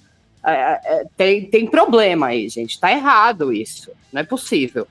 é, 0.45 0.51
é, 0.83 1.05
tem, 1.17 1.45
tem 1.45 1.67
problema 1.67 2.27
aí, 2.27 2.47
gente. 2.47 2.79
Tá 2.79 2.91
errado 2.91 3.51
isso. 3.51 3.91
Não 4.11 4.21
é 4.21 4.23
possível. 4.23 4.87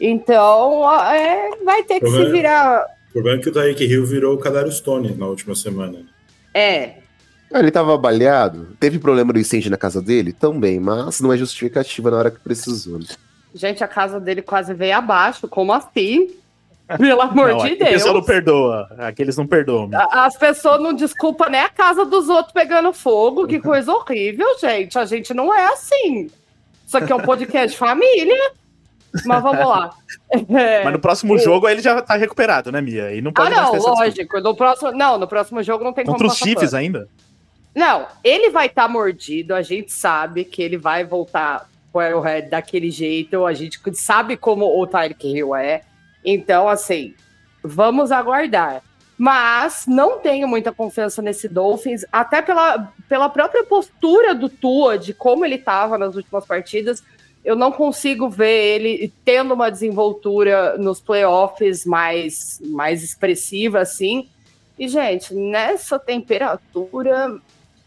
Então, 0.00 0.90
é, 1.10 1.50
vai 1.64 1.82
ter 1.82 2.00
que 2.00 2.08
se 2.08 2.24
virar. 2.30 2.84
O 3.10 3.12
problema 3.12 3.38
é 3.38 3.42
que 3.42 3.48
o 3.48 3.52
Tarek 3.52 3.84
Hill 3.84 4.06
virou 4.06 4.34
o 4.34 4.38
Cadário 4.38 4.70
Stone 4.70 5.14
na 5.14 5.26
última 5.26 5.54
semana. 5.54 6.00
É. 6.52 6.94
Ele 7.52 7.70
tava 7.70 7.96
baleado. 7.96 8.76
Teve 8.80 8.98
problema 8.98 9.32
do 9.32 9.38
incêndio 9.38 9.70
na 9.70 9.76
casa 9.76 10.02
dele? 10.02 10.32
Também, 10.32 10.80
mas 10.80 11.20
não 11.20 11.32
é 11.32 11.36
justificativa 11.36 12.10
na 12.10 12.16
hora 12.16 12.30
que 12.30 12.40
precisou. 12.40 12.98
Né? 12.98 13.06
Gente, 13.54 13.84
a 13.84 13.88
casa 13.88 14.18
dele 14.18 14.42
quase 14.42 14.74
veio 14.74 14.96
abaixo. 14.96 15.46
Como 15.46 15.72
assim? 15.72 16.30
Pelo 16.98 17.22
amor 17.22 17.48
não, 17.50 17.58
de 17.58 17.76
Deus. 17.76 17.88
A 17.88 17.92
pessoa 17.92 18.14
não 18.14 18.22
perdoa. 18.22 18.88
Aqueles 18.98 19.36
não 19.36 19.46
perdoam. 19.46 19.88
As 20.10 20.36
pessoas 20.36 20.80
não 20.80 20.92
desculpam 20.92 21.48
nem 21.48 21.60
a 21.60 21.68
casa 21.68 22.04
dos 22.04 22.28
outros 22.28 22.52
pegando 22.52 22.92
fogo. 22.92 23.46
Que 23.46 23.58
coisa 23.58 23.90
horrível, 23.92 24.46
gente. 24.58 24.98
A 24.98 25.06
gente 25.06 25.32
não 25.32 25.54
é 25.54 25.66
assim. 25.66 26.30
Isso 26.86 26.96
aqui 26.96 27.10
é 27.10 27.16
um 27.16 27.20
podcast 27.20 27.70
de 27.70 27.78
família. 27.78 28.52
Mas 29.24 29.42
vamos 29.42 29.66
lá. 29.66 29.90
É, 30.48 30.82
Mas 30.82 30.92
no 30.92 30.98
próximo 30.98 31.34
o... 31.34 31.38
jogo 31.38 31.68
ele 31.68 31.80
já 31.80 32.00
tá 32.00 32.16
recuperado, 32.16 32.72
né, 32.72 32.80
Mia? 32.80 33.14
E 33.14 33.20
não 33.20 33.32
pode 33.32 33.52
ah, 33.54 33.62
não, 33.62 33.74
lógico. 33.74 34.40
No 34.40 34.54
próximo, 34.54 34.90
não, 34.90 35.18
no 35.18 35.28
próximo 35.28 35.62
jogo 35.62 35.84
não 35.84 35.92
tem 35.92 36.04
Contra 36.04 36.18
como. 36.18 36.30
Contra 36.30 36.44
os 36.44 36.56
Chiefs 36.56 36.74
ainda? 36.74 37.08
Não, 37.74 38.06
ele 38.22 38.50
vai 38.50 38.66
estar 38.66 38.84
tá 38.84 38.88
mordido. 38.88 39.54
A 39.54 39.62
gente 39.62 39.92
sabe 39.92 40.44
que 40.44 40.62
ele 40.62 40.76
vai 40.76 41.04
voltar 41.04 41.68
pro 41.92 42.20
Red 42.20 42.42
daquele 42.42 42.90
jeito. 42.90 43.44
A 43.46 43.52
gente 43.52 43.78
sabe 43.94 44.36
como 44.36 44.66
o 44.80 44.86
Tyreek 44.86 45.26
Hill 45.26 45.54
é. 45.54 45.82
Então, 46.24 46.68
assim, 46.68 47.14
vamos 47.62 48.10
aguardar. 48.10 48.82
Mas 49.16 49.84
não 49.86 50.18
tenho 50.18 50.48
muita 50.48 50.72
confiança 50.72 51.22
nesse 51.22 51.48
Dolphins, 51.48 52.04
até 52.10 52.42
pela, 52.42 52.92
pela 53.08 53.28
própria 53.28 53.64
postura 53.64 54.34
do 54.34 54.48
Tua, 54.48 54.98
de 54.98 55.14
como 55.14 55.44
ele 55.44 55.54
estava 55.54 55.96
nas 55.96 56.16
últimas 56.16 56.44
partidas. 56.44 57.02
Eu 57.44 57.54
não 57.54 57.70
consigo 57.70 58.28
ver 58.28 58.80
ele 58.80 59.12
tendo 59.24 59.54
uma 59.54 59.70
desenvoltura 59.70 60.76
nos 60.78 61.00
playoffs 61.00 61.84
mais, 61.84 62.60
mais 62.64 63.04
expressiva, 63.04 63.80
assim. 63.80 64.28
E, 64.78 64.88
gente, 64.88 65.32
nessa 65.32 65.98
temperatura 65.98 67.38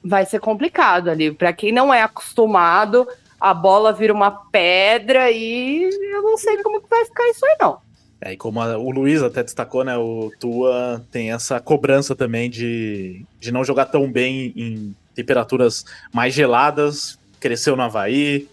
vai 0.01 0.25
ser 0.25 0.39
complicado 0.39 1.09
ali. 1.09 1.31
Para 1.33 1.51
quem 1.51 1.73
não 1.73 1.93
é 1.93 2.01
acostumado, 2.01 3.05
a 3.39 3.53
bola 3.53 3.91
vira 3.91 4.13
uma 4.13 4.31
pedra 4.31 5.29
e 5.29 5.83
eu 5.83 6.21
não 6.21 6.37
sei 6.37 6.63
como 6.63 6.81
que 6.81 6.89
vai 6.89 7.03
ficar 7.03 7.27
isso 7.29 7.45
aí, 7.45 7.57
não. 7.59 7.86
É, 8.19 8.33
e 8.33 8.37
como 8.37 8.61
a, 8.61 8.77
o 8.77 8.89
Luiz 8.89 9.21
até 9.21 9.43
destacou, 9.43 9.83
né, 9.83 9.95
o 9.95 10.31
Tua 10.39 11.05
tem 11.11 11.31
essa 11.31 11.59
cobrança 11.59 12.15
também 12.15 12.49
de, 12.49 13.23
de 13.39 13.51
não 13.51 13.63
jogar 13.63 13.85
tão 13.85 14.11
bem 14.11 14.53
em 14.55 14.95
temperaturas 15.13 15.85
mais 16.11 16.33
geladas, 16.33 17.17
cresceu 17.39 17.75
no 17.75 17.83
Havaí, 17.83 18.47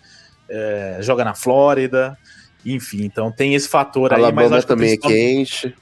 é, 0.48 0.98
joga 1.00 1.24
na 1.24 1.34
Flórida, 1.34 2.16
enfim, 2.64 3.04
então 3.04 3.32
tem 3.32 3.54
esse 3.54 3.68
fator 3.68 4.12
Alabama 4.12 4.42
aí, 4.42 4.48
mas 4.48 4.58
acho 4.58 4.66
também 4.66 4.98
que 4.98 5.06
é 5.06 5.10
quente. 5.10 5.74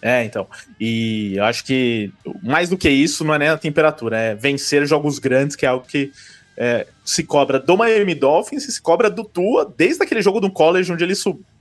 É, 0.00 0.22
então. 0.22 0.46
E 0.78 1.34
eu 1.36 1.44
acho 1.44 1.64
que 1.64 2.12
mais 2.42 2.68
do 2.68 2.76
que 2.76 2.90
isso 2.90 3.24
não 3.24 3.34
é 3.34 3.38
nem 3.38 3.48
a 3.48 3.56
temperatura, 3.56 4.18
é 4.18 4.34
vencer 4.34 4.86
jogos 4.86 5.18
grandes, 5.18 5.56
que 5.56 5.64
é 5.64 5.68
algo 5.68 5.86
que 5.86 6.12
é, 6.56 6.86
se 7.04 7.24
cobra 7.24 7.58
do 7.58 7.76
Miami 7.76 8.14
Dolphins 8.14 8.68
e 8.68 8.72
se 8.72 8.82
cobra 8.82 9.08
do 9.08 9.24
Tua 9.24 9.72
desde 9.76 10.02
aquele 10.02 10.22
jogo 10.22 10.40
do 10.40 10.50
college 10.50 10.92
onde 10.92 11.02
ele 11.02 11.14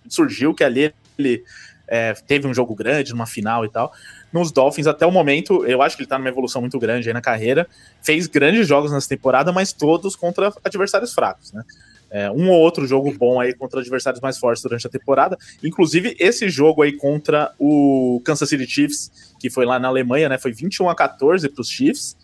surgiu, 0.09 0.53
que 0.53 0.63
ali 0.63 0.93
ele 1.17 1.43
é, 1.87 2.13
teve 2.13 2.47
um 2.47 2.53
jogo 2.53 2.73
grande, 2.73 3.11
numa 3.11 3.25
final 3.25 3.65
e 3.65 3.69
tal. 3.69 3.93
Nos 4.31 4.51
Dolphins, 4.51 4.87
até 4.87 5.05
o 5.05 5.11
momento, 5.11 5.65
eu 5.65 5.81
acho 5.81 5.95
que 5.95 6.03
ele 6.03 6.09
tá 6.09 6.17
numa 6.17 6.29
evolução 6.29 6.61
muito 6.61 6.79
grande 6.79 7.07
aí 7.07 7.13
na 7.13 7.21
carreira. 7.21 7.67
Fez 8.01 8.25
grandes 8.27 8.67
jogos 8.67 8.91
nessa 8.91 9.07
temporada, 9.07 9.51
mas 9.51 9.71
todos 9.71 10.15
contra 10.15 10.51
adversários 10.63 11.13
fracos, 11.13 11.51
né? 11.51 11.63
É, 12.09 12.29
um 12.29 12.47
ou 12.51 12.59
outro 12.59 12.85
jogo 12.85 13.11
bom 13.11 13.41
aí 13.41 13.55
contra 13.55 13.79
adversários 13.79 14.21
mais 14.21 14.37
fortes 14.37 14.61
durante 14.61 14.85
a 14.85 14.89
temporada. 14.89 15.35
Inclusive, 15.63 16.15
esse 16.19 16.47
jogo 16.47 16.83
aí 16.83 16.93
contra 16.93 17.51
o 17.57 18.21
Kansas 18.23 18.47
City 18.47 18.67
Chiefs, 18.67 19.33
que 19.39 19.49
foi 19.49 19.65
lá 19.65 19.79
na 19.79 19.87
Alemanha, 19.87 20.29
né? 20.29 20.37
Foi 20.37 20.51
21 20.53 20.89
a 20.89 20.95
14 20.95 21.49
para 21.49 21.61
os 21.61 21.69
Chiefs. 21.69 22.15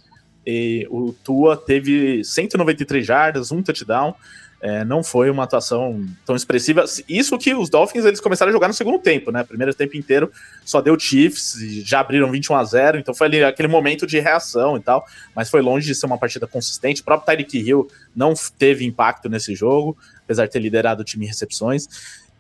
E 0.46 0.88
o 0.92 1.12
Tua 1.24 1.58
teve 1.58 2.24
193 2.24 3.06
jardas, 3.06 3.52
um 3.52 3.64
touchdown. 3.64 4.14
É, 4.62 4.84
não 4.84 5.02
foi 5.02 5.30
uma 5.30 5.44
atuação 5.44 6.06
tão 6.26 6.36
expressiva. 6.36 6.84
Isso 7.08 7.38
que 7.38 7.54
os 7.54 7.70
Dolphins 7.70 8.04
eles 8.04 8.20
começaram 8.20 8.50
a 8.50 8.54
jogar 8.54 8.68
no 8.68 8.74
segundo 8.74 9.00
tempo, 9.00 9.32
né? 9.32 9.44
Primeiro 9.44 9.74
tempo 9.74 9.96
inteiro 9.96 10.30
só 10.66 10.82
deu 10.82 11.00
Chiefs 11.00 11.56
já 11.86 12.02
abriram 12.02 12.30
21 12.30 12.56
a 12.56 12.64
0 12.64 13.00
então 13.00 13.14
foi 13.14 13.28
ali 13.28 13.44
aquele 13.44 13.70
momento 13.70 14.06
de 14.06 14.20
reação 14.20 14.76
e 14.76 14.82
tal, 14.82 15.06
mas 15.34 15.50
foi 15.50 15.62
longe 15.62 15.88
de 15.88 15.96
ser 15.96 16.06
uma 16.06 16.18
partida 16.18 16.46
consistente. 16.46 17.02
O 17.02 17.06
próprio 17.06 17.26
Tyreek 17.26 17.58
Hill 17.58 17.88
não 18.14 18.34
teve 18.58 18.86
impacto 18.86 19.30
nesse 19.30 19.56
jogo, 19.56 19.98
apesar 20.26 20.46
de 20.46 20.52
ter 20.52 20.60
liderado 20.60 21.02
o 21.02 21.06
time 21.06 21.26
em 21.26 21.28
recepções. 21.30 21.88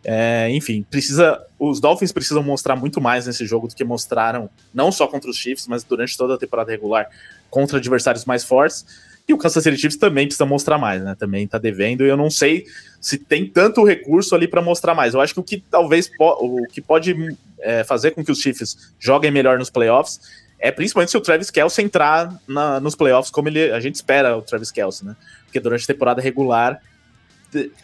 É, 0.03 0.49
enfim, 0.51 0.86
precisa. 0.89 1.41
Os 1.57 1.80
Dolphins 1.80 2.11
precisam 2.11 2.41
mostrar 2.41 2.76
muito 2.76 3.01
mais 3.01 3.28
nesse 3.28 3.45
jogo 3.45 3.67
do 3.67 3.76
que 3.76 3.84
mostraram, 3.84 4.49
não 4.74 4.91
só 4.91 5.07
contra 5.07 5.30
os 5.30 5.38
Chiefs, 5.38 5.67
mas 5.67 5.84
durante 5.84 6.17
toda 6.17 6.36
a 6.36 6.38
temporada 6.38 6.72
regular 6.72 7.09
contra 7.49 7.78
adversários 7.78 8.26
mais 8.26 8.43
fortes. 8.43 8.86
E 9.30 9.34
o 9.34 9.38
Kansas 9.38 9.64
City 9.64 9.78
Chiefs 9.78 9.96
também 9.96 10.26
precisa 10.26 10.44
mostrar 10.44 10.80
mais, 10.80 11.04
né? 11.04 11.16
Também 11.16 11.48
tá 11.48 11.60
devendo. 11.60 12.04
E 12.04 12.10
eu 12.10 12.18
não 12.18 12.32
sei 12.32 12.66
se 13.00 13.16
tem 13.16 13.46
tanto 13.46 13.86
recurso 13.86 14.34
ali 14.34 14.48
para 14.48 14.60
mostrar 14.60 14.96
mais. 14.96 15.14
Eu 15.14 15.22
acho 15.22 15.36
que 15.36 15.40
o 15.40 15.44
que 15.44 15.64
talvez 15.70 16.10
o 16.20 16.66
que 16.66 16.82
pode 16.82 17.16
é, 17.60 17.84
fazer 17.84 18.10
com 18.10 18.26
que 18.26 18.32
os 18.32 18.40
Chiefs 18.40 18.92
joguem 18.98 19.30
melhor 19.30 19.60
nos 19.60 19.70
playoffs 19.70 20.20
é 20.58 20.72
principalmente 20.72 21.12
se 21.12 21.18
o 21.18 21.22
Travis 21.22 21.52
Kelce 21.52 21.80
entrar 21.80 22.42
na, 22.48 22.80
nos 22.80 22.96
playoffs 22.96 23.32
como 23.32 23.48
ele, 23.50 23.72
a 23.72 23.80
gente 23.80 23.94
espera 23.96 24.36
o 24.36 24.42
Travis 24.42 24.72
Kelce, 24.72 25.06
né? 25.06 25.16
Porque 25.46 25.60
durante 25.60 25.84
a 25.84 25.88
temporada 25.88 26.20
regular, 26.20 26.82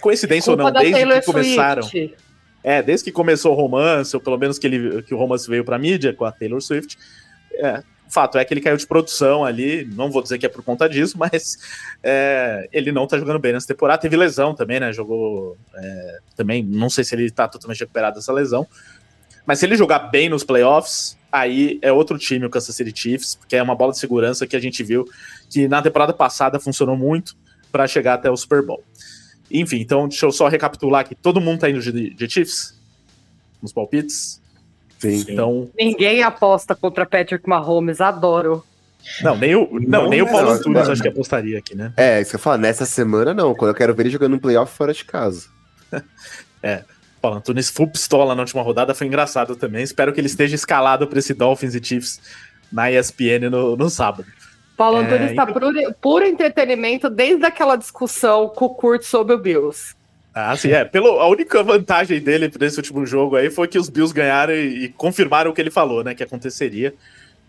coincidência 0.01 0.49
ou 0.49 0.57
não, 0.57 0.71
desde 0.71 0.93
Taylor 0.93 1.19
que 1.19 1.25
começaram. 1.27 1.83
Swift. 1.83 2.15
É, 2.63 2.81
desde 2.81 3.03
que 3.03 3.11
começou 3.11 3.51
o 3.51 3.55
romance, 3.55 4.15
ou 4.15 4.19
pelo 4.19 4.39
menos 4.39 4.57
que, 4.57 4.65
ele, 4.65 5.03
que 5.03 5.13
o 5.13 5.17
romance 5.17 5.47
veio 5.47 5.63
pra 5.63 5.77
mídia 5.77 6.11
com 6.11 6.25
a 6.25 6.31
Taylor 6.31 6.59
Swift, 6.59 6.97
é, 7.53 7.83
fato 8.09 8.37
é 8.37 8.45
que 8.45 8.53
ele 8.53 8.61
caiu 8.61 8.77
de 8.77 8.87
produção 8.87 9.43
ali, 9.43 9.85
não 9.93 10.11
vou 10.11 10.21
dizer 10.21 10.37
que 10.37 10.45
é 10.45 10.49
por 10.49 10.63
conta 10.63 10.87
disso, 10.87 11.17
mas 11.19 11.57
é, 12.03 12.67
ele 12.71 12.91
não 12.91 13.07
tá 13.07 13.17
jogando 13.17 13.39
bem 13.39 13.53
nessa 13.53 13.67
temporada. 13.67 14.01
Teve 14.01 14.15
lesão 14.15 14.53
também, 14.53 14.79
né? 14.79 14.93
Jogou 14.93 15.57
é, 15.75 16.19
também, 16.35 16.63
não 16.63 16.89
sei 16.89 17.03
se 17.03 17.15
ele 17.15 17.29
tá 17.29 17.47
totalmente 17.47 17.79
recuperado 17.79 18.15
dessa 18.15 18.31
lesão, 18.31 18.67
Mas 19.45 19.59
se 19.59 19.65
ele 19.65 19.75
jogar 19.75 19.99
bem 19.99 20.29
nos 20.29 20.43
playoffs, 20.43 21.17
aí 21.31 21.77
é 21.81 21.91
outro 21.91 22.17
time, 22.17 22.45
o 22.45 22.49
Kansas 22.49 22.75
City 22.75 22.93
Chiefs, 22.95 23.35
porque 23.35 23.55
é 23.55 23.61
uma 23.61 23.75
bola 23.75 23.91
de 23.91 23.99
segurança 23.99 24.47
que 24.47 24.55
a 24.55 24.59
gente 24.59 24.83
viu 24.83 25.05
que 25.49 25.67
na 25.67 25.81
temporada 25.81 26.13
passada 26.13 26.59
funcionou 26.59 26.97
muito 26.97 27.35
para 27.71 27.87
chegar 27.87 28.13
até 28.15 28.31
o 28.31 28.37
Super 28.37 28.61
Bowl. 28.65 28.83
Enfim, 29.51 29.79
então 29.79 30.07
deixa 30.07 30.25
eu 30.25 30.31
só 30.31 30.47
recapitular 30.47 31.01
aqui. 31.01 31.13
Todo 31.13 31.41
mundo 31.41 31.59
tá 31.59 31.69
indo 31.69 31.81
de, 31.81 32.13
de 32.13 32.29
Chiefs? 32.29 32.73
Nos 33.61 33.71
palpites? 33.71 34.41
Sim. 34.99 35.25
Então, 35.29 35.69
Ninguém 35.77 36.23
aposta 36.23 36.75
contra 36.75 37.05
Patrick 37.05 37.47
Mahomes, 37.47 38.01
adoro. 38.01 38.63
não, 39.21 39.35
nem 39.37 39.55
o, 39.55 39.69
não, 39.71 40.03
Não, 40.03 40.09
nem 40.09 40.21
o 40.21 40.27
é, 40.27 40.31
Paulo 40.31 40.47
não, 40.47 40.53
Antunes 40.55 40.83
não. 40.85 40.91
acho 40.93 41.01
que 41.01 41.07
apostaria 41.07 41.59
aqui, 41.59 41.75
né? 41.75 41.93
É, 41.97 42.21
isso 42.21 42.31
que 42.31 42.35
eu 42.35 42.39
falo, 42.39 42.57
nessa 42.57 42.85
semana 42.85 43.33
não, 43.33 43.53
quando 43.53 43.69
eu 43.69 43.75
quero 43.75 43.93
ver 43.93 44.03
ele 44.03 44.09
jogando 44.09 44.35
um 44.35 44.39
playoff 44.39 44.75
fora 44.75 44.93
de 44.93 45.05
casa. 45.05 45.47
Paulo 47.21 47.37
Antunes 47.37 47.69
full 47.69 47.87
pistola 47.87 48.35
na 48.35 48.41
última 48.41 48.61
rodada 48.61 48.93
foi 48.93 49.07
engraçado 49.07 49.55
também. 49.55 49.83
Espero 49.83 50.13
que 50.13 50.19
ele 50.19 50.27
esteja 50.27 50.55
escalado 50.55 51.07
para 51.07 51.19
esse 51.19 51.33
Dolphins 51.33 51.73
e 51.75 51.83
Chiefs 51.83 52.21
na 52.71 52.91
ESPN 52.91 53.49
no, 53.49 53.75
no 53.75 53.89
sábado. 53.89 54.25
Paulo 54.77 54.99
É, 54.99 55.05
Antunes 55.05 55.29
está 55.31 55.45
puro, 55.47 55.71
puro 56.01 56.25
entretenimento 56.25 57.09
desde 57.09 57.45
aquela 57.45 57.75
discussão 57.75 58.49
com 58.49 58.65
o 58.65 58.69
Kurt 58.75 59.03
sobre 59.03 59.33
o 59.33 59.37
Bills. 59.39 59.95
Ah, 60.37 60.53
sim, 60.57 60.69
é. 60.71 60.83
Pelo, 60.83 61.21
a 61.21 61.29
única 61.29 61.63
vantagem 61.63 62.19
dele 62.19 62.51
nesse 62.59 62.75
último 62.75 63.05
jogo 63.05 63.37
aí 63.37 63.49
foi 63.49 63.69
que 63.69 63.79
os 63.79 63.87
Bills 63.87 64.13
ganharam 64.13 64.53
e, 64.53 64.83
e 64.83 64.89
confirmaram 64.89 65.49
o 65.49 65.53
que 65.53 65.61
ele 65.61 65.71
falou, 65.71 66.03
né? 66.03 66.13
Que 66.13 66.23
aconteceria. 66.23 66.93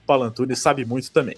O 0.04 0.06
Paulo 0.06 0.22
Antunes 0.22 0.60
sabe 0.60 0.84
muito 0.84 1.10
também. 1.10 1.36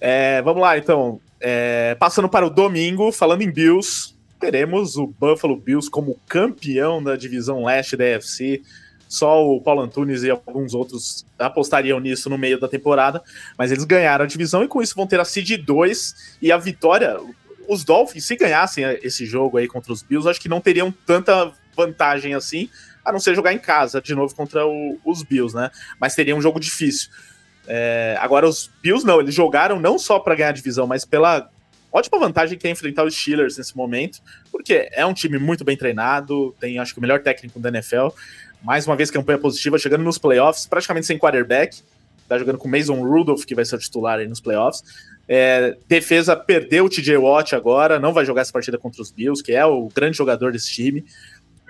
É, 0.00 0.42
vamos 0.42 0.60
lá, 0.60 0.76
então. 0.76 1.20
É, 1.40 1.94
passando 1.94 2.28
para 2.28 2.44
o 2.44 2.50
domingo, 2.50 3.12
falando 3.12 3.42
em 3.42 3.50
Bills, 3.50 4.12
teremos 4.40 4.96
o 4.96 5.06
Buffalo 5.06 5.56
Bills 5.56 5.88
como 5.88 6.18
campeão 6.26 7.00
da 7.00 7.14
divisão 7.14 7.64
leste 7.64 7.96
da 7.96 8.16
AFC. 8.16 8.60
Só 9.08 9.46
o 9.46 9.60
Paulo 9.60 9.82
Antunes 9.82 10.24
e 10.24 10.30
alguns 10.30 10.74
outros 10.74 11.24
apostariam 11.38 12.00
nisso 12.00 12.28
no 12.28 12.38
meio 12.38 12.58
da 12.58 12.66
temporada, 12.66 13.22
mas 13.58 13.70
eles 13.70 13.84
ganharam 13.84 14.24
a 14.24 14.26
divisão 14.26 14.64
e 14.64 14.68
com 14.68 14.80
isso 14.80 14.96
vão 14.96 15.06
ter 15.06 15.20
a 15.20 15.24
seed 15.24 15.64
2 15.64 16.36
e 16.40 16.50
a 16.50 16.56
vitória. 16.56 17.20
Os 17.68 17.84
Dolphins, 17.84 18.24
se 18.24 18.36
ganhassem 18.36 18.84
esse 19.02 19.24
jogo 19.26 19.56
aí 19.58 19.66
contra 19.68 19.92
os 19.92 20.02
Bills, 20.02 20.28
acho 20.28 20.40
que 20.40 20.48
não 20.48 20.60
teriam 20.60 20.92
tanta 21.06 21.52
vantagem 21.76 22.34
assim, 22.34 22.68
a 23.04 23.10
não 23.12 23.18
ser 23.18 23.34
jogar 23.34 23.52
em 23.52 23.58
casa 23.58 24.00
de 24.00 24.14
novo 24.14 24.34
contra 24.34 24.66
o- 24.66 24.98
os 25.04 25.22
Bills, 25.22 25.54
né? 25.56 25.70
Mas 26.00 26.14
teria 26.14 26.36
um 26.36 26.40
jogo 26.42 26.60
difícil. 26.60 27.10
É, 27.66 28.16
agora, 28.20 28.46
os 28.48 28.70
Bills 28.82 29.06
não, 29.06 29.20
eles 29.20 29.34
jogaram 29.34 29.80
não 29.80 29.98
só 29.98 30.18
para 30.18 30.34
ganhar 30.34 30.48
a 30.50 30.52
divisão, 30.52 30.86
mas 30.86 31.04
pela 31.04 31.48
ótima 31.92 32.18
vantagem 32.18 32.58
que 32.58 32.66
é 32.66 32.70
enfrentar 32.70 33.04
os 33.04 33.14
Steelers 33.14 33.56
nesse 33.56 33.76
momento, 33.76 34.20
porque 34.50 34.88
é 34.92 35.04
um 35.06 35.14
time 35.14 35.38
muito 35.38 35.64
bem 35.64 35.76
treinado, 35.76 36.54
tem 36.60 36.78
acho 36.78 36.92
que 36.92 36.98
o 36.98 37.02
melhor 37.02 37.20
técnico 37.20 37.60
da 37.60 37.68
NFL, 37.68 38.08
mais 38.62 38.86
uma 38.86 38.96
vez 38.96 39.10
campanha 39.10 39.38
positiva, 39.38 39.78
chegando 39.78 40.02
nos 40.02 40.18
playoffs, 40.18 40.66
praticamente 40.66 41.06
sem 41.06 41.18
quarterback, 41.18 41.82
tá 42.28 42.38
jogando 42.38 42.58
com 42.58 42.68
Mason 42.68 43.00
Rudolph, 43.02 43.44
que 43.44 43.54
vai 43.54 43.64
ser 43.64 43.76
o 43.76 43.78
titular 43.78 44.18
aí 44.18 44.26
nos 44.26 44.40
playoffs. 44.40 44.82
É, 45.34 45.78
defesa 45.88 46.36
perdeu 46.36 46.84
o 46.84 46.90
TJ 46.90 47.16
Watt 47.16 47.54
agora, 47.54 47.98
não 47.98 48.12
vai 48.12 48.22
jogar 48.22 48.42
essa 48.42 48.52
partida 48.52 48.76
contra 48.76 49.00
os 49.00 49.10
Bills, 49.10 49.42
que 49.42 49.52
é 49.52 49.64
o 49.64 49.88
grande 49.88 50.14
jogador 50.14 50.52
desse 50.52 50.70
time. 50.70 51.06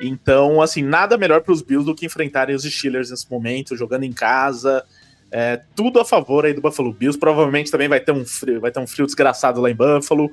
Então, 0.01 0.61
assim, 0.61 0.83
nada 0.83 1.17
melhor 1.17 1.43
para 1.43 1.53
os 1.53 1.63
Bills 1.63 1.87
do 1.87 1.95
que 1.95 2.05
enfrentarem 2.05 2.57
os 2.57 2.65
Steelers 2.65 3.13
nesse 3.13 3.31
momento, 3.31 3.77
jogando 3.77 4.03
em 4.03 4.13
casa. 4.13 4.85
É, 5.31 5.61
tudo 5.77 6.01
a 6.01 6.05
favor 6.05 6.45
aí 6.45 6.53
do 6.53 6.61
Buffalo 6.61 6.93
Bills. 6.93 7.17
Provavelmente 7.17 7.71
também 7.71 7.87
vai 7.87 8.01
ter 8.01 8.11
um 8.11 8.25
frio, 8.25 8.61
vai 8.61 8.73
ter 8.73 8.81
um 8.81 8.87
frio 8.87 9.07
desgraçado 9.07 9.61
lá 9.61 9.71
em 9.71 9.77
Buffalo. 9.77 10.29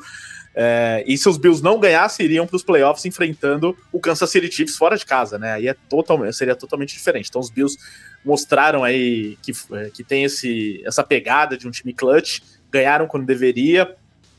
É, 0.56 1.04
e 1.06 1.16
se 1.16 1.30
os 1.30 1.38
Bills 1.38 1.64
não 1.64 1.80
ganhassem, 1.80 2.26
iriam 2.26 2.48
para 2.48 2.56
os 2.56 2.64
playoffs 2.64 3.06
enfrentando 3.06 3.78
o 3.92 4.00
Kansas 4.00 4.28
City 4.32 4.52
Chiefs 4.52 4.76
fora 4.76 4.98
de 4.98 5.06
casa, 5.06 5.38
né? 5.38 5.54
Aí 5.54 5.68
é 5.68 5.76
totalmente, 5.88 6.36
seria 6.36 6.56
totalmente 6.56 6.96
diferente. 6.96 7.30
Então 7.30 7.40
os 7.40 7.52
Bills 7.52 7.78
mostraram 8.26 8.84
aí 8.84 9.38
que, 9.44 9.52
é, 9.74 9.92
que 9.92 10.04
tem 10.04 10.24
esse, 10.24 10.82
essa 10.84 11.04
pegada 11.04 11.56
de 11.56 11.68
um 11.68 11.72
time 11.72 11.94
clutch, 11.94 12.40
ganharam 12.72 13.08
quando 13.08 13.26
deveria, 13.26 13.96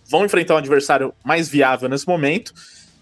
vão 0.09 0.25
enfrentar 0.25 0.55
um 0.55 0.59
adversário 0.59 1.15
mais 1.25 1.49
viável 1.49 1.89
nesse 1.89 2.07
momento. 2.07 2.53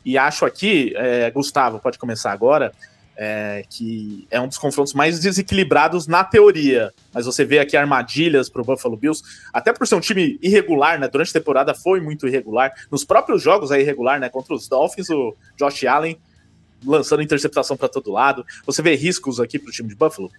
E 0.05 0.17
acho 0.17 0.45
aqui, 0.45 0.93
é, 0.97 1.31
Gustavo, 1.31 1.79
pode 1.79 1.99
começar 1.99 2.33
agora, 2.33 2.73
é, 3.17 3.65
que 3.69 4.27
é 4.31 4.41
um 4.41 4.47
dos 4.47 4.59
confrontos 4.59 4.95
mais 4.95 5.19
desequilibrados 5.19 6.07
na 6.07 6.23
teoria. 6.23 6.93
Mas 7.13 7.27
você 7.27 7.45
vê 7.45 7.59
aqui 7.59 7.77
armadilhas 7.77 8.49
para 8.49 8.63
o 8.63 8.65
Buffalo 8.65 8.97
Bills, 8.97 9.23
até 9.53 9.73
por 9.73 9.87
ser 9.87 9.97
um 9.97 10.01
time 10.01 10.39
irregular, 10.41 11.01
né? 11.01 11.09
Durante 11.09 11.31
a 11.31 11.41
temporada 11.41 11.75
foi 11.75 12.01
muito 12.01 12.29
irregular. 12.29 12.73
Nos 12.91 13.05
próprios 13.05 13.43
jogos 13.43 13.71
é 13.71 13.81
irregular, 13.81 14.21
né? 14.21 14.29
Contra 14.29 14.55
os 14.55 14.69
Dolphins, 14.69 15.11
o 15.11 15.37
Josh 15.59 15.85
Allen 15.85 16.19
lançando 16.87 17.23
interceptação 17.23 17.77
para 17.77 17.89
todo 17.89 18.13
lado. 18.13 18.47
Você 18.65 18.83
vê 18.83 18.95
riscos 18.95 19.41
aqui 19.41 19.59
para 19.59 19.69
o 19.69 19.73
time 19.73 19.89
de 19.89 19.97
Buffalo? 19.97 20.31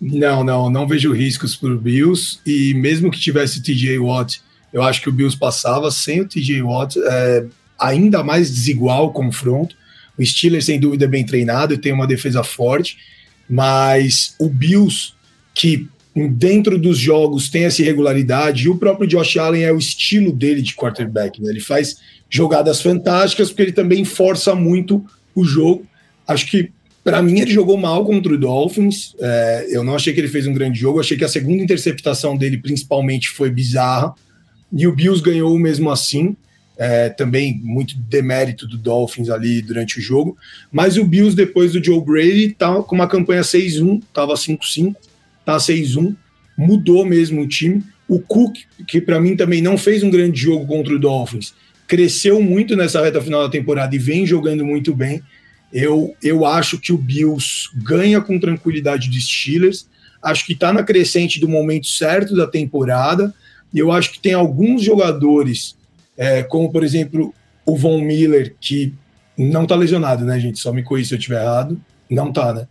Não, 0.00 0.44
não, 0.44 0.68
não 0.68 0.86
vejo 0.86 1.12
riscos 1.12 1.56
para 1.56 1.70
o 1.70 1.78
Bills. 1.78 2.38
E 2.44 2.74
mesmo 2.74 3.10
que 3.10 3.18
tivesse 3.18 3.62
TJ 3.62 3.98
Watt, 3.98 4.42
eu 4.72 4.82
acho 4.82 5.00
que 5.00 5.08
o 5.08 5.12
Bills 5.12 5.36
passava. 5.36 5.90
Sem 5.90 6.20
o 6.20 6.28
TJ 6.28 6.62
Watt, 6.62 6.98
é 6.98 7.46
ainda 7.78 8.22
mais 8.22 8.50
desigual 8.50 9.06
o 9.06 9.12
confronto. 9.12 9.74
O 10.18 10.24
Steelers, 10.24 10.64
sem 10.64 10.80
dúvida, 10.80 11.04
é 11.04 11.08
bem 11.08 11.24
treinado 11.24 11.74
e 11.74 11.78
tem 11.78 11.92
uma 11.92 12.06
defesa 12.06 12.42
forte, 12.42 12.96
mas 13.48 14.34
o 14.38 14.48
Bills, 14.48 15.12
que 15.54 15.88
dentro 16.30 16.78
dos 16.78 16.98
jogos 16.98 17.50
tem 17.50 17.64
essa 17.64 17.82
irregularidade, 17.82 18.64
e 18.64 18.68
o 18.70 18.78
próprio 18.78 19.06
Josh 19.06 19.36
Allen 19.36 19.64
é 19.64 19.72
o 19.72 19.78
estilo 19.78 20.32
dele 20.32 20.62
de 20.62 20.74
quarterback. 20.74 21.42
Né? 21.42 21.50
Ele 21.50 21.60
faz 21.60 21.98
jogadas 22.30 22.80
fantásticas, 22.80 23.50
porque 23.50 23.62
ele 23.62 23.72
também 23.72 24.04
força 24.04 24.54
muito 24.54 25.04
o 25.34 25.44
jogo. 25.44 25.86
Acho 26.26 26.46
que 26.46 26.70
para 27.06 27.22
mim, 27.22 27.38
ele 27.38 27.52
jogou 27.52 27.76
mal 27.76 28.04
contra 28.04 28.34
o 28.34 28.36
Dolphins. 28.36 29.14
É, 29.20 29.68
eu 29.70 29.84
não 29.84 29.94
achei 29.94 30.12
que 30.12 30.18
ele 30.18 30.26
fez 30.26 30.44
um 30.44 30.52
grande 30.52 30.80
jogo. 30.80 30.98
Achei 30.98 31.16
que 31.16 31.24
a 31.24 31.28
segunda 31.28 31.62
interceptação 31.62 32.36
dele, 32.36 32.58
principalmente, 32.58 33.28
foi 33.28 33.48
bizarra. 33.48 34.12
E 34.72 34.88
o 34.88 34.92
Bills 34.92 35.22
ganhou 35.22 35.56
mesmo 35.56 35.88
assim. 35.88 36.34
É, 36.76 37.08
também 37.08 37.60
muito 37.62 37.96
demérito 37.96 38.66
do 38.66 38.76
Dolphins 38.76 39.30
ali 39.30 39.62
durante 39.62 40.00
o 40.00 40.02
jogo. 40.02 40.36
Mas 40.72 40.96
o 40.96 41.04
Bills, 41.04 41.36
depois 41.36 41.74
do 41.74 41.84
Joe 41.84 42.04
Brady, 42.04 42.56
tá 42.58 42.82
com 42.82 42.96
uma 42.96 43.06
campanha 43.06 43.42
6-1, 43.42 44.02
tava 44.12 44.34
5-5, 44.34 44.96
tá 45.44 45.58
6-1. 45.58 46.12
Mudou 46.58 47.06
mesmo 47.06 47.40
o 47.40 47.46
time. 47.46 47.84
O 48.08 48.18
Cook, 48.18 48.56
que 48.84 49.00
para 49.00 49.20
mim 49.20 49.36
também 49.36 49.62
não 49.62 49.78
fez 49.78 50.02
um 50.02 50.10
grande 50.10 50.40
jogo 50.40 50.66
contra 50.66 50.92
o 50.92 50.98
Dolphins, 50.98 51.54
cresceu 51.86 52.42
muito 52.42 52.74
nessa 52.74 53.00
reta 53.00 53.20
final 53.20 53.42
da 53.42 53.48
temporada 53.48 53.94
e 53.94 53.98
vem 53.98 54.26
jogando 54.26 54.64
muito 54.64 54.92
bem. 54.92 55.22
Eu, 55.72 56.14
eu 56.22 56.44
acho 56.46 56.78
que 56.78 56.92
o 56.92 56.98
Bills 56.98 57.68
ganha 57.74 58.20
com 58.20 58.38
tranquilidade 58.38 59.10
dos 59.10 59.26
Steelers. 59.26 59.88
Acho 60.22 60.46
que 60.46 60.52
está 60.52 60.72
na 60.72 60.82
crescente 60.82 61.40
do 61.40 61.48
momento 61.48 61.86
certo 61.86 62.34
da 62.36 62.46
temporada. 62.46 63.34
E 63.72 63.78
eu 63.78 63.92
acho 63.92 64.12
que 64.12 64.20
tem 64.20 64.32
alguns 64.32 64.82
jogadores, 64.82 65.76
é, 66.16 66.42
como 66.42 66.70
por 66.70 66.84
exemplo 66.84 67.34
o 67.64 67.76
Von 67.76 68.00
Miller, 68.00 68.54
que 68.60 68.94
não 69.36 69.64
está 69.64 69.74
lesionado, 69.74 70.24
né, 70.24 70.38
gente? 70.38 70.58
Só 70.58 70.72
me 70.72 70.82
corrija 70.82 71.08
se 71.08 71.14
eu 71.14 71.18
estiver 71.18 71.42
errado. 71.42 71.78
Não 72.08 72.32
tá, 72.32 72.54
né? 72.54 72.68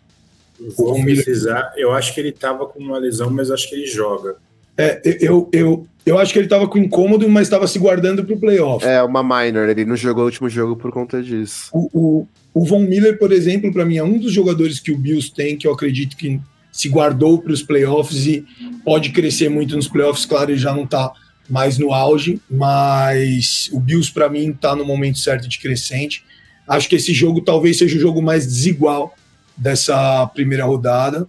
Vou 0.78 1.02
precisar. 1.04 1.74
Eu 1.76 1.92
acho 1.92 2.14
que 2.14 2.20
ele 2.20 2.32
tava 2.32 2.66
com 2.66 2.80
uma 2.80 2.98
lesão, 2.98 3.30
mas 3.30 3.52
acho 3.52 3.70
que 3.70 3.76
ele 3.76 3.86
joga. 3.86 4.38
É, 4.78 5.02
eu, 5.22 5.50
eu, 5.54 5.88
eu 6.06 6.20
acho 6.20 6.34
que 6.34 6.40
ele 6.40 6.46
estava 6.46 6.68
com 6.68 6.78
incômodo, 6.78 7.28
mas 7.30 7.48
estava 7.48 7.68
se 7.68 7.80
guardando 7.80 8.24
para 8.24 8.36
o 8.36 8.40
playoff. 8.40 8.86
É, 8.86 9.02
uma 9.02 9.24
minor, 9.24 9.70
ele 9.70 9.86
não 9.86 9.96
jogou 9.96 10.24
o 10.24 10.26
último 10.26 10.50
jogo 10.50 10.76
por 10.76 10.92
conta 10.92 11.22
disso. 11.24 11.70
O, 11.74 11.90
o, 11.94 12.28
o 12.54 12.66
Von 12.66 12.82
Miller, 12.82 13.18
por 13.18 13.32
exemplo, 13.32 13.72
para 13.72 13.86
mim 13.86 13.98
é 13.98 14.04
um 14.04 14.18
dos 14.18 14.32
jogadores 14.32 14.80
que 14.80 14.92
o 14.92 14.98
Bills 14.98 15.34
tem, 15.34 15.58
que 15.58 15.68
eu 15.68 15.74
acredito 15.74 16.16
que 16.16 16.40
se 16.72 16.90
guardou 16.90 17.42
para 17.42 17.54
os 17.54 17.64
playoffs 17.64 18.28
e 18.28 18.46
pode 18.84 19.12
crescer 19.12 19.50
muito 19.50 19.76
nos 19.76 19.88
playoffs. 19.88 20.26
Claro, 20.26 20.52
ele 20.52 20.60
já 20.60 20.74
não 20.74 20.84
está 20.84 21.12
mais 21.50 21.78
no 21.78 21.94
auge, 21.94 22.42
mas 22.50 23.70
o 23.72 23.80
Bills, 23.80 24.12
para 24.12 24.30
mim, 24.30 24.50
está 24.50 24.76
no 24.76 24.84
momento 24.84 25.20
certo 25.20 25.48
de 25.48 25.60
crescente. 25.60 26.24
Acho 26.68 26.90
que 26.90 26.96
esse 26.96 27.14
jogo 27.14 27.42
talvez 27.42 27.78
seja 27.78 27.96
o 27.96 28.00
jogo 28.00 28.22
mais 28.22 28.46
desigual 28.46 29.16
dessa 29.56 30.28
primeira 30.28 30.66
rodada, 30.66 31.28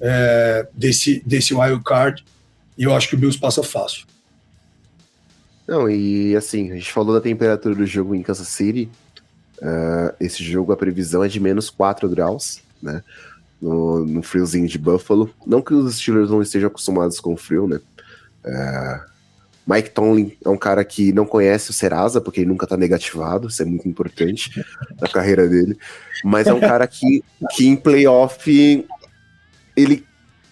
é, 0.00 0.66
desse, 0.74 1.22
desse 1.24 1.54
wild 1.54 1.82
card, 1.82 2.24
e 2.76 2.84
eu 2.84 2.94
acho 2.94 3.08
que 3.08 3.14
o 3.14 3.18
Bills 3.18 3.38
passa 3.38 3.62
fácil. 3.62 4.06
Não, 5.66 5.88
e 5.88 6.36
assim, 6.36 6.72
a 6.72 6.74
gente 6.74 6.92
falou 6.92 7.14
da 7.14 7.20
temperatura 7.20 7.74
do 7.74 7.86
jogo 7.86 8.14
em 8.14 8.22
Kansas 8.22 8.48
City. 8.48 8.90
Uh, 9.58 10.14
esse 10.20 10.44
jogo, 10.44 10.72
a 10.72 10.76
previsão 10.76 11.24
é 11.24 11.28
de 11.28 11.40
menos 11.40 11.70
4 11.70 12.08
graus, 12.08 12.60
né? 12.82 13.02
No, 13.60 14.04
no 14.04 14.22
friozinho 14.22 14.68
de 14.68 14.76
Buffalo. 14.76 15.32
Não 15.46 15.62
que 15.62 15.72
os 15.72 15.96
Steelers 15.96 16.30
não 16.30 16.42
estejam 16.42 16.68
acostumados 16.68 17.18
com 17.18 17.32
o 17.32 17.36
frio, 17.36 17.66
né? 17.66 17.80
Uh, 18.44 19.14
Mike 19.66 19.90
Tomlin 19.90 20.36
é 20.44 20.48
um 20.50 20.58
cara 20.58 20.84
que 20.84 21.12
não 21.12 21.24
conhece 21.24 21.70
o 21.70 21.72
Serasa, 21.72 22.20
porque 22.20 22.40
ele 22.40 22.50
nunca 22.50 22.66
tá 22.66 22.76
negativado, 22.76 23.48
isso 23.48 23.62
é 23.62 23.64
muito 23.64 23.88
importante 23.88 24.62
na 25.00 25.08
carreira 25.08 25.48
dele. 25.48 25.78
Mas 26.22 26.46
é 26.46 26.52
um 26.52 26.60
cara 26.60 26.86
que, 26.86 27.24
que 27.54 27.66
em 27.66 27.74
playoff 27.74 28.86
ele 29.74 30.04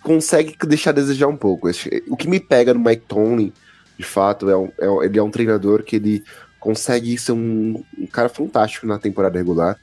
consegue 0.02 0.56
deixar 0.66 0.90
a 0.90 0.94
desejar 0.94 1.28
um 1.28 1.36
pouco. 1.36 1.68
O 2.08 2.16
que 2.16 2.28
me 2.28 2.40
pega 2.40 2.74
no 2.74 2.80
Mike 2.80 3.04
Tomlin, 3.06 3.52
de 3.98 4.04
fato, 4.04 4.50
é, 4.50 4.56
um, 4.56 4.70
é 4.78 5.06
ele 5.06 5.18
é 5.18 5.22
um 5.22 5.30
treinador 5.30 5.82
que 5.82 5.96
ele 5.96 6.24
consegue 6.58 7.16
ser 7.18 7.32
um, 7.32 7.82
um, 7.98 8.06
cara 8.06 8.28
fantástico 8.28 8.86
na 8.86 8.98
temporada 8.98 9.38
regular, 9.38 9.78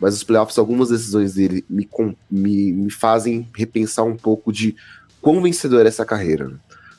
mas 0.00 0.14
os 0.14 0.24
playoffs, 0.24 0.58
algumas 0.58 0.88
decisões 0.88 1.34
dele 1.34 1.64
me, 1.68 1.88
me, 2.30 2.72
me 2.72 2.90
fazem 2.90 3.48
repensar 3.54 4.04
um 4.04 4.16
pouco 4.16 4.52
de 4.52 4.74
quão 5.20 5.40
vencedor 5.40 5.84
é 5.84 5.88
essa 5.88 6.04
carreira. 6.04 6.48
Né? 6.48 6.56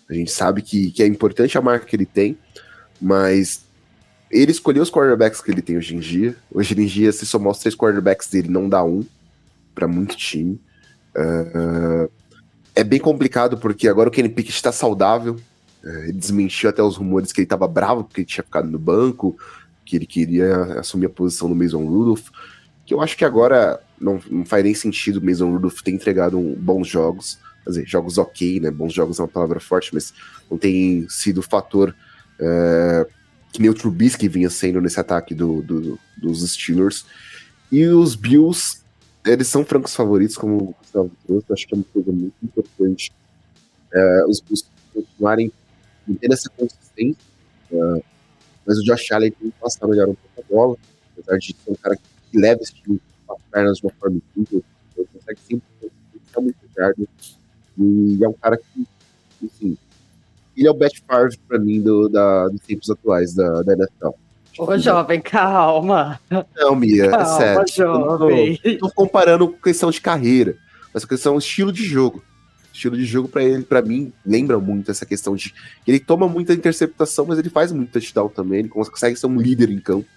A 0.10 0.14
gente 0.14 0.32
sabe 0.32 0.62
que, 0.62 0.92
que 0.92 1.04
é 1.04 1.08
importante 1.08 1.58
a 1.58 1.62
marca 1.62 1.86
que 1.86 1.96
ele 1.96 2.06
tem, 2.06 2.38
mas 3.02 3.66
ele 4.32 4.52
escolheu 4.52 4.84
os 4.84 4.90
quarterbacks 4.90 5.42
que 5.42 5.52
ele 5.52 5.62
tem 5.62 5.78
hoje 5.78 5.96
em 5.96 6.00
dia. 6.00 6.36
Hoje 6.52 6.80
em 6.80 6.86
dia, 6.86 7.12
se 7.12 7.26
somar 7.26 7.52
os 7.52 7.60
três 7.60 7.76
quarterbacks 7.76 8.28
dele, 8.28 8.50
não 8.50 8.70
dá 8.70 8.84
um 8.84 9.06
para 9.74 9.88
muito 9.88 10.16
time. 10.16 10.60
Uh, 11.16 12.10
é 12.76 12.84
bem 12.84 13.00
complicado 13.00 13.58
porque 13.58 13.88
agora 13.88 14.10
o 14.10 14.12
Kenny 14.12 14.30
Pickett 14.30 14.56
está 14.56 14.72
saudável. 14.72 15.38
Ele 15.84 16.14
desmentiu 16.14 16.70
até 16.70 16.82
os 16.82 16.98
rumores 16.98 17.32
que 17.32 17.40
ele 17.40 17.46
estava 17.46 17.68
bravo 17.68 18.04
porque 18.04 18.22
ele 18.22 18.28
tinha 18.28 18.44
ficado 18.44 18.68
no 18.68 18.80
banco, 18.80 19.38
que 19.86 19.96
ele 19.96 20.06
queria 20.06 20.80
assumir 20.80 21.06
a 21.06 21.10
posição 21.10 21.48
do 21.48 21.56
Mason 21.56 21.86
Rudolph. 21.86 22.30
Que 22.86 22.94
eu 22.94 23.02
acho 23.02 23.16
que 23.16 23.24
agora 23.24 23.80
não, 24.00 24.20
não 24.30 24.46
faz 24.46 24.64
nem 24.64 24.74
sentido 24.74 25.18
o 25.18 25.26
Mason 25.26 25.52
Rudolph 25.52 25.82
ter 25.82 25.92
entregado 25.92 26.38
um, 26.38 26.54
bons 26.56 26.88
jogos. 26.88 27.38
Quer 27.64 27.70
dizer, 27.70 27.88
jogos 27.88 28.18
ok, 28.18 28.60
né? 28.60 28.72
Bons 28.72 28.94
jogos 28.94 29.20
é 29.20 29.22
uma 29.22 29.28
palavra 29.28 29.60
forte, 29.60 29.92
mas 29.94 30.14
não 30.50 30.58
tem 30.58 31.08
sido 31.10 31.40
o 31.40 31.44
fator 31.44 31.96
uh, 32.40 33.10
que 33.52 33.62
nem 33.62 33.70
o 33.70 33.74
Trubisky 33.74 34.28
vinha 34.28 34.50
sendo 34.50 34.82
nesse 34.82 35.00
ataque 35.00 35.34
do, 35.34 35.62
do, 35.62 36.00
dos 36.18 36.52
Steelers. 36.52 37.06
E 37.72 37.86
os 37.88 38.16
Bills, 38.16 38.82
eles 39.26 39.48
são 39.48 39.64
francos 39.64 39.96
favoritos, 39.96 40.36
como 40.36 40.76
trouxe, 41.26 41.54
acho 41.54 41.68
que 41.68 41.74
é 41.74 41.78
uma 41.78 41.86
coisa 41.94 42.12
muito 42.12 42.36
importante. 42.44 43.12
É, 43.94 44.26
os 44.28 44.40
Bills 44.42 44.66
continuarem 44.94 45.52
tendo 46.20 46.34
essa 46.34 46.50
consistência, 46.50 47.18
é, 47.72 48.02
mas 48.66 48.78
o 48.80 48.84
Josh 48.84 49.12
Allen 49.12 49.32
tem 49.32 49.50
que 49.50 49.60
passar 49.60 49.88
melhor 49.88 50.10
um 50.10 50.16
pouco 50.16 50.42
a 50.42 50.54
bola, 50.54 50.78
apesar 51.14 51.38
de 51.38 51.48
ser 51.48 51.72
um 51.72 51.76
cara 51.76 51.96
que 51.96 52.38
leva 52.38 52.62
esse 52.62 52.74
time 52.74 53.00
para 53.26 53.36
as 53.36 53.42
pernas 53.52 53.78
de 53.78 53.86
uma 53.86 53.94
forma 54.00 54.18
incrível, 54.18 54.64
ele 54.98 55.08
consegue 55.14 55.40
sempre 55.42 55.68
ser 55.80 56.40
muito 56.40 56.58
jardas, 56.76 57.08
e 57.78 58.24
é 58.24 58.28
um 58.28 58.34
cara 58.34 58.58
que, 58.58 58.88
enfim, 59.42 59.78
ele 60.56 60.68
é 60.68 60.72
o 60.72 60.74
Beth 60.74 61.02
Favre 61.06 61.38
pra 61.48 61.60
mim 61.60 61.82
do, 61.82 62.08
da, 62.08 62.48
dos 62.48 62.62
tempos 62.62 62.90
atuais 62.90 63.34
da, 63.34 63.62
da 63.64 63.74
NFL. 63.74 64.10
Ô, 64.58 64.78
jovem, 64.78 65.20
calma. 65.20 66.20
Não, 66.56 66.76
Mia, 66.76 67.06
é 67.06 67.10
calma, 67.10 67.24
é 67.24 67.38
sério. 67.38 67.66
Jovem. 67.76 68.58
Tô, 68.58 68.88
tô 68.88 68.96
comparando 68.96 69.50
com 69.50 69.62
questão 69.62 69.92
de 69.92 70.00
carreira, 70.00 70.58
mas 70.96 71.04
questão 71.04 71.38
estilo 71.38 71.74
de 71.74 71.84
jogo. 71.84 72.24
Estilo 72.74 72.96
de 72.96 73.04
jogo 73.04 73.28
para 73.28 73.44
ele, 73.44 73.64
para 73.64 73.82
mim, 73.82 74.14
lembra 74.26 74.58
muito 74.58 74.90
essa 74.90 75.06
questão 75.06 75.36
de 75.36 75.54
ele 75.86 76.00
toma 76.00 76.26
muita 76.26 76.54
interceptação, 76.54 77.26
mas 77.26 77.38
ele 77.38 77.50
faz 77.50 77.74
muito 77.74 77.92
touchdown 77.92 78.30
também, 78.30 78.60
ele 78.60 78.70
consegue 78.70 79.18
ser 79.18 79.28
um 79.28 79.38
líder 79.38 79.70
em 79.70 79.80
campo. 79.80 80.08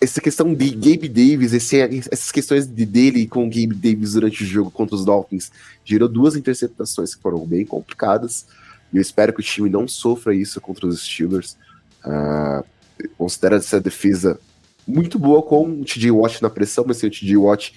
Essa 0.00 0.20
questão 0.20 0.54
de 0.54 0.70
Gabe 0.70 1.08
Davis, 1.08 1.52
esse, 1.52 1.76
essas 1.80 2.30
questões 2.30 2.68
de 2.68 2.86
dele 2.86 3.26
com 3.26 3.46
o 3.46 3.50
Gabe 3.50 3.74
Davis 3.74 4.12
durante 4.12 4.44
o 4.44 4.46
jogo 4.46 4.70
contra 4.70 4.94
os 4.94 5.04
Dolphins, 5.04 5.50
gerou 5.84 6.08
duas 6.08 6.36
interceptações 6.36 7.16
que 7.16 7.22
foram 7.22 7.44
bem 7.44 7.66
complicadas. 7.66 8.46
E 8.92 8.98
eu 8.98 9.02
espero 9.02 9.32
que 9.32 9.40
o 9.40 9.44
time 9.44 9.68
não 9.68 9.88
sofra 9.88 10.32
isso 10.32 10.60
contra 10.60 10.86
os 10.86 11.02
Steelers. 11.02 11.56
Uh, 12.04 12.64
considera 13.18 13.56
essa 13.56 13.80
defesa 13.80 14.38
muito 14.86 15.18
boa 15.18 15.42
com 15.42 15.80
o 15.80 15.84
TJ 15.84 16.12
Watt 16.12 16.42
na 16.42 16.50
pressão, 16.50 16.84
mas 16.86 16.98
sem 16.98 17.08
o 17.08 17.12
TJ 17.12 17.36
Watt 17.36 17.74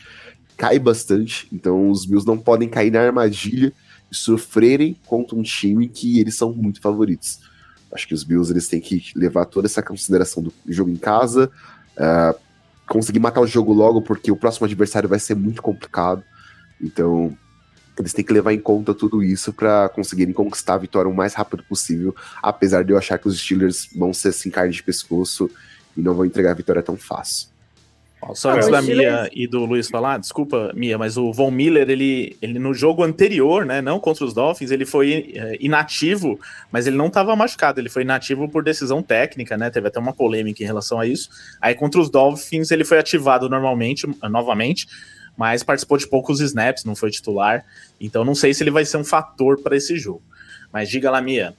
cai 0.57 0.79
bastante. 0.79 1.47
Então 1.51 1.89
os 1.89 2.05
Bills 2.05 2.27
não 2.27 2.37
podem 2.37 2.67
cair 2.67 2.91
na 2.91 3.01
armadilha 3.01 3.71
e 4.11 4.15
sofrerem 4.15 4.97
contra 5.05 5.35
um 5.35 5.43
time 5.43 5.87
que 5.87 6.19
eles 6.19 6.35
são 6.35 6.53
muito 6.53 6.81
favoritos. 6.81 7.39
Acho 7.91 8.07
que 8.07 8.13
os 8.13 8.23
Bills 8.23 8.51
eles 8.51 8.67
têm 8.67 8.81
que 8.81 9.11
levar 9.15 9.45
toda 9.45 9.67
essa 9.67 9.81
consideração 9.81 10.43
do 10.43 10.53
jogo 10.67 10.89
em 10.89 10.97
casa, 10.97 11.49
uh, 11.97 12.37
conseguir 12.87 13.19
matar 13.19 13.41
o 13.41 13.47
jogo 13.47 13.73
logo, 13.73 14.01
porque 14.01 14.31
o 14.31 14.35
próximo 14.35 14.65
adversário 14.65 15.07
vai 15.07 15.19
ser 15.19 15.35
muito 15.35 15.61
complicado. 15.61 16.21
Então, 16.81 17.35
eles 17.97 18.11
têm 18.11 18.25
que 18.25 18.33
levar 18.33 18.53
em 18.53 18.59
conta 18.59 18.93
tudo 18.93 19.23
isso 19.23 19.53
para 19.53 19.87
conseguirem 19.89 20.33
conquistar 20.33 20.73
a 20.73 20.79
vitória 20.79 21.09
o 21.09 21.15
mais 21.15 21.33
rápido 21.33 21.63
possível, 21.63 22.13
apesar 22.43 22.83
de 22.83 22.91
eu 22.91 22.97
achar 22.97 23.17
que 23.17 23.27
os 23.27 23.39
Steelers 23.39 23.89
vão 23.95 24.13
ser 24.13 24.29
assim 24.29 24.49
carne 24.49 24.73
de 24.73 24.83
pescoço 24.83 25.49
e 25.95 26.01
não 26.01 26.13
vão 26.13 26.25
entregar 26.25 26.51
a 26.51 26.55
vitória 26.55 26.83
tão 26.83 26.97
fácil. 26.97 27.54
Só 28.33 28.51
antes 28.51 28.67
ah, 28.67 28.71
da 28.71 28.81
Mia 28.81 29.29
e 29.31 29.47
do 29.47 29.65
Luiz 29.65 29.87
falar, 29.87 30.17
desculpa, 30.17 30.71
Mia, 30.73 30.97
mas 30.97 31.17
o 31.17 31.31
Von 31.31 31.51
Miller, 31.51 31.89
ele, 31.89 32.35
ele 32.41 32.57
no 32.57 32.73
jogo 32.73 33.03
anterior, 33.03 33.65
né, 33.65 33.81
não 33.81 33.99
contra 33.99 34.25
os 34.25 34.33
Dolphins, 34.33 34.71
ele 34.71 34.85
foi 34.85 35.33
é, 35.35 35.57
inativo, 35.59 36.39
mas 36.71 36.87
ele 36.87 36.95
não 36.95 37.07
estava 37.07 37.35
machucado, 37.35 37.79
ele 37.79 37.89
foi 37.89 38.01
inativo 38.01 38.49
por 38.49 38.63
decisão 38.63 39.03
técnica, 39.03 39.57
né, 39.57 39.69
teve 39.69 39.87
até 39.87 39.99
uma 39.99 40.13
polêmica 40.13 40.63
em 40.63 40.65
relação 40.65 40.99
a 40.99 41.05
isso. 41.05 41.29
Aí 41.61 41.75
contra 41.75 42.01
os 42.01 42.09
Dolphins 42.09 42.71
ele 42.71 42.83
foi 42.83 42.97
ativado 42.97 43.47
normalmente, 43.47 44.07
novamente, 44.23 44.87
mas 45.37 45.61
participou 45.63 45.97
de 45.97 46.07
poucos 46.07 46.39
snaps, 46.39 46.85
não 46.85 46.95
foi 46.95 47.11
titular. 47.11 47.65
Então 47.99 48.23
não 48.23 48.33
sei 48.33 48.53
se 48.53 48.63
ele 48.63 48.71
vai 48.71 48.85
ser 48.85 48.97
um 48.97 49.03
fator 49.03 49.61
para 49.61 49.75
esse 49.75 49.97
jogo. 49.97 50.23
Mas 50.71 50.89
diga 50.89 51.11
lá, 51.11 51.21
Mia. 51.21 51.53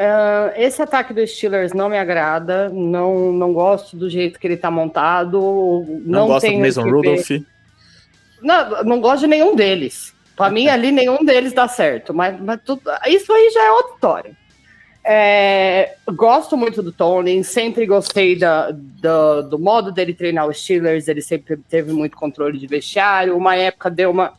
Uh, 0.00 0.50
esse 0.56 0.80
ataque 0.80 1.12
dos 1.12 1.30
Steelers 1.30 1.74
não 1.74 1.90
me 1.90 1.98
agrada, 1.98 2.70
não, 2.70 3.32
não 3.32 3.52
gosto 3.52 3.98
do 3.98 4.08
jeito 4.08 4.40
que 4.40 4.46
ele 4.46 4.54
está 4.54 4.70
montado. 4.70 5.84
Não, 6.06 6.20
não 6.20 6.26
gosto 6.26 6.50
do 6.50 6.58
Mason 6.58 6.82
Rudolph? 6.84 7.30
Não, 8.40 8.82
não 8.82 8.98
gosto 8.98 9.20
de 9.20 9.26
nenhum 9.26 9.54
deles. 9.54 10.14
Para 10.34 10.50
mim, 10.50 10.68
ali, 10.68 10.90
nenhum 10.90 11.22
deles 11.22 11.52
dá 11.52 11.68
certo. 11.68 12.14
Mas, 12.14 12.40
mas 12.40 12.58
tudo, 12.64 12.80
isso 13.08 13.30
aí 13.30 13.50
já 13.50 13.62
é 13.62 13.70
outra 13.72 13.94
história. 13.94 14.40
É, 15.04 15.96
gosto 16.14 16.56
muito 16.56 16.82
do 16.82 16.92
Tony, 16.92 17.44
sempre 17.44 17.84
gostei 17.84 18.38
da, 18.38 18.70
da, 18.72 19.42
do 19.42 19.58
modo 19.58 19.92
dele 19.92 20.14
treinar 20.14 20.46
os 20.46 20.62
Steelers, 20.62 21.08
ele 21.08 21.20
sempre 21.20 21.58
teve 21.68 21.92
muito 21.92 22.16
controle 22.16 22.58
de 22.58 22.66
vestiário. 22.66 23.36
Uma 23.36 23.54
época 23.54 23.90
deu 23.90 24.10
uma 24.10 24.32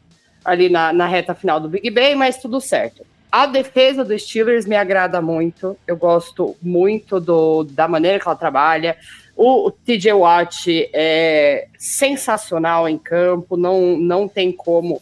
ali 0.44 0.70
na, 0.70 0.92
na 0.92 1.06
reta 1.06 1.36
final 1.36 1.60
do 1.60 1.70
Big 1.70 1.88
Bang, 1.92 2.16
mas 2.16 2.38
tudo 2.38 2.60
certo. 2.60 3.06
A 3.32 3.46
defesa 3.46 4.04
dos 4.04 4.24
Steelers 4.24 4.66
me 4.66 4.76
agrada 4.76 5.22
muito, 5.22 5.78
eu 5.88 5.96
gosto 5.96 6.58
muito 6.62 7.18
do, 7.18 7.64
da 7.64 7.88
maneira 7.88 8.20
que 8.20 8.28
ela 8.28 8.36
trabalha. 8.36 8.98
O, 9.38 9.72
TJ 9.72 10.12
Watt 10.12 10.90
é 10.94 11.68
sensacional 11.78 12.90
em 12.90 12.98
campo, 12.98 13.56
não, 13.56 13.98
não 13.98 14.28
tem 14.28 14.52
como 14.52 15.02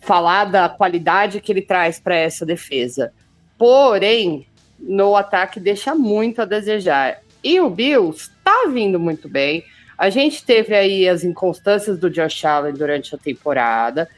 falar 0.00 0.46
da 0.46 0.68
qualidade 0.68 1.40
que 1.40 1.52
ele 1.52 1.62
traz 1.62 2.00
para 2.00 2.16
essa 2.16 2.44
defesa. 2.44 3.12
Porém, 3.56 4.48
no 4.76 5.14
ataque 5.14 5.60
deixa 5.60 5.94
muito 5.94 6.42
a 6.42 6.44
desejar. 6.44 7.20
E 7.44 7.60
o 7.60 7.70
Bills 7.70 8.22
está 8.22 8.68
vindo 8.72 8.98
muito 8.98 9.28
bem. 9.28 9.62
A 9.96 10.10
gente 10.10 10.44
teve 10.44 10.74
aí 10.74 11.08
as 11.08 11.22
inconstâncias 11.22 11.96
do 11.96 12.10
Josh 12.10 12.44
Allen 12.44 12.74
durante 12.74 13.14
a 13.14 13.18
temporada, 13.18 14.08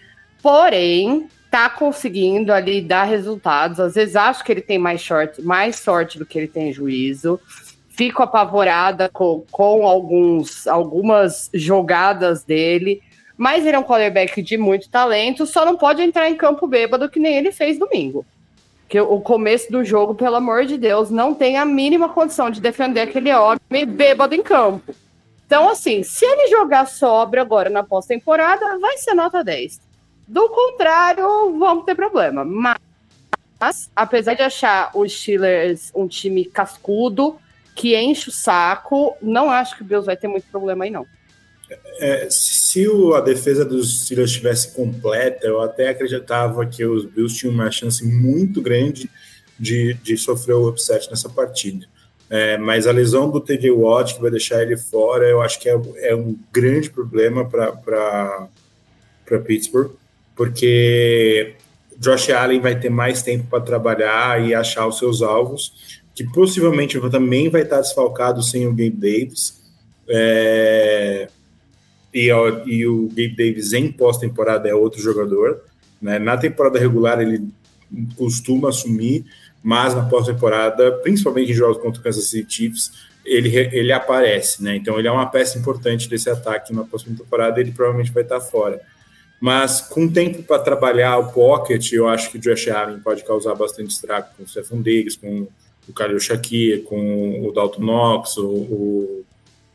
porém 0.43 1.29
tá 1.51 1.69
conseguindo 1.69 2.53
ali 2.53 2.81
dar 2.81 3.05
resultados. 3.05 3.81
Às 3.81 3.95
vezes 3.95 4.17
acho 4.17 4.45
que 4.45 4.53
ele 4.53 4.61
tem 4.61 4.79
mais 4.79 5.03
sorte, 5.03 5.43
mais 5.43 5.77
sorte 5.77 6.19
do 6.19 6.25
que 6.25 6.39
ele 6.39 6.49
tem 6.49 6.73
juízo. 6.73 7.41
Fico 7.89 8.23
apavorada 8.23 9.09
com, 9.09 9.45
com 9.51 9.87
alguns, 9.87 10.67
algumas 10.67 11.51
jogadas 11.53 12.45
dele, 12.45 13.03
mas 13.37 13.67
ele 13.67 13.77
é 13.77 13.79
um 13.79 13.85
quarterback 13.85 14.41
de 14.41 14.57
muito 14.57 14.89
talento, 14.89 15.45
só 15.45 15.67
não 15.67 15.77
pode 15.77 16.01
entrar 16.01 16.31
em 16.31 16.37
campo 16.37 16.67
bêbado 16.67 17.11
que 17.11 17.19
nem 17.19 17.37
ele 17.37 17.53
fez 17.53 17.79
domingo 17.79 18.25
que 18.91 19.01
o 19.01 19.21
começo 19.21 19.71
do 19.71 19.85
jogo, 19.85 20.17
pelo 20.17 20.35
amor 20.35 20.67
de 20.67 20.77
Deus, 20.77 21.11
não 21.11 21.33
tem 21.33 21.57
a 21.57 21.65
mínima 21.65 22.09
condição 22.09 22.51
de 22.51 22.61
defender 22.61 23.03
aquele 23.03 23.33
homem 23.33 23.87
bêbado 23.87 24.35
em 24.35 24.43
campo. 24.43 24.93
Então, 25.47 25.69
assim, 25.69 26.03
se 26.03 26.25
ele 26.25 26.49
jogar 26.49 26.87
sobra 26.87 27.41
agora 27.41 27.71
na 27.71 27.85
pós-temporada, 27.85 28.81
vai 28.81 28.99
ser 28.99 29.15
nota 29.15 29.45
10. 29.45 29.81
Do 30.31 30.49
contrário, 30.49 31.25
vamos 31.59 31.85
ter 31.85 31.97
problema. 31.97 32.45
Mas, 32.45 33.91
apesar 33.97 34.35
de 34.35 34.43
achar 34.43 34.93
os 34.95 35.13
Steelers 35.13 35.91
um 35.93 36.07
time 36.07 36.45
cascudo, 36.45 37.37
que 37.75 37.97
enche 37.97 38.29
o 38.29 38.33
saco, 38.33 39.17
não 39.21 39.51
acho 39.51 39.77
que 39.77 39.83
o 39.83 39.85
Bills 39.85 40.07
vai 40.07 40.17
ter 40.17 40.29
muito 40.29 40.47
problema 40.49 40.85
aí, 40.85 40.91
não. 40.91 41.05
É, 41.99 42.29
se 42.31 42.87
a 43.17 43.21
defesa 43.21 43.65
dos 43.65 44.05
Steelers 44.05 44.31
estivesse 44.31 44.73
completa, 44.73 45.49
eu 45.49 45.61
até 45.61 45.89
acreditava 45.89 46.65
que 46.65 46.85
os 46.85 47.05
Bills 47.05 47.37
tinham 47.37 47.53
uma 47.53 47.71
chance 47.73 48.05
muito 48.07 48.63
grande 48.63 49.11
de, 49.59 49.95
de 49.95 50.17
sofrer 50.17 50.55
o 50.55 50.69
upset 50.69 51.11
nessa 51.11 51.29
partida. 51.29 51.87
É, 52.29 52.57
mas 52.57 52.87
a 52.87 52.93
lesão 52.93 53.29
do 53.29 53.41
TJ 53.41 53.73
Watt, 53.73 54.15
que 54.15 54.23
vai 54.23 54.31
deixar 54.31 54.63
ele 54.63 54.77
fora, 54.77 55.29
eu 55.29 55.43
acho 55.43 55.59
que 55.59 55.69
é, 55.69 55.81
é 56.03 56.15
um 56.15 56.39
grande 56.53 56.89
problema 56.89 57.45
para 57.51 58.49
Pittsburgh, 59.45 59.99
porque 60.41 61.57
Josh 61.99 62.31
Allen 62.31 62.63
vai 62.63 62.81
ter 62.81 62.89
mais 62.89 63.23
tempo 63.23 63.47
para 63.51 63.61
trabalhar 63.61 64.43
e 64.43 64.55
achar 64.55 64.87
os 64.87 64.97
seus 64.97 65.21
alvos, 65.21 66.01
que 66.15 66.25
possivelmente 66.25 66.99
também 67.11 67.51
vai 67.51 67.61
estar 67.61 67.83
desfalcado 67.83 68.43
sem 68.43 68.67
o 68.67 68.71
Gabe 68.71 68.89
Davis. 68.89 69.61
É, 70.09 71.29
e, 72.15 72.29
e 72.65 72.87
o 72.87 73.09
Gabe 73.09 73.37
Davis 73.37 73.75
em 73.75 73.93
pós-temporada 73.93 74.67
é 74.67 74.75
outro 74.75 74.99
jogador. 74.99 75.61
Né? 76.01 76.19
Na 76.19 76.39
temporada 76.39 76.79
regular 76.79 77.21
ele 77.21 77.47
costuma 78.17 78.71
assumir, 78.71 79.27
mas 79.63 79.95
na 79.95 80.07
pós-temporada, 80.07 80.91
principalmente 81.03 81.53
em 81.53 81.55
jogos 81.55 81.83
contra 81.83 82.01
o 82.01 82.03
Kansas 82.03 82.25
City 82.31 82.51
Chiefs, 82.51 82.93
ele, 83.27 83.55
ele 83.55 83.93
aparece, 83.93 84.65
né? 84.65 84.75
Então 84.75 84.99
ele 84.99 85.07
é 85.07 85.13
uma 85.13 85.27
peça 85.27 85.59
importante 85.59 86.09
desse 86.09 86.31
ataque 86.31 86.73
na 86.73 86.83
próxima 86.83 87.15
temporada, 87.15 87.61
ele 87.61 87.73
provavelmente 87.73 88.11
vai 88.11 88.23
estar 88.23 88.41
fora. 88.41 88.81
Mas 89.41 89.81
com 89.81 90.07
tempo 90.07 90.43
para 90.43 90.63
trabalhar 90.63 91.17
o 91.19 91.33
pocket, 91.33 91.93
eu 91.93 92.07
acho 92.07 92.31
que 92.31 92.37
o 92.37 92.41
Josh 92.41 92.69
Allen 92.69 93.01
pode 93.01 93.25
causar 93.25 93.55
bastante 93.55 93.91
estrago 93.91 94.29
com 94.37 94.43
o 94.43 94.47
Stephon 94.47 94.83
Diggs, 94.83 95.19
com 95.19 95.49
o 95.89 95.93
Khalil 95.93 96.21
Shakir, 96.21 96.83
com 96.85 97.49
o 97.49 97.51
Dalton 97.51 97.81
Knox, 97.81 98.37
o, 98.37 98.47
o, 98.47 99.25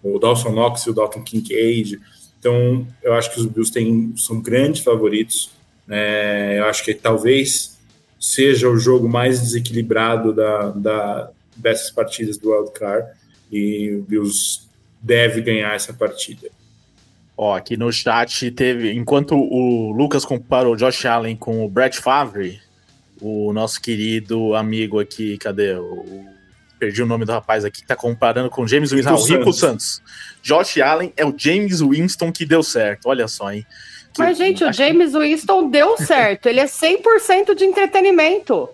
o 0.03 0.19
Dawson 0.19 0.51
Knox 0.51 0.83
e 0.83 0.91
o 0.91 0.93
Dalton 0.93 1.23
Kincaid. 1.23 1.99
Então, 2.39 2.87
eu 3.01 3.13
acho 3.13 3.33
que 3.33 3.39
os 3.39 3.47
Bills 3.47 3.73
têm, 3.73 4.13
são 4.15 4.39
grandes 4.39 4.83
favoritos. 4.83 5.51
É, 5.89 6.57
eu 6.59 6.65
acho 6.65 6.83
que 6.83 6.93
talvez 6.93 7.75
seja 8.19 8.69
o 8.69 8.77
jogo 8.77 9.09
mais 9.09 9.41
desequilibrado 9.41 10.31
da, 10.31 10.69
da, 10.69 11.31
dessas 11.55 11.89
partidas 11.89 12.37
do 12.37 12.51
Wild 12.51 12.71
Card 12.71 13.07
e 13.51 13.95
o 13.95 14.03
Bills 14.03 14.61
deve 15.01 15.41
ganhar 15.41 15.73
essa 15.75 15.91
partida. 15.91 16.49
Ó, 17.37 17.53
aqui 17.53 17.75
no 17.75 17.91
chat 17.91 18.49
teve, 18.51 18.93
enquanto 18.93 19.35
o 19.35 19.91
Lucas 19.91 20.23
comparou 20.23 20.73
o 20.73 20.77
Josh 20.77 21.05
Allen 21.05 21.35
com 21.35 21.65
o 21.65 21.69
Brett 21.69 21.99
Favre, 21.99 22.61
o 23.21 23.51
nosso 23.51 23.81
querido 23.81 24.55
amigo 24.55 24.99
aqui, 24.99 25.37
cadê? 25.37 25.73
O, 25.73 26.25
perdi 26.79 27.01
o 27.01 27.05
nome 27.05 27.25
do 27.25 27.31
rapaz 27.31 27.65
aqui, 27.65 27.81
que 27.81 27.87
tá 27.87 27.95
comparando 27.95 28.49
com 28.49 28.67
James 28.67 28.91
Winston. 28.91 29.09
Ah, 29.09 29.19
o 29.19 29.23
Rico 29.23 29.51
Santos. 29.51 30.01
Josh 30.41 30.77
Allen 30.77 31.13
é 31.17 31.25
o 31.25 31.33
James 31.35 31.81
Winston 31.81 32.31
que 32.31 32.45
deu 32.45 32.63
certo, 32.63 33.07
olha 33.07 33.27
só, 33.27 33.51
hein? 33.51 33.65
Que, 34.13 34.21
Mas, 34.21 34.37
gente, 34.37 34.63
o 34.63 34.71
James 34.71 35.11
que... 35.11 35.19
Winston 35.19 35.69
deu 35.69 35.97
certo, 35.97 36.47
ele 36.47 36.61
é 36.61 36.65
100% 36.65 37.53
de 37.53 37.65
entretenimento. 37.65 38.69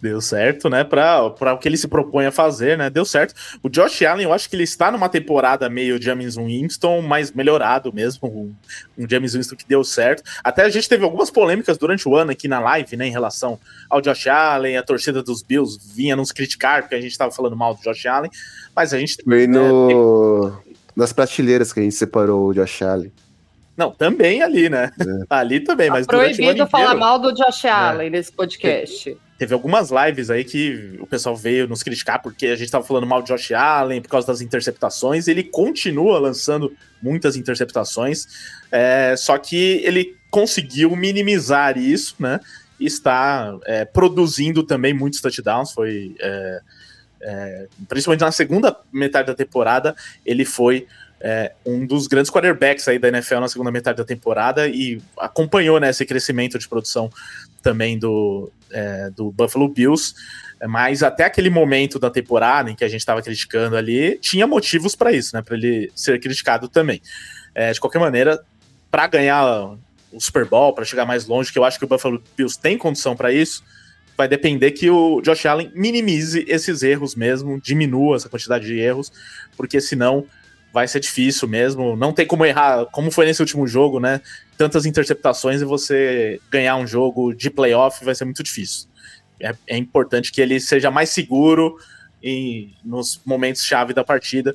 Deu 0.00 0.18
certo, 0.22 0.70
né? 0.70 0.82
Para 0.82 1.52
o 1.52 1.58
que 1.58 1.68
ele 1.68 1.76
se 1.76 1.86
propõe 1.86 2.24
a 2.24 2.32
fazer, 2.32 2.78
né? 2.78 2.88
Deu 2.88 3.04
certo. 3.04 3.34
O 3.62 3.68
Josh 3.68 4.00
Allen, 4.00 4.24
eu 4.24 4.32
acho 4.32 4.48
que 4.48 4.56
ele 4.56 4.62
está 4.62 4.90
numa 4.90 5.10
temporada 5.10 5.68
meio 5.68 6.00
James 6.00 6.36
Winston, 6.36 7.02
mas 7.02 7.30
melhorado 7.32 7.92
mesmo. 7.92 8.26
Um, 8.26 8.54
um 8.96 9.06
James 9.06 9.34
Winston 9.34 9.56
que 9.56 9.68
deu 9.68 9.84
certo. 9.84 10.22
Até 10.42 10.62
a 10.62 10.70
gente 10.70 10.88
teve 10.88 11.04
algumas 11.04 11.30
polêmicas 11.30 11.76
durante 11.76 12.08
o 12.08 12.16
ano 12.16 12.30
aqui 12.30 12.48
na 12.48 12.58
live, 12.60 12.96
né? 12.96 13.08
Em 13.08 13.10
relação 13.10 13.58
ao 13.90 14.00
Josh 14.00 14.26
Allen, 14.26 14.78
a 14.78 14.82
torcida 14.82 15.22
dos 15.22 15.42
Bills 15.42 15.78
vinha 15.94 16.16
nos 16.16 16.32
criticar 16.32 16.80
porque 16.80 16.94
a 16.94 17.00
gente 17.00 17.12
estava 17.12 17.30
falando 17.30 17.54
mal 17.54 17.74
do 17.74 17.82
Josh 17.82 18.06
Allen. 18.06 18.30
Mas 18.74 18.94
a 18.94 18.98
gente. 18.98 19.22
Foi 19.22 19.46
no... 19.46 20.48
Né, 20.48 20.56
nas 20.96 21.12
prateleiras 21.12 21.74
que 21.74 21.80
a 21.80 21.82
gente 21.82 21.94
separou 21.94 22.48
o 22.48 22.54
Josh 22.54 22.80
Allen. 22.80 23.12
Não, 23.76 23.90
também 23.90 24.42
ali, 24.42 24.70
né? 24.70 24.90
É. 24.98 25.24
Ali 25.28 25.60
também, 25.60 25.88
tá 25.88 25.94
mas 25.94 26.06
proibido 26.06 26.66
falar 26.66 26.94
mal 26.94 27.18
do 27.18 27.32
Josh 27.32 27.66
é. 27.66 27.70
Allen 27.70 28.06
é. 28.06 28.10
nesse 28.10 28.32
podcast 28.32 29.16
teve 29.40 29.54
algumas 29.54 29.88
lives 29.90 30.28
aí 30.28 30.44
que 30.44 30.98
o 31.00 31.06
pessoal 31.06 31.34
veio 31.34 31.66
nos 31.66 31.82
criticar 31.82 32.20
porque 32.20 32.48
a 32.48 32.56
gente 32.56 32.70
tava 32.70 32.84
falando 32.86 33.06
mal 33.06 33.22
de 33.22 33.28
Josh 33.28 33.52
Allen 33.52 34.02
por 34.02 34.10
causa 34.10 34.26
das 34.26 34.42
interceptações. 34.42 35.28
Ele 35.28 35.42
continua 35.42 36.18
lançando 36.18 36.76
muitas 37.02 37.36
interceptações, 37.36 38.26
é, 38.70 39.14
só 39.16 39.38
que 39.38 39.80
ele 39.82 40.14
conseguiu 40.30 40.94
minimizar 40.94 41.78
isso, 41.78 42.16
né? 42.18 42.38
E 42.78 42.84
está 42.84 43.58
é, 43.64 43.86
produzindo 43.86 44.62
também 44.62 44.92
muitos 44.92 45.22
touchdowns. 45.22 45.72
Foi 45.72 46.14
é, 46.20 46.60
é 47.22 47.66
principalmente 47.88 48.20
na 48.20 48.32
segunda 48.32 48.76
metade 48.92 49.28
da 49.28 49.34
temporada, 49.34 49.96
ele 50.22 50.44
foi 50.44 50.86
é, 51.18 51.54
um 51.64 51.86
dos 51.86 52.06
grandes 52.06 52.30
quarterbacks 52.30 52.86
aí 52.88 52.98
da 52.98 53.08
NFL 53.08 53.40
na 53.40 53.48
segunda 53.48 53.70
metade 53.70 53.96
da 53.96 54.04
temporada 54.04 54.68
e 54.68 55.00
acompanhou 55.16 55.80
né, 55.80 55.88
esse 55.88 56.04
crescimento 56.04 56.58
de 56.58 56.68
produção 56.68 57.10
também 57.62 57.98
do, 57.98 58.52
é, 58.70 59.10
do 59.10 59.30
Buffalo 59.30 59.68
Bills, 59.68 60.14
mas 60.68 61.02
até 61.02 61.24
aquele 61.24 61.50
momento 61.50 61.98
da 61.98 62.10
temporada 62.10 62.70
em 62.70 62.74
que 62.74 62.84
a 62.84 62.88
gente 62.88 63.00
estava 63.00 63.22
criticando 63.22 63.76
ali, 63.76 64.18
tinha 64.18 64.46
motivos 64.46 64.94
para 64.94 65.12
isso, 65.12 65.34
né? 65.34 65.42
Para 65.42 65.56
ele 65.56 65.90
ser 65.94 66.20
criticado 66.20 66.68
também. 66.68 67.00
É, 67.54 67.72
de 67.72 67.80
qualquer 67.80 67.98
maneira, 67.98 68.40
para 68.90 69.06
ganhar 69.06 69.76
o 70.12 70.20
Super 70.20 70.44
Bowl, 70.44 70.74
para 70.74 70.84
chegar 70.84 71.06
mais 71.06 71.26
longe, 71.26 71.52
que 71.52 71.58
eu 71.58 71.64
acho 71.64 71.78
que 71.78 71.84
o 71.84 71.88
Buffalo 71.88 72.22
Bills 72.36 72.58
tem 72.58 72.76
condição 72.76 73.16
para 73.16 73.32
isso, 73.32 73.62
vai 74.16 74.28
depender 74.28 74.72
que 74.72 74.90
o 74.90 75.20
Josh 75.22 75.46
Allen 75.46 75.72
minimize 75.74 76.44
esses 76.46 76.82
erros 76.82 77.14
mesmo, 77.14 77.60
diminua 77.60 78.16
essa 78.16 78.28
quantidade 78.28 78.66
de 78.66 78.78
erros, 78.78 79.10
porque 79.56 79.80
senão 79.80 80.26
vai 80.72 80.86
ser 80.86 81.00
difícil 81.00 81.48
mesmo. 81.48 81.96
Não 81.96 82.12
tem 82.12 82.26
como 82.26 82.44
errar, 82.44 82.86
como 82.86 83.10
foi 83.10 83.26
nesse 83.26 83.40
último 83.40 83.66
jogo, 83.66 84.00
né? 84.00 84.20
Tantas 84.56 84.86
interceptações 84.86 85.60
e 85.60 85.64
você 85.64 86.40
ganhar 86.50 86.76
um 86.76 86.86
jogo 86.86 87.34
de 87.34 87.50
playoff 87.50 88.04
vai 88.04 88.14
ser 88.14 88.24
muito 88.24 88.42
difícil. 88.42 88.88
É, 89.40 89.54
é 89.66 89.76
importante 89.76 90.30
que 90.30 90.40
ele 90.40 90.60
seja 90.60 90.90
mais 90.90 91.10
seguro 91.10 91.76
em, 92.22 92.74
nos 92.84 93.20
momentos 93.24 93.64
chave 93.64 93.94
da 93.94 94.04
partida 94.04 94.54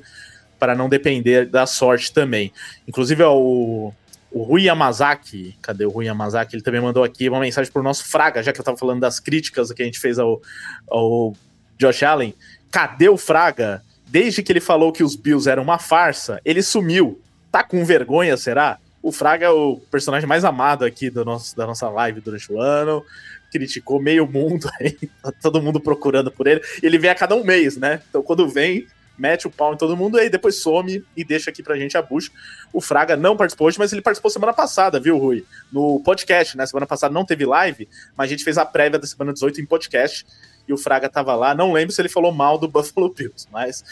para 0.58 0.74
não 0.74 0.88
depender 0.88 1.46
da 1.46 1.66
sorte 1.66 2.12
também. 2.12 2.52
Inclusive, 2.86 3.22
o, 3.24 3.92
o 4.30 4.42
Rui 4.42 4.62
Yamazaki, 4.62 5.56
cadê 5.60 5.84
o 5.84 5.90
Rui 5.90 6.06
Yamazaki? 6.06 6.56
Ele 6.56 6.62
também 6.62 6.80
mandou 6.80 7.04
aqui 7.04 7.28
uma 7.28 7.40
mensagem 7.40 7.70
para 7.70 7.80
o 7.80 7.82
nosso 7.82 8.04
Fraga, 8.04 8.42
já 8.42 8.52
que 8.52 8.58
eu 8.58 8.62
estava 8.62 8.76
falando 8.76 9.00
das 9.00 9.20
críticas 9.20 9.72
que 9.72 9.82
a 9.82 9.84
gente 9.84 9.98
fez 9.98 10.18
ao, 10.18 10.40
ao 10.88 11.34
Josh 11.78 12.02
Allen. 12.02 12.34
Cadê 12.70 13.08
o 13.08 13.16
Fraga? 13.16 13.82
Desde 14.06 14.42
que 14.42 14.52
ele 14.52 14.60
falou 14.60 14.92
que 14.92 15.02
os 15.02 15.16
Bills 15.16 15.48
eram 15.50 15.62
uma 15.62 15.78
farsa, 15.78 16.40
ele 16.44 16.62
sumiu. 16.62 17.20
Tá 17.50 17.62
com 17.62 17.84
vergonha, 17.84 18.36
será? 18.36 18.78
O 19.02 19.12
Fraga 19.12 19.46
é 19.46 19.50
o 19.50 19.76
personagem 19.90 20.28
mais 20.28 20.44
amado 20.44 20.84
aqui 20.84 21.10
do 21.10 21.24
nosso, 21.24 21.56
da 21.56 21.66
nossa 21.66 21.88
live 21.88 22.20
durante 22.20 22.52
o 22.52 22.60
ano. 22.60 23.04
Criticou 23.52 24.00
meio 24.00 24.26
mundo 24.26 24.68
aí, 24.80 24.96
tá 25.22 25.32
todo 25.40 25.62
mundo 25.62 25.80
procurando 25.80 26.30
por 26.30 26.46
ele. 26.46 26.60
Ele 26.82 26.98
vem 26.98 27.10
a 27.10 27.14
cada 27.14 27.34
um 27.34 27.44
mês, 27.44 27.76
né? 27.76 28.02
Então 28.08 28.22
quando 28.22 28.48
vem, 28.48 28.86
mete 29.18 29.46
o 29.46 29.50
pau 29.50 29.72
em 29.72 29.76
todo 29.76 29.96
mundo, 29.96 30.18
aí 30.18 30.28
depois 30.28 30.56
some 30.56 31.04
e 31.16 31.24
deixa 31.24 31.50
aqui 31.50 31.62
pra 31.62 31.76
gente 31.76 31.96
a 31.96 32.02
bucha. 32.02 32.30
O 32.72 32.80
Fraga 32.80 33.16
não 33.16 33.36
participou 33.36 33.68
hoje, 33.68 33.78
mas 33.78 33.92
ele 33.92 34.02
participou 34.02 34.30
semana 34.30 34.52
passada, 34.52 35.00
viu, 35.00 35.16
Rui? 35.16 35.44
No 35.72 36.00
podcast, 36.00 36.56
né? 36.56 36.66
Semana 36.66 36.86
passada 36.86 37.14
não 37.14 37.24
teve 37.24 37.46
live, 37.46 37.88
mas 38.16 38.26
a 38.26 38.30
gente 38.30 38.44
fez 38.44 38.58
a 38.58 38.66
prévia 38.66 38.98
da 38.98 39.06
semana 39.06 39.32
18 39.32 39.60
em 39.60 39.66
podcast 39.66 40.26
e 40.68 40.72
o 40.72 40.78
Fraga 40.78 41.06
estava 41.06 41.34
lá. 41.34 41.54
Não 41.54 41.72
lembro 41.72 41.94
se 41.94 42.00
ele 42.00 42.08
falou 42.08 42.32
mal 42.32 42.58
do 42.58 42.66
Buffalo 42.68 43.12
Bills, 43.12 43.46
mas 43.52 43.84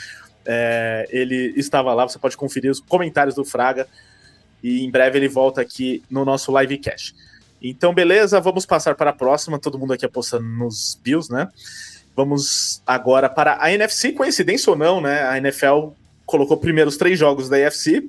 é, 0.45 1.07
ele 1.11 1.53
estava 1.57 1.93
lá. 1.95 2.07
Você 2.07 2.19
pode 2.19 2.37
conferir 2.37 2.71
os 2.71 2.81
comentários 2.81 3.35
do 3.35 3.45
Fraga 3.45 3.87
e 4.63 4.85
em 4.85 4.91
breve 4.91 5.19
ele 5.19 5.29
volta 5.29 5.61
aqui 5.61 6.03
no 6.11 6.25
nosso 6.25 6.57
livecast. 6.59 7.15
Então, 7.63 7.95
beleza, 7.95 8.41
vamos 8.41 8.67
passar 8.67 8.95
para 8.95 9.11
a 9.11 9.15
próxima. 9.15 9.59
Todo 9.59 9.79
mundo 9.79 9.93
aqui 9.93 10.05
apostando 10.05 10.47
nos 10.47 10.99
Bills, 11.03 11.33
né? 11.33 11.49
Vamos 12.15 12.83
agora 12.87 13.29
para 13.29 13.57
a 13.61 13.73
NFC. 13.73 14.13
Coincidência 14.13 14.71
ou 14.71 14.77
não, 14.77 15.01
né? 15.01 15.23
A 15.23 15.39
NFL 15.39 15.89
colocou 16.27 16.57
primeiro 16.57 16.89
os 16.89 16.97
três 16.97 17.19
jogos 17.19 17.49
da 17.49 17.59
NFC 17.59 18.09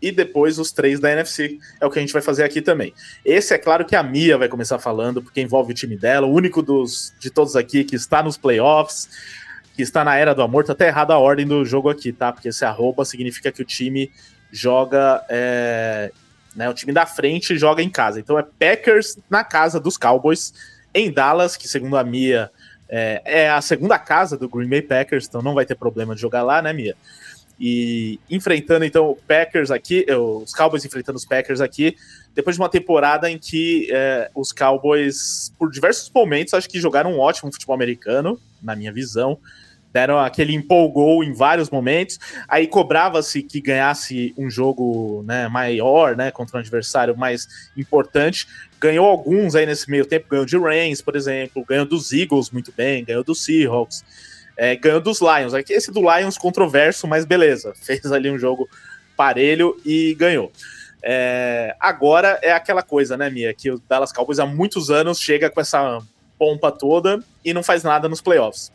e 0.00 0.12
depois 0.12 0.58
os 0.58 0.72
três 0.72 1.00
da 1.00 1.10
NFC. 1.10 1.58
É 1.80 1.86
o 1.86 1.90
que 1.90 1.98
a 1.98 2.02
gente 2.02 2.12
vai 2.12 2.22
fazer 2.22 2.44
aqui 2.44 2.60
também. 2.60 2.92
Esse 3.24 3.54
é 3.54 3.58
claro 3.58 3.84
que 3.84 3.96
a 3.96 4.02
Mia 4.02 4.36
vai 4.36 4.48
começar 4.48 4.78
falando, 4.78 5.22
porque 5.22 5.40
envolve 5.40 5.72
o 5.72 5.74
time 5.74 5.96
dela, 5.96 6.26
o 6.26 6.32
único 6.32 6.62
dos, 6.62 7.14
de 7.18 7.30
todos 7.30 7.56
aqui 7.56 7.84
que 7.84 7.96
está 7.96 8.22
nos 8.22 8.36
playoffs, 8.36 9.08
que 9.74 9.82
está 9.82 10.04
na 10.04 10.16
era 10.16 10.34
do 10.34 10.42
amor. 10.42 10.64
Tá 10.64 10.72
até 10.72 10.88
errada 10.88 11.14
a 11.14 11.18
ordem 11.18 11.46
do 11.46 11.64
jogo 11.64 11.88
aqui, 11.88 12.12
tá? 12.12 12.32
Porque 12.32 12.48
esse 12.48 12.64
arroba 12.64 13.04
significa 13.04 13.50
que 13.50 13.62
o 13.62 13.64
time 13.64 14.10
joga. 14.50 15.24
É, 15.28 16.12
né, 16.54 16.68
o 16.70 16.74
time 16.74 16.92
da 16.92 17.04
frente 17.04 17.56
joga 17.58 17.82
em 17.82 17.90
casa. 17.90 18.18
Então 18.18 18.38
é 18.38 18.42
Packers 18.42 19.18
na 19.28 19.44
casa 19.44 19.78
dos 19.78 19.98
Cowboys, 19.98 20.54
em 20.94 21.10
Dallas, 21.10 21.56
que 21.56 21.68
segundo 21.68 21.96
a 21.96 22.04
Mia. 22.04 22.50
É, 22.88 23.20
é 23.24 23.50
a 23.50 23.60
segunda 23.60 23.98
casa 23.98 24.38
do 24.38 24.48
Green 24.48 24.68
Bay 24.68 24.80
Packers, 24.80 25.26
então 25.26 25.42
não 25.42 25.54
vai 25.54 25.66
ter 25.66 25.74
problema 25.74 26.14
de 26.14 26.20
jogar 26.20 26.44
lá, 26.44 26.62
né, 26.62 26.72
Mia? 26.72 26.94
E 27.58 28.20
enfrentando 28.30 28.84
então 28.84 29.10
o 29.10 29.16
Packers 29.16 29.70
aqui, 29.70 30.04
eh, 30.06 30.16
os 30.16 30.52
Cowboys 30.52 30.84
enfrentando 30.84 31.16
os 31.16 31.24
Packers 31.24 31.60
aqui, 31.60 31.96
depois 32.36 32.54
de 32.54 32.60
uma 32.60 32.68
temporada 32.68 33.30
em 33.30 33.38
que 33.38 33.88
é, 33.90 34.30
os 34.34 34.52
Cowboys, 34.52 35.50
por 35.58 35.70
diversos 35.70 36.10
momentos, 36.14 36.52
acho 36.52 36.68
que 36.68 36.78
jogaram 36.78 37.14
um 37.14 37.18
ótimo 37.18 37.50
futebol 37.50 37.74
americano, 37.74 38.38
na 38.62 38.76
minha 38.76 38.92
visão. 38.92 39.38
Deram 39.90 40.18
aquele 40.18 40.52
empolgou 40.52 41.24
em 41.24 41.32
vários 41.32 41.70
momentos. 41.70 42.18
Aí 42.46 42.66
cobrava-se 42.66 43.42
que 43.42 43.58
ganhasse 43.58 44.34
um 44.36 44.50
jogo 44.50 45.24
né, 45.26 45.48
maior, 45.48 46.14
né, 46.14 46.30
contra 46.30 46.58
um 46.58 46.60
adversário 46.60 47.16
mais 47.16 47.48
importante. 47.74 48.46
Ganhou 48.78 49.06
alguns 49.06 49.54
aí 49.54 49.64
nesse 49.64 49.90
meio 49.90 50.04
tempo, 50.04 50.26
ganhou 50.28 50.44
de 50.44 50.58
Reigns, 50.58 51.00
por 51.00 51.16
exemplo, 51.16 51.64
ganhou 51.66 51.86
dos 51.86 52.12
Eagles 52.12 52.50
muito 52.50 52.70
bem, 52.76 53.02
ganhou 53.02 53.24
dos 53.24 53.42
Seahawks 53.42 54.04
é, 54.56 54.74
ganhou 54.74 55.00
dos 55.00 55.20
Lions. 55.20 55.54
Aqui 55.54 55.72
esse 55.72 55.92
do 55.92 56.00
Lions 56.00 56.38
controverso, 56.38 57.06
mas 57.06 57.24
beleza. 57.24 57.72
Fez 57.82 58.10
ali 58.10 58.30
um 58.30 58.38
jogo 58.38 58.68
parelho 59.16 59.80
e 59.84 60.14
ganhou. 60.14 60.50
É, 61.02 61.76
agora 61.78 62.38
é 62.42 62.52
aquela 62.52 62.82
coisa, 62.82 63.16
né, 63.16 63.30
Mia? 63.30 63.52
Que 63.54 63.70
o 63.70 63.80
Dallas 63.88 64.12
Cowboys 64.12 64.38
há 64.38 64.46
muitos 64.46 64.90
anos 64.90 65.20
chega 65.20 65.50
com 65.50 65.60
essa 65.60 66.00
pompa 66.38 66.72
toda 66.72 67.22
e 67.44 67.54
não 67.54 67.62
faz 67.62 67.82
nada 67.82 68.08
nos 68.08 68.20
playoffs. 68.20 68.72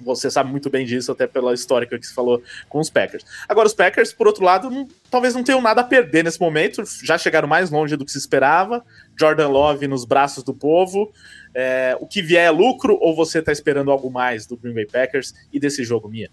Você 0.00 0.30
sabe 0.30 0.50
muito 0.50 0.70
bem 0.70 0.86
disso, 0.86 1.12
até 1.12 1.26
pela 1.26 1.52
história 1.54 1.86
que 1.86 1.96
você 1.96 2.14
falou 2.14 2.42
com 2.68 2.78
os 2.78 2.90
Packers. 2.90 3.24
Agora, 3.48 3.66
os 3.66 3.74
Packers, 3.74 4.12
por 4.12 4.26
outro 4.26 4.44
lado, 4.44 4.70
não, 4.70 4.88
talvez 5.10 5.34
não 5.34 5.42
tenham 5.42 5.60
nada 5.60 5.80
a 5.80 5.84
perder 5.84 6.24
nesse 6.24 6.40
momento. 6.40 6.82
Já 7.02 7.18
chegaram 7.18 7.48
mais 7.48 7.70
longe 7.70 7.96
do 7.96 8.04
que 8.04 8.12
se 8.12 8.18
esperava. 8.18 8.84
Jordan 9.18 9.48
Love 9.48 9.88
nos 9.88 10.04
braços 10.04 10.44
do 10.44 10.54
povo. 10.54 11.12
É, 11.54 11.96
o 12.00 12.06
que 12.06 12.22
vier 12.22 12.46
é 12.46 12.50
lucro 12.50 12.96
ou 13.00 13.14
você 13.14 13.40
está 13.40 13.50
esperando 13.50 13.90
algo 13.90 14.10
mais 14.10 14.46
do 14.46 14.56
Green 14.56 14.74
Bay 14.74 14.86
Packers 14.86 15.34
e 15.52 15.58
desse 15.58 15.82
jogo, 15.84 16.08
Mia? 16.08 16.30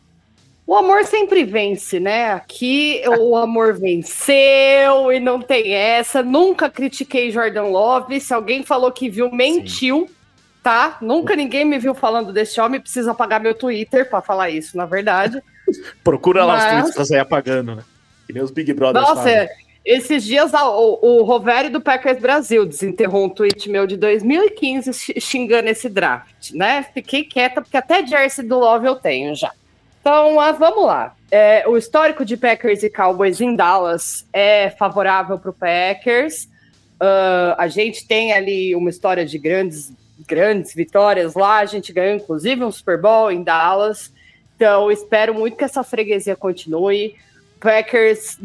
O 0.68 0.74
amor 0.74 1.06
sempre 1.06 1.44
vence, 1.44 2.00
né? 2.00 2.32
Aqui 2.32 3.04
o 3.20 3.36
amor 3.36 3.76
venceu 3.76 5.12
e 5.12 5.20
não 5.20 5.40
tem 5.40 5.74
essa. 5.74 6.24
Nunca 6.24 6.72
critiquei 6.72 7.30
Jordan 7.30 7.66
Love. 7.66 8.20
Se 8.20 8.34
alguém 8.34 8.64
falou 8.64 8.92
que 8.92 9.08
viu, 9.08 9.32
mentiu, 9.32 10.08
Sim. 10.08 10.15
Tá? 10.66 10.98
Nunca 11.00 11.36
ninguém 11.36 11.64
me 11.64 11.78
viu 11.78 11.94
falando 11.94 12.34
desse 12.34 12.60
homem. 12.60 12.82
Precisa 12.82 13.12
apagar 13.12 13.40
meu 13.40 13.54
Twitter 13.54 14.10
para 14.10 14.20
falar 14.20 14.50
isso, 14.50 14.76
na 14.76 14.88
verdade. 14.88 15.40
Procura 16.04 16.44
Mas... 16.44 16.48
lá 16.48 16.58
os 16.58 16.72
tweets 16.72 16.96
pra 16.96 17.06
sair 17.06 17.20
apagando, 17.20 17.76
né? 17.76 17.84
Que 18.26 18.34
nem 18.34 18.42
os 18.42 18.50
Big 18.50 18.74
Brothers 18.74 19.08
Nossa, 19.08 19.22
fazem. 19.22 19.48
esses 19.86 20.24
dias 20.24 20.52
o, 20.54 21.20
o 21.20 21.24
Rovério 21.24 21.70
do 21.70 21.80
Packers 21.80 22.20
Brasil 22.20 22.66
desenterrou 22.66 23.26
um 23.26 23.30
tweet 23.30 23.70
meu 23.70 23.86
de 23.86 23.96
2015 23.96 25.22
xingando 25.22 25.70
esse 25.70 25.88
draft, 25.88 26.52
né? 26.54 26.84
Fiquei 26.92 27.24
quieta 27.24 27.62
porque 27.62 27.78
até 27.78 28.04
jersey 28.04 28.44
do 28.44 28.58
Love 28.58 28.88
eu 28.88 28.96
tenho 28.96 29.36
já. 29.36 29.52
Então, 30.02 30.40
ah, 30.40 30.52
vamos 30.52 30.88
lá. 30.88 31.16
É, 31.30 31.68
o 31.68 31.78
histórico 31.78 32.26
de 32.26 32.36
Packers 32.38 32.82
e 32.82 32.90
Cowboys 32.90 33.40
em 33.40 33.56
Dallas 33.56 34.26
é 34.34 34.72
favorável 34.72 35.38
para 35.38 35.52
o 35.52 35.54
Packers. 35.54 36.46
Uh, 36.96 37.54
a 37.56 37.68
gente 37.68 38.08
tem 38.08 38.34
ali 38.34 38.76
uma 38.76 38.90
história 38.90 39.24
de 39.24 39.38
grandes, 39.38 39.92
grandes 40.26 40.74
vitórias 40.74 41.36
lá. 41.36 41.60
A 41.60 41.66
gente 41.66 41.94
ganhou, 41.94 42.16
inclusive, 42.16 42.64
um 42.64 42.72
Super 42.72 43.00
Bowl 43.00 43.32
em 43.32 43.44
Dallas. 43.44 44.12
Então, 44.56 44.92
espero 44.92 45.34
muito 45.34 45.58
que 45.58 45.64
essa 45.64 45.84
freguesia 45.84 46.36
continue. 46.36 47.16
Packers 47.60 48.40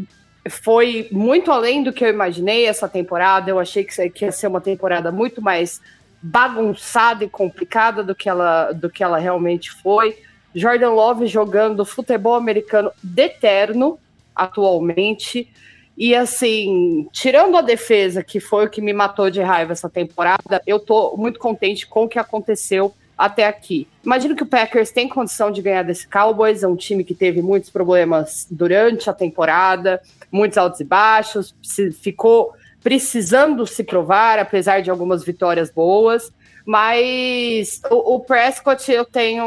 foi 0.48 1.08
muito 1.12 1.52
além 1.52 1.82
do 1.82 1.92
que 1.92 2.04
eu 2.04 2.08
imaginei 2.08 2.66
essa 2.66 2.88
temporada. 2.88 3.50
Eu 3.50 3.58
achei 3.58 3.84
que 3.84 4.24
ia 4.24 4.32
ser 4.32 4.46
uma 4.46 4.60
temporada 4.60 5.12
muito 5.12 5.42
mais 5.42 5.80
bagunçada 6.22 7.24
e 7.24 7.28
complicada 7.28 8.02
do 8.02 8.14
que 8.14 8.28
ela, 8.28 8.72
do 8.72 8.90
que 8.90 9.02
ela 9.02 9.18
realmente 9.18 9.70
foi. 9.70 10.18
Jordan 10.54 10.90
Love 10.90 11.26
jogando 11.26 11.84
futebol 11.84 12.34
americano 12.34 12.90
deterno 13.02 13.98
atualmente. 14.34 15.48
E 15.96 16.14
assim, 16.14 17.08
tirando 17.12 17.56
a 17.56 17.60
defesa, 17.60 18.22
que 18.22 18.40
foi 18.40 18.66
o 18.66 18.70
que 18.70 18.80
me 18.80 18.92
matou 18.92 19.30
de 19.30 19.42
raiva 19.42 19.72
essa 19.72 19.88
temporada, 19.88 20.62
eu 20.66 20.78
tô 20.78 21.16
muito 21.16 21.38
contente 21.38 21.86
com 21.86 22.04
o 22.04 22.08
que 22.08 22.18
aconteceu 22.18 22.94
até 23.16 23.46
aqui. 23.46 23.86
Imagino 24.02 24.34
que 24.34 24.42
o 24.42 24.46
Packers 24.46 24.90
tem 24.90 25.06
condição 25.06 25.50
de 25.50 25.60
ganhar 25.60 25.82
desse 25.82 26.08
Cowboys, 26.08 26.62
é 26.62 26.68
um 26.68 26.74
time 26.74 27.04
que 27.04 27.14
teve 27.14 27.42
muitos 27.42 27.68
problemas 27.68 28.46
durante 28.50 29.10
a 29.10 29.12
temporada, 29.12 30.00
muitos 30.32 30.56
altos 30.56 30.80
e 30.80 30.84
baixos, 30.84 31.54
ficou 32.00 32.54
precisando 32.82 33.66
se 33.66 33.84
provar, 33.84 34.38
apesar 34.38 34.80
de 34.80 34.90
algumas 34.90 35.22
vitórias 35.22 35.70
boas. 35.70 36.32
Mas 36.64 37.80
o, 37.90 38.14
o, 38.14 38.20
Prescott, 38.20 38.90
eu 38.90 39.04
tenho 39.04 39.44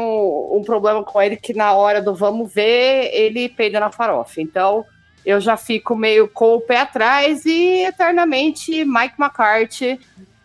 um 0.52 0.62
problema 0.62 1.02
com 1.02 1.20
ele 1.20 1.36
que 1.36 1.52
na 1.52 1.72
hora 1.72 2.00
do 2.00 2.14
vamos 2.14 2.52
ver, 2.52 3.10
ele 3.12 3.48
peida 3.48 3.80
na 3.80 3.90
farofa. 3.90 4.40
Então, 4.40 4.84
eu 5.24 5.40
já 5.40 5.56
fico 5.56 5.96
meio 5.96 6.28
com 6.28 6.56
o 6.56 6.60
pé 6.60 6.80
atrás 6.80 7.44
e 7.46 7.84
eternamente 7.84 8.84
Mike 8.84 9.14
McCarthy 9.18 9.98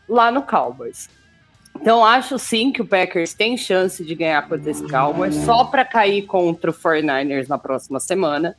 lá 0.08 0.32
no 0.32 0.42
Cowboys. 0.42 1.10
Então, 1.82 2.04
acho 2.04 2.38
sim 2.38 2.72
que 2.72 2.82
o 2.82 2.86
Packers 2.86 3.34
tem 3.34 3.56
chance 3.56 4.04
de 4.04 4.14
ganhar 4.14 4.48
por 4.48 4.60
esse 4.68 4.86
Cowboys, 4.88 5.36
só 5.46 5.64
para 5.64 5.86
cair 5.86 6.24
contra 6.24 6.72
o 6.72 6.74
49ers 6.74 7.48
na 7.48 7.58
próxima 7.58 8.00
semana. 8.00 8.56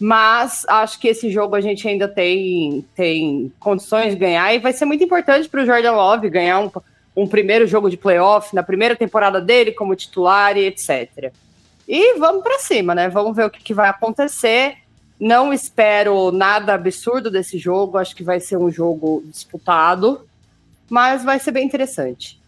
Mas 0.00 0.64
acho 0.66 0.98
que 0.98 1.08
esse 1.08 1.30
jogo 1.30 1.54
a 1.54 1.60
gente 1.60 1.86
ainda 1.86 2.08
tem, 2.08 2.84
tem 2.94 3.52
condições 3.60 4.14
de 4.14 4.18
ganhar 4.18 4.52
e 4.54 4.58
vai 4.58 4.72
ser 4.72 4.86
muito 4.86 5.04
importante 5.04 5.48
para 5.48 5.62
o 5.62 5.66
Jordan 5.66 5.92
Love 5.92 6.30
ganhar 6.30 6.58
um, 6.60 6.70
um 7.14 7.28
primeiro 7.28 7.66
jogo 7.66 7.90
de 7.90 7.98
playoff 7.98 8.54
na 8.54 8.62
primeira 8.62 8.96
temporada 8.96 9.40
dele 9.40 9.72
como 9.72 9.94
titular 9.94 10.56
e 10.56 10.64
etc. 10.64 11.32
E 11.86 12.18
vamos 12.18 12.42
para 12.42 12.58
cima, 12.60 12.94
né? 12.94 13.08
Vamos 13.08 13.36
ver 13.36 13.44
o 13.44 13.50
que, 13.50 13.62
que, 13.62 13.74
vai 13.74 13.90
acontecer. 13.90 14.76
Não 15.20 15.52
espero 15.52 16.32
nada 16.32 16.72
absurdo 16.72 17.30
desse 17.30 17.58
jogo, 17.58 17.98
acho 17.98 18.16
que 18.16 18.24
vai 18.24 18.40
ser 18.40 18.56
um 18.56 18.70
jogo 18.70 19.22
disputado, 19.26 20.26
mas 20.88 21.22
vai 21.22 21.38
ser 21.38 21.52
bem 21.52 21.66
interessante. 21.66 22.40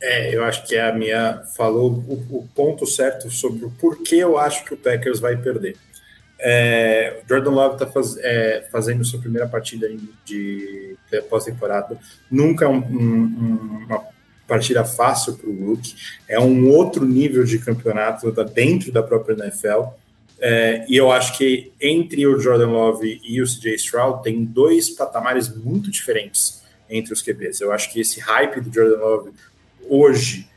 É, 0.00 0.34
eu 0.34 0.44
acho 0.44 0.66
que 0.66 0.76
a 0.76 0.92
minha 0.92 1.42
falou 1.56 1.90
o, 1.90 2.38
o 2.38 2.48
ponto 2.54 2.86
certo 2.86 3.30
sobre 3.30 3.64
o 3.64 3.70
porquê 3.70 4.16
eu 4.16 4.38
acho 4.38 4.64
que 4.64 4.74
o 4.74 4.76
Packers 4.76 5.18
vai 5.18 5.36
perder. 5.36 5.76
É, 6.38 7.20
Jordan 7.28 7.50
Love 7.50 7.74
está 7.74 7.86
faz, 7.86 8.16
é, 8.18 8.68
fazendo 8.70 9.04
sua 9.04 9.20
primeira 9.20 9.48
partida 9.48 9.88
de 10.24 10.96
pós-temporada. 11.28 11.98
Nunca 12.30 12.64
é 12.64 12.68
um, 12.68 12.78
um, 12.78 13.84
uma 13.86 14.06
partida 14.46 14.84
fácil 14.84 15.36
para 15.36 15.50
o 15.50 15.52
Luke. 15.52 15.94
É 16.28 16.38
um 16.38 16.68
outro 16.68 17.04
nível 17.04 17.42
de 17.42 17.58
campeonato 17.58 18.30
tá 18.30 18.44
dentro 18.44 18.92
da 18.92 19.02
própria 19.02 19.34
NFL. 19.34 19.88
É, 20.40 20.84
e 20.88 20.96
eu 20.96 21.10
acho 21.10 21.36
que 21.36 21.72
entre 21.80 22.26
o 22.26 22.38
Jordan 22.38 22.68
Love 22.68 23.20
e 23.24 23.42
o 23.42 23.44
CJ 23.44 23.74
Stroud 23.74 24.22
tem 24.22 24.44
dois 24.44 24.90
patamares 24.90 25.54
muito 25.54 25.90
diferentes 25.90 26.62
entre 26.88 27.12
os 27.12 27.22
QBs. 27.22 27.60
Eu 27.60 27.72
acho 27.72 27.92
que 27.92 28.00
esse 28.00 28.20
hype 28.20 28.60
do 28.60 28.72
Jordan 28.72 28.98
Love 28.98 29.30
hoje 29.88 30.48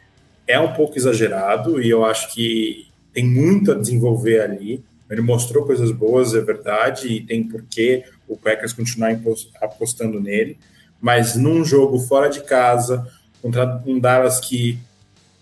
é 0.47 0.59
um 0.59 0.73
pouco 0.73 0.97
exagerado 0.97 1.81
e 1.81 1.89
eu 1.89 2.05
acho 2.05 2.33
que 2.33 2.87
tem 3.13 3.25
muito 3.25 3.71
a 3.71 3.75
desenvolver 3.75 4.41
ali. 4.41 4.83
Ele 5.09 5.21
mostrou 5.21 5.65
coisas 5.65 5.91
boas, 5.91 6.33
é 6.33 6.41
verdade, 6.41 7.07
e 7.07 7.21
tem 7.21 7.43
porquê 7.43 8.05
o 8.27 8.37
Packers 8.37 8.71
continuar 8.71 9.19
apostando 9.61 10.21
nele. 10.21 10.57
Mas 11.01 11.35
num 11.35 11.65
jogo 11.65 11.99
fora 11.99 12.29
de 12.29 12.41
casa, 12.43 13.05
contra 13.41 13.81
um 13.85 13.99
Dallas 13.99 14.39
que 14.39 14.79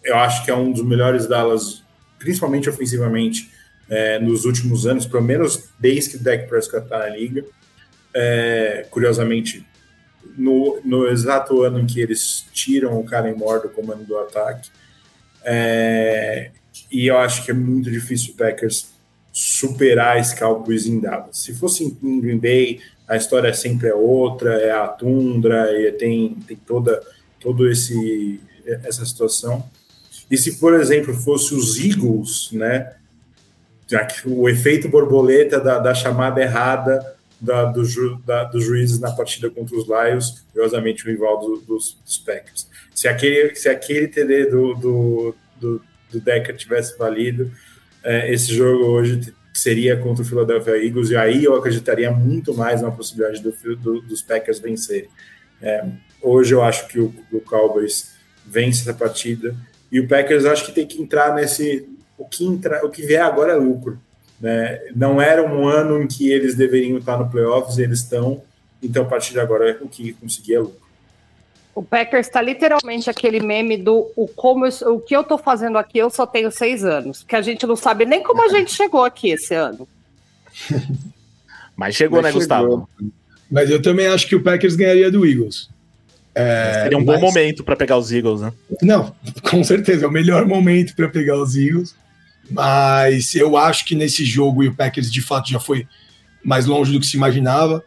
eu 0.04 0.16
acho 0.18 0.44
que 0.44 0.50
é 0.50 0.56
um 0.56 0.72
dos 0.72 0.84
melhores 0.84 1.28
Dallas, 1.28 1.84
principalmente 2.18 2.70
ofensivamente, 2.70 3.52
é, 3.90 4.20
nos 4.20 4.46
últimos 4.46 4.86
anos, 4.86 5.06
pelo 5.06 5.24
menos 5.24 5.70
desde 5.80 6.12
que 6.12 6.18
o 6.18 6.24
Dak 6.24 6.48
Prescott 6.48 6.84
está 6.84 7.00
na 7.00 7.10
liga. 7.10 7.44
É, 8.14 8.86
curiosamente, 8.90 9.66
no, 10.38 10.80
no, 10.84 11.08
exato 11.08 11.62
ano 11.64 11.80
em 11.80 11.86
que 11.86 12.00
eles 12.00 12.46
tiram 12.54 13.00
o 13.00 13.04
Karen 13.04 13.36
Moore 13.36 13.64
do 13.64 13.70
comando 13.70 14.04
do 14.04 14.18
ataque. 14.18 14.70
É, 15.44 16.52
e 16.92 17.08
eu 17.08 17.18
acho 17.18 17.44
que 17.44 17.52
é 17.52 17.54
muito 17.54 17.90
difícil 17.90 18.34
o 18.34 18.38
Packers 18.38 18.90
superar 19.32 20.20
esse 20.20 20.38
Cowboys 20.38 20.86
em 20.86 21.00
Dallas. 21.00 21.38
Se 21.38 21.54
fosse 21.54 21.84
em 21.84 22.22
Green 22.22 22.40
Bay, 22.40 22.82
a 23.08 23.16
história 23.16 23.54
sempre 23.54 23.90
é 23.90 23.94
outra, 23.94 24.54
é 24.56 24.72
a 24.72 24.88
tundra, 24.88 25.72
e 25.80 25.92
tem, 25.94 26.36
tem 26.48 26.58
toda 26.58 27.02
todo 27.40 27.68
esse 27.70 28.40
essa 28.84 29.06
situação. 29.06 29.68
E 30.30 30.38
se, 30.38 30.60
por 30.60 30.74
exemplo, 30.76 31.14
fosse 31.14 31.56
os 31.56 31.80
Eagles, 31.80 32.52
né, 32.52 32.94
o 34.26 34.50
efeito 34.50 34.88
borboleta 34.90 35.60
da, 35.60 35.80
da 35.80 35.94
chamada 35.94 36.42
errada 36.42 37.16
da, 37.40 37.66
do 37.66 37.86
ju, 37.86 38.22
da, 38.26 38.44
dos 38.44 38.64
juízes 38.64 39.00
na 39.00 39.12
partida 39.12 39.50
contra 39.50 39.76
os 39.76 39.88
Lions, 39.88 40.46
curiosamente 40.52 41.06
o 41.06 41.10
rival 41.10 41.40
do, 41.40 41.58
dos, 41.62 41.98
dos, 42.04 42.18
Packers. 42.18 42.68
Se 42.94 43.08
aquele, 43.08 43.56
se 43.56 43.70
aquele 43.70 44.08
TD 44.08 44.46
do, 44.48 44.74
do, 44.74 45.36
do, 45.60 45.82
do 46.12 46.20
Decker 46.20 46.56
tivesse 46.58 46.98
valido, 46.98 47.52
é, 48.04 48.32
esse 48.34 48.54
jogo 48.54 48.86
hoje 48.86 49.34
seria 49.54 49.98
contra 49.98 50.24
o 50.24 50.26
Philadelphia 50.26 50.84
Eagles, 50.84 51.10
e 51.10 51.16
aí 51.16 51.44
eu 51.44 51.56
acreditaria 51.56 52.12
muito 52.12 52.54
mais 52.54 52.82
na 52.82 52.92
possibilidade 52.92 53.42
do, 53.42 53.52
do, 53.76 54.02
dos 54.02 54.22
Packers 54.22 54.60
vencerem. 54.60 55.10
É, 55.62 55.86
hoje 56.22 56.54
eu 56.54 56.62
acho 56.64 56.88
que 56.88 57.00
o, 57.00 57.14
o, 57.32 57.42
Cowboys 57.42 58.12
vence 58.46 58.82
essa 58.82 58.94
partida, 58.94 59.56
e 59.92 60.00
o 60.00 60.08
Packers 60.08 60.46
acho 60.46 60.66
que 60.66 60.72
tem 60.72 60.86
que 60.86 61.02
entrar 61.02 61.34
nesse. 61.36 61.88
O 62.20 62.26
que, 62.26 62.46
entra, 62.46 62.86
o 62.86 62.90
que 62.90 63.02
vier 63.02 63.24
agora 63.24 63.54
é 63.54 63.56
lucro. 63.56 63.98
Né? 64.40 64.80
Não 64.96 65.22
era 65.22 65.44
um 65.44 65.68
ano 65.68 66.04
em 66.04 66.08
que 66.08 66.30
eles 66.30 66.54
deveriam 66.54 66.98
estar 66.98 67.18
no 67.18 67.30
playoffs, 67.30 67.80
eles 67.80 68.00
estão, 68.00 68.42
então 68.84 69.04
a 69.04 69.08
partir 69.08 69.34
de 69.34 69.40
agora 69.40 69.78
o 69.82 69.90
que 69.90 70.14
conseguir 70.14 70.56
é 70.56 70.60
lucro. 70.60 70.90
O 71.74 71.82
Packers 71.82 72.28
está 72.28 72.42
literalmente 72.42 73.10
aquele 73.10 73.40
meme 73.40 73.78
do 73.78 74.12
o, 74.16 74.28
como 74.28 74.66
eu, 74.66 74.94
o 74.94 75.00
que 75.00 75.16
eu 75.16 75.22
estou 75.22 75.38
fazendo 75.38 75.78
aqui, 75.78 75.98
eu 75.98 76.10
só 76.10 76.28
tenho 76.28 76.52
seis 76.52 76.84
anos. 76.84 77.24
Que 77.24 77.36
a 77.36 77.42
gente 77.42 77.66
não 77.66 77.76
sabe 77.76 78.06
nem 78.06 78.22
como 78.22 78.44
a 78.44 78.50
gente 78.54 78.74
chegou 78.74 79.04
aqui 79.06 79.30
esse 79.30 79.54
ano. 79.54 79.88
Mas 81.76 81.96
chegou, 81.96 82.22
Mas 82.22 82.36
né, 82.36 82.42
chegou. 82.42 82.42
Gustavo? 82.42 82.90
Mas 83.50 83.70
eu 83.70 83.82
também 83.82 84.08
acho 84.08 84.28
que 84.28 84.36
o 84.36 84.44
Packers 84.44 84.76
ganharia 84.76 85.10
do 85.10 85.26
Eagles. 85.26 85.70
É, 86.36 86.84
Seria 86.84 86.98
um 86.98 87.04
mas... 87.04 87.20
bom 87.20 87.28
momento 87.28 87.64
para 87.64 87.76
pegar 87.76 87.98
os 87.98 88.12
Eagles, 88.12 88.42
né? 88.42 88.54
Não, 88.82 89.16
com 89.50 89.64
certeza, 89.64 90.06
é 90.06 90.08
o 90.08 90.12
melhor 90.12 90.46
momento 90.46 90.96
para 90.96 91.08
pegar 91.08 91.38
os 91.38 91.56
Eagles. 91.56 91.96
Mas 92.50 93.36
eu 93.36 93.56
acho 93.58 93.86
que 93.86 93.96
nesse 93.96 94.26
jogo, 94.26 94.64
e 94.64 94.68
o 94.68 94.76
Packers 94.76 95.12
de 95.12 95.22
fato 95.22 95.50
já 95.50 95.60
foi 95.60 95.88
mais 96.44 96.66
longe 96.66 96.92
do 96.92 97.00
que 97.00 97.06
se 97.06 97.18
imaginava, 97.18 97.84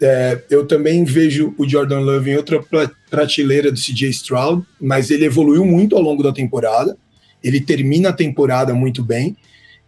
é, 0.00 0.42
eu 0.50 0.66
também 0.66 1.04
vejo 1.04 1.54
o 1.56 1.68
Jordan 1.68 2.00
Love 2.00 2.30
em 2.30 2.36
outra 2.36 2.60
prateleira 3.08 3.70
do 3.70 3.78
CJ 3.78 4.10
Stroud, 4.10 4.66
mas 4.80 5.10
ele 5.10 5.24
evoluiu 5.24 5.64
muito 5.64 5.96
ao 5.96 6.02
longo 6.02 6.22
da 6.24 6.32
temporada. 6.32 6.96
Ele 7.42 7.60
termina 7.60 8.08
a 8.08 8.12
temporada 8.12 8.74
muito 8.74 9.04
bem. 9.04 9.36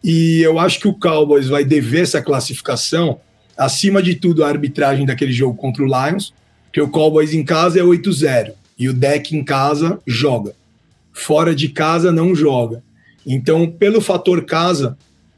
E 0.03 0.41
eu 0.41 0.59
acho 0.59 0.79
que 0.79 0.87
o 0.87 0.95
Cowboys 0.95 1.49
vai 1.49 1.65
dever 1.65 2.03
essa 2.03 2.23
classificação, 2.23 3.19
acima 3.57 4.03
de 4.03 4.15
tudo, 4.15 4.45
a 4.45 4.49
arbitragem 4.49 5.05
daquele 5.05 5.33
jogo 5.33 5.57
contra 5.57 5.83
o 5.83 5.87
Lions, 5.87 6.33
que 6.73 6.81
o 6.81 6.89
Cowboys 6.89 7.33
em 7.33 7.43
casa 7.43 7.81
é 7.81 7.83
8-0 7.83 8.53
e 8.79 8.89
o 8.89 8.93
deck 8.93 9.35
em 9.35 9.43
casa 9.43 9.99
joga. 10.07 10.55
Fora 11.13 11.55
de 11.55 11.69
casa 11.69 12.13
não 12.13 12.35
joga. 12.35 12.83
Então, 13.27 13.71
pelo 13.71 14.01
fator 14.01 14.45
casa, 14.45 14.97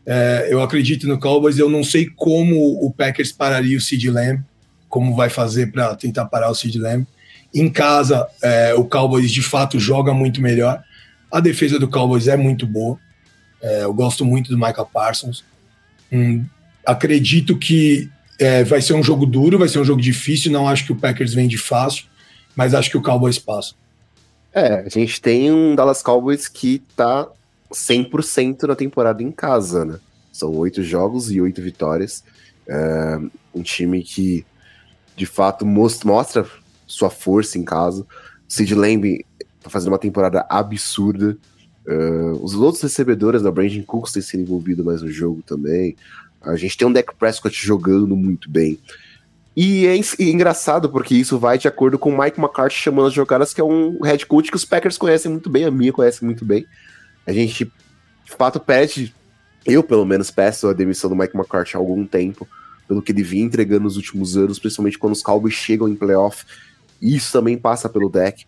É, 0.08 0.46
eu 0.48 0.62
acredito 0.62 1.08
no 1.08 1.18
Cowboys. 1.18 1.58
Eu 1.58 1.68
não 1.68 1.82
sei 1.82 2.06
como 2.06 2.78
o 2.80 2.92
Packers 2.92 3.32
pararia 3.32 3.76
o 3.76 3.80
Sid 3.80 4.08
Lamb, 4.08 4.40
como 4.88 5.16
vai 5.16 5.28
fazer 5.28 5.72
para 5.72 5.96
tentar 5.96 6.26
parar 6.26 6.48
o 6.48 6.54
Sid 6.54 6.78
Lamb. 6.78 7.04
Em 7.52 7.68
casa, 7.68 8.24
é, 8.40 8.72
o 8.74 8.84
Cowboys 8.84 9.32
de 9.32 9.42
fato 9.42 9.80
joga 9.80 10.14
muito 10.14 10.40
melhor. 10.40 10.80
A 11.28 11.40
defesa 11.40 11.76
do 11.76 11.88
Cowboys 11.88 12.28
é 12.28 12.36
muito 12.36 12.68
boa. 12.68 12.96
É, 13.60 13.82
eu 13.82 13.92
gosto 13.92 14.24
muito 14.24 14.48
do 14.48 14.56
Michael 14.56 14.88
Parsons. 14.92 15.44
Hum, 16.12 16.44
acredito 16.84 17.58
que 17.58 18.08
é, 18.38 18.62
vai 18.62 18.80
ser 18.80 18.94
um 18.94 19.02
jogo 19.02 19.26
duro, 19.26 19.58
vai 19.58 19.68
ser 19.68 19.80
um 19.80 19.84
jogo 19.84 20.00
difícil. 20.00 20.52
Não 20.52 20.68
acho 20.68 20.86
que 20.86 20.92
o 20.92 20.96
Packers 20.96 21.34
vem 21.34 21.48
de 21.48 21.58
fácil, 21.58 22.04
mas 22.54 22.74
acho 22.74 22.90
que 22.90 22.96
o 22.96 23.02
Cowboys 23.02 23.40
passa. 23.40 23.74
É, 24.54 24.84
a 24.86 24.88
gente 24.88 25.20
tem 25.20 25.50
um 25.50 25.74
Dallas 25.74 26.00
Cowboys 26.00 26.46
que 26.46 26.80
tá 26.94 27.26
100% 27.72 28.64
na 28.64 28.76
temporada 28.76 29.22
em 29.22 29.30
casa, 29.30 29.84
né? 29.84 29.98
São 30.32 30.54
oito 30.56 30.82
jogos 30.82 31.30
e 31.30 31.40
oito 31.40 31.62
vitórias. 31.62 32.22
É, 32.68 33.18
um 33.54 33.62
time 33.62 34.02
que, 34.02 34.44
de 35.16 35.26
fato, 35.26 35.64
mostra 35.64 36.46
sua 36.86 37.10
força 37.10 37.58
em 37.58 37.64
casa. 37.64 38.06
Sid 38.48 38.74
Lamb 38.74 39.24
tá 39.62 39.70
fazendo 39.70 39.92
uma 39.92 39.98
temporada 39.98 40.46
absurda. 40.48 41.36
Uh, 41.86 42.32
os 42.42 42.54
outros 42.54 42.82
recebedores 42.82 43.42
da 43.42 43.50
Brandon 43.50 43.82
Cooks 43.82 44.12
têm 44.12 44.22
sido 44.22 44.42
envolvido 44.42 44.84
mais 44.84 45.02
no 45.02 45.10
jogo 45.10 45.42
também. 45.42 45.96
A 46.42 46.56
gente 46.56 46.76
tem 46.76 46.86
um 46.86 46.92
Dak 46.92 47.14
Prescott 47.16 47.54
jogando 47.54 48.16
muito 48.16 48.50
bem. 48.50 48.78
E 49.56 49.86
é, 49.86 49.96
é 49.96 50.24
engraçado 50.24 50.88
porque 50.90 51.14
isso 51.14 51.38
vai 51.38 51.58
de 51.58 51.66
acordo 51.66 51.98
com 51.98 52.10
o 52.10 52.18
Mike 52.18 52.38
McCarthy 52.38 52.76
chamando 52.76 53.08
as 53.08 53.14
jogadas, 53.14 53.54
que 53.54 53.60
é 53.60 53.64
um 53.64 54.00
head 54.02 54.26
coach 54.26 54.50
que 54.50 54.56
os 54.56 54.64
Packers 54.64 54.98
conhecem 54.98 55.30
muito 55.30 55.48
bem, 55.48 55.64
a 55.64 55.70
minha 55.70 55.92
conhece 55.92 56.24
muito 56.24 56.44
bem. 56.44 56.66
A 57.26 57.32
gente, 57.32 57.64
de 57.64 58.32
fato, 58.32 58.60
pede, 58.60 59.14
eu 59.64 59.82
pelo 59.82 60.04
menos 60.04 60.30
peço 60.30 60.68
a 60.68 60.72
demissão 60.72 61.10
do 61.10 61.16
Mike 61.16 61.36
McCarthy 61.36 61.76
há 61.76 61.78
algum 61.78 62.06
tempo, 62.06 62.46
pelo 62.86 63.02
que 63.02 63.12
ele 63.12 63.22
vinha 63.22 63.44
entregando 63.44 63.84
nos 63.84 63.96
últimos 63.96 64.36
anos, 64.36 64.58
principalmente 64.58 64.98
quando 64.98 65.12
os 65.12 65.22
Cowboys 65.22 65.54
chegam 65.54 65.88
em 65.88 65.96
playoff. 65.96 66.44
Isso 67.02 67.32
também 67.32 67.58
passa 67.58 67.88
pelo 67.88 68.08
deck 68.08 68.46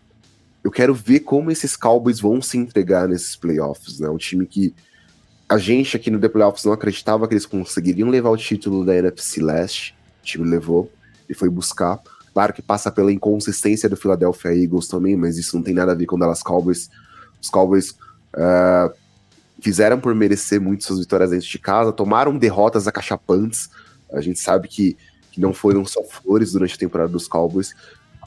eu 0.63 0.71
quero 0.71 0.93
ver 0.93 1.21
como 1.21 1.51
esses 1.51 1.75
Cowboys 1.75 2.19
vão 2.19 2.41
se 2.41 2.57
entregar 2.57 3.07
nesses 3.07 3.35
playoffs, 3.35 3.99
né? 3.99 4.09
Um 4.09 4.17
time 4.17 4.45
que 4.45 4.73
a 5.47 5.57
gente 5.57 5.95
aqui 5.95 6.11
no 6.11 6.19
The 6.19 6.29
Playoffs 6.29 6.65
não 6.65 6.73
acreditava 6.73 7.27
que 7.27 7.33
eles 7.33 7.45
conseguiriam 7.45 8.09
levar 8.09 8.29
o 8.29 8.37
título 8.37 8.85
da 8.85 8.95
NFC 8.95 9.41
Leste. 9.41 9.95
O 10.21 10.25
time 10.25 10.47
levou 10.47 10.91
e 11.29 11.33
foi 11.33 11.49
buscar. 11.49 11.99
Claro 12.33 12.53
que 12.53 12.61
passa 12.61 12.91
pela 12.91 13.11
inconsistência 13.11 13.89
do 13.89 13.97
Philadelphia 13.97 14.53
Eagles 14.53 14.87
também, 14.87 15.15
mas 15.15 15.37
isso 15.37 15.55
não 15.55 15.63
tem 15.63 15.73
nada 15.73 15.93
a 15.93 15.95
ver 15.95 16.05
com 16.05 16.17
o 16.17 16.19
Dallas 16.19 16.43
Cowboys. 16.43 16.89
Os 17.41 17.49
Cowboys 17.49 17.95
uh, 18.35 18.93
fizeram 19.61 19.99
por 19.99 20.13
merecer 20.15 20.59
muito 20.59 20.83
suas 20.83 20.99
vitórias 20.99 21.31
dentro 21.31 21.47
de 21.47 21.59
casa, 21.59 21.91
tomaram 21.91 22.37
derrotas 22.37 22.87
acachapantes. 22.87 23.69
A 24.11 24.21
gente 24.21 24.39
sabe 24.39 24.67
que, 24.67 24.97
que 25.31 25.39
não 25.39 25.53
foram 25.53 25.85
só 25.85 26.03
flores 26.03 26.53
durante 26.53 26.75
a 26.75 26.77
temporada 26.77 27.11
dos 27.11 27.27
Cowboys, 27.27 27.73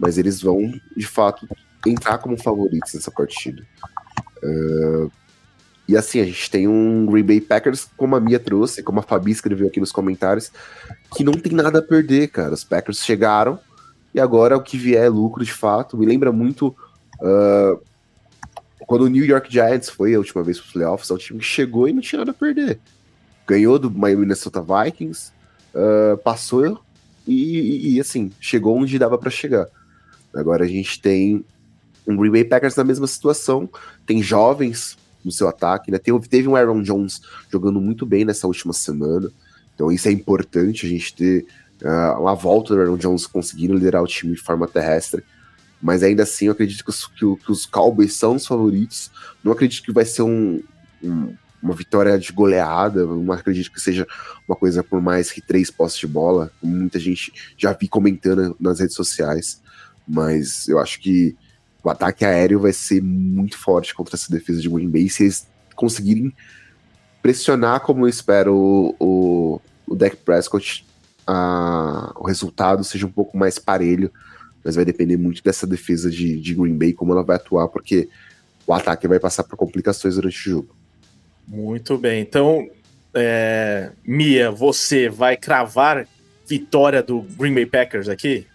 mas 0.00 0.18
eles 0.18 0.40
vão, 0.40 0.72
de 0.96 1.06
fato, 1.06 1.48
entrar 1.86 2.18
como 2.18 2.36
favoritos 2.36 2.94
nessa 2.94 3.10
partida. 3.10 3.62
Uh, 4.42 5.10
e 5.88 5.96
assim, 5.96 6.20
a 6.20 6.24
gente 6.24 6.50
tem 6.50 6.68
um 6.68 7.06
Green 7.06 7.24
Bay 7.24 7.40
Packers, 7.40 7.88
como 7.96 8.14
a 8.14 8.20
Mia 8.20 8.38
trouxe, 8.38 8.82
como 8.82 9.00
a 9.00 9.02
Fabi 9.02 9.32
escreveu 9.32 9.66
aqui 9.66 9.80
nos 9.80 9.92
comentários, 9.92 10.50
que 11.14 11.24
não 11.24 11.32
tem 11.32 11.52
nada 11.52 11.80
a 11.80 11.82
perder, 11.82 12.28
cara. 12.28 12.54
Os 12.54 12.64
Packers 12.64 12.98
chegaram 12.98 13.58
e 14.14 14.20
agora 14.20 14.56
o 14.56 14.62
que 14.62 14.78
vier 14.78 15.04
é 15.04 15.08
lucro 15.08 15.44
de 15.44 15.52
fato. 15.52 15.98
Me 15.98 16.06
lembra 16.06 16.30
muito 16.30 16.68
uh, 17.20 17.80
quando 18.92 19.04
o 19.04 19.08
New 19.08 19.24
York 19.24 19.50
Giants 19.50 19.88
foi 19.88 20.14
a 20.14 20.18
última 20.18 20.42
vez 20.42 20.58
para 20.58 20.66
os 20.66 20.72
playoffs, 20.74 21.10
é 21.10 21.14
um 21.14 21.16
time 21.16 21.38
que 21.38 21.46
chegou 21.46 21.88
e 21.88 21.94
não 21.94 22.02
tinha 22.02 22.18
nada 22.18 22.32
a 22.32 22.34
perder. 22.34 22.78
Ganhou 23.46 23.78
do 23.78 23.90
Minnesota 23.90 24.60
Vikings, 24.60 25.32
uh, 25.74 26.18
passou 26.18 26.78
e, 27.26 27.32
e, 27.32 27.94
e, 27.94 28.00
assim, 28.02 28.30
chegou 28.38 28.76
onde 28.76 28.98
dava 28.98 29.16
para 29.16 29.30
chegar. 29.30 29.66
Agora 30.34 30.64
a 30.64 30.68
gente 30.68 31.00
tem 31.00 31.42
um 32.06 32.14
Green 32.14 32.32
Bay 32.32 32.44
Packers 32.44 32.76
na 32.76 32.84
mesma 32.84 33.06
situação, 33.06 33.66
tem 34.04 34.22
jovens 34.22 34.98
no 35.24 35.32
seu 35.32 35.48
ataque, 35.48 35.90
né? 35.90 35.96
Teve, 35.96 36.28
teve 36.28 36.46
um 36.46 36.54
Aaron 36.54 36.82
Jones 36.82 37.22
jogando 37.50 37.80
muito 37.80 38.04
bem 38.04 38.26
nessa 38.26 38.46
última 38.46 38.74
semana, 38.74 39.32
então 39.74 39.90
isso 39.90 40.06
é 40.06 40.12
importante 40.12 40.84
a 40.84 40.88
gente 40.90 41.14
ter 41.14 41.46
uh, 41.80 42.20
uma 42.20 42.34
volta 42.34 42.74
do 42.74 42.80
Aaron 42.82 42.98
Jones 42.98 43.26
conseguindo 43.26 43.72
liderar 43.72 44.02
o 44.02 44.06
time 44.06 44.34
de 44.34 44.42
forma 44.42 44.68
terrestre. 44.68 45.24
Mas 45.82 46.04
ainda 46.04 46.22
assim, 46.22 46.46
eu 46.46 46.52
acredito 46.52 46.84
que 46.84 46.90
os, 46.90 47.06
que, 47.08 47.50
os 47.50 47.66
Cowboys 47.66 48.14
são 48.14 48.36
os 48.36 48.46
favoritos. 48.46 49.10
Não 49.42 49.50
acredito 49.50 49.82
que 49.82 49.92
vai 49.92 50.04
ser 50.04 50.22
um, 50.22 50.62
um, 51.02 51.34
uma 51.60 51.74
vitória 51.74 52.16
de 52.16 52.32
goleada. 52.32 53.04
Não 53.04 53.32
acredito 53.32 53.72
que 53.72 53.80
seja 53.80 54.06
uma 54.46 54.54
coisa 54.54 54.84
por 54.84 55.02
mais 55.02 55.32
que 55.32 55.40
três 55.40 55.72
postes 55.72 56.00
de 56.00 56.06
bola, 56.06 56.52
muita 56.62 57.00
gente 57.00 57.32
já 57.58 57.72
vi 57.72 57.88
comentando 57.88 58.56
nas 58.60 58.78
redes 58.78 58.94
sociais. 58.94 59.60
Mas 60.06 60.68
eu 60.68 60.78
acho 60.78 61.00
que 61.00 61.36
o 61.82 61.90
ataque 61.90 62.24
aéreo 62.24 62.60
vai 62.60 62.72
ser 62.72 63.02
muito 63.02 63.58
forte 63.58 63.92
contra 63.92 64.14
essa 64.14 64.30
defesa 64.30 64.60
de 64.60 64.68
Green 64.68 64.88
Bay. 64.88 65.08
Se 65.08 65.24
eles 65.24 65.48
conseguirem 65.74 66.32
pressionar 67.20 67.80
como 67.80 68.04
eu 68.04 68.08
espero 68.08 68.54
o, 68.54 68.96
o, 69.00 69.60
o 69.88 69.94
Dak 69.96 70.16
Prescott, 70.18 70.86
a, 71.26 72.12
o 72.16 72.24
resultado 72.24 72.84
seja 72.84 73.06
um 73.06 73.10
pouco 73.10 73.36
mais 73.36 73.58
parelho, 73.58 74.12
mas 74.64 74.76
vai 74.76 74.84
depender 74.84 75.16
muito 75.16 75.42
dessa 75.42 75.66
defesa 75.66 76.10
de, 76.10 76.40
de 76.40 76.54
Green 76.54 76.76
Bay, 76.76 76.92
como 76.92 77.12
ela 77.12 77.22
vai 77.22 77.36
atuar, 77.36 77.68
porque 77.68 78.08
o 78.66 78.72
ataque 78.72 79.08
vai 79.08 79.18
passar 79.18 79.44
por 79.44 79.56
complicações 79.56 80.14
durante 80.14 80.36
o 80.36 80.50
jogo. 80.50 80.76
Muito 81.46 81.98
bem, 81.98 82.20
então, 82.20 82.68
é, 83.14 83.90
Mia, 84.04 84.50
você 84.50 85.08
vai 85.08 85.36
cravar 85.36 86.06
vitória 86.46 87.02
do 87.02 87.22
Green 87.22 87.54
Bay 87.54 87.66
Packers 87.66 88.08
aqui? 88.08 88.46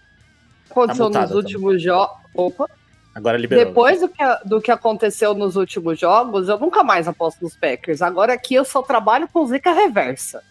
Aconteceu 0.69 1.09
tá 1.09 1.21
nos 1.21 1.31
últimos 1.31 1.81
jogos. 1.81 2.17
Opa! 2.33 2.69
Agora 3.13 3.35
liberou. 3.35 3.65
Depois 3.65 3.99
do 3.99 4.07
que, 4.07 4.23
do 4.45 4.61
que 4.61 4.69
aconteceu 4.69 5.33
nos 5.33 5.55
últimos 5.55 5.99
jogos, 5.99 6.47
eu 6.49 6.59
nunca 6.59 6.83
mais 6.83 7.07
aposto 7.07 7.41
nos 7.41 7.55
Packers. 7.55 8.01
Agora 8.03 8.33
aqui 8.33 8.53
eu 8.53 8.63
só 8.63 8.83
trabalho 8.83 9.27
com 9.27 9.45
zica 9.47 9.73
reversa. 9.73 10.43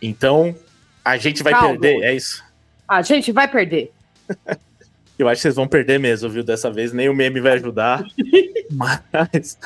Então, 0.00 0.54
a 1.02 1.16
gente 1.16 1.42
vai 1.42 1.54
Calma. 1.54 1.68
perder, 1.68 2.02
é 2.02 2.14
isso? 2.14 2.44
A 2.86 3.00
gente 3.00 3.32
vai 3.32 3.48
perder. 3.48 3.92
eu 5.18 5.28
acho 5.28 5.38
que 5.38 5.42
vocês 5.42 5.54
vão 5.54 5.68
perder 5.68 5.98
mesmo, 5.98 6.28
viu? 6.28 6.42
Dessa 6.42 6.70
vez 6.70 6.92
nem 6.92 7.08
o 7.08 7.14
meme 7.14 7.40
vai 7.40 7.52
ajudar. 7.52 8.04
mas. 8.72 9.58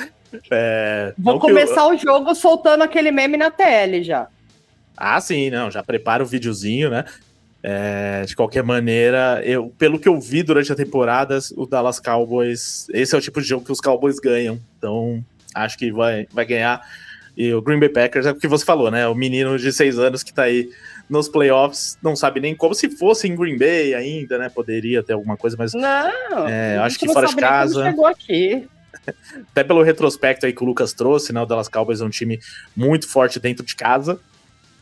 É, 0.51 1.15
Vou 1.17 1.39
começar 1.39 1.83
eu... 1.83 1.95
o 1.95 1.97
jogo 1.97 2.35
soltando 2.35 2.83
aquele 2.83 3.11
meme 3.11 3.37
na 3.37 3.51
TL 3.51 4.03
já. 4.03 4.29
Ah, 4.97 5.21
sim, 5.21 5.51
não. 5.51 5.71
Já 5.71 5.83
prepara 5.83 6.23
o 6.23 6.27
videozinho, 6.27 6.91
né? 6.91 7.05
É, 7.63 8.23
de 8.25 8.37
qualquer 8.37 8.63
maneira, 8.63 9.43
eu, 9.45 9.73
pelo 9.77 9.99
que 9.99 10.09
eu 10.09 10.21
vi 10.21 10.43
durante 10.45 10.71
a 10.71 10.77
temporada, 10.77 11.39
o 11.57 11.67
Dallas 11.67 11.99
Cowboys, 11.99 12.87
esse 12.93 13.13
é 13.13 13.19
o 13.19 13.21
tipo 13.21 13.41
de 13.41 13.49
jogo 13.49 13.65
que 13.65 13.73
os 13.73 13.81
Cowboys 13.81 14.21
ganham. 14.21 14.61
Então, 14.79 15.25
acho 15.53 15.77
que 15.77 15.91
vai, 15.91 16.29
vai 16.33 16.45
ganhar. 16.45 16.81
E 17.37 17.53
o 17.53 17.61
Green 17.61 17.81
Bay 17.81 17.89
Packers 17.89 18.25
é 18.25 18.31
o 18.31 18.35
que 18.35 18.49
você 18.49 18.65
falou, 18.65 18.91
né? 18.91 19.07
O 19.09 19.15
menino 19.15 19.59
de 19.59 19.73
seis 19.73 19.99
anos 19.99 20.23
que 20.23 20.33
tá 20.33 20.45
aí 20.45 20.71
nos 21.09 21.29
playoffs, 21.29 21.99
não 22.03 22.17
sabe 22.17 22.41
nem 22.41 22.55
como. 22.55 22.75
Se 22.75 22.91
fosse 22.91 23.29
em 23.29 23.37
Green 23.37 23.59
Bay 23.59 23.95
ainda, 23.95 24.39
né? 24.39 24.49
Poderia 24.49 25.03
ter 25.03 25.13
alguma 25.13 25.37
coisa, 25.37 25.57
mas. 25.59 25.73
Não, 25.73 26.49
é, 26.49 26.79
acho 26.79 26.99
que 26.99 27.07
fora 27.13 27.27
de 27.27 27.37
casa. 27.37 27.85
Chegou 27.85 28.07
aqui. 28.07 28.69
Até 29.53 29.63
pelo 29.63 29.83
retrospecto 29.83 30.47
aí 30.47 30.53
que 30.53 30.63
o 30.63 30.67
Lucas 30.67 30.93
trouxe, 30.93 31.33
né? 31.33 31.41
O 31.41 31.47
Dallas 31.47 31.69
Cowboys 31.69 32.01
é 32.01 32.05
um 32.05 32.11
time 32.11 32.41
muito 32.75 33.09
forte 33.09 33.39
dentro 33.39 33.65
de 33.65 33.77
casa 33.77 34.19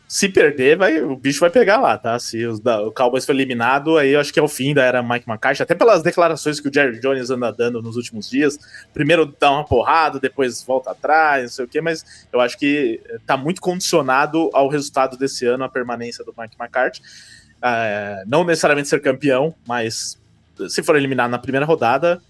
se 0.06 0.28
perder, 0.28 0.76
vai, 0.76 1.00
o 1.00 1.16
bicho 1.16 1.40
vai 1.40 1.50
pegar 1.50 1.78
lá, 1.78 1.96
tá? 1.96 2.18
Se 2.18 2.44
os, 2.44 2.60
da, 2.60 2.80
o 2.82 2.92
Cowboys 2.92 3.24
foi 3.24 3.34
eliminado, 3.34 3.96
aí 3.96 4.10
eu 4.10 4.20
acho 4.20 4.32
que 4.32 4.38
é 4.38 4.42
o 4.42 4.48
fim 4.48 4.74
da 4.74 4.84
era 4.84 5.02
Mike 5.02 5.28
McCarthy, 5.28 5.62
até 5.62 5.74
pelas 5.74 6.02
declarações 6.02 6.60
que 6.60 6.68
o 6.68 6.72
Jerry 6.72 7.00
Jones 7.00 7.30
anda 7.30 7.50
dando 7.50 7.80
nos 7.80 7.96
últimos 7.96 8.28
dias. 8.28 8.58
Primeiro 8.92 9.34
dá 9.40 9.50
uma 9.50 9.64
porrada, 9.64 10.20
depois 10.20 10.62
volta 10.62 10.90
atrás, 10.90 11.42
não 11.42 11.50
sei 11.50 11.64
o 11.64 11.68
quê, 11.68 11.80
mas 11.80 12.04
eu 12.32 12.40
acho 12.40 12.58
que 12.58 13.00
tá 13.26 13.36
muito 13.36 13.60
condicionado 13.60 14.50
ao 14.52 14.68
resultado 14.68 15.16
desse 15.16 15.46
ano, 15.46 15.64
a 15.64 15.68
permanência 15.68 16.24
do 16.24 16.34
Mike 16.36 16.56
McCarthy. 16.60 17.00
É, 17.62 18.24
não 18.26 18.44
necessariamente 18.44 18.88
ser 18.88 19.00
campeão, 19.00 19.54
mas 19.66 20.20
se 20.68 20.82
for 20.82 20.96
eliminado 20.96 21.30
na 21.30 21.38
primeira 21.38 21.64
rodada, 21.64 22.20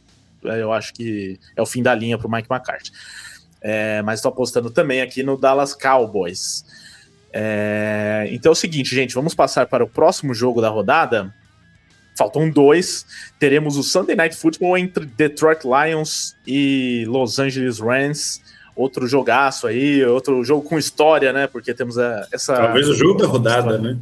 eu 0.43 0.73
acho 0.73 0.95
que 0.95 1.39
é 1.57 1.61
o 1.61 1.67
fim 1.67 1.83
da 1.83 1.95
linha 1.95 2.17
pro 2.17 2.31
Mike 2.31 2.49
McCarthy. 2.51 2.93
É, 3.61 4.03
mas 4.03 4.21
estou 4.21 4.31
apostando 4.31 4.71
também 4.71 5.01
aqui 5.01 5.23
no 5.23 5.37
Dallas 5.37 5.75
Cowboys. 5.75 6.65
É, 7.37 8.29
então 8.31 8.51
é 8.51 8.53
o 8.53 8.55
seguinte, 8.55 8.95
gente, 8.95 9.13
vamos 9.13 9.35
passar 9.35 9.67
para 9.67 9.83
o 9.83 9.89
próximo 9.89 10.33
jogo 10.33 10.61
da 10.61 10.69
rodada. 10.69 11.35
Faltam 12.17 12.49
dois. 12.49 13.05
Teremos 13.41 13.77
o 13.77 13.83
Sunday 13.83 14.15
Night 14.15 14.37
Football 14.37 14.79
entre 14.79 15.05
Detroit 15.05 15.63
Lions 15.65 16.37
e 16.47 17.05
Los 17.09 17.41
Angeles 17.41 17.81
Rams. 17.81 18.41
Outro 18.77 19.09
jogaço 19.09 19.67
aí, 19.67 20.05
outro 20.05 20.45
jogo 20.45 20.69
com 20.69 20.79
história, 20.79 21.33
né? 21.33 21.49
Porque 21.49 21.75
temos 21.75 21.99
a, 21.99 22.27
essa. 22.33 22.55
Talvez 22.55 22.89
o 22.89 22.95
jogo 22.95 23.21
da 23.21 23.27
rodada, 23.27 23.79
né? 23.79 23.99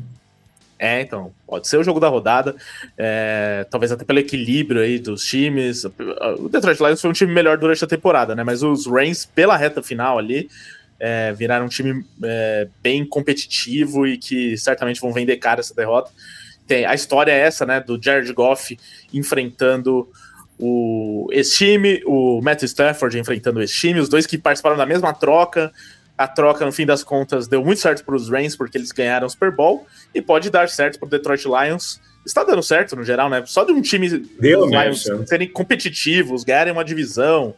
É, 0.79 1.01
então, 1.01 1.33
pode 1.47 1.69
ser 1.69 1.77
o 1.77 1.85
jogo 1.85 2.01
da 2.01 2.09
rodada, 2.09 2.57
é, 2.99 3.65
talvez 3.71 3.93
até 3.93 4.05
pelo 4.05 4.19
equilíbrio 4.19 4.83
aí 4.83 4.99
dos 4.99 5.25
times. 5.25 5.85
O 5.85 6.49
Detroit 6.49 6.81
Lions 6.81 7.01
foi 7.01 7.09
um 7.09 7.13
time 7.13 7.33
melhor 7.33 7.57
durante 7.57 7.85
a 7.85 7.87
temporada, 7.87 8.35
né? 8.35 8.43
Mas 8.43 8.65
os 8.65 8.87
Rams, 8.87 9.25
pela 9.25 9.57
reta 9.57 9.81
final 9.81 10.19
ali, 10.19 10.51
é, 11.05 11.33
viraram 11.33 11.67
um 11.67 11.69
time 11.69 12.05
é, 12.23 12.69
bem 12.81 13.05
competitivo 13.05 14.07
e 14.07 14.17
que 14.17 14.57
certamente 14.57 15.01
vão 15.01 15.13
vender 15.13 15.37
cara 15.39 15.59
essa 15.59 15.75
derrota. 15.75 16.13
Tem, 16.65 16.85
a 16.87 16.95
história 16.95 17.33
é 17.33 17.41
essa, 17.41 17.67
né, 17.67 17.81
do 17.81 18.01
Jared 18.01 18.33
Goff 18.33 18.79
enfrentando 19.13 20.09
o, 20.57 21.27
esse 21.33 21.57
time, 21.57 22.01
o 22.07 22.41
Matt 22.41 22.63
Stafford 22.63 23.19
enfrentando 23.19 23.61
esse 23.61 23.75
time, 23.75 23.99
os 23.99 24.09
dois 24.09 24.27
que 24.27 24.39
participaram 24.39 24.77
da 24.77 24.87
mesma 24.87 25.13
troca. 25.13 25.73
A 26.17 26.29
troca, 26.29 26.65
no 26.65 26.71
fim 26.71 26.87
das 26.87 27.03
contas, 27.03 27.49
deu 27.49 27.65
muito 27.65 27.81
certo 27.81 28.05
para 28.05 28.15
os 28.15 28.29
Rams, 28.29 28.55
porque 28.55 28.79
eles 28.79 28.93
ganharam 28.93 29.27
o 29.27 29.31
Super 29.31 29.51
Bowl, 29.51 29.85
e 30.15 30.23
pode 30.23 30.51
dar 30.51 30.69
certo 30.69 31.01
para 31.01 31.07
o 31.07 31.11
Detroit 31.11 31.47
Lions. 31.47 32.01
Está 32.25 32.45
dando 32.45 32.63
certo 32.63 32.95
no 32.95 33.03
geral, 33.03 33.29
né? 33.29 33.43
Só 33.45 33.65
de 33.65 33.73
um 33.73 33.83
time 33.83 34.09
Deu 34.39 34.67
Lions 34.67 35.05
mesmo. 35.05 35.27
serem 35.27 35.49
competitivos, 35.49 36.45
ganharem 36.45 36.73
uma 36.73 36.85
divisão 36.85 37.57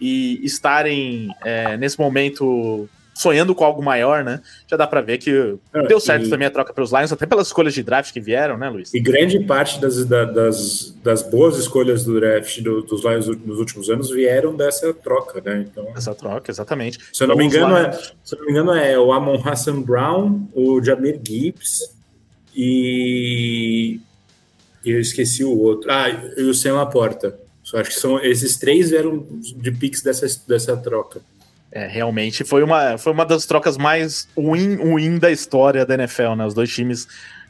e 0.00 0.40
estarem 0.44 1.28
é, 1.44 1.76
nesse 1.76 1.98
momento 1.98 2.88
sonhando 3.12 3.54
com 3.54 3.64
algo 3.64 3.82
maior, 3.82 4.24
né? 4.24 4.40
Já 4.66 4.78
dá 4.78 4.86
para 4.86 5.02
ver 5.02 5.18
que 5.18 5.56
Ah, 5.74 5.82
deu 5.82 6.00
certo 6.00 6.24
e- 6.26 6.30
também 6.30 6.46
a 6.48 6.50
troca 6.50 6.72
para 6.72 6.82
os 6.82 6.90
Lions, 6.90 7.12
até 7.12 7.26
pelas 7.26 7.48
escolhas 7.48 7.74
de 7.74 7.82
draft 7.82 8.10
que 8.14 8.20
vieram, 8.20 8.56
né, 8.56 8.70
Luiz? 8.70 8.94
E 8.94 9.00
grande 9.00 9.38
parte 9.40 9.78
das, 9.78 10.02
da- 10.06 10.24
das, 10.24 10.96
das 11.04 11.22
boas 11.22 11.58
escolhas 11.58 12.02
do 12.02 12.18
draft 12.18 12.60
do- 12.62 12.80
dos 12.80 13.04
Lions 13.04 13.26
nos 13.44 13.58
últimos 13.58 13.90
anos 13.90 14.10
vieram 14.10 14.56
dessa 14.56 14.94
troca, 14.94 15.38
né? 15.44 15.66
Então, 15.70 15.86
Essa 15.94 16.14
troca, 16.14 16.50
exatamente. 16.50 16.98
se 17.12 17.22
eu 17.22 17.28
não 17.28 17.36
me 17.36 17.44
Então, 17.44 17.60
os 17.60 17.66
engano, 17.78 17.86
é, 17.94 18.00
se 18.24 18.36
não 18.38 18.44
me 18.46 18.50
engano, 18.52 18.72
é 18.72 18.98
o 18.98 19.12
Amon 19.12 19.38
Hassan 19.46 19.82
Brown, 19.82 20.48
o 20.54 20.82
Jamir 20.82 21.20
Gibbs 21.22 21.94
e 22.74 24.00
e 24.82 24.90
eu 24.92 24.98
esqueci 25.00 25.44
o 25.44 25.58
outro. 25.58 25.90
Ah, 25.92 26.08
e 26.08 26.42
o 26.44 26.54
Sam 26.54 26.72
Laporta. 26.74 27.38
Só 27.70 27.78
acho 27.78 27.90
que 27.90 28.00
são 28.00 28.18
esses 28.18 28.58
três 28.58 28.90
vieram 28.90 29.28
de 29.40 29.70
picks 29.70 30.02
dessa, 30.02 30.26
dessa 30.48 30.76
troca. 30.76 31.20
É, 31.70 31.86
realmente 31.86 32.42
foi 32.42 32.64
uma, 32.64 32.98
foi 32.98 33.12
uma 33.12 33.24
das 33.24 33.46
trocas 33.46 33.78
mais 33.78 34.28
win-win 34.36 35.20
da 35.20 35.30
história 35.30 35.86
da 35.86 35.94
NFL, 35.94 36.34
né? 36.34 36.44
Os 36.44 36.52
dois 36.52 36.68
times 36.68 37.06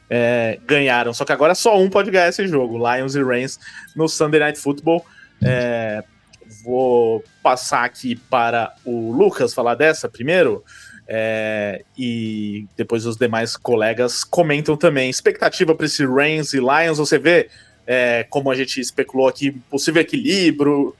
é, 0.07 0.59
ganharam. 0.67 1.11
Só 1.11 1.25
que 1.25 1.31
agora 1.31 1.55
só 1.55 1.75
um 1.81 1.89
pode 1.89 2.11
ganhar 2.11 2.29
esse 2.29 2.47
jogo, 2.47 2.77
Lions 2.77 3.15
e 3.15 3.23
Rams, 3.23 3.57
no 3.95 4.07
Sunday 4.07 4.39
Night 4.39 4.59
Football. 4.59 5.03
É, 5.43 6.03
vou 6.63 7.23
passar 7.41 7.83
aqui 7.83 8.15
para 8.15 8.75
o 8.85 9.11
Lucas 9.11 9.55
falar 9.55 9.73
dessa 9.73 10.07
primeiro. 10.07 10.63
é, 11.07 11.83
e 11.97 12.67
depois 12.77 13.07
os 13.07 13.17
demais 13.17 13.57
colegas 13.57 14.23
comentam 14.23 14.77
também. 14.77 15.09
Expectativa 15.09 15.73
para 15.73 15.87
esse 15.87 16.05
Rams 16.05 16.53
e 16.53 16.59
Lions, 16.59 16.99
você 16.99 17.17
vê, 17.17 17.49
é, 17.85 18.25
como 18.29 18.51
a 18.51 18.55
gente 18.55 18.79
especulou 18.79 19.27
aqui, 19.27 19.51
possível 19.69 20.01
equilíbrio. 20.01 20.95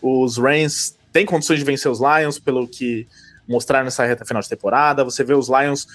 Os 0.00 0.38
Rams 0.38 0.96
têm 1.12 1.26
condições 1.26 1.58
de 1.58 1.64
vencer 1.64 1.90
os 1.90 2.00
Lions, 2.00 2.38
pelo 2.38 2.66
que 2.68 3.06
mostraram 3.48 3.84
nessa 3.84 4.04
reta 4.04 4.24
final 4.24 4.42
de 4.42 4.48
temporada. 4.48 5.04
Você 5.04 5.24
vê 5.24 5.34
os 5.34 5.48
Lions 5.48 5.86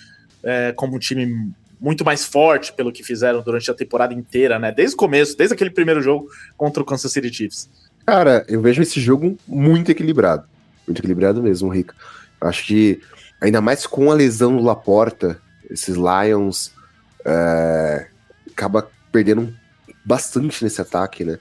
é, 0.43 0.73
como 0.73 0.95
um 0.95 0.99
time 0.99 1.51
muito 1.79 2.05
mais 2.05 2.25
forte 2.25 2.71
pelo 2.73 2.91
que 2.91 3.03
fizeram 3.03 3.41
durante 3.41 3.69
a 3.71 3.73
temporada 3.73 4.13
inteira, 4.13 4.59
né? 4.59 4.71
Desde 4.71 4.93
o 4.93 4.97
começo, 4.97 5.35
desde 5.35 5.53
aquele 5.53 5.71
primeiro 5.71 6.01
jogo 6.01 6.29
contra 6.55 6.81
o 6.81 6.85
Kansas 6.85 7.11
City 7.11 7.33
Chiefs. 7.33 7.69
Cara, 8.05 8.45
eu 8.47 8.61
vejo 8.61 8.81
esse 8.81 8.99
jogo 8.99 9.37
muito 9.47 9.89
equilibrado. 9.91 10.45
Muito 10.87 10.99
equilibrado 10.99 11.41
mesmo, 11.41 11.69
Rica. 11.69 11.95
Acho 12.39 12.65
que, 12.65 13.01
ainda 13.39 13.61
mais 13.61 13.87
com 13.87 14.11
a 14.11 14.13
lesão 14.13 14.55
do 14.55 14.63
Laporta, 14.63 15.39
esses 15.69 15.95
Lions 15.95 16.71
é, 17.25 18.07
acaba 18.51 18.89
perdendo 19.11 19.53
bastante 20.03 20.63
nesse 20.63 20.81
ataque, 20.81 21.23
né? 21.23 21.37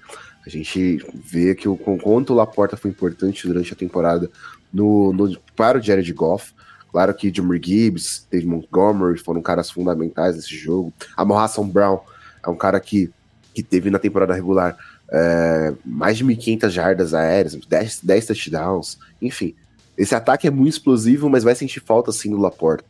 A 0.47 0.49
gente 0.49 0.99
vê 1.15 1.55
que 1.55 1.69
o 1.69 1.77
quanto 1.77 2.33
o 2.33 2.37
Laporta 2.37 2.77
foi 2.77 2.91
importante 2.91 3.47
durante 3.47 3.73
a 3.73 3.77
temporada 3.77 4.31
no, 4.73 5.13
no, 5.13 5.39
para 5.55 5.79
o 5.79 5.83
Jared 5.83 6.13
Goff. 6.13 6.55
Claro 6.91 7.15
que 7.15 7.33
Jamir 7.33 7.61
Gibbs, 7.63 8.27
Dave 8.31 8.47
Montgomery 8.47 9.19
foram 9.19 9.43
caras 9.43 9.71
fundamentais 9.71 10.37
nesse 10.37 10.57
jogo. 10.57 10.93
A 11.17 11.23
Hassan 11.23 11.69
Brown 11.69 12.01
é 12.45 12.49
um 12.49 12.57
cara 12.57 12.81
que, 12.81 13.11
que 13.55 13.63
teve 13.63 13.91
na 13.91 13.99
temporada 13.99 14.35
regular 14.35 14.77
é, 15.11 15.75
mais 15.85 16.17
de 16.17 16.25
1.500 16.25 16.71
jardas 16.71 17.15
aéreas, 17.15 17.55
10, 17.55 18.01
10 18.03 18.27
touchdowns, 18.27 18.99
enfim. 19.21 19.55
Esse 19.97 20.15
ataque 20.15 20.47
é 20.47 20.51
muito 20.51 20.75
explosivo, 20.75 21.29
mas 21.29 21.45
vai 21.45 21.55
sentir 21.55 21.81
falta 21.81 22.11
sim 22.13 22.31
do 22.31 22.39
Laporta. 22.39 22.85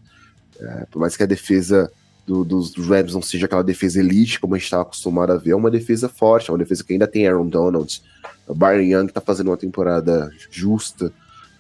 É, 0.61 0.87
por 0.91 1.01
mais 1.01 1.17
que 1.17 1.23
a 1.23 1.27
defesa 1.27 1.91
do, 2.27 2.45
dos, 2.45 2.75
Rams 2.77 3.15
não 3.15 3.23
seja 3.23 3.47
aquela 3.47 3.65
defesa 3.65 4.01
elite, 4.01 4.39
como 4.39 4.55
a 4.55 4.59
gente 4.59 4.67
estava 4.67 4.83
acostumado 4.83 5.33
a 5.33 5.37
ver, 5.37 5.51
é 5.51 5.57
uma 5.57 5.71
defesa 5.71 6.09
forte, 6.09 6.51
é 6.51 6.53
uma 6.53 6.59
defesa 6.59 6.85
que 6.85 6.93
ainda 6.93 7.07
tem 7.07 7.27
Aaron 7.27 7.49
Donald. 7.49 8.03
O 8.47 8.55
Byron 8.55 8.83
Young 8.83 9.07
está 9.07 9.21
fazendo 9.21 9.49
uma 9.49 9.57
temporada 9.57 10.31
justa. 10.51 11.13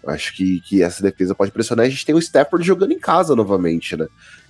Acho 0.06 0.34
que, 0.34 0.60
que 0.60 0.82
essa 0.82 1.02
defesa 1.02 1.34
pode 1.34 1.52
pressionar. 1.52 1.86
A 1.86 1.88
gente 1.88 2.06
tem 2.06 2.14
o 2.14 2.18
Stafford 2.18 2.66
jogando 2.66 2.92
em 2.92 2.98
casa 2.98 3.36
novamente, 3.36 3.96
né? 3.96 4.06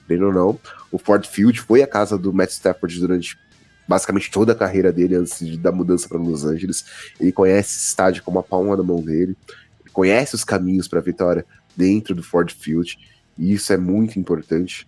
Querendo 0.07 0.27
ou 0.27 0.33
não, 0.33 0.61
o 0.91 0.99
Ford 0.99 1.25
Field 1.27 1.61
foi 1.61 1.83
a 1.83 1.87
casa 1.87 2.19
do 2.19 2.33
Matt 2.33 2.51
Stafford 2.51 2.99
durante 2.99 3.39
basicamente 3.87 4.31
toda 4.31 4.53
a 4.53 4.55
carreira 4.55 4.93
dele 4.93 5.17
antes 5.17 5.45
de, 5.45 5.59
da 5.59 5.73
mudança 5.73 6.09
para 6.09 6.19
Los 6.19 6.45
Angeles. 6.45 6.85
Ele 7.21 7.33
conhece 7.33 7.77
esse 7.77 7.87
estádio 7.89 8.23
como 8.23 8.39
a 8.39 8.43
palma 8.43 8.77
da 8.77 8.83
mão 8.83 9.03
dele, 9.03 9.37
ele 9.81 9.91
conhece 9.93 10.35
os 10.35 10.45
caminhos 10.45 10.87
para 10.87 11.01
a 11.01 11.03
vitória 11.03 11.45
dentro 11.77 12.15
do 12.15 12.23
Ford 12.23 12.53
Field, 12.53 12.97
e 13.37 13.53
isso 13.53 13.73
é 13.73 13.77
muito 13.77 14.19
importante. 14.19 14.87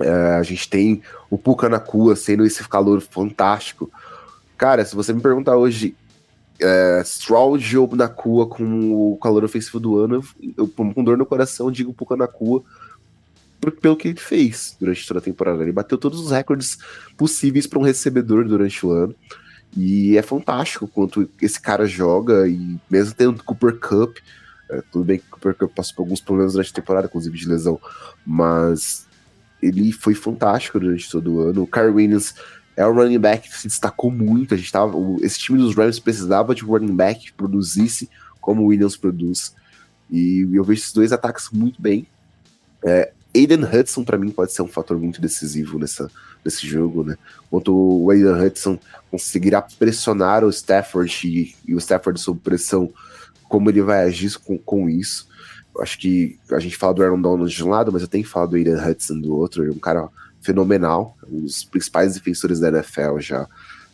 É, 0.00 0.34
a 0.34 0.42
gente 0.42 0.68
tem 0.68 1.02
o 1.28 1.36
Puka 1.36 1.68
Nakua 1.68 2.16
sendo 2.16 2.44
esse 2.44 2.66
calor 2.68 3.00
fantástico. 3.00 3.90
Cara, 4.56 4.84
se 4.84 4.94
você 4.94 5.12
me 5.12 5.20
perguntar 5.20 5.56
hoje, 5.56 5.94
é, 6.60 7.02
Stroud 7.04 7.78
ou 7.78 7.96
Nakua 7.96 8.46
com 8.46 9.12
o 9.12 9.16
calor 9.18 9.44
ofensivo 9.44 9.80
do 9.80 9.98
ano, 9.98 10.22
eu, 10.56 10.68
com 10.68 11.04
dor 11.04 11.16
no 11.16 11.26
coração, 11.26 11.70
digo 11.70 11.92
Puka 11.92 12.16
Nakua 12.16 12.62
pelo 13.82 13.96
que 13.96 14.08
ele 14.08 14.18
fez 14.20 14.74
durante 14.80 15.06
toda 15.06 15.20
a 15.20 15.22
temporada. 15.22 15.62
Ele 15.62 15.72
bateu 15.72 15.98
todos 15.98 16.18
os 16.20 16.30
recordes 16.30 16.78
possíveis 17.16 17.66
para 17.66 17.78
um 17.78 17.82
recebedor 17.82 18.46
durante 18.46 18.84
o 18.86 18.90
ano. 18.90 19.14
E 19.76 20.16
é 20.16 20.22
fantástico 20.22 20.88
quanto 20.88 21.28
esse 21.40 21.60
cara 21.60 21.86
joga, 21.86 22.48
e 22.48 22.78
mesmo 22.90 23.14
tendo 23.14 23.44
Cooper 23.44 23.78
Cup, 23.78 24.16
é, 24.68 24.82
tudo 24.90 25.04
bem 25.04 25.18
que 25.18 25.26
o 25.26 25.30
Cooper 25.30 25.54
Cup 25.54 25.72
passou 25.74 25.94
por 25.94 26.02
alguns 26.02 26.20
problemas 26.20 26.54
durante 26.54 26.70
a 26.70 26.74
temporada, 26.74 27.06
inclusive 27.06 27.38
de 27.38 27.48
lesão, 27.48 27.78
mas 28.26 29.06
ele 29.62 29.92
foi 29.92 30.14
fantástico 30.14 30.80
durante 30.80 31.10
todo 31.10 31.34
o 31.34 31.40
ano. 31.40 31.62
O 31.62 31.66
Kyrie 31.66 31.90
Williams 31.90 32.34
é 32.76 32.86
um 32.86 32.94
running 32.94 33.18
back 33.18 33.48
que 33.48 33.56
se 33.56 33.68
destacou 33.68 34.10
muito. 34.10 34.54
A 34.54 34.56
gente 34.56 34.72
tava, 34.72 34.96
esse 35.22 35.38
time 35.38 35.58
dos 35.58 35.74
Rams 35.74 35.98
precisava 35.98 36.54
de 36.54 36.64
um 36.64 36.68
running 36.68 36.94
back 36.94 37.26
que 37.26 37.32
produzisse 37.32 38.08
como 38.40 38.62
o 38.62 38.66
Williams 38.66 38.96
produz. 38.96 39.54
E 40.10 40.48
eu 40.52 40.64
vejo 40.64 40.80
esses 40.80 40.92
dois 40.92 41.12
ataques 41.12 41.50
muito 41.52 41.80
bem. 41.80 42.06
É, 42.84 43.12
Aiden 43.34 43.64
Hudson, 43.64 44.02
para 44.02 44.18
mim, 44.18 44.30
pode 44.30 44.52
ser 44.52 44.62
um 44.62 44.68
fator 44.68 44.98
muito 44.98 45.20
decisivo 45.20 45.78
nessa, 45.78 46.10
nesse 46.44 46.66
jogo, 46.66 47.04
né? 47.04 47.16
Quanto 47.48 47.72
o 47.72 48.10
Aiden 48.10 48.32
Hudson 48.32 48.78
conseguirá 49.10 49.62
pressionar 49.62 50.44
o 50.44 50.50
Stafford 50.50 51.28
e, 51.28 51.54
e 51.66 51.74
o 51.74 51.78
Stafford 51.78 52.20
sob 52.20 52.40
pressão, 52.40 52.92
como 53.48 53.70
ele 53.70 53.82
vai 53.82 54.04
agir 54.04 54.36
com, 54.38 54.58
com 54.58 54.88
isso. 54.88 55.28
Acho 55.80 55.98
que 55.98 56.38
a 56.52 56.58
gente 56.58 56.76
fala 56.76 56.94
do 56.94 57.02
Aaron 57.02 57.20
Donald 57.20 57.52
de 57.52 57.64
um 57.64 57.68
lado, 57.68 57.90
mas 57.90 58.02
eu 58.02 58.08
tenho 58.08 58.24
que 58.24 58.30
falar 58.30 58.46
do 58.46 58.56
Aiden 58.56 58.74
Hudson 58.74 59.18
do 59.18 59.34
outro. 59.34 59.62
Ele 59.62 59.70
é 59.70 59.74
um 59.74 59.78
cara 59.78 60.08
fenomenal, 60.40 61.16
um 61.28 61.42
dos 61.42 61.64
principais 61.64 62.14
defensores 62.14 62.60
da 62.60 62.68
NFL 62.68 63.18
já. 63.18 63.46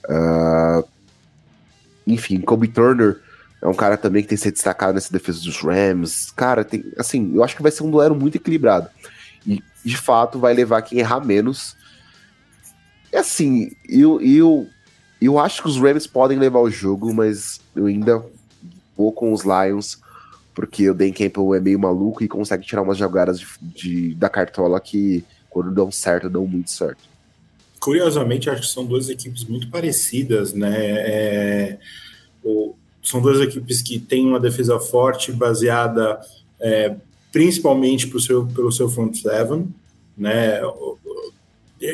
Uh, 0.09 0.87
enfim, 2.07 2.41
Kobe 2.41 2.69
Turner 2.69 3.21
é 3.61 3.67
um 3.67 3.75
cara 3.75 3.97
também 3.97 4.23
que 4.23 4.29
tem 4.29 4.39
se 4.39 4.51
destacado 4.51 4.95
nessa 4.95 5.13
defesa 5.13 5.41
dos 5.41 5.61
Rams. 5.61 6.31
Cara, 6.31 6.65
tem, 6.65 6.85
assim, 6.99 7.33
eu 7.35 7.43
acho 7.43 7.57
que 7.57 7.63
vai 7.63 7.73
ser 7.73 7.83
um 7.83 7.91
duelo 7.91 8.15
muito 8.15 8.37
equilibrado. 8.37 8.89
E, 9.47 9.63
de 9.85 9.97
fato, 9.97 10.39
vai 10.39 10.55
levar 10.55 10.83
quem 10.83 10.99
errar 10.99 11.25
menos. 11.25 11.77
E 13.13 13.17
assim, 13.17 13.73
eu, 13.89 14.21
eu, 14.21 14.69
eu 15.21 15.39
acho 15.39 15.63
que 15.63 15.69
os 15.69 15.79
Rams 15.79 16.07
podem 16.07 16.39
levar 16.39 16.61
o 16.61 16.71
jogo, 16.71 17.13
mas 17.15 17.61
eu 17.75 17.87
ainda 17.87 18.25
vou 18.97 19.13
com 19.13 19.33
os 19.33 19.43
Lions, 19.43 19.99
porque 20.57 20.89
o 20.89 20.95
Dan 20.95 21.13
Campbell 21.13 21.55
é 21.55 21.61
meio 21.61 21.79
maluco 21.79 22.25
e 22.25 22.29
consegue 22.29 22.65
tirar 22.65 22.81
umas 22.81 22.97
jogadas 22.97 23.39
de, 23.39 23.47
de, 23.61 24.15
da 24.15 24.31
cartola 24.31 24.81
que, 24.81 25.23
quando 25.51 25.71
dão 25.71 25.93
certo, 25.93 26.31
dão 26.31 26.47
muito 26.47 26.71
certo. 26.71 27.03
Curiosamente, 27.79 28.49
acho 28.49 28.63
que 28.63 28.69
são 28.69 28.87
duas 28.87 29.11
equipes 29.11 29.45
muito 29.45 29.69
parecidas, 29.69 30.55
né? 30.55 30.75
É, 30.79 31.79
o, 32.43 32.75
são 33.03 33.21
duas 33.21 33.39
equipes 33.39 33.83
que 33.83 33.99
têm 34.01 34.27
uma 34.27 34.41
defesa 34.41 34.81
forte, 34.81 35.31
baseada 35.31 36.19
é, 36.59 36.97
principalmente 37.31 38.07
pro 38.07 38.19
seu, 38.19 38.47
pelo 38.47 38.73
seu 38.73 38.89
front 38.89 39.15
seven, 39.15 39.69
né? 40.17 40.63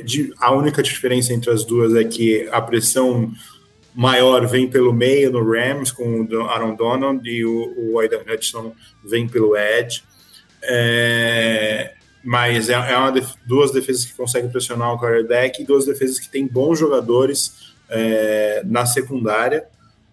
De, 0.04 0.32
a 0.38 0.54
única 0.54 0.84
diferença 0.84 1.32
entre 1.34 1.50
as 1.50 1.64
duas 1.64 1.96
é 1.96 2.04
que 2.04 2.48
a 2.52 2.62
pressão 2.62 3.32
maior 3.94 4.46
vem 4.46 4.68
pelo 4.68 4.92
meio 4.92 5.30
no 5.30 5.44
Rams 5.44 5.92
com 5.92 6.22
o 6.22 6.42
Aaron 6.48 6.74
Donald 6.74 7.28
e 7.28 7.44
o, 7.44 7.74
o 7.76 7.98
Aidan 7.98 8.22
Hudson 8.28 8.74
vem 9.04 9.28
pelo 9.28 9.56
edge. 9.56 10.02
É, 10.62 11.94
mas 12.24 12.68
é, 12.68 12.74
é 12.74 12.96
uma 12.96 13.10
def 13.10 13.34
duas 13.46 13.72
defesas 13.72 14.04
que 14.04 14.14
conseguem 14.14 14.50
pressionar 14.50 14.94
o 14.94 14.98
quarterback 14.98 15.60
e 15.60 15.66
duas 15.66 15.84
defesas 15.84 16.18
que 16.18 16.28
têm 16.28 16.46
bons 16.46 16.78
jogadores 16.78 17.72
é, 17.88 18.62
na 18.64 18.86
secundária 18.86 19.66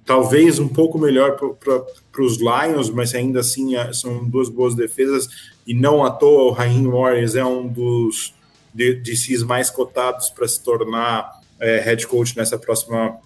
talvez 0.10 0.58
um 0.58 0.68
pouco 0.68 0.98
melhor 0.98 1.38
para 1.38 2.24
os 2.24 2.38
Lions, 2.38 2.90
mas 2.90 3.14
ainda 3.14 3.42
assim 3.42 3.76
é, 3.76 3.94
são 3.94 4.28
duas 4.28 4.50
boas 4.50 4.74
defesas, 4.74 5.30
e 5.68 5.74
não 5.76 6.04
à 6.04 6.10
toa 6.10 6.46
o 6.46 6.52
Raheem 6.52 6.82
Morris 6.82 7.36
é 7.36 7.46
um 7.46 7.68
dos 7.68 8.34
DCs 8.74 9.44
mais 9.44 9.70
cotados 9.70 10.32
para 10.32 10.48
se 10.48 10.64
tornar 10.64 11.40
é, 11.60 11.80
head 11.82 12.08
coach 12.08 12.36
nessa 12.36 12.58
próxima 12.58 13.20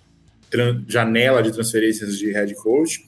janela 0.88 1.42
de 1.42 1.52
transferências 1.52 2.18
de 2.18 2.32
head 2.32 2.54
coach. 2.56 3.06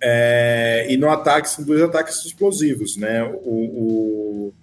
É, 0.00 0.86
e 0.90 0.96
no 0.96 1.08
ataque 1.08 1.48
são 1.48 1.64
dois 1.64 1.80
ataques 1.80 2.24
explosivos, 2.24 2.96
né? 2.96 3.22
O, 3.22 4.52
o, 4.52 4.54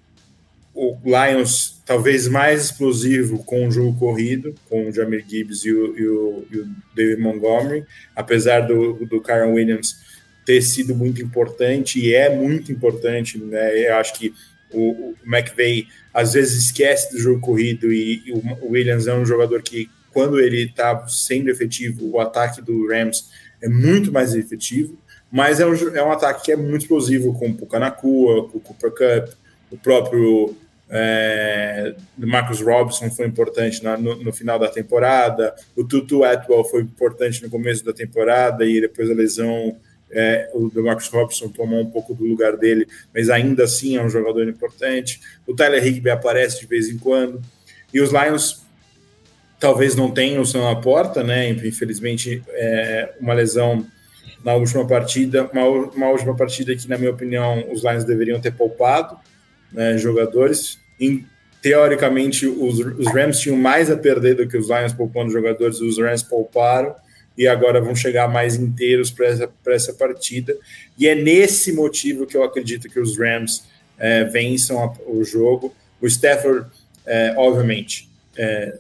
o, 0.73 0.97
Lions 1.05 1.81
talvez 1.85 2.27
mais 2.27 2.65
explosivo 2.65 3.43
com 3.45 3.67
o 3.67 3.71
jogo 3.71 3.97
corrido, 3.97 4.53
com 4.69 4.89
o 4.89 4.91
Jamir 4.91 5.23
Gibbs 5.25 5.63
e 5.63 5.71
o, 5.71 5.97
e 5.97 6.07
o, 6.07 6.45
e 6.51 6.57
o 6.59 6.69
David 6.93 7.21
Montgomery, 7.21 7.85
apesar 8.13 8.61
do, 8.61 9.05
do 9.05 9.21
Kyron 9.21 9.53
Williams 9.53 9.95
ter 10.45 10.61
sido 10.61 10.93
muito 10.93 11.21
importante 11.21 11.99
e 11.99 12.13
é 12.13 12.29
muito 12.35 12.71
importante, 12.71 13.37
né? 13.37 13.87
Eu 13.87 13.95
acho 13.95 14.13
que 14.15 14.33
o, 14.73 14.91
o 14.91 15.15
McVay 15.25 15.87
às 16.13 16.33
vezes 16.33 16.65
esquece 16.65 17.13
do 17.13 17.19
jogo 17.19 17.39
corrido 17.39 17.93
e, 17.93 18.23
e 18.25 18.31
o 18.33 18.71
Williams 18.71 19.07
é 19.07 19.13
um 19.13 19.25
jogador 19.25 19.61
que 19.61 19.89
quando 20.19 20.39
ele 20.39 20.63
está 20.63 21.07
sendo 21.07 21.49
efetivo, 21.49 22.09
o 22.11 22.19
ataque 22.19 22.61
do 22.61 22.87
Rams 22.87 23.29
é 23.61 23.69
muito 23.69 24.11
mais 24.11 24.35
efetivo 24.35 24.97
mas 25.31 25.59
é 25.59 25.65
um, 25.65 25.73
é 25.95 26.03
um 26.03 26.11
ataque 26.11 26.45
que 26.45 26.51
é 26.51 26.55
muito 26.55 26.81
explosivo, 26.81 27.37
com 27.37 27.49
o 27.49 27.53
Pucanacua, 27.53 28.49
com 28.49 28.57
o 28.57 28.61
Cooper 28.61 28.91
Cup, 28.91 29.33
o 29.71 29.77
próprio 29.77 30.55
é, 30.89 31.95
Marcus 32.17 32.61
Robinson 32.61 33.11
foi 33.11 33.27
importante 33.27 33.83
na, 33.83 33.95
no, 33.95 34.15
no, 34.23 34.33
final 34.33 34.57
da 34.57 34.67
temporada, 34.67 35.53
o 35.75 35.83
Tutu 35.83 36.23
Atwell 36.23 36.63
foi 36.65 36.81
importante 36.81 37.43
no 37.43 37.49
começo 37.49 37.85
da 37.85 37.93
temporada 37.93 38.65
e 38.65 38.81
depois 38.81 39.09
a 39.09 39.13
lesão, 39.13 39.77
é, 40.09 40.49
o 40.53 40.71
Marcus 40.81 41.07
Robinson 41.09 41.49
tomou 41.49 41.79
um 41.79 41.91
pouco 41.91 42.15
do 42.15 42.25
lugar 42.25 42.57
dele, 42.57 42.87
mas 43.13 43.29
ainda 43.29 43.65
assim 43.65 43.97
é 43.97 44.03
um 44.03 44.09
jogador 44.09 44.47
importante. 44.49 45.21
O 45.45 45.53
Tyler 45.53 45.85
Higby 45.85 46.09
aparece 46.09 46.61
de 46.61 46.65
vez 46.65 46.89
em 46.89 46.97
quando. 46.97 47.39
E 47.93 48.01
os 48.01 48.11
Lions 48.11 48.63
talvez 49.59 49.95
não 49.95 50.09
tenham 50.09 50.41
o 50.41 50.45
seu 50.45 50.61
na 50.61 50.75
porta, 50.75 51.23
né? 51.23 51.49
Infelizmente, 51.49 52.41
é, 52.49 53.13
uma 53.19 53.33
lesão 53.33 53.85
na 54.43 54.53
última 54.53 54.87
partida, 54.87 55.49
uma, 55.51 55.65
uma 55.65 56.09
última 56.09 56.35
partida 56.35 56.75
que, 56.75 56.87
na 56.87 56.97
minha 56.97 57.11
opinião, 57.11 57.65
os 57.71 57.83
Lions 57.83 58.05
deveriam 58.05 58.39
ter 58.39 58.53
poupado 58.53 59.17
né, 59.71 59.97
jogadores. 59.97 60.79
Em, 60.99 61.25
teoricamente, 61.61 62.47
os, 62.47 62.79
os, 62.79 63.07
Rams 63.13 63.39
tinham 63.39 63.57
mais 63.57 63.91
a 63.91 63.97
perder 63.97 64.35
do 64.35 64.47
que 64.47 64.57
os 64.57 64.69
Lions 64.69 64.93
poupando 64.93 65.31
jogadores, 65.31 65.81
os 65.81 65.97
Rams 65.97 66.23
pouparam 66.23 66.95
e 67.37 67.47
agora 67.47 67.81
vão 67.81 67.95
chegar 67.95 68.27
mais 68.29 68.55
inteiros 68.55 69.11
para 69.11 69.27
essa, 69.27 69.49
essa 69.67 69.93
partida. 69.93 70.55
E 70.97 71.07
é 71.07 71.15
nesse 71.15 71.73
motivo 71.73 72.25
que 72.25 72.35
eu 72.35 72.43
acredito 72.43 72.89
que 72.89 72.99
os 72.99 73.17
Rams 73.17 73.63
é, 73.97 74.23
vençam 74.23 74.81
a, 74.81 74.93
o 75.05 75.23
jogo. 75.23 75.75
O 76.01 76.07
Stafford, 76.07 76.65
é, 77.05 77.33
obviamente, 77.37 78.09
é, 78.37 78.77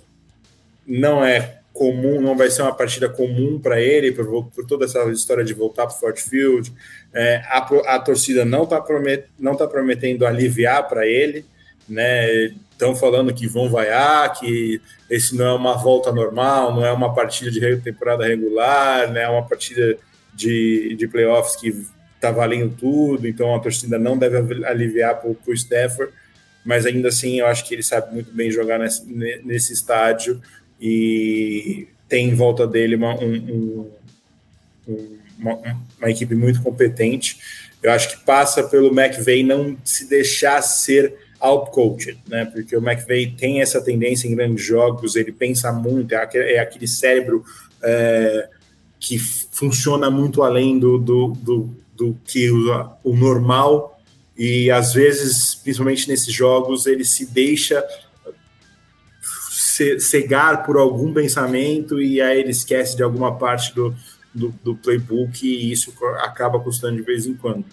não 0.89 1.23
é 1.23 1.59
comum, 1.71 2.19
não 2.19 2.35
vai 2.35 2.49
ser 2.49 2.63
uma 2.63 2.75
partida 2.75 3.07
comum 3.07 3.59
para 3.59 3.79
ele, 3.79 4.11
por, 4.11 4.45
por, 4.47 4.65
toda 4.65 4.85
essa 4.85 5.03
história 5.11 5.45
de 5.45 5.53
voltar 5.53 5.85
para 5.85 5.95
o 5.95 5.99
Fort 5.99 6.19
Field. 6.19 6.73
É, 7.13 7.37
a, 7.45 7.59
a, 7.95 7.99
torcida 7.99 8.43
não 8.43 8.63
está 8.63 8.81
promet, 8.81 9.25
tá 9.57 9.67
prometendo 9.67 10.25
aliviar 10.25 10.87
para 10.89 11.07
ele, 11.07 11.45
né? 11.87 12.51
Estão 12.71 12.95
falando 12.95 13.33
que 13.33 13.47
vão 13.47 13.69
vaiar, 13.69 14.33
que 14.39 14.81
esse 15.09 15.35
não 15.35 15.45
é 15.45 15.53
uma 15.53 15.77
volta 15.77 16.11
normal, 16.11 16.73
não 16.73 16.85
é 16.85 16.91
uma 16.91 17.13
partida 17.13 17.51
de 17.51 17.77
temporada 17.77 18.25
regular, 18.25 19.11
né? 19.11 19.23
É 19.23 19.29
uma 19.29 19.47
partida 19.47 19.97
de, 20.33 20.95
de 20.97 21.07
playoffs 21.07 21.55
que 21.55 21.85
está 22.15 22.31
valendo 22.31 22.75
tudo, 22.75 23.27
então 23.27 23.55
a 23.55 23.59
torcida 23.59 23.97
não 23.97 24.17
deve 24.17 24.65
aliviar 24.65 25.15
para 25.21 25.29
o 25.29 25.53
Stafford, 25.53 26.11
mas 26.65 26.85
ainda 26.85 27.07
assim 27.07 27.39
eu 27.39 27.45
acho 27.45 27.65
que 27.65 27.73
ele 27.73 27.83
sabe 27.83 28.13
muito 28.13 28.33
bem 28.33 28.51
jogar 28.51 28.77
nesse, 28.77 29.05
nesse 29.43 29.71
estádio 29.71 30.41
e 30.79 31.87
tem 32.07 32.29
em 32.29 32.35
volta 32.35 32.65
dele 32.65 32.95
uma, 32.95 33.15
um, 33.15 33.91
um, 34.87 35.17
uma, 35.37 35.59
uma, 35.99 36.09
equipe 36.09 36.33
muito 36.35 36.61
competente. 36.61 37.37
Eu 37.81 37.91
acho 37.91 38.09
que 38.09 38.25
passa 38.25 38.63
pelo 38.63 38.87
McVeigh 38.87 39.43
não 39.43 39.77
se 39.83 40.09
deixar 40.09 40.61
ser 40.61 41.15
outcoached, 41.39 42.17
né? 42.27 42.45
Porque 42.45 42.75
o 42.75 42.83
McVeigh 42.85 43.35
tem 43.37 43.61
essa 43.61 43.81
tendência 43.81 44.27
em 44.27 44.35
grandes 44.35 44.65
jogos, 44.65 45.15
ele 45.15 45.31
pensa 45.31 45.71
muito, 45.71 46.13
é 46.13 46.17
aquele, 46.17 46.53
é 46.53 46.87
cérebro 46.87 47.43
é, 47.81 48.49
que 48.99 49.17
funciona 49.17 50.09
muito 50.09 50.43
além 50.43 50.77
do, 50.77 50.97
do, 50.97 51.27
do, 51.41 51.69
do 51.95 52.17
que 52.25 52.49
o, 52.51 52.89
o 53.03 53.15
normal, 53.15 53.99
e 54.37 54.71
às 54.71 54.93
vezes, 54.93 55.55
principalmente 55.55 56.07
nesses 56.07 56.33
jogos, 56.33 56.85
ele 56.85 57.03
se 57.03 57.25
deixa 57.25 57.85
cegar 59.99 60.65
por 60.65 60.77
algum 60.77 61.13
pensamento 61.13 62.01
e 62.01 62.21
aí 62.21 62.39
ele 62.39 62.51
esquece 62.51 62.95
de 62.95 63.03
alguma 63.03 63.37
parte 63.37 63.73
do, 63.73 63.95
do, 64.33 64.53
do, 64.63 64.75
playbook 64.75 65.45
e 65.45 65.71
isso 65.71 65.93
acaba 66.21 66.59
custando 66.59 66.97
de 66.97 67.01
vez 67.03 67.25
em 67.25 67.33
quando. 67.35 67.65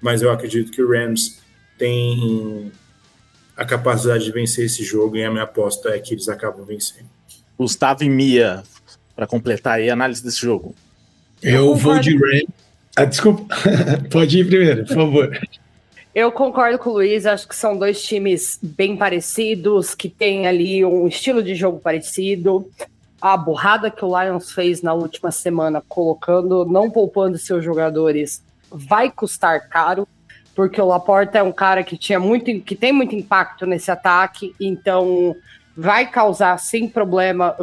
Mas 0.00 0.22
eu 0.22 0.30
acredito 0.30 0.70
que 0.70 0.82
o 0.82 0.88
Rams 0.90 1.40
tem 1.78 2.72
a 3.56 3.64
capacidade 3.64 4.24
de 4.24 4.32
vencer 4.32 4.66
esse 4.66 4.84
jogo 4.84 5.16
e 5.16 5.24
a 5.24 5.30
minha 5.30 5.44
aposta 5.44 5.90
é 5.90 5.98
que 5.98 6.14
eles 6.14 6.28
acabam 6.28 6.64
vencendo. 6.64 7.08
Gustavo 7.58 8.02
e 8.02 8.08
Mia, 8.08 8.62
para 9.14 9.26
completar 9.26 9.74
aí 9.74 9.88
a 9.88 9.92
análise 9.92 10.22
desse 10.22 10.40
jogo. 10.40 10.74
Eu, 11.42 11.66
eu 11.66 11.74
vou 11.76 11.98
de 11.98 12.16
Rams. 12.16 12.46
Ah, 12.96 13.04
desculpa, 13.04 13.46
pode 14.10 14.38
ir 14.38 14.46
primeiro, 14.46 14.84
por 14.86 14.94
favor. 14.94 15.40
Eu 16.14 16.30
concordo 16.30 16.78
com 16.78 16.90
o 16.90 16.92
Luiz, 16.92 17.26
acho 17.26 17.48
que 17.48 17.56
são 17.56 17.76
dois 17.76 18.00
times 18.00 18.56
bem 18.62 18.96
parecidos, 18.96 19.96
que 19.96 20.08
têm 20.08 20.46
ali 20.46 20.84
um 20.84 21.08
estilo 21.08 21.42
de 21.42 21.56
jogo 21.56 21.80
parecido. 21.80 22.70
A 23.20 23.36
burrada 23.36 23.90
que 23.90 24.04
o 24.04 24.22
Lions 24.22 24.52
fez 24.52 24.80
na 24.80 24.94
última 24.94 25.32
semana, 25.32 25.82
colocando, 25.88 26.64
não 26.66 26.88
poupando 26.88 27.36
seus 27.36 27.64
jogadores, 27.64 28.44
vai 28.70 29.10
custar 29.10 29.68
caro, 29.68 30.06
porque 30.54 30.80
o 30.80 30.86
Laporta 30.86 31.38
é 31.38 31.42
um 31.42 31.50
cara 31.50 31.82
que 31.82 31.98
tinha 31.98 32.20
muito, 32.20 32.60
que 32.60 32.76
tem 32.76 32.92
muito 32.92 33.16
impacto 33.16 33.66
nesse 33.66 33.90
ataque, 33.90 34.54
então 34.60 35.34
vai 35.76 36.08
causar 36.08 36.56
sem 36.58 36.86
problema 36.86 37.56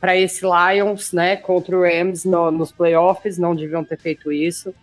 para 0.00 0.16
esse 0.16 0.44
Lions, 0.44 1.12
né, 1.12 1.36
contra 1.36 1.78
o 1.78 1.82
Rams 1.82 2.24
no, 2.24 2.50
nos 2.50 2.72
playoffs, 2.72 3.38
não 3.38 3.54
deviam 3.54 3.84
ter 3.84 3.96
feito 3.96 4.32
isso 4.32 4.74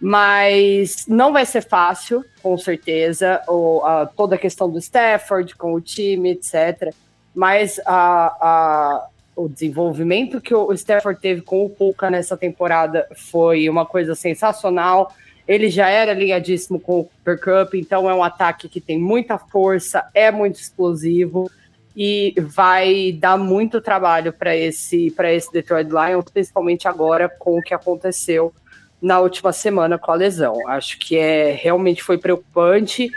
mas 0.00 1.04
não 1.06 1.32
vai 1.32 1.44
ser 1.44 1.62
fácil, 1.62 2.24
com 2.42 2.56
certeza, 2.56 3.42
ou, 3.46 3.84
a, 3.84 4.06
toda 4.06 4.36
a 4.36 4.38
questão 4.38 4.70
do 4.70 4.78
Stafford 4.78 5.54
com 5.54 5.74
o 5.74 5.80
time, 5.80 6.30
etc. 6.30 6.94
Mas 7.34 7.78
a, 7.84 8.26
a, 8.40 9.06
o 9.36 9.46
desenvolvimento 9.46 10.40
que 10.40 10.54
o 10.54 10.72
Stafford 10.72 11.20
teve 11.20 11.42
com 11.42 11.66
o 11.66 11.70
Puka 11.70 12.10
nessa 12.10 12.36
temporada 12.36 13.06
foi 13.14 13.68
uma 13.68 13.84
coisa 13.84 14.14
sensacional. 14.14 15.12
Ele 15.46 15.68
já 15.68 15.90
era 15.90 16.14
ligadíssimo 16.14 16.80
com 16.80 17.00
o 17.00 17.04
Cooper 17.04 17.38
Cup, 17.38 17.74
então 17.74 18.08
é 18.08 18.14
um 18.14 18.24
ataque 18.24 18.70
que 18.70 18.80
tem 18.80 18.98
muita 18.98 19.36
força, 19.36 20.08
é 20.14 20.30
muito 20.30 20.58
explosivo 20.58 21.50
e 21.94 22.34
vai 22.38 23.12
dar 23.12 23.36
muito 23.36 23.80
trabalho 23.80 24.32
para 24.32 24.56
esse, 24.56 25.12
esse 25.24 25.52
Detroit 25.52 25.90
Lions, 25.90 26.24
principalmente 26.32 26.88
agora 26.88 27.28
com 27.28 27.58
o 27.58 27.62
que 27.62 27.74
aconteceu 27.74 28.54
na 29.00 29.20
última 29.20 29.52
semana 29.52 29.98
com 29.98 30.10
a 30.10 30.14
lesão. 30.14 30.68
Acho 30.68 30.98
que 30.98 31.16
é 31.16 31.52
realmente 31.52 32.02
foi 32.02 32.18
preocupante 32.18 33.10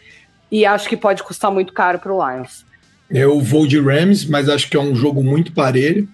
e 0.52 0.66
acho 0.66 0.88
que 0.88 0.96
pode 0.96 1.24
custar 1.24 1.52
muito 1.52 1.74
caro 1.74 2.00
para 2.00 2.14
o 2.14 2.30
Lions. 2.30 2.66
Eu 3.10 3.40
vou 3.42 3.68
de 3.68 3.80
Rams, 3.80 4.26
mas 4.26 4.48
acho 4.48 4.70
que 4.70 4.78
é 4.78 4.80
um 4.80 4.96
jogo 4.96 5.24
muito 5.24 5.52
parelho. 5.52 6.08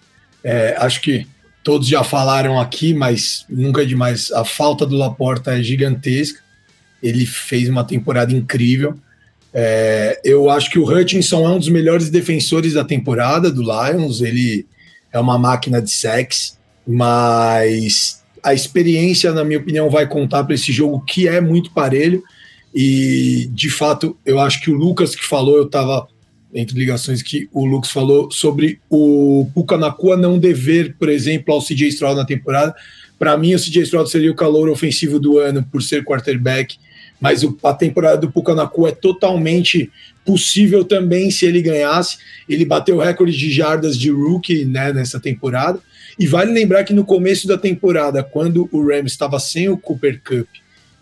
É, 0.43 0.75
acho 0.77 1.01
que 1.01 1.27
todos 1.63 1.87
já 1.87 2.03
falaram 2.03 2.59
aqui, 2.59 2.93
mas 2.93 3.45
nunca 3.49 3.83
é 3.83 3.85
demais. 3.85 4.31
A 4.31 4.43
falta 4.43 4.85
do 4.85 4.97
Laporta 4.97 5.57
é 5.57 5.63
gigantesca. 5.63 6.41
Ele 7.01 7.25
fez 7.25 7.69
uma 7.69 7.83
temporada 7.83 8.33
incrível. 8.33 8.95
É, 9.53 10.19
eu 10.23 10.49
acho 10.49 10.69
que 10.69 10.79
o 10.79 10.85
Hutchinson 10.85 11.45
é 11.45 11.49
um 11.49 11.59
dos 11.59 11.69
melhores 11.69 12.09
defensores 12.09 12.73
da 12.73 12.83
temporada 12.83 13.51
do 13.51 13.61
Lions. 13.61 14.21
Ele 14.21 14.65
é 15.11 15.19
uma 15.19 15.37
máquina 15.37 15.81
de 15.81 15.91
sexo, 15.91 16.57
mas 16.85 18.18
a 18.43 18.53
experiência, 18.53 19.31
na 19.31 19.43
minha 19.43 19.59
opinião, 19.59 19.89
vai 19.89 20.07
contar 20.07 20.43
para 20.43 20.55
esse 20.55 20.71
jogo 20.71 21.01
que 21.01 21.27
é 21.27 21.39
muito 21.41 21.71
parelho. 21.71 22.23
E 22.73 23.49
de 23.51 23.69
fato, 23.69 24.17
eu 24.25 24.39
acho 24.39 24.61
que 24.61 24.69
o 24.69 24.75
Lucas 24.75 25.15
que 25.15 25.25
falou, 25.25 25.57
eu 25.57 25.65
estava 25.65 26.07
entre 26.53 26.77
ligações 26.77 27.21
que 27.21 27.47
o 27.51 27.65
Lucas 27.65 27.91
falou 27.91 28.31
sobre 28.31 28.79
o 28.89 29.47
Pucanacua 29.53 30.17
não 30.17 30.39
dever, 30.39 30.95
por 30.97 31.09
exemplo, 31.09 31.53
ao 31.53 31.61
CJ 31.61 31.89
Stroud 31.89 32.15
na 32.15 32.25
temporada. 32.25 32.75
Para 33.17 33.37
mim, 33.37 33.53
o 33.53 33.59
CJ 33.59 33.83
Stroud 33.83 34.09
seria 34.09 34.31
o 34.31 34.35
calor 34.35 34.69
ofensivo 34.69 35.19
do 35.19 35.37
ano 35.37 35.65
por 35.71 35.83
ser 35.83 36.03
quarterback, 36.03 36.77
mas 37.19 37.45
a 37.63 37.73
temporada 37.73 38.17
do 38.17 38.31
Pucanacua 38.31 38.89
é 38.89 38.93
totalmente 38.93 39.91
possível 40.25 40.83
também 40.83 41.29
se 41.29 41.45
ele 41.45 41.61
ganhasse. 41.61 42.17
Ele 42.47 42.65
bateu 42.65 42.97
o 42.97 42.99
recorde 42.99 43.37
de 43.37 43.51
jardas 43.51 43.97
de 43.97 44.09
rookie 44.09 44.65
né, 44.65 44.93
nessa 44.93 45.19
temporada 45.19 45.79
E 46.19 46.27
vale 46.27 46.51
lembrar 46.51 46.83
que 46.83 46.91
no 46.91 47.05
começo 47.05 47.47
da 47.47 47.57
temporada, 47.57 48.21
quando 48.21 48.67
o 48.73 48.85
Rams 48.85 49.13
estava 49.13 49.39
sem 49.39 49.69
o 49.69 49.77
Cooper 49.77 50.21
Cup 50.21 50.47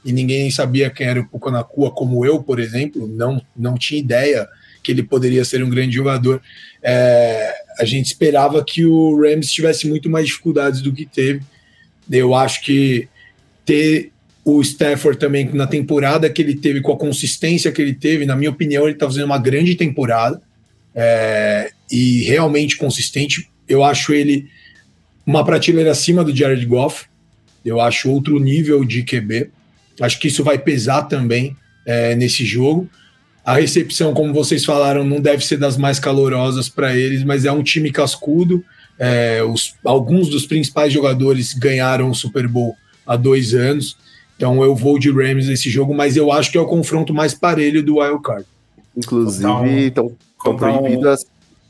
e 0.05 0.13
ninguém 0.13 0.51
sabia 0.51 0.91
quem 0.91 1.07
era 1.07 1.19
o 1.19 1.27
Puka 1.27 1.49
Nakua, 1.49 1.89
como 1.89 2.23
eu, 2.23 2.43
por 2.43 2.59
exemplo, 2.59 3.07
não, 3.07 3.41
não 3.55 3.75
tinha 3.75 3.99
ideia 3.99 4.47
que 4.83 4.91
ele 4.91 5.01
poderia 5.01 5.43
ser 5.43 5.63
um 5.63 5.69
grande 5.69 5.95
jogador. 5.95 6.39
É, 6.83 7.51
a 7.79 7.83
gente 7.83 8.05
esperava 8.05 8.63
que 8.63 8.85
o 8.85 9.19
Rams 9.19 9.51
tivesse 9.51 9.87
muito 9.87 10.07
mais 10.07 10.27
dificuldades 10.27 10.81
do 10.81 10.93
que 10.93 11.05
teve. 11.05 11.41
Eu 12.11 12.35
acho 12.35 12.61
que 12.61 13.07
ter 13.65 14.11
o 14.45 14.61
Stafford 14.61 15.19
também 15.19 15.49
na 15.51 15.67
temporada 15.67 16.29
que 16.29 16.41
ele 16.41 16.55
teve, 16.55 16.79
com 16.79 16.93
a 16.93 16.97
consistência 16.97 17.71
que 17.71 17.81
ele 17.81 17.93
teve, 17.93 18.25
na 18.25 18.35
minha 18.35 18.51
opinião, 18.51 18.83
ele 18.83 18.93
está 18.93 19.07
fazendo 19.07 19.25
uma 19.25 19.39
grande 19.39 19.75
temporada 19.75 20.41
é, 20.95 21.71
e 21.91 22.21
realmente 22.21 22.77
consistente. 22.77 23.49
Eu 23.67 23.83
acho 23.83 24.13
ele 24.13 24.47
uma 25.27 25.43
prateleira 25.43 25.91
acima 25.91 26.23
do 26.23 26.33
Jared 26.33 26.65
Goff. 26.65 27.05
Eu 27.65 27.81
acho 27.81 28.09
outro 28.09 28.39
nível 28.39 28.85
de 28.85 29.03
QB. 29.03 29.49
Acho 29.99 30.17
que 30.19 30.29
isso 30.29 30.41
vai 30.41 30.57
pesar 30.57 31.03
também 31.03 31.53
é, 31.85 32.15
nesse 32.15 32.45
jogo. 32.45 32.89
A 33.43 33.55
recepção, 33.55 34.13
como 34.13 34.33
vocês 34.33 34.63
falaram, 34.63 35.03
não 35.03 35.19
deve 35.19 35.45
ser 35.45 35.57
das 35.57 35.75
mais 35.75 35.99
calorosas 35.99 36.69
para 36.69 36.95
eles, 36.95 37.23
mas 37.25 37.43
é 37.43 37.51
um 37.51 37.61
time 37.61 37.91
cascudo. 37.91 38.63
É, 38.97 39.43
os, 39.43 39.75
alguns 39.83 40.29
dos 40.29 40.45
principais 40.45 40.93
jogadores 40.93 41.53
ganharam 41.53 42.09
o 42.09 42.15
Super 42.15 42.47
Bowl 42.47 42.75
há 43.05 43.17
dois 43.17 43.53
anos. 43.53 43.97
Então 44.37 44.63
eu 44.63 44.75
vou 44.75 44.97
de 44.97 45.11
Rams 45.11 45.47
nesse 45.47 45.69
jogo, 45.69 45.93
mas 45.93 46.15
eu 46.15 46.31
acho 46.31 46.51
que 46.51 46.57
é 46.57 46.61
o 46.61 46.65
confronto 46.65 47.13
mais 47.13 47.33
parelho 47.33 47.83
do 47.83 47.97
Wild 47.97 48.21
Card. 48.21 48.45
Inclusive, 48.95 49.87
estão 49.87 50.15
proibidas 50.57 51.23
um... 51.23 51.25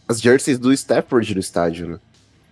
as 0.08 0.22
jerseys 0.22 0.60
do 0.60 0.72
Stafford 0.72 1.34
no 1.34 1.40
estádio, 1.40 1.88
né? 1.88 2.00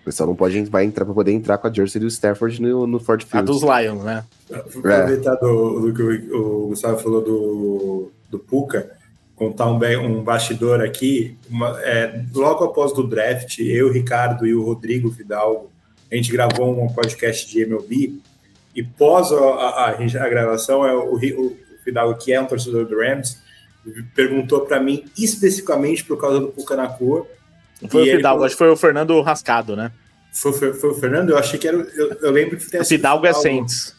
O 0.05 0.11
pessoal 0.13 0.29
não 0.29 0.35
pode 0.35 0.61
vai 0.65 0.85
entrar 0.85 1.03
para 1.03 1.15
poder 1.15 1.31
entrar 1.31 1.57
com 1.57 1.65
a 1.65 1.73
jersey 1.73 1.99
do 1.99 2.05
Stafford 2.05 2.61
no, 2.61 2.85
no 2.85 2.99
Ford 2.99 3.23
Field. 3.23 3.39
A 3.39 3.41
dos 3.41 3.63
Lions, 3.63 4.03
né? 4.03 4.23
Aproveitar 4.53 5.33
do, 5.37 5.79
do, 5.79 5.93
que 5.95 6.31
o, 6.31 6.65
o, 6.65 6.67
Gustavo 6.67 6.99
falou 6.99 7.23
do, 7.23 8.11
do 8.29 8.37
Puka, 8.37 8.91
contar 9.35 9.65
um, 9.65 9.79
um 10.05 10.23
bastidor 10.23 10.79
aqui. 10.79 11.35
Uma, 11.49 11.81
é, 11.81 12.23
logo 12.35 12.63
após 12.65 12.93
do 12.93 13.07
draft, 13.07 13.57
eu, 13.57 13.87
o 13.87 13.91
Ricardo 13.91 14.45
e 14.45 14.53
o 14.53 14.63
Rodrigo 14.63 15.09
Fidalgo, 15.09 15.71
a 16.11 16.15
gente 16.15 16.31
gravou 16.31 16.79
um 16.79 16.87
podcast 16.87 17.49
de 17.49 17.63
MLB 17.63 18.19
e 18.75 18.83
pós 18.83 19.31
a, 19.31 19.37
a, 19.37 19.89
a 19.89 20.29
gravação, 20.29 20.85
é 20.85 20.93
o, 20.93 21.15
o, 21.15 21.57
Fidalgo, 21.83 22.15
que 22.19 22.31
é 22.31 22.39
um 22.39 22.45
torcedor 22.45 22.85
do 22.85 22.95
Rams, 22.95 23.39
perguntou 24.13 24.61
para 24.61 24.79
mim 24.79 25.03
especificamente 25.17 26.05
por 26.05 26.21
causa 26.21 26.39
do 26.39 26.49
Puka 26.49 26.75
na 26.75 26.89
cor 26.89 27.25
foi 27.89 28.03
o 28.03 28.15
Fidalgo, 28.15 28.43
acho 28.43 28.55
que 28.55 28.59
foi 28.59 28.69
o 28.69 28.75
Fernando 28.77 29.21
Rascado, 29.21 29.75
né? 29.75 29.91
Foi, 30.31 30.51
foi, 30.53 30.73
foi, 30.73 30.89
o 30.89 30.93
Fernando? 30.93 31.29
Eu 31.29 31.37
achei 31.37 31.57
que 31.57 31.67
era. 31.67 31.77
Eu, 31.77 32.17
eu 32.21 32.31
lembro 32.31 32.57
que 32.57 32.69
tem 32.69 32.81
O 32.81 32.85
Fidalgo 32.85 33.25
é 33.25 33.33
Saints. 33.33 33.95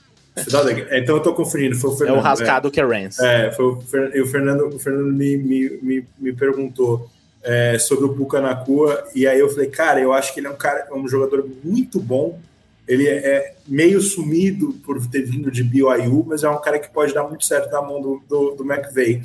É, 0.91 0.99
então 0.99 1.17
eu 1.17 1.23
tô 1.23 1.33
confundindo. 1.33 1.75
Foi 1.77 1.91
o 1.91 1.97
Fernando. 1.97 2.17
É 2.17 2.19
o 2.19 2.23
Rascado 2.23 2.69
é. 2.69 2.71
que 2.71 2.81
é 2.81 2.85
Rams. 2.85 3.19
É, 3.19 3.51
foi 3.53 3.65
o, 3.65 3.79
o 3.79 4.27
Fernando, 4.27 4.67
o 4.67 4.79
Fernando 4.79 5.13
me, 5.13 5.37
me, 5.39 5.79
me, 5.81 6.07
me 6.19 6.33
perguntou 6.35 7.09
é, 7.43 7.79
sobre 7.79 8.05
o 8.05 8.13
Pucanacua, 8.13 9.07
e 9.15 9.27
aí 9.27 9.39
eu 9.39 9.49
falei, 9.49 9.69
cara, 9.69 10.01
eu 10.01 10.13
acho 10.13 10.35
que 10.35 10.41
ele 10.41 10.49
é 10.49 10.51
um 10.51 10.57
cara, 10.57 10.89
é 10.91 10.95
um 10.95 11.09
jogador 11.09 11.49
muito 11.65 12.01
bom. 12.01 12.39
Ele 12.87 13.09
é 13.09 13.55
meio 13.67 14.01
sumido 14.01 14.75
por 14.85 15.05
ter 15.07 15.23
vindo 15.23 15.51
de 15.51 15.65
BYU, 15.65 16.25
mas 16.27 16.45
é 16.45 16.51
um 16.51 16.61
cara 16.61 16.79
que 16.79 16.89
pode 16.89 17.15
dar 17.15 17.25
muito 17.25 17.45
certo 17.45 17.71
na 17.71 17.81
mão 17.81 18.01
do, 18.01 18.23
do, 18.29 18.51
do 18.57 18.65
McVeigh 18.65 19.23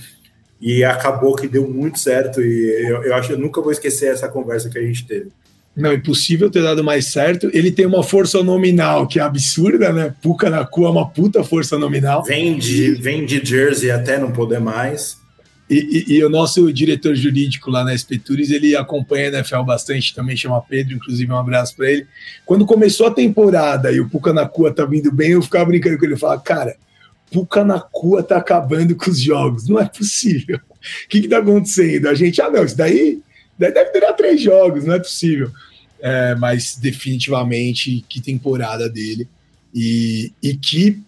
e 0.61 0.83
acabou 0.83 1.35
que 1.35 1.47
deu 1.47 1.67
muito 1.67 1.99
certo 1.99 2.39
e 2.41 2.88
eu, 2.88 3.03
eu 3.03 3.15
acho 3.15 3.29
que 3.29 3.33
eu 3.33 3.39
nunca 3.39 3.61
vou 3.61 3.71
esquecer 3.71 4.13
essa 4.13 4.27
conversa 4.27 4.69
que 4.69 4.77
a 4.77 4.81
gente 4.81 5.05
teve. 5.05 5.31
Não, 5.75 5.93
impossível 5.93 6.51
ter 6.51 6.61
dado 6.61 6.83
mais 6.83 7.05
certo. 7.05 7.49
Ele 7.53 7.71
tem 7.71 7.85
uma 7.85 8.03
força 8.03 8.43
nominal 8.43 9.07
que 9.07 9.19
é 9.19 9.23
absurda, 9.23 9.91
né? 9.91 10.13
Puka 10.21 10.49
na 10.49 10.65
cua 10.65 10.89
é 10.89 10.91
uma 10.91 11.09
puta 11.09 11.43
força 11.43 11.79
nominal. 11.79 12.23
Vem 12.23 12.57
de, 12.57 12.91
vem 12.95 13.25
de 13.25 13.43
Jersey 13.43 13.89
até 13.89 14.19
não 14.19 14.31
poder 14.31 14.59
mais. 14.59 15.17
E, 15.69 16.05
e, 16.09 16.17
e, 16.17 16.23
o 16.25 16.29
nosso 16.29 16.71
diretor 16.73 17.15
jurídico 17.15 17.71
lá 17.71 17.85
na 17.85 17.95
Espetures, 17.95 18.51
ele 18.51 18.75
acompanha 18.75 19.29
a 19.29 19.33
NFL 19.35 19.61
bastante, 19.63 20.13
também 20.13 20.35
chama 20.35 20.61
Pedro, 20.61 20.95
inclusive 20.95 21.31
um 21.31 21.38
abraço 21.38 21.73
para 21.77 21.89
ele. 21.89 22.05
Quando 22.45 22.65
começou 22.65 23.07
a 23.07 23.11
temporada 23.11 23.89
e 23.89 24.01
o 24.01 24.09
Puka 24.09 24.33
na 24.33 24.45
cua 24.45 24.73
tá 24.73 24.83
vindo 24.83 25.09
bem, 25.09 25.31
eu 25.31 25.41
ficava 25.41 25.63
brincando 25.63 25.97
com 25.97 26.03
ele, 26.03 26.15
eu 26.15 26.17
falava, 26.17 26.41
cara, 26.41 26.75
Pucanacua 27.31 28.21
tá 28.21 28.37
acabando 28.37 28.95
com 28.95 29.09
os 29.09 29.19
jogos. 29.19 29.67
Não 29.67 29.79
é 29.79 29.87
possível. 29.87 30.57
O 30.57 31.09
que, 31.09 31.21
que 31.21 31.27
tá 31.27 31.37
acontecendo? 31.37 32.07
A 32.07 32.13
gente, 32.13 32.41
ah, 32.41 32.49
não, 32.49 32.63
isso 32.63 32.77
daí, 32.77 33.21
deve 33.57 33.91
durar 33.91 34.15
três 34.15 34.41
jogos, 34.41 34.85
não 34.85 34.95
é 34.95 34.99
possível. 34.99 35.51
É, 35.99 36.35
mas 36.35 36.75
definitivamente 36.75 38.03
que 38.09 38.19
temporada 38.19 38.89
dele. 38.89 39.27
E, 39.73 40.31
e 40.41 40.55
que 40.55 40.99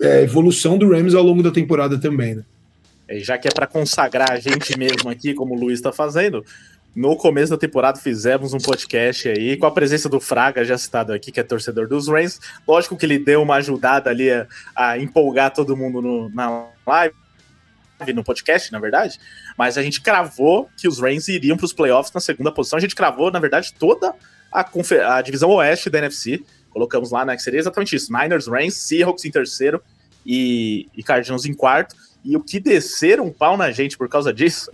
é, 0.00 0.22
evolução 0.22 0.76
do 0.76 0.90
Rams 0.90 1.14
ao 1.14 1.22
longo 1.22 1.42
da 1.42 1.50
temporada 1.50 1.98
também, 1.98 2.34
né? 2.34 2.44
É, 3.06 3.18
já 3.20 3.36
que 3.38 3.46
é 3.46 3.50
para 3.50 3.66
consagrar 3.66 4.32
a 4.32 4.40
gente 4.40 4.76
mesmo 4.78 5.10
aqui, 5.10 5.34
como 5.34 5.54
o 5.54 5.58
Luiz 5.58 5.78
está 5.78 5.92
fazendo, 5.92 6.44
no 6.94 7.16
começo 7.16 7.50
da 7.50 7.56
temporada 7.56 7.98
fizemos 7.98 8.52
um 8.52 8.58
podcast 8.58 9.28
aí 9.28 9.56
com 9.56 9.64
a 9.64 9.70
presença 9.70 10.08
do 10.08 10.20
Fraga, 10.20 10.64
já 10.64 10.76
citado 10.76 11.12
aqui, 11.12 11.32
que 11.32 11.40
é 11.40 11.42
torcedor 11.42 11.88
dos 11.88 12.06
Rams. 12.06 12.38
Lógico 12.68 12.96
que 12.96 13.06
ele 13.06 13.18
deu 13.18 13.42
uma 13.42 13.56
ajudada 13.56 14.10
ali 14.10 14.30
a, 14.30 14.46
a 14.76 14.98
empolgar 14.98 15.52
todo 15.52 15.76
mundo 15.76 16.02
no, 16.02 16.28
na 16.28 16.66
live, 16.86 17.14
no 18.14 18.22
podcast, 18.22 18.70
na 18.70 18.78
verdade. 18.78 19.18
Mas 19.56 19.78
a 19.78 19.82
gente 19.82 20.02
cravou 20.02 20.68
que 20.76 20.86
os 20.86 21.00
Rams 21.00 21.28
iriam 21.28 21.56
para 21.56 21.64
os 21.64 21.72
playoffs 21.72 22.12
na 22.12 22.20
segunda 22.20 22.52
posição. 22.52 22.76
A 22.76 22.80
gente 22.80 22.94
cravou, 22.94 23.30
na 23.30 23.38
verdade, 23.38 23.72
toda 23.72 24.14
a, 24.52 24.68
a 25.16 25.22
divisão 25.22 25.48
oeste 25.50 25.88
da 25.88 25.98
NFC. 25.98 26.42
Colocamos 26.68 27.10
lá, 27.10 27.24
né, 27.24 27.36
que 27.36 27.42
seria 27.42 27.60
exatamente 27.60 27.96
isso: 27.96 28.12
Niners, 28.12 28.46
Rams, 28.46 28.76
Seahawks 28.76 29.24
em 29.24 29.30
terceiro 29.30 29.82
e, 30.26 30.88
e 30.94 31.02
Cardinals 31.02 31.46
em 31.46 31.54
quarto. 31.54 31.96
E 32.22 32.36
o 32.36 32.40
que 32.40 32.60
desceram 32.60 33.26
um 33.26 33.32
pau 33.32 33.56
na 33.56 33.70
gente 33.70 33.96
por 33.96 34.10
causa 34.10 34.32
disso 34.32 34.70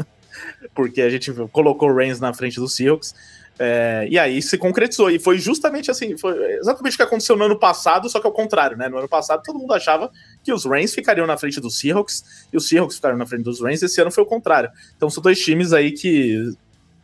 porque 0.75 1.03
a 1.03 1.11
gente 1.11 1.33
colocou 1.53 1.91
o 1.91 1.95
Reigns 1.95 2.21
na 2.21 2.33
frente 2.33 2.59
do 2.59 2.69
Seahawks. 2.69 3.15
É, 3.59 4.07
e 4.09 4.19
aí 4.19 4.41
se 4.41 4.57
concretizou. 4.57 5.11
E 5.11 5.19
foi 5.19 5.39
justamente 5.39 5.91
assim, 5.91 6.17
foi 6.17 6.41
exatamente 6.55 6.95
o 6.95 6.97
que 6.97 7.03
aconteceu 7.03 7.37
no 7.37 7.45
ano 7.45 7.59
passado, 7.59 8.09
só 8.09 8.21
que 8.21 8.27
ao 8.27 8.33
contrário, 8.33 8.77
né? 8.77 8.89
No 8.89 8.99
ano 8.99 9.09
passado 9.09 9.43
todo 9.45 9.59
mundo 9.59 9.75
achava 9.75 10.11
que 10.45 10.53
os 10.53 10.65
Reigns 10.65 10.95
ficariam 10.95 11.27
na 11.27 11.37
frente 11.37 11.61
dos 11.61 11.79
Seahawks 11.79 12.47
e 12.53 12.57
os 12.57 12.69
Seahawks 12.69 12.97
ficariam 12.97 13.19
na 13.19 13.27
frente 13.27 13.43
dos 13.43 13.61
Reigns. 13.61 13.83
Esse 13.83 14.01
ano 14.01 14.11
foi 14.11 14.23
o 14.23 14.27
contrário. 14.27 14.71
Então 14.97 15.11
são 15.11 15.23
dois 15.23 15.41
times 15.41 15.73
aí 15.73 15.91
que 15.91 16.53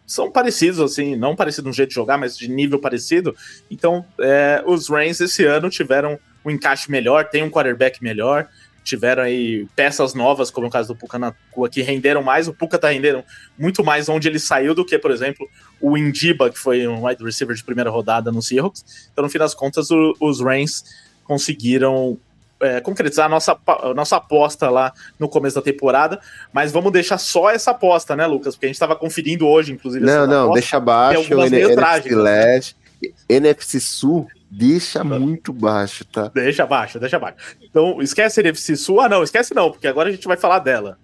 são 0.06 0.30
parecidos, 0.30 0.80
assim, 0.80 1.16
não 1.16 1.34
parecidos 1.34 1.66
no 1.66 1.72
jeito 1.72 1.88
de 1.88 1.94
jogar, 1.94 2.18
mas 2.18 2.36
de 2.36 2.48
nível 2.48 2.78
parecido. 2.78 3.34
Então 3.68 4.04
é, 4.20 4.62
os 4.64 4.88
Reigns 4.88 5.20
esse 5.20 5.44
ano 5.44 5.68
tiveram 5.68 6.18
um 6.44 6.50
encaixe 6.50 6.90
melhor, 6.90 7.28
tem 7.28 7.42
um 7.42 7.50
quarterback 7.50 8.02
melhor 8.02 8.48
tiveram 8.84 9.22
aí 9.22 9.66
peças 9.74 10.14
novas, 10.14 10.50
como 10.50 10.66
o 10.66 10.70
caso 10.70 10.88
do 10.88 10.96
Puka 10.96 11.18
na 11.18 11.34
Cua, 11.50 11.68
que 11.68 11.82
renderam 11.82 12.22
mais. 12.22 12.46
O 12.46 12.52
Puka 12.52 12.78
tá 12.78 12.90
rendendo 12.90 13.24
muito 13.58 13.82
mais 13.82 14.08
onde 14.08 14.28
ele 14.28 14.38
saiu 14.38 14.74
do 14.74 14.84
que, 14.84 14.98
por 14.98 15.10
exemplo, 15.10 15.48
o 15.80 15.96
Indiba, 15.96 16.50
que 16.50 16.58
foi 16.58 16.86
um 16.86 17.06
wide 17.06 17.24
receiver 17.24 17.56
de 17.56 17.64
primeira 17.64 17.90
rodada 17.90 18.30
no 18.30 18.42
Seahawks. 18.42 19.08
Então, 19.10 19.24
no 19.24 19.30
fim 19.30 19.38
das 19.38 19.54
contas, 19.54 19.90
o, 19.90 20.14
os 20.20 20.40
Rams 20.40 20.84
conseguiram 21.24 22.18
é, 22.60 22.80
concretizar 22.80 23.26
a 23.26 23.28
nossa, 23.28 23.58
a 23.66 23.94
nossa 23.94 24.16
aposta 24.16 24.68
lá 24.68 24.92
no 25.18 25.28
começo 25.28 25.56
da 25.56 25.62
temporada, 25.62 26.20
mas 26.52 26.70
vamos 26.70 26.92
deixar 26.92 27.18
só 27.18 27.50
essa 27.50 27.70
aposta, 27.70 28.14
né, 28.14 28.26
Lucas? 28.26 28.54
Porque 28.54 28.66
a 28.66 28.68
gente 28.68 28.76
estava 28.76 28.94
conferindo 28.94 29.46
hoje, 29.46 29.72
inclusive. 29.72 30.04
Não, 30.04 30.26
não, 30.26 30.44
aposta, 30.44 30.60
deixa 30.60 30.76
abaixo. 30.76 31.34
O 31.34 31.44
NFC, 31.44 31.74
trágicas, 31.74 32.18
Leste, 32.18 32.76
né? 33.02 33.10
NFC 33.28 33.80
Sul 33.80 34.28
Deixa 34.56 35.02
muito 35.02 35.52
baixo, 35.52 36.04
tá? 36.04 36.30
Deixa 36.32 36.64
baixo, 36.64 37.00
deixa 37.00 37.18
baixo. 37.18 37.36
Então, 37.60 38.00
esquece 38.00 38.38
a 38.38 38.42
NFC 38.44 38.76
Sul. 38.76 39.00
Ah, 39.00 39.08
não, 39.08 39.24
esquece 39.24 39.52
não, 39.52 39.72
porque 39.72 39.88
agora 39.88 40.08
a 40.08 40.12
gente 40.12 40.28
vai 40.28 40.36
falar 40.36 40.60
dela. 40.60 40.96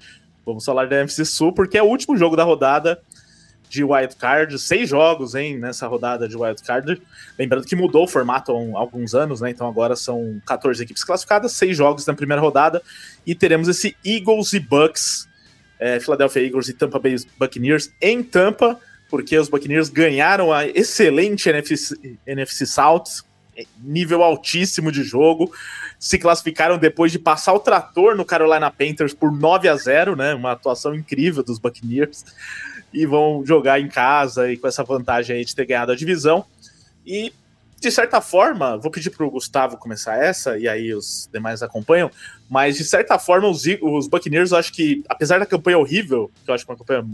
Vamos 0.47 0.65
falar 0.65 0.87
da 0.87 1.01
NFC 1.01 1.25
Sul, 1.25 1.53
porque 1.53 1.77
é 1.77 1.83
o 1.83 1.87
último 1.87 2.17
jogo 2.17 2.37
da 2.37 2.45
rodada 2.45 3.01
de 3.69 3.83
Wild 3.83 4.15
Card. 4.15 4.57
Seis 4.57 4.89
jogos, 4.89 5.35
hein, 5.35 5.59
nessa 5.59 5.89
rodada 5.89 6.29
de 6.29 6.37
Wild 6.37 6.63
Card. 6.63 7.03
Lembrando 7.37 7.67
que 7.67 7.75
mudou 7.75 8.05
o 8.05 8.09
formato 8.09 8.53
há 8.53 8.79
alguns 8.79 9.17
anos, 9.17 9.41
né? 9.41 9.51
Então 9.51 9.67
agora 9.67 9.97
são 9.97 10.41
14 10.47 10.85
equipes 10.85 11.03
classificadas, 11.03 11.51
seis 11.51 11.77
jogos 11.77 12.07
na 12.07 12.15
primeira 12.15 12.41
rodada. 12.41 12.81
E 13.27 13.35
teremos 13.35 13.67
esse 13.67 13.97
Eagles 14.07 14.53
e 14.53 14.61
Bucks, 14.61 15.29
é, 15.81 15.99
Philadelphia 15.99 16.47
Eagles 16.47 16.69
e 16.69 16.73
Tampa 16.73 17.01
Bay 17.01 17.17
Buccaneers 17.37 17.91
em 18.01 18.23
Tampa, 18.23 18.79
porque 19.09 19.37
os 19.37 19.49
Buccaneers 19.49 19.89
ganharam 19.89 20.53
a 20.53 20.69
excelente 20.69 21.49
NFC, 21.49 22.17
NFC 22.25 22.65
South 22.65 23.29
nível 23.83 24.23
altíssimo 24.23 24.91
de 24.91 25.03
jogo. 25.03 25.53
Se 25.99 26.19
classificaram 26.19 26.79
depois 26.79 27.13
de 27.13 27.19
passar 27.19 27.53
o 27.53 27.61
trator 27.61 28.17
no 28.17 28.25
Carolina 28.25 28.71
Panthers 28.71 29.15
por 29.15 29.33
9 29.33 29.69
a 29.69 29.77
0, 29.77 30.17
né? 30.17 30.35
Uma 30.35 30.53
atuação 30.53 30.95
incrível 30.95 31.43
dos 31.43 31.59
Buccaneers. 31.59 32.25
E 32.93 33.07
vão 33.07 33.45
jogar 33.47 33.81
em 33.81 33.89
casa 33.89 34.51
e 34.51 34.57
com 34.57 34.67
essa 34.67 34.83
vantagem 34.83 35.37
aí 35.37 35.45
de 35.45 35.55
ter 35.55 35.67
ganhado 35.67 35.93
a 35.93 35.97
divisão. 35.97 36.45
E 37.07 37.33
de 37.81 37.91
certa 37.91 38.21
forma, 38.21 38.77
vou 38.77 38.91
pedir 38.91 39.09
para 39.09 39.25
o 39.25 39.31
Gustavo 39.31 39.79
começar 39.79 40.23
essa, 40.23 40.59
e 40.59 40.69
aí 40.69 40.93
os 40.93 41.29
demais 41.33 41.63
acompanham, 41.63 42.11
mas 42.49 42.77
de 42.77 42.85
certa 42.85 43.19
forma, 43.19 43.49
os, 43.49 43.65
os 43.81 44.07
Buccaneers, 44.07 44.53
eu 44.53 44.59
acho 44.59 44.71
que, 44.71 45.03
apesar 45.09 45.39
da 45.39 45.47
campanha 45.47 45.79
horrível, 45.79 46.31
que 46.45 46.51
eu 46.51 46.55
acho 46.55 46.67
que 46.67 46.71
uma 46.71 46.77
campanha 46.77 47.07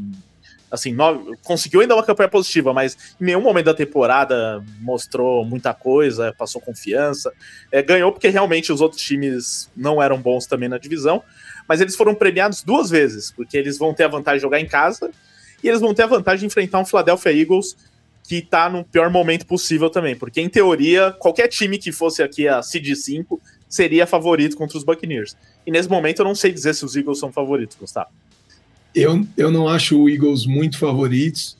assim, 0.70 0.92
nove, 0.92 1.36
conseguiu 1.44 1.80
ainda 1.80 1.94
uma 1.94 2.02
campanha 2.02 2.28
positiva, 2.28 2.72
mas 2.72 2.96
em 3.20 3.24
nenhum 3.24 3.40
momento 3.40 3.66
da 3.66 3.74
temporada 3.74 4.62
mostrou 4.80 5.44
muita 5.44 5.72
coisa, 5.72 6.34
passou 6.36 6.60
confiança. 6.60 7.32
É, 7.70 7.82
ganhou 7.82 8.12
porque 8.12 8.28
realmente 8.28 8.72
os 8.72 8.80
outros 8.80 9.00
times 9.02 9.70
não 9.76 10.02
eram 10.02 10.18
bons 10.18 10.46
também 10.46 10.68
na 10.68 10.78
divisão, 10.78 11.22
mas 11.68 11.80
eles 11.80 11.96
foram 11.96 12.14
premiados 12.14 12.62
duas 12.62 12.90
vezes, 12.90 13.30
porque 13.30 13.56
eles 13.56 13.78
vão 13.78 13.94
ter 13.94 14.04
a 14.04 14.08
vantagem 14.08 14.38
de 14.38 14.42
jogar 14.42 14.60
em 14.60 14.66
casa 14.66 15.10
e 15.62 15.68
eles 15.68 15.80
vão 15.80 15.94
ter 15.94 16.02
a 16.02 16.06
vantagem 16.06 16.40
de 16.40 16.46
enfrentar 16.46 16.78
um 16.78 16.84
Philadelphia 16.84 17.32
Eagles 17.32 17.76
que 18.24 18.42
tá 18.42 18.68
no 18.68 18.84
pior 18.84 19.08
momento 19.08 19.46
possível 19.46 19.88
também, 19.88 20.16
porque 20.16 20.40
em 20.40 20.48
teoria, 20.48 21.12
qualquer 21.12 21.46
time 21.46 21.78
que 21.78 21.92
fosse 21.92 22.22
aqui 22.22 22.48
a 22.48 22.60
Cd 22.60 22.96
5 22.96 23.40
seria 23.68 24.06
favorito 24.06 24.56
contra 24.56 24.76
os 24.76 24.82
Buccaneers. 24.82 25.36
E 25.64 25.70
nesse 25.70 25.88
momento 25.88 26.20
eu 26.20 26.24
não 26.24 26.34
sei 26.34 26.50
dizer 26.50 26.74
se 26.74 26.84
os 26.84 26.96
Eagles 26.96 27.20
são 27.20 27.32
favoritos, 27.32 27.76
Gustavo. 27.76 28.10
Eu, 28.96 29.26
eu 29.36 29.50
não 29.50 29.68
acho 29.68 30.00
o 30.00 30.08
Eagles 30.08 30.46
muito 30.46 30.78
favoritos, 30.78 31.54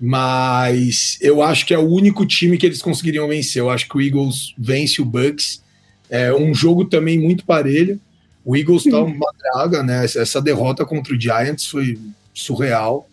mas 0.00 1.18
eu 1.20 1.42
acho 1.42 1.66
que 1.66 1.74
é 1.74 1.78
o 1.78 1.88
único 1.88 2.24
time 2.24 2.56
que 2.56 2.64
eles 2.64 2.80
conseguiriam 2.80 3.26
vencer. 3.26 3.60
Eu 3.60 3.68
acho 3.68 3.88
que 3.88 3.96
o 3.96 4.00
Eagles 4.00 4.54
vence 4.56 5.02
o 5.02 5.04
Bucks. 5.04 5.60
É 6.08 6.32
um 6.32 6.54
jogo 6.54 6.84
também 6.84 7.18
muito 7.18 7.44
parelho. 7.44 8.00
O 8.44 8.56
Eagles 8.56 8.84
tá 8.84 9.00
uma 9.00 9.32
draga, 9.36 9.82
né? 9.82 10.04
Essa 10.04 10.40
derrota 10.40 10.86
contra 10.86 11.12
o 11.12 11.20
Giants 11.20 11.66
foi 11.66 11.98
surreal. 12.32 13.08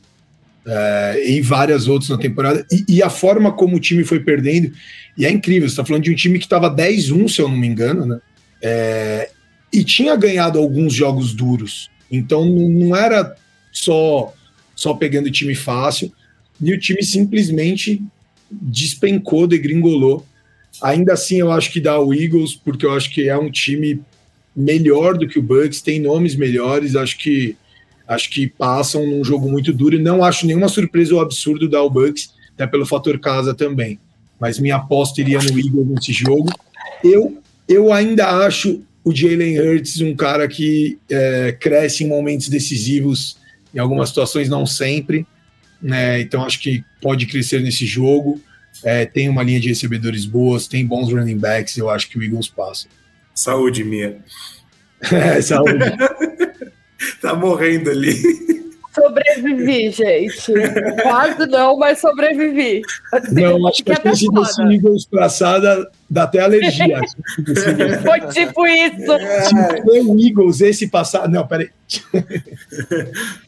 É, 0.70 1.24
e 1.32 1.42
várias 1.42 1.88
outras 1.88 2.12
na 2.12 2.18
temporada. 2.18 2.64
E, 2.72 2.98
e, 2.98 3.04
a 3.04 3.10
forma 3.10 3.52
como 3.54 3.78
o 3.78 3.80
time 3.80 4.04
foi 4.04 4.20
perdendo. 4.20 4.72
E 5.18 5.26
é 5.26 5.32
incrível, 5.32 5.68
você 5.68 5.74
está 5.74 5.86
falando 5.86 6.04
de 6.04 6.12
um 6.12 6.16
time 6.16 6.38
que 6.38 6.46
estava 6.46 6.70
10-1, 6.70 7.30
se 7.30 7.42
eu 7.42 7.48
não 7.48 7.58
me 7.58 7.66
engano, 7.66 8.06
né? 8.06 8.20
É, 8.62 9.32
e 9.74 9.84
tinha 9.84 10.16
ganhado 10.16 10.60
alguns 10.60 10.94
jogos 10.94 11.34
duros. 11.34 11.90
Então 12.12 12.46
não 12.46 12.96
era 12.96 13.36
só 13.78 14.34
só 14.76 14.94
pegando 14.94 15.32
time 15.32 15.56
fácil. 15.56 16.12
E 16.62 16.72
o 16.72 16.80
time 16.80 17.04
simplesmente 17.04 18.02
despencou, 18.50 19.48
degringolou. 19.48 20.26
Ainda 20.82 21.14
assim, 21.14 21.38
eu 21.38 21.52
acho 21.52 21.72
que 21.72 21.82
dá 21.82 22.00
o 22.00 22.14
Eagles, 22.14 22.54
porque 22.56 22.86
eu 22.86 22.94
acho 22.94 23.10
que 23.10 23.28
é 23.28 23.38
um 23.38 23.50
time 23.50 24.00
melhor 24.56 25.18
do 25.18 25.28
que 25.28 25.40
o 25.40 25.44
Bucks, 25.44 25.82
tem 25.82 26.00
nomes 26.00 26.36
melhores, 26.36 26.96
acho 26.96 27.18
que 27.18 27.56
acho 28.08 28.30
que 28.30 28.48
passam 28.48 29.06
num 29.06 29.22
jogo 29.22 29.50
muito 29.52 29.74
duro 29.74 30.00
não 30.00 30.24
acho 30.24 30.48
nenhuma 30.48 30.70
surpresa 30.70 31.14
ou 31.14 31.20
absurdo 31.20 31.68
dar 31.68 31.84
o 31.84 31.90
Bucks, 31.90 32.34
até 32.54 32.66
pelo 32.66 32.86
fator 32.86 33.20
casa 33.20 33.54
também. 33.54 34.00
Mas 34.40 34.60
minha 34.60 34.78
aposta 34.78 35.20
iria 35.20 35.40
no 35.40 35.60
Eagles 35.60 35.88
nesse 35.88 36.14
jogo. 36.14 36.50
Eu, 37.04 37.38
eu 37.68 37.92
ainda 37.92 38.46
acho 38.46 38.82
o 39.04 39.14
Jalen 39.14 39.60
Hurts 39.60 40.00
um 40.02 40.16
cara 40.16 40.48
que 40.48 40.98
é, 41.10 41.56
cresce 41.60 42.04
em 42.04 42.08
momentos 42.08 42.50
decisivos, 42.50 43.37
em 43.78 43.80
algumas 43.80 44.10
situações 44.10 44.50
não 44.50 44.66
sempre. 44.66 45.26
Né? 45.80 46.20
Então 46.22 46.44
acho 46.44 46.60
que 46.60 46.84
pode 47.00 47.28
crescer 47.28 47.62
nesse 47.62 47.86
jogo. 47.86 48.42
É, 48.84 49.06
tem 49.06 49.30
uma 49.30 49.44
linha 49.44 49.60
de 49.60 49.70
recebedores 49.70 50.26
boas, 50.26 50.68
tem 50.68 50.86
bons 50.86 51.12
running 51.12 51.38
backs, 51.38 51.78
eu 51.78 51.90
acho 51.90 52.10
que 52.10 52.18
o 52.18 52.24
Eagles 52.24 52.48
passa. 52.48 52.88
Saúde, 53.34 53.84
minha. 53.84 54.18
é, 55.12 55.42
saúde. 55.42 55.78
tá 57.22 57.36
morrendo 57.36 57.92
ali. 57.92 58.16
Sobrevivi, 58.98 59.92
gente. 59.92 60.54
Quase 61.04 61.46
não, 61.48 61.78
mas 61.78 62.00
sobrevivi. 62.00 62.82
Não, 63.32 63.68
acho 63.68 63.84
que, 63.84 63.96
que 63.96 64.08
a 64.08 64.12
esse 64.12 64.26
Eagles 64.26 65.06
passada 65.06 65.90
dá 66.10 66.24
até 66.24 66.40
alergia. 66.40 67.00
Foi 68.04 68.22
tipo 68.32 68.66
isso. 68.66 69.12
É. 69.12 70.02
o 70.02 70.20
Eagles 70.20 70.62
esse 70.62 70.88
passado. 70.88 71.30
Não, 71.30 71.46
peraí. 71.46 71.70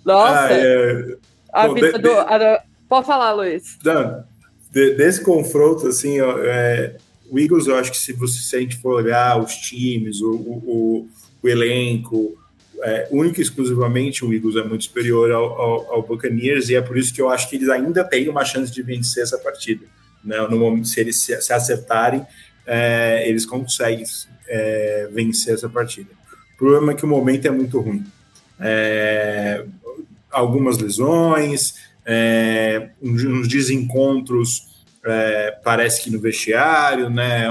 Nossa. 0.05 0.47
Ah, 0.47 0.47
é... 0.51 1.17
A 1.51 1.67
Bom, 1.67 1.73
vida 1.73 1.93
de, 1.93 1.99
do. 1.99 2.11
A, 2.11 2.61
pode 2.87 3.07
falar, 3.07 3.31
Luiz. 3.33 3.77
Não, 3.83 4.23
de, 4.71 4.93
desse 4.95 5.23
confronto, 5.23 5.87
assim, 5.87 6.21
ó, 6.21 6.37
é, 6.37 6.95
o 7.29 7.39
Eagles, 7.39 7.67
eu 7.67 7.75
acho 7.75 7.91
que 7.91 7.97
se 7.97 8.13
você 8.13 8.39
se 8.39 8.55
a 8.55 8.59
gente 8.59 8.77
for 8.77 8.95
olhar 8.95 9.39
os 9.39 9.55
times, 9.55 10.21
o, 10.21 10.31
o, 10.31 11.07
o 11.41 11.49
elenco, 11.49 12.37
é, 12.83 13.07
única 13.11 13.39
e 13.39 13.43
exclusivamente 13.43 14.23
o 14.23 14.33
Eagles 14.33 14.55
é 14.55 14.63
muito 14.63 14.85
superior 14.85 15.31
ao, 15.31 15.61
ao, 15.61 15.93
ao, 15.93 16.01
Buccaneers 16.01 16.69
e 16.69 16.75
é 16.75 16.81
por 16.81 16.97
isso 16.97 17.13
que 17.13 17.21
eu 17.21 17.29
acho 17.29 17.49
que 17.49 17.55
eles 17.55 17.69
ainda 17.69 18.03
têm 18.03 18.29
uma 18.29 18.45
chance 18.45 18.71
de 18.71 18.81
vencer 18.81 19.23
essa 19.23 19.37
partida. 19.37 19.85
Né? 20.23 20.37
No 20.49 20.57
momento, 20.57 20.87
se 20.87 20.99
eles 20.99 21.19
se, 21.19 21.39
se 21.41 21.53
acertarem, 21.53 22.25
é, 22.65 23.27
eles 23.27 23.45
conseguem 23.45 24.05
é, 24.47 25.09
vencer 25.11 25.53
essa 25.53 25.69
partida. 25.69 26.09
O 26.55 26.57
problema 26.57 26.91
é 26.91 26.95
que 26.95 27.05
o 27.05 27.07
momento 27.07 27.45
é 27.45 27.51
muito 27.51 27.79
ruim. 27.79 28.05
É, 28.59 29.65
algumas 30.31 30.77
lesões, 30.77 31.75
é, 32.05 32.89
uns, 33.01 33.47
desencontros, 33.47 34.67
é, 35.05 35.57
parece 35.63 36.03
que 36.03 36.11
no 36.11 36.19
vestiário, 36.19 37.09
né? 37.09 37.47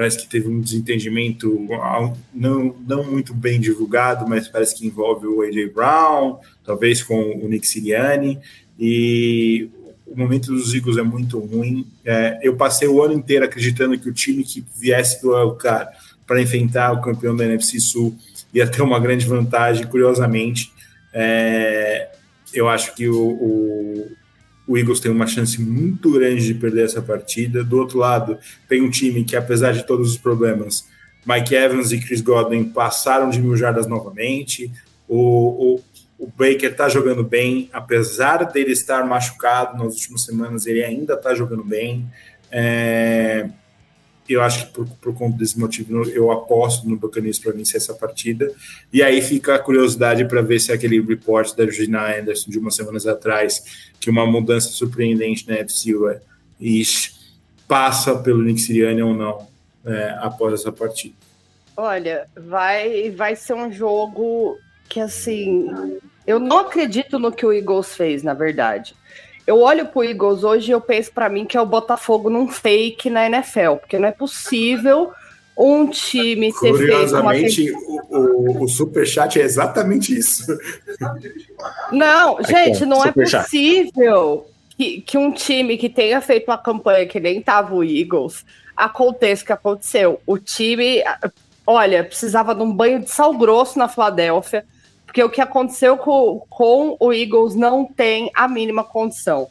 Parece 0.00 0.16
que 0.16 0.26
teve 0.26 0.48
um 0.48 0.62
desentendimento 0.62 1.68
não, 2.32 2.74
não 2.88 3.04
muito 3.04 3.34
bem 3.34 3.60
divulgado, 3.60 4.26
mas 4.26 4.48
parece 4.48 4.74
que 4.74 4.86
envolve 4.86 5.26
o 5.26 5.42
AJ 5.42 5.74
Brown, 5.74 6.38
talvez 6.64 7.02
com 7.02 7.20
o 7.44 7.46
Nick 7.46 7.68
Sirianni, 7.68 8.38
e 8.78 9.68
o 10.06 10.16
momento 10.16 10.54
dos 10.54 10.72
Eagles 10.72 10.96
é 10.96 11.02
muito 11.02 11.38
ruim. 11.38 11.86
É, 12.02 12.38
eu 12.42 12.56
passei 12.56 12.88
o 12.88 13.02
ano 13.02 13.12
inteiro 13.12 13.44
acreditando 13.44 13.98
que 13.98 14.08
o 14.08 14.14
time 14.14 14.42
que 14.42 14.64
viesse 14.74 15.20
do 15.20 15.36
Elcar 15.36 15.90
para 16.26 16.40
enfrentar 16.40 16.92
o 16.92 17.02
campeão 17.02 17.36
da 17.36 17.44
NFC 17.44 17.78
Sul 17.78 18.16
ia 18.54 18.66
ter 18.66 18.80
uma 18.80 18.98
grande 18.98 19.26
vantagem, 19.26 19.86
curiosamente. 19.86 20.72
É, 21.12 22.08
eu 22.54 22.70
acho 22.70 22.94
que 22.94 23.06
o, 23.06 24.10
o 24.70 24.78
Eagles 24.78 25.00
tem 25.00 25.10
uma 25.10 25.26
chance 25.26 25.60
muito 25.60 26.12
grande 26.12 26.46
de 26.46 26.54
perder 26.54 26.84
essa 26.84 27.02
partida. 27.02 27.64
Do 27.64 27.76
outro 27.76 27.98
lado, 27.98 28.38
tem 28.68 28.80
um 28.80 28.88
time 28.88 29.24
que, 29.24 29.34
apesar 29.34 29.72
de 29.72 29.84
todos 29.84 30.12
os 30.12 30.16
problemas, 30.16 30.86
Mike 31.26 31.52
Evans 31.56 31.90
e 31.90 31.98
Chris 31.98 32.20
Godwin 32.20 32.62
passaram 32.66 33.30
de 33.30 33.40
mil 33.40 33.56
jardas 33.56 33.88
novamente. 33.88 34.70
O, 35.08 35.74
o, 35.74 35.80
o 36.20 36.26
Baker 36.28 36.70
está 36.70 36.88
jogando 36.88 37.24
bem, 37.24 37.68
apesar 37.72 38.44
dele 38.44 38.70
estar 38.70 39.04
machucado 39.04 39.76
nas 39.76 39.94
últimas 39.94 40.22
semanas, 40.22 40.64
ele 40.66 40.84
ainda 40.84 41.14
está 41.14 41.34
jogando 41.34 41.64
bem. 41.64 42.06
É, 42.48 43.50
eu 44.32 44.42
acho 44.42 44.66
que 44.66 44.72
por, 44.72 44.86
por 45.00 45.14
conta 45.14 45.38
desse 45.38 45.58
motivo 45.58 46.02
eu 46.10 46.30
aposto 46.30 46.88
no 46.88 46.96
Buccaneers 46.96 47.38
para 47.38 47.52
vencer 47.52 47.76
essa 47.76 47.94
partida. 47.94 48.50
E 48.92 49.02
aí 49.02 49.20
fica 49.20 49.54
a 49.54 49.58
curiosidade 49.58 50.24
para 50.24 50.40
ver 50.42 50.60
se 50.60 50.72
aquele 50.72 51.00
report 51.00 51.54
da 51.56 51.66
Gina 51.70 52.16
Anderson 52.16 52.50
de 52.50 52.58
umas 52.58 52.74
semanas 52.74 53.06
atrás, 53.06 53.90
que 53.98 54.08
uma 54.08 54.26
mudança 54.26 54.68
surpreendente 54.68 55.48
na 55.48 55.56
FC 55.56 55.92
East 56.60 57.14
passa 57.66 58.16
pelo 58.16 58.42
Nick 58.42 58.60
Sirianni 58.60 59.02
ou 59.02 59.14
não 59.14 59.48
é, 59.84 60.16
após 60.20 60.54
essa 60.54 60.72
partida. 60.72 61.14
Olha, 61.76 62.26
vai, 62.36 63.10
vai 63.10 63.34
ser 63.36 63.54
um 63.54 63.72
jogo 63.72 64.58
que 64.88 65.00
assim. 65.00 65.68
Eu 66.26 66.38
não 66.38 66.58
acredito 66.58 67.18
no 67.18 67.32
que 67.32 67.46
o 67.46 67.52
Eagles 67.52 67.94
fez, 67.94 68.22
na 68.22 68.34
verdade 68.34 68.94
eu 69.46 69.60
olho 69.60 69.86
pro 69.86 70.04
Eagles 70.04 70.44
hoje 70.44 70.70
e 70.70 70.74
eu 70.74 70.80
penso 70.80 71.10
para 71.12 71.28
mim 71.28 71.44
que 71.44 71.56
é 71.56 71.60
o 71.60 71.66
Botafogo 71.66 72.30
num 72.30 72.48
fake 72.48 73.10
na 73.10 73.26
NFL, 73.26 73.76
porque 73.80 73.98
não 73.98 74.08
é 74.08 74.12
possível 74.12 75.12
um 75.56 75.86
time 75.86 76.52
ter 76.52 76.74
feito 76.74 77.16
uma 77.16 77.34
o, 77.34 78.18
o, 78.18 78.64
o 78.64 78.68
superchat 78.68 79.38
é 79.38 79.42
exatamente 79.42 80.16
isso. 80.16 80.46
Não, 81.92 82.42
gente, 82.42 82.86
não 82.86 83.04
é 83.04 83.12
possível 83.12 84.46
que, 84.76 85.02
que 85.02 85.18
um 85.18 85.30
time 85.30 85.76
que 85.76 85.90
tenha 85.90 86.20
feito 86.22 86.48
uma 86.48 86.56
campanha 86.56 87.06
que 87.06 87.20
nem 87.20 87.42
tava 87.42 87.74
o 87.74 87.84
Eagles 87.84 88.44
aconteça 88.74 89.42
o 89.42 89.46
que 89.46 89.52
aconteceu. 89.52 90.20
O 90.26 90.38
time, 90.38 91.02
olha, 91.66 92.02
precisava 92.02 92.54
de 92.54 92.62
um 92.62 92.72
banho 92.72 93.00
de 93.00 93.10
sal 93.10 93.36
grosso 93.36 93.78
na 93.78 93.88
Filadélfia 93.88 94.64
porque 95.10 95.24
o 95.24 95.28
que 95.28 95.40
aconteceu 95.40 95.96
com, 95.96 96.46
com 96.48 96.96
o 97.00 97.12
Eagles 97.12 97.56
não 97.56 97.84
tem 97.84 98.30
a 98.32 98.46
mínima 98.46 98.84
condição. 98.84 99.48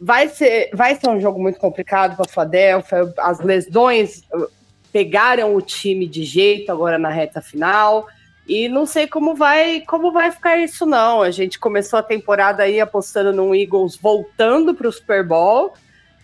Vai 0.00 0.28
ser, 0.28 0.70
vai 0.72 0.94
ser 0.94 1.10
um 1.10 1.20
jogo 1.20 1.42
muito 1.42 1.58
complicado 1.58 2.14
para 2.14 2.26
a 2.26 2.28
Philadelphia. 2.28 3.12
As 3.18 3.40
lesões 3.40 4.22
uh, 4.32 4.46
pegaram 4.92 5.56
o 5.56 5.60
time 5.60 6.06
de 6.06 6.22
jeito 6.22 6.70
agora 6.70 6.96
na 6.96 7.08
reta 7.08 7.42
final. 7.42 8.06
E 8.46 8.68
não 8.68 8.86
sei 8.86 9.08
como 9.08 9.34
vai 9.34 9.80
como 9.80 10.12
vai 10.12 10.30
ficar 10.30 10.58
isso, 10.58 10.86
não. 10.86 11.22
A 11.22 11.32
gente 11.32 11.58
começou 11.58 11.98
a 11.98 12.04
temporada 12.04 12.62
aí 12.62 12.80
apostando 12.80 13.32
no 13.32 13.52
Eagles 13.52 13.96
voltando 13.96 14.74
para 14.74 14.86
o 14.86 14.92
Super 14.92 15.26
Bowl. 15.26 15.74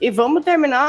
E 0.00 0.12
vamos 0.12 0.44
terminar 0.44 0.88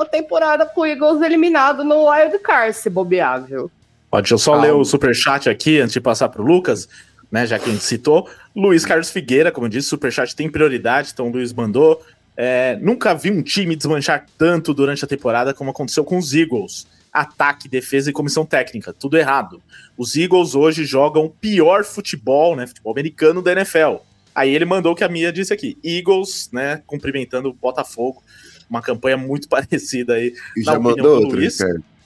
a 0.00 0.04
temporada 0.04 0.64
com 0.64 0.82
o 0.82 0.86
Eagles 0.86 1.20
eliminado 1.22 1.82
no 1.82 2.08
Wild 2.08 2.38
Card, 2.38 2.76
se 2.76 2.88
bobear, 2.88 3.42
viu? 3.42 3.68
Deixa 4.12 4.34
eu 4.34 4.38
só 4.38 4.54
ler 4.54 4.72
o 4.72 4.84
super 4.84 5.14
chat 5.14 5.50
aqui 5.50 5.80
antes 5.80 5.92
de 5.92 6.00
passar 6.00 6.28
para 6.28 6.40
o 6.40 6.44
Lucas 6.44 6.88
né? 7.36 7.46
Já 7.46 7.58
que 7.58 7.68
a 7.68 7.72
gente 7.72 7.84
citou. 7.84 8.26
Luiz 8.54 8.86
Carlos 8.86 9.10
Figueira, 9.10 9.52
como 9.52 9.66
eu 9.66 9.70
disse, 9.70 9.88
Superchat 9.88 10.34
tem 10.34 10.48
prioridade, 10.48 11.10
então 11.12 11.28
o 11.28 11.30
Luiz 11.30 11.52
mandou. 11.52 12.02
É, 12.34 12.78
nunca 12.80 13.14
vi 13.14 13.30
um 13.30 13.42
time 13.42 13.76
desmanchar 13.76 14.26
tanto 14.38 14.72
durante 14.72 15.04
a 15.04 15.08
temporada 15.08 15.52
como 15.52 15.70
aconteceu 15.70 16.02
com 16.02 16.16
os 16.16 16.34
Eagles. 16.34 16.86
Ataque, 17.12 17.68
defesa 17.68 18.08
e 18.08 18.12
comissão 18.12 18.46
técnica, 18.46 18.92
tudo 18.92 19.18
errado. 19.18 19.62
Os 19.98 20.16
Eagles 20.16 20.54
hoje 20.54 20.86
jogam 20.86 21.30
pior 21.40 21.84
futebol, 21.84 22.56
né? 22.56 22.66
Futebol 22.66 22.92
americano 22.92 23.42
da 23.42 23.52
NFL. 23.52 23.96
Aí 24.34 24.54
ele 24.54 24.64
mandou 24.64 24.92
o 24.92 24.96
que 24.96 25.04
a 25.04 25.08
Mia 25.08 25.30
disse 25.30 25.52
aqui: 25.52 25.76
Eagles, 25.84 26.48
né? 26.50 26.82
Cumprimentando 26.86 27.50
o 27.50 27.52
Botafogo. 27.52 28.22
Uma 28.68 28.80
campanha 28.80 29.18
muito 29.18 29.46
parecida 29.48 30.14
aí. 30.14 30.34
E 30.56 30.62
já 30.62 30.78
mandou 30.78 31.20
outro, 31.20 31.36
Luiz. 31.36 31.58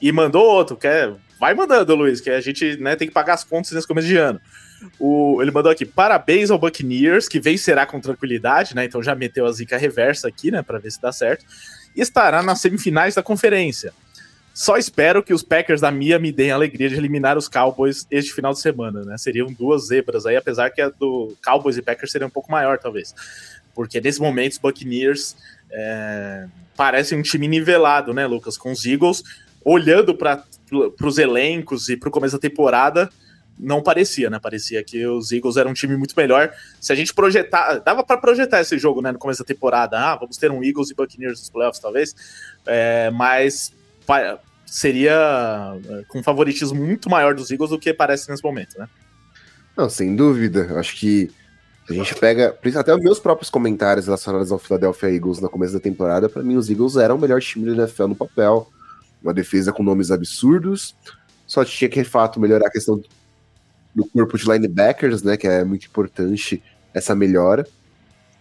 E 0.02 0.10
mandou 0.10 0.44
outro, 0.44 0.76
que 0.76 0.88
é, 0.88 1.12
vai 1.38 1.54
mandando, 1.54 1.94
Luiz, 1.94 2.20
que 2.20 2.30
a 2.30 2.40
gente 2.40 2.76
né, 2.78 2.96
tem 2.96 3.06
que 3.06 3.14
pagar 3.14 3.34
as 3.34 3.44
contas 3.44 3.70
nesse 3.70 3.86
começo 3.86 4.08
de 4.08 4.16
ano. 4.16 4.40
O, 4.98 5.40
ele 5.42 5.50
mandou 5.50 5.70
aqui: 5.70 5.84
parabéns 5.84 6.50
ao 6.50 6.58
Buccaneers, 6.58 7.28
que 7.28 7.40
vencerá 7.40 7.86
com 7.86 8.00
tranquilidade, 8.00 8.74
né? 8.74 8.84
Então 8.84 9.02
já 9.02 9.14
meteu 9.14 9.46
a 9.46 9.52
zica 9.52 9.76
reversa 9.76 10.28
aqui, 10.28 10.50
né? 10.50 10.62
Para 10.62 10.78
ver 10.78 10.90
se 10.90 11.00
dá 11.00 11.12
certo. 11.12 11.44
E 11.94 12.00
estará 12.00 12.42
nas 12.42 12.60
semifinais 12.60 13.14
da 13.14 13.22
conferência. 13.22 13.92
Só 14.52 14.76
espero 14.76 15.22
que 15.22 15.32
os 15.32 15.42
Packers 15.42 15.80
da 15.80 15.90
Mia 15.90 16.18
me 16.18 16.32
deem 16.32 16.50
a 16.50 16.54
alegria 16.54 16.88
de 16.88 16.96
eliminar 16.96 17.38
os 17.38 17.48
Cowboys 17.48 18.06
este 18.10 18.32
final 18.32 18.52
de 18.52 18.60
semana, 18.60 19.04
né? 19.04 19.16
Seriam 19.16 19.46
duas 19.52 19.86
zebras 19.86 20.26
aí, 20.26 20.36
apesar 20.36 20.70
que 20.70 20.82
a 20.82 20.88
do 20.88 21.36
Cowboys 21.42 21.76
e 21.76 21.82
Packers 21.82 22.12
seria 22.12 22.26
um 22.26 22.30
pouco 22.30 22.50
maior, 22.50 22.78
talvez. 22.78 23.14
Porque 23.74 24.00
nesse 24.00 24.20
momento 24.20 24.52
os 24.52 24.58
Buccaneers 24.58 25.36
é, 25.70 26.46
parecem 26.76 27.18
um 27.18 27.22
time 27.22 27.46
nivelado, 27.46 28.12
né, 28.12 28.26
Lucas? 28.26 28.58
Com 28.58 28.72
os 28.72 28.84
Eagles, 28.84 29.22
olhando 29.64 30.14
para 30.14 30.44
os 31.02 31.18
elencos 31.18 31.88
e 31.88 31.96
para 31.96 32.08
o 32.08 32.12
começo 32.12 32.36
da 32.36 32.40
temporada, 32.40 33.08
não 33.62 33.82
parecia, 33.82 34.30
né? 34.30 34.38
Parecia 34.38 34.82
que 34.82 35.06
os 35.06 35.30
Eagles 35.30 35.56
eram 35.56 35.70
um 35.70 35.74
time 35.74 35.96
muito 35.96 36.14
melhor. 36.16 36.52
Se 36.80 36.92
a 36.92 36.96
gente 36.96 37.12
projetar, 37.12 37.78
dava 37.78 38.02
para 38.02 38.16
projetar 38.16 38.60
esse 38.60 38.78
jogo, 38.78 39.02
né, 39.02 39.12
no 39.12 39.18
começo 39.18 39.40
da 39.40 39.46
temporada. 39.46 39.98
Ah, 39.98 40.16
vamos 40.16 40.36
ter 40.36 40.50
um 40.50 40.64
Eagles 40.64 40.90
e 40.90 40.94
Buccaneers 40.94 41.38
nos 41.40 41.50
playoffs, 41.50 41.80
talvez. 41.80 42.14
É, 42.66 43.10
mas 43.10 43.72
seria 44.66 45.76
é, 45.88 46.04
com 46.08 46.20
um 46.20 46.22
favoritismo 46.22 46.84
muito 46.84 47.10
maior 47.10 47.34
dos 47.34 47.50
Eagles 47.50 47.70
do 47.70 47.78
que 47.78 47.92
parece 47.92 48.30
nesse 48.30 48.42
momento, 48.42 48.78
né? 48.78 48.88
Não, 49.76 49.88
sem 49.88 50.16
dúvida. 50.16 50.78
Acho 50.78 50.96
que 50.96 51.30
a 51.88 51.92
gente 51.92 52.14
pega 52.14 52.56
até 52.76 52.94
os 52.94 53.00
meus 53.00 53.18
próprios 53.18 53.50
comentários 53.50 54.06
relacionados 54.06 54.52
ao 54.52 54.58
Philadelphia 54.58 55.14
Eagles 55.14 55.40
no 55.40 55.50
começo 55.50 55.72
da 55.72 55.80
temporada, 55.80 56.28
para 56.28 56.42
mim 56.42 56.56
os 56.56 56.70
Eagles 56.70 56.96
eram 56.96 57.16
o 57.16 57.18
melhor 57.18 57.40
time 57.40 57.66
da 57.66 57.82
NFL 57.82 58.08
no 58.08 58.16
papel. 58.16 58.68
Uma 59.22 59.34
defesa 59.34 59.70
com 59.72 59.82
nomes 59.82 60.10
absurdos. 60.10 60.94
Só 61.46 61.64
tinha 61.64 61.90
que, 61.90 62.02
de 62.02 62.08
fato, 62.08 62.40
melhorar 62.40 62.68
a 62.68 62.70
questão 62.70 63.02
do 63.94 64.04
corpo 64.04 64.36
de 64.38 64.50
linebackers, 64.50 65.22
né? 65.22 65.36
Que 65.36 65.46
é 65.46 65.64
muito 65.64 65.86
importante 65.86 66.62
essa 66.94 67.14
melhora. 67.14 67.66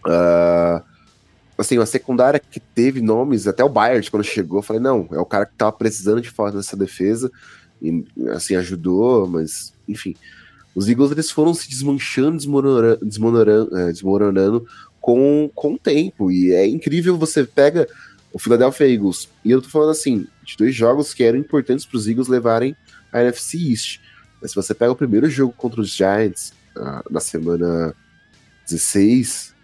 Uh, 0.06 0.82
assim, 1.60 1.78
uma 1.78 1.86
secundária 1.86 2.40
que 2.40 2.58
teve 2.58 3.00
nomes, 3.00 3.46
até 3.46 3.62
o 3.62 3.68
Bayard 3.68 4.10
quando 4.10 4.24
chegou, 4.24 4.58
eu 4.58 4.62
falei, 4.62 4.80
não, 4.80 5.08
é 5.12 5.18
o 5.18 5.26
cara 5.26 5.46
que 5.46 5.54
tava 5.54 5.72
precisando 5.72 6.20
de 6.20 6.30
força 6.30 6.56
nessa 6.56 6.76
defesa, 6.76 7.30
e 7.80 8.04
assim, 8.30 8.56
ajudou, 8.56 9.26
mas, 9.26 9.72
enfim. 9.86 10.14
Os 10.74 10.88
Eagles, 10.88 11.10
eles 11.10 11.30
foram 11.30 11.52
se 11.52 11.68
desmanchando, 11.68 12.36
desmoronando, 12.36 13.04
desmoronando, 13.04 13.76
é, 13.76 13.86
desmoronando 13.92 14.66
com, 15.00 15.50
com 15.54 15.74
o 15.74 15.78
tempo, 15.78 16.30
e 16.30 16.52
é 16.52 16.66
incrível, 16.66 17.18
você 17.18 17.44
pega 17.44 17.86
o 18.32 18.38
Philadelphia 18.38 18.88
Eagles, 18.88 19.28
e 19.44 19.50
eu 19.50 19.60
tô 19.60 19.68
falando 19.68 19.90
assim, 19.90 20.26
de 20.44 20.56
dois 20.56 20.74
jogos 20.74 21.12
que 21.12 21.24
eram 21.24 21.38
importantes 21.38 21.84
para 21.84 21.96
os 21.96 22.06
Eagles 22.06 22.28
levarem 22.28 22.76
a 23.12 23.20
NFC 23.20 23.70
East, 23.70 24.00
mas 24.40 24.50
se 24.50 24.56
você 24.56 24.74
pega 24.74 24.92
o 24.92 24.96
primeiro 24.96 25.28
jogo 25.28 25.52
contra 25.52 25.80
os 25.80 25.90
Giants, 25.90 26.52
uh, 26.76 27.12
na 27.12 27.20
semana 27.20 27.94
16, 28.68 29.54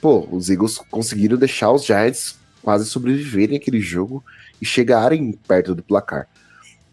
pô, 0.00 0.28
os 0.30 0.48
Eagles 0.48 0.78
conseguiram 0.90 1.36
deixar 1.36 1.72
os 1.72 1.84
Giants 1.84 2.38
quase 2.62 2.86
sobreviverem 2.86 3.56
aquele 3.56 3.80
jogo 3.80 4.24
e 4.60 4.64
chegarem 4.64 5.32
perto 5.32 5.74
do 5.74 5.82
placar. 5.82 6.26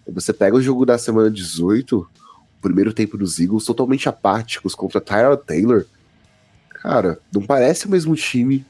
Você 0.07 0.33
pega 0.33 0.57
o 0.57 0.61
jogo 0.61 0.85
da 0.85 0.97
semana 0.97 1.31
18, 1.31 1.99
o 1.99 2.61
primeiro 2.61 2.93
tempo 2.93 3.17
dos 3.17 3.39
Eagles 3.39 3.65
totalmente 3.65 4.09
apáticos 4.09 4.75
contra 4.75 4.99
Tyler 4.99 5.37
Taylor. 5.37 5.85
Cara, 6.69 7.19
não 7.33 7.41
parece 7.41 7.85
o 7.85 7.89
mesmo 7.89 8.15
time 8.15 8.65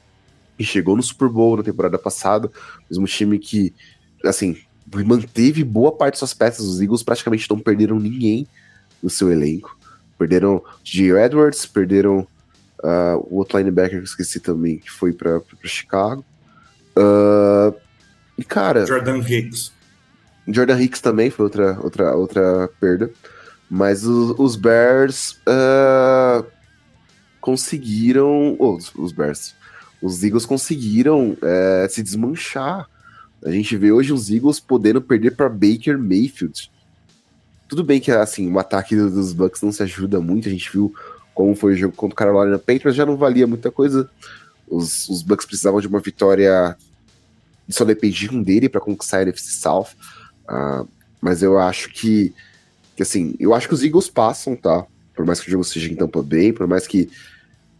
que 0.56 0.64
chegou 0.64 0.94
no 0.94 1.02
Super 1.02 1.28
Bowl 1.28 1.56
na 1.56 1.62
temporada 1.62 1.98
passada, 1.98 2.50
mesmo 2.88 3.06
time 3.06 3.38
que, 3.38 3.74
assim, 4.24 4.56
manteve 5.04 5.64
boa 5.64 5.92
parte 5.92 6.14
das 6.14 6.18
suas 6.20 6.34
peças. 6.34 6.66
Os 6.66 6.80
Eagles 6.80 7.02
praticamente 7.02 7.48
não 7.48 7.58
perderam 7.58 7.98
ninguém 7.98 8.46
no 9.02 9.10
seu 9.10 9.30
elenco. 9.30 9.76
Perderam 10.18 10.62
Gio 10.84 11.18
Edwards, 11.18 11.66
perderam 11.66 12.26
Uh, 12.82 13.14
o 13.30 13.36
outro 13.36 13.58
linebacker 13.58 13.90
que 13.92 13.96
eu 13.98 14.02
esqueci 14.02 14.40
também, 14.40 14.78
que 14.78 14.90
foi 14.90 15.12
para 15.12 15.40
Chicago. 15.62 16.24
Uh, 16.96 17.72
e, 18.36 18.42
cara. 18.42 18.84
Jordan 18.84 19.18
Hicks. 19.18 19.72
Jordan 20.48 20.80
Hicks 20.80 21.00
também 21.00 21.30
foi 21.30 21.44
outra, 21.44 21.78
outra, 21.80 22.16
outra 22.16 22.68
perda. 22.80 23.08
Mas 23.70 24.04
os, 24.04 24.34
os 24.36 24.56
Bears 24.56 25.40
uh, 25.48 26.44
conseguiram. 27.40 28.56
Oh, 28.58 28.74
os, 28.74 28.92
os, 28.96 29.12
Bears. 29.12 29.54
Os 30.02 30.24
Eagles 30.24 30.44
conseguiram 30.44 31.30
uh, 31.34 31.88
se 31.88 32.02
desmanchar. 32.02 32.88
A 33.44 33.50
gente 33.50 33.76
vê 33.76 33.90
hoje 33.90 34.12
os 34.12 34.30
Eagles 34.30 34.60
podendo 34.60 35.00
perder 35.00 35.36
para 35.36 35.48
Baker 35.48 35.98
Mayfield. 35.98 36.70
Tudo 37.68 37.82
bem 37.82 38.00
que 38.00 38.10
assim, 38.10 38.50
o 38.50 38.58
ataque 38.58 38.94
dos 38.94 39.32
Bucks 39.32 39.62
não 39.62 39.72
se 39.72 39.82
ajuda 39.82 40.20
muito. 40.20 40.48
A 40.48 40.52
gente 40.52 40.70
viu 40.70 40.94
como 41.34 41.54
foi 41.54 41.72
o 41.72 41.76
jogo 41.76 41.96
contra 41.96 42.14
o 42.14 42.16
Carolina 42.16 42.58
Panthers, 42.58 42.94
já 42.94 43.06
não 43.06 43.16
valia 43.16 43.46
muita 43.46 43.70
coisa. 43.70 44.08
Os, 44.68 45.08
os 45.08 45.22
Bucks 45.22 45.46
precisavam 45.46 45.80
de 45.80 45.88
uma 45.88 46.00
vitória 46.00 46.76
só 47.72 47.84
dependiam 47.84 48.42
dele 48.42 48.68
para 48.68 48.80
conquistar 48.80 49.18
a 49.18 49.22
NFC 49.22 49.50
South. 49.50 49.88
Uh, 50.48 50.86
mas 51.20 51.42
eu 51.42 51.58
acho 51.58 51.90
que, 51.90 52.34
que, 52.96 53.02
assim, 53.02 53.34
eu 53.40 53.54
acho 53.54 53.66
que 53.66 53.74
os 53.74 53.82
Eagles 53.82 54.08
passam, 54.08 54.54
tá? 54.54 54.86
Por 55.14 55.24
mais 55.24 55.40
que 55.40 55.48
o 55.48 55.50
jogo 55.50 55.64
seja 55.64 55.90
em 55.90 55.96
Tampa 55.96 56.22
Bay, 56.22 56.52
por 56.52 56.66
mais 56.66 56.86
que, 56.86 57.10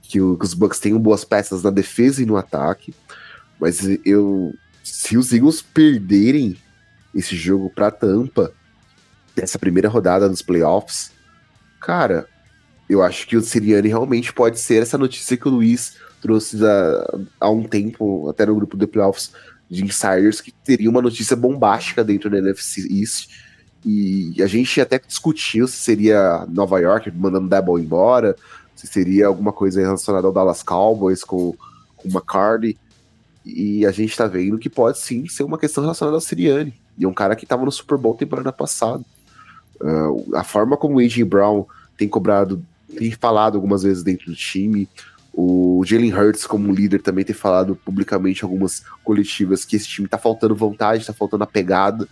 que, 0.03 0.21
o, 0.21 0.37
que 0.37 0.45
os 0.45 0.55
Bucks 0.55 0.79
tenham 0.79 0.99
boas 0.99 1.25
peças 1.25 1.63
na 1.63 1.71
defesa 1.71 2.23
e 2.23 2.27
no 2.27 2.37
ataque. 2.37 2.95
Mas 3.61 3.81
eu. 4.05 4.53
Se 4.83 5.17
os 5.17 5.33
Eagles 5.33 5.63
perderem 5.63 6.57
esse 7.15 7.37
jogo 7.37 7.71
para 7.71 7.91
Tampa, 7.91 8.53
nessa 9.37 9.59
primeira 9.59 9.89
rodada 9.89 10.29
dos 10.29 10.43
playoffs, 10.43 11.13
cara, 11.81 12.27
eu 12.89 13.03
acho 13.03 13.27
que 13.27 13.37
o 13.37 13.43
Siriani 13.43 13.89
realmente 13.89 14.33
pode 14.33 14.59
ser 14.59 14.83
essa 14.83 14.99
notícia 14.99 15.37
que 15.37 15.49
o 15.49 15.51
Luiz 15.51 15.97
trouxe 16.21 16.59
há, 16.65 17.19
há 17.41 17.51
um 17.51 17.65
tempo, 17.65 18.29
até 18.29 18.47
no 18.47 18.55
grupo 18.55 18.77
do 18.77 18.87
Playoffs, 18.87 19.33
de 19.69 19.83
insiders, 19.83 20.41
que 20.41 20.53
teria 20.53 20.91
uma 20.91 21.01
notícia 21.01 21.35
bombástica 21.35 22.05
dentro 22.05 22.29
da 22.29 22.39
NFC 22.39 22.87
East. 22.91 23.31
E 23.85 24.41
a 24.43 24.47
gente 24.47 24.81
até 24.81 24.99
discutiu 24.99 25.67
se 25.67 25.77
seria 25.77 26.47
Nova 26.49 26.79
York 26.79 27.11
mandando 27.11 27.49
Double 27.49 27.83
embora, 27.83 28.37
se 28.77 28.87
seria 28.87 29.27
alguma 29.27 29.53
coisa 29.53 29.81
relacionada 29.81 30.27
ao 30.27 30.33
Dallas 30.33 30.63
Cowboys 30.63 31.25
com, 31.25 31.57
com 31.97 32.09
o 32.09 32.13
McCarthy. 32.13 32.79
E 33.45 33.85
a 33.85 33.91
gente 33.91 34.17
tá 34.17 34.27
vendo 34.27 34.59
que 34.59 34.71
pode 34.71 34.99
sim 34.99 35.27
ser 35.29 35.43
uma 35.43 35.59
questão 35.59 35.83
relacionada 35.83 36.17
ao 36.17 36.21
Siriani. 36.21 36.75
E 36.97 37.07
um 37.07 37.13
cara 37.13 37.35
que 37.35 37.47
tava 37.47 37.65
no 37.65 37.73
Super 37.73 37.99
Bowl 37.99 38.15
temporada 38.15 38.53
passada. 38.53 39.03
Uh, 39.81 40.37
a 40.37 40.45
forma 40.45 40.77
como 40.77 40.97
o 40.97 40.99
A.J. 41.01 41.25
Brown 41.25 41.67
tem 41.97 42.09
cobrado 42.09 42.65
tem 42.97 43.11
falado 43.11 43.57
algumas 43.57 43.83
vezes 43.83 44.03
dentro 44.03 44.27
do 44.27 44.37
time. 44.37 44.89
O 45.33 45.83
Jalen 45.87 46.13
Hurts, 46.13 46.47
como 46.47 46.73
líder, 46.73 47.01
também 47.01 47.25
tem 47.25 47.35
falado 47.35 47.75
publicamente 47.75 48.45
algumas 48.45 48.85
coletivas 49.03 49.65
que 49.65 49.77
esse 49.77 49.89
time 49.89 50.07
tá 50.07 50.19
faltando 50.19 50.55
vontade, 50.55 51.07
tá 51.07 51.13
faltando 51.13 51.45
a 51.45 51.47
pegada. 51.47 52.07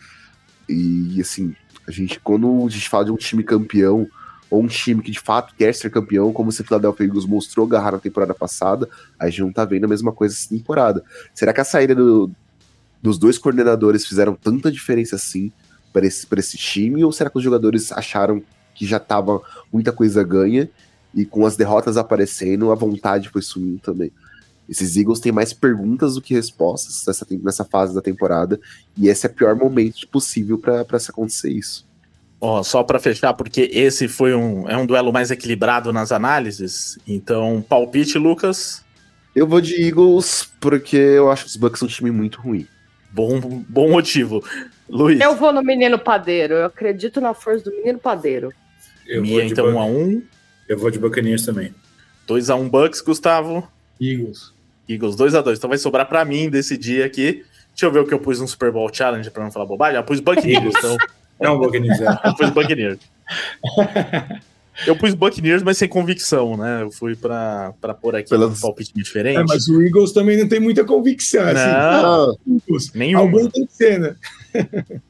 E 0.68 1.20
assim, 1.20 1.54
a 1.86 1.90
gente, 1.90 2.18
quando 2.20 2.66
a 2.66 2.70
gente 2.70 2.88
fala 2.88 3.04
de 3.04 3.12
um 3.12 3.16
time 3.16 3.42
campeão, 3.42 4.08
ou 4.50 4.62
um 4.62 4.66
time 4.66 5.02
que 5.02 5.10
de 5.10 5.20
fato 5.20 5.54
quer 5.56 5.74
ser 5.74 5.90
campeão, 5.90 6.32
como 6.32 6.50
o 6.50 6.52
Philadelphia 6.52 7.06
Eagles 7.06 7.24
mostrou 7.24 7.66
garrar 7.66 7.92
na 7.92 7.98
temporada 7.98 8.34
passada, 8.34 8.88
a 9.18 9.30
gente 9.30 9.42
não 9.42 9.52
tá 9.52 9.64
vendo 9.64 9.84
a 9.84 9.88
mesma 9.88 10.12
coisa 10.12 10.34
essa 10.34 10.48
temporada. 10.48 11.04
Será 11.32 11.52
que 11.52 11.60
a 11.60 11.64
saída 11.64 11.94
do, 11.94 12.30
dos 13.00 13.16
dois 13.16 13.38
coordenadores 13.38 14.04
fizeram 14.06 14.34
tanta 14.34 14.70
diferença 14.70 15.16
assim 15.16 15.52
para 15.92 16.06
esse, 16.06 16.26
esse 16.36 16.58
time? 16.58 17.04
Ou 17.04 17.12
será 17.12 17.30
que 17.30 17.38
os 17.38 17.44
jogadores 17.44 17.92
acharam 17.92 18.42
que 18.74 18.86
já 18.86 18.98
tava 18.98 19.42
muita 19.72 19.92
coisa 19.92 20.24
ganha, 20.24 20.68
e 21.14 21.24
com 21.24 21.44
as 21.44 21.56
derrotas 21.56 21.96
aparecendo, 21.96 22.70
a 22.70 22.74
vontade 22.74 23.28
foi 23.28 23.42
sumindo 23.42 23.78
também. 23.80 24.12
Esses 24.68 24.96
Eagles 24.96 25.18
têm 25.18 25.32
mais 25.32 25.52
perguntas 25.52 26.14
do 26.14 26.22
que 26.22 26.32
respostas 26.32 27.04
nessa, 27.06 27.26
nessa 27.42 27.64
fase 27.64 27.94
da 27.94 28.00
temporada, 28.00 28.60
e 28.96 29.08
esse 29.08 29.26
é 29.26 29.30
o 29.30 29.34
pior 29.34 29.56
momento 29.56 30.06
possível 30.08 30.56
para 30.56 30.98
se 30.98 31.10
acontecer 31.10 31.50
isso. 31.50 31.89
Oh, 32.40 32.64
só 32.64 32.82
para 32.82 32.98
fechar, 32.98 33.34
porque 33.34 33.68
esse 33.70 34.08
foi 34.08 34.34
um, 34.34 34.66
é 34.66 34.74
um 34.74 34.86
duelo 34.86 35.12
mais 35.12 35.30
equilibrado 35.30 35.92
nas 35.92 36.10
análises, 36.10 36.98
então 37.06 37.62
palpite, 37.68 38.16
Lucas? 38.16 38.82
Eu 39.36 39.46
vou 39.46 39.60
de 39.60 39.74
Eagles 39.74 40.50
porque 40.58 40.96
eu 40.96 41.30
acho 41.30 41.44
que 41.44 41.50
os 41.50 41.56
Bucks 41.56 41.78
são 41.78 41.86
um 41.86 41.90
time 41.90 42.10
muito 42.10 42.40
ruim. 42.40 42.66
Bom, 43.12 43.38
bom 43.68 43.90
motivo. 43.90 44.42
Luiz? 44.88 45.20
Eu 45.20 45.36
vou 45.36 45.52
no 45.52 45.62
menino 45.62 45.98
padeiro, 45.98 46.54
eu 46.54 46.64
acredito 46.64 47.20
na 47.20 47.34
força 47.34 47.64
do 47.64 47.76
menino 47.76 47.98
padeiro. 47.98 48.52
Eu 49.06 49.20
Minha, 49.20 49.44
então 49.44 49.66
1 49.66 49.74
um 49.74 49.78
a 49.78 49.84
1 49.84 49.98
um. 50.00 50.22
Eu 50.66 50.78
vou 50.78 50.90
de 50.90 50.98
Buccaneers 50.98 51.44
também. 51.44 51.74
2 52.26 52.48
a 52.48 52.56
1 52.56 52.60
um 52.60 52.68
Bucks, 52.68 53.02
Gustavo. 53.02 53.68
Eagles. 54.00 54.54
Eagles 54.88 55.14
2 55.14 55.34
a 55.34 55.42
2 55.42 55.58
Então 55.58 55.68
vai 55.68 55.78
sobrar 55.78 56.08
para 56.08 56.24
mim 56.24 56.48
decidir 56.48 57.02
aqui. 57.02 57.44
Deixa 57.70 57.86
eu 57.86 57.92
ver 57.92 58.00
o 58.00 58.06
que 58.06 58.14
eu 58.14 58.18
pus 58.18 58.40
no 58.40 58.48
Super 58.48 58.72
Bowl 58.72 58.90
Challenge 58.92 59.30
para 59.30 59.44
não 59.44 59.50
falar 59.50 59.66
bobagem. 59.66 59.96
Eu 59.96 60.04
pus 60.04 60.20
Buccaneers, 60.20 60.74
então. 60.78 60.96
Não, 61.40 61.58
Buccaneers, 61.58 62.00
é. 62.00 62.06
Eu 62.28 62.34
pus 62.34 62.50
Buccaneers. 62.50 62.98
Eu 64.86 64.96
pus 64.96 65.14
Buccaneers, 65.14 65.62
mas 65.62 65.76
sem 65.78 65.88
convicção, 65.88 66.56
né? 66.56 66.82
Eu 66.82 66.90
fui 66.90 67.14
pra, 67.14 67.72
pra 67.80 67.92
pôr 67.94 68.16
aqui 68.16 68.30
Pelas- 68.30 68.58
um 68.58 68.60
palpite 68.60 68.92
diferente. 68.94 69.38
É, 69.38 69.44
mas 69.44 69.68
o 69.68 69.82
Eagles 69.82 70.12
também 70.12 70.38
não 70.38 70.48
tem 70.48 70.58
muita 70.60 70.84
convicção. 70.84 71.42
Assim, 71.42 71.54
Não, 71.54 72.36
Eagles. 72.56 72.92
nenhuma. 72.94 73.24
Alguém 73.24 73.50
tem 73.50 73.66
que 73.66 73.72
ser, 73.74 73.98
né? 74.00 74.16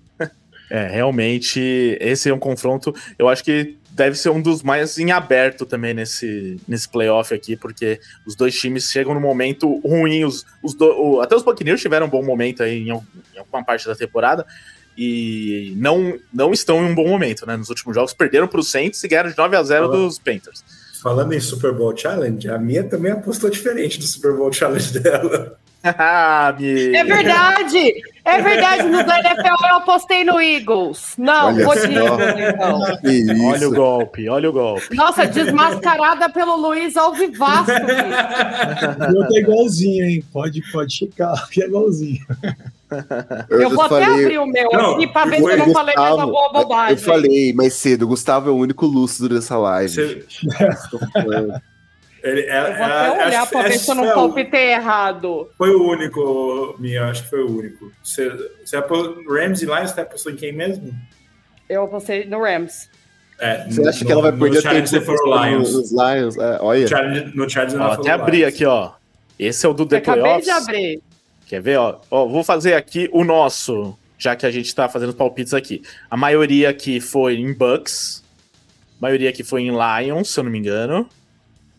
É, 0.73 0.87
realmente, 0.87 1.59
esse 2.01 2.29
é 2.29 2.33
um 2.33 2.39
confronto. 2.39 2.95
Eu 3.19 3.29
acho 3.29 3.43
que 3.43 3.77
deve 3.91 4.17
ser 4.17 4.29
um 4.31 4.41
dos 4.41 4.63
mais 4.63 4.97
em 4.99 5.11
aberto 5.11 5.67
também 5.67 5.93
nesse, 5.93 6.61
nesse 6.69 6.89
playoff 6.89 7.35
aqui, 7.35 7.57
porque 7.57 7.99
os 8.25 8.37
dois 8.37 8.55
times 8.57 8.85
chegam 8.85 9.13
no 9.13 9.19
momento 9.21 9.81
ruim. 9.81 10.25
Os, 10.25 10.47
os 10.63 10.73
do- 10.75 10.87
o- 11.17 11.21
até 11.21 11.35
os 11.35 11.43
Buccaneers 11.43 11.81
tiveram 11.81 12.07
um 12.07 12.09
bom 12.09 12.23
momento 12.25 12.63
aí 12.63 12.79
em, 12.79 12.87
em 12.89 12.91
alguma 13.37 13.65
parte 13.65 13.85
da 13.85 13.97
temporada. 13.97 14.47
E 15.03 15.73
não, 15.79 16.19
não 16.31 16.53
estão 16.53 16.85
em 16.85 16.91
um 16.91 16.95
bom 16.95 17.09
momento, 17.09 17.47
né? 17.47 17.57
Nos 17.57 17.71
últimos 17.71 17.95
jogos 17.95 18.13
perderam 18.13 18.47
para 18.47 18.61
o 18.61 18.63
Saints 18.63 19.03
e 19.03 19.09
ganharam 19.09 19.31
de 19.31 19.39
9 19.39 19.57
a 19.57 19.63
0 19.63 19.87
Olá. 19.87 19.97
dos 19.97 20.19
Panthers. 20.19 20.63
Falando 21.03 21.33
em 21.33 21.41
Super 21.41 21.73
Bowl 21.73 21.97
Challenge, 21.97 22.47
a 22.51 22.59
minha 22.59 22.85
também 22.85 23.11
apostou 23.13 23.49
diferente 23.49 23.99
do 23.99 24.05
Super 24.05 24.35
Bowl 24.35 24.53
Challenge 24.53 24.93
dela. 25.01 25.59
Ah, 25.83 26.55
me- 26.61 26.95
É 26.95 27.03
verdade! 27.03 28.03
É 28.25 28.41
verdade, 28.43 28.83
no 28.85 29.03
da 29.05 29.19
NFL 29.19 29.67
eu 29.71 29.77
apostei 29.77 30.25
no 30.25 30.41
Eagles. 30.41 31.15
Não, 31.19 31.47
Olha 31.49 31.65
vou 31.65 31.75
de. 31.75 31.95
Eagles, 31.95 32.35
então. 32.55 32.81
Olha 33.49 33.69
o 33.69 33.73
golpe, 33.75 34.29
olha 34.29 34.51
o 34.51 34.53
golpe. 34.53 34.95
Nossa, 34.95 35.27
desmascarada 35.27 36.29
pelo 36.29 36.57
Luiz 36.57 36.97
Alvivasco. 36.97 37.73
O 37.73 39.13
meu 39.13 39.29
tá 39.29 39.39
igualzinho, 39.39 40.05
hein? 40.05 40.25
Pode, 40.33 40.63
pode 40.71 40.93
checar, 40.95 41.49
que 41.51 41.63
é 41.63 41.67
igualzinho. 41.67 42.21
Eu, 43.49 43.61
Eu 43.63 43.71
vou 43.71 43.83
até 43.85 44.05
falei, 44.05 44.25
abrir 44.25 44.39
o 44.39 44.47
meu 44.47 44.69
Não, 44.73 44.95
aqui 44.97 45.07
pra 45.07 45.25
ver 45.25 45.37
se 45.37 45.43
eu 45.45 45.57
não 45.59 45.73
falei 45.73 45.95
mais 45.97 46.11
alguma 46.19 46.53
bobagem. 46.53 46.97
Eu 46.97 47.03
falei 47.03 47.53
mais 47.53 47.75
cedo, 47.75 48.03
o 48.03 48.09
Gustavo 48.09 48.49
é 48.51 48.53
o 48.53 48.57
único 48.57 48.85
lúcido 48.87 49.29
dessa 49.29 49.57
live. 49.57 49.89
Você- 49.95 50.27
Tô 50.91 50.99
falando. 51.13 51.61
Ele- 52.23 52.43
é- 52.43 52.59
Eu 52.59 52.65
vou 52.65 52.73
é- 52.73 52.85
até 53.09 53.27
olhar 53.27 53.47
pra 53.49 53.63
ver 53.63 53.79
se 53.79 53.91
eu 53.91 53.95
não 53.95 54.05
foi 54.05 54.13
o- 54.13 54.15
palpitei 54.15 54.71
errado. 54.73 55.49
Foi 55.57 55.71
o 55.71 55.83
único, 55.91 56.75
minha, 56.79 57.05
acho 57.07 57.25
que 57.25 57.31
foi 57.31 57.43
o 57.43 57.59
único. 57.59 57.91
Você, 58.03 58.31
você 58.65 58.77
apostou 58.77 59.23
Rams 59.29 59.63
e 59.63 59.67
Lions, 59.67 59.91
você 59.91 60.01
apostou 60.01 60.33
em 60.33 60.37
quem 60.37 60.53
mesmo? 60.53 60.93
Eu 61.69 61.85
apostei 61.85 62.25
no 62.27 62.43
Rams. 62.43 62.89
É, 63.39 63.65
Você 63.71 63.89
acha 63.89 64.01
no- 64.01 64.07
que 64.07 64.13
ela 64.13 64.23
vai 64.23 64.31
no 64.33 64.39
perder 64.39 64.61
challenge 64.63 64.87
você 64.89 65.01
tempo 65.01 65.17
falou 65.17 65.45
Lions. 65.45 65.73
nos 65.73 65.91
Lions? 65.93 66.37
É, 66.37 66.59
olha. 66.61 66.83
No 66.83 66.89
challenge, 66.89 67.33
no 67.37 67.51
challenge 67.51 67.77
Ó, 67.77 67.79
ela 67.79 67.95
até 67.95 68.11
falou 68.11 68.23
abri 68.25 68.37
Lions. 68.39 68.55
aqui, 68.55 68.65
ó. 68.67 68.91
Esse 69.39 69.65
é 69.65 69.69
o 69.69 69.73
do 69.73 69.87
The 69.87 69.97
Acabei 69.97 70.21
Playoffs. 70.23 70.45
de 70.45 70.51
abrir. 70.51 71.03
Quer 71.47 71.63
ver, 71.63 71.79
ó? 71.79 71.99
Ó, 72.11 72.27
Vou 72.27 72.45
fazer 72.45 72.75
aqui 72.75 73.09
o 73.13 73.25
nosso, 73.25 73.97
já 74.19 74.37
que 74.37 74.45
a 74.45 74.51
gente 74.51 74.75
tá 74.75 74.89
fazendo 74.89 75.09
os 75.09 75.15
palpites 75.15 75.55
aqui. 75.55 75.81
A 76.11 76.17
maioria 76.17 76.69
aqui 76.69 77.01
foi 77.01 77.37
em 77.37 77.53
Bucks. 77.55 78.23
A 78.99 79.01
maioria 79.01 79.31
aqui 79.31 79.43
foi 79.43 79.63
em 79.63 79.71
Lions, 79.71 80.29
se 80.29 80.39
eu 80.39 80.45
não 80.45 80.51
me 80.51 80.59
engano. 80.59 81.09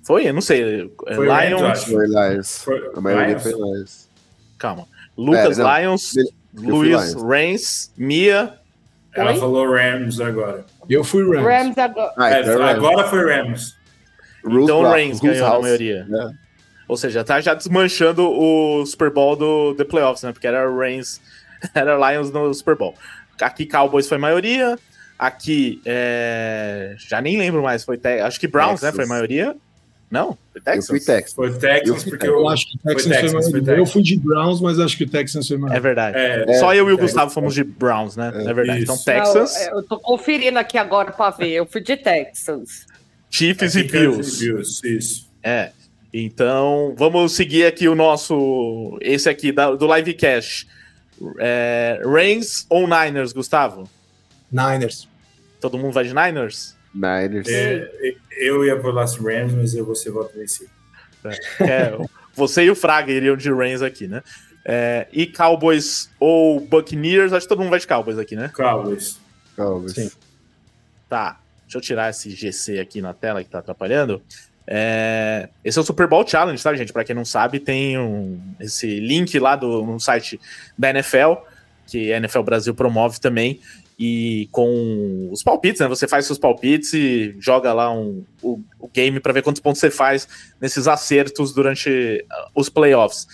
Foi? 0.03 0.27
Eu 0.27 0.33
não 0.33 0.41
sei. 0.41 0.91
É, 1.07 1.15
Foi 1.15 1.25
Lions. 1.27 1.61
acho. 1.61 1.91
Foi 1.91 2.05
Lions. 2.07 2.63
Foi- 2.63 2.91
A 2.95 3.01
maioria 3.01 3.27
Lions? 3.27 3.43
foi 3.43 3.51
Lions. 3.53 4.09
Calma. 4.57 4.87
Lucas 5.17 5.59
É, 5.59 5.63
não. 5.63 5.79
Lions, 5.79 6.13
Luiz 6.53 6.89
Lions. 7.13 7.23
Reigns, 7.23 7.91
Mia. 7.97 8.53
Ela 9.13 9.31
Oi? 9.33 9.39
falou 9.39 9.69
Rams 9.71 10.19
agora. 10.21 10.65
Eu 10.89 11.03
fui 11.03 11.23
Rams. 11.23 11.43
Rams 11.45 11.77
agora. 11.77 12.13
Ah, 12.17 12.31
É, 12.31 12.41
então 12.41 12.53
é 12.53 12.55
Rams. 12.73 12.85
agora 12.85 13.07
foi 13.09 13.19
Rams. 13.33 13.75
Então 14.45 14.79
o 14.79 14.81
Bra- 14.81 14.95
Reigns 14.95 15.19
ganhou 15.19 15.45
House. 15.47 15.61
maioria. 15.61 16.07
É. 16.11 16.29
Ou 16.87 16.97
seja, 16.97 17.23
tá 17.23 17.39
já 17.39 17.53
desmanchando 17.53 18.27
o 18.29 18.85
Super 18.85 19.09
Bowl 19.11 19.35
do 19.35 19.75
The 19.75 19.83
Playoffs, 19.83 20.23
né? 20.23 20.31
Porque 20.33 20.47
era 20.47 20.69
o 20.69 20.77
Reigns, 20.79 21.21
era 21.75 21.95
Lions 22.11 22.31
no 22.31 22.51
Super 22.53 22.75
Bowl. 22.75 22.95
Aqui 23.39 23.65
Cowboys 23.65 24.07
foi 24.07 24.17
maioria. 24.17 24.77
Aqui, 25.19 25.81
é... 25.85 26.95
já 26.97 27.21
nem 27.21 27.37
lembro 27.37 27.61
mais, 27.61 27.83
foi 27.83 27.97
Te- 27.97 28.19
acho 28.21 28.39
que 28.39 28.47
Browns, 28.47 28.81
né? 28.81 28.89
Texas. 28.89 28.95
Foi 28.95 29.05
maioria. 29.05 29.55
Não, 30.11 30.37
foi 30.51 30.59
Eu 30.59 30.63
Texas. 30.65 30.87
fui 30.87 30.99
Texas. 30.99 31.33
Foi 31.33 31.47
Eu 31.47 31.57
Texans, 31.57 32.01
fui 32.03 32.11
porque 32.11 32.27
Eu 32.27 32.33
eu. 32.39 32.49
acho 32.49 32.67
que 32.69 32.75
o 32.75 32.79
Texans 32.81 33.03
foi, 33.03 33.11
Texans, 33.21 33.43
foi. 33.49 33.59
Texans. 33.61 33.77
Eu 33.77 33.85
fui 33.85 34.01
de 34.03 34.17
Browns, 34.19 34.59
mas 34.61 34.77
acho 34.79 34.97
que 34.97 35.03
o 35.05 35.09
Texans 35.09 35.47
foi 35.47 35.57
maior. 35.57 35.75
É 35.75 35.79
verdade. 35.79 36.17
É, 36.17 36.53
Só 36.59 36.75
eu 36.75 36.89
e 36.89 36.93
o 36.93 36.97
é, 36.97 37.01
Gustavo 37.01 37.31
fomos 37.31 37.53
de 37.53 37.63
Browns, 37.63 38.17
né? 38.17 38.29
É, 38.35 38.53
verdade. 38.53 38.83
Isso. 38.83 38.91
Então, 38.91 38.97
Texas, 38.97 39.67
Não, 39.71 39.77
eu 39.77 39.83
tô 39.83 39.97
conferindo 39.97 40.59
aqui 40.59 40.77
agora 40.77 41.13
pra 41.13 41.29
ver. 41.29 41.51
Eu 41.51 41.65
fui 41.65 41.79
de 41.81 41.95
Texans. 41.95 42.85
Chiefs 43.29 43.75
e 43.75 43.83
Texans 43.85 43.91
Bills. 44.01 44.39
Bills, 44.45 44.81
Isso. 44.97 45.29
É. 45.41 45.71
Então, 46.13 46.93
vamos 46.97 47.31
seguir 47.31 47.65
aqui 47.65 47.87
o 47.87 47.95
nosso. 47.95 48.97
Esse 48.99 49.29
aqui 49.29 49.53
da- 49.53 49.73
do 49.73 49.95
Livecast. 49.95 50.67
É, 51.39 52.01
Reigns 52.03 52.65
ou 52.69 52.81
Niners, 52.85 53.31
Gustavo? 53.31 53.89
Niners. 54.51 55.07
Todo 55.61 55.77
mundo 55.77 55.93
vai 55.93 56.03
de 56.03 56.13
Niners? 56.13 56.75
Niners. 56.93 57.47
É, 57.47 57.89
eu 58.37 58.65
ia 58.65 58.77
por 58.77 58.93
Las 58.93 59.15
Rams, 59.15 59.53
mas 59.53 59.73
eu 59.73 59.85
vou 59.85 59.95
ser 59.95 60.11
voto 60.11 60.37
vencido. 60.37 60.69
É, 61.59 61.97
você 62.33 62.63
e 62.63 62.71
o 62.71 62.75
Fraga 62.75 63.11
iriam 63.11 63.37
de 63.37 63.53
Reigns 63.53 63.81
aqui, 63.81 64.07
né? 64.07 64.23
É, 64.65 65.07
e 65.11 65.25
Cowboys 65.25 66.09
ou 66.19 66.59
Buccaneers? 66.59 67.33
Acho 67.33 67.45
que 67.45 67.49
todo 67.49 67.59
mundo 67.59 67.69
vai 67.69 67.79
de 67.79 67.87
Cowboys 67.87 68.17
aqui, 68.17 68.35
né? 68.35 68.51
Cowboys. 68.53 69.19
Cowboys. 69.55 69.93
Sim. 69.93 70.11
Tá. 71.09 71.39
Deixa 71.63 71.77
eu 71.77 71.81
tirar 71.81 72.09
esse 72.09 72.29
GC 72.29 72.79
aqui 72.79 73.01
na 73.01 73.13
tela 73.13 73.43
que 73.43 73.49
tá 73.49 73.59
atrapalhando. 73.59 74.21
É, 74.67 75.49
esse 75.63 75.77
é 75.77 75.81
o 75.81 75.85
Super 75.85 76.07
Bowl 76.07 76.27
Challenge, 76.27 76.61
tá, 76.61 76.73
gente? 76.75 76.93
Pra 76.93 77.03
quem 77.03 77.15
não 77.15 77.25
sabe, 77.25 77.59
tem 77.59 77.97
um, 77.97 78.39
esse 78.59 78.99
link 78.99 79.37
lá 79.39 79.55
do, 79.55 79.85
no 79.85 79.99
site 79.99 80.39
da 80.77 80.89
NFL, 80.89 81.33
que 81.87 82.13
a 82.13 82.17
NFL 82.17 82.41
Brasil 82.41 82.75
promove 82.75 83.19
também, 83.19 83.59
e 84.03 84.47
com 84.51 85.29
os 85.31 85.43
palpites, 85.43 85.79
né? 85.79 85.87
Você 85.87 86.07
faz 86.07 86.25
seus 86.25 86.39
palpites 86.39 86.91
e 86.91 87.35
joga 87.37 87.71
lá 87.71 87.93
um, 87.93 88.25
o, 88.41 88.59
o 88.79 88.87
game 88.87 89.19
pra 89.19 89.31
ver 89.31 89.43
quantos 89.43 89.61
pontos 89.61 89.79
você 89.79 89.91
faz 89.91 90.27
nesses 90.59 90.87
acertos 90.87 91.53
durante 91.53 92.25
ah, 92.31 92.49
os 92.55 92.67
playoffs. 92.67 93.27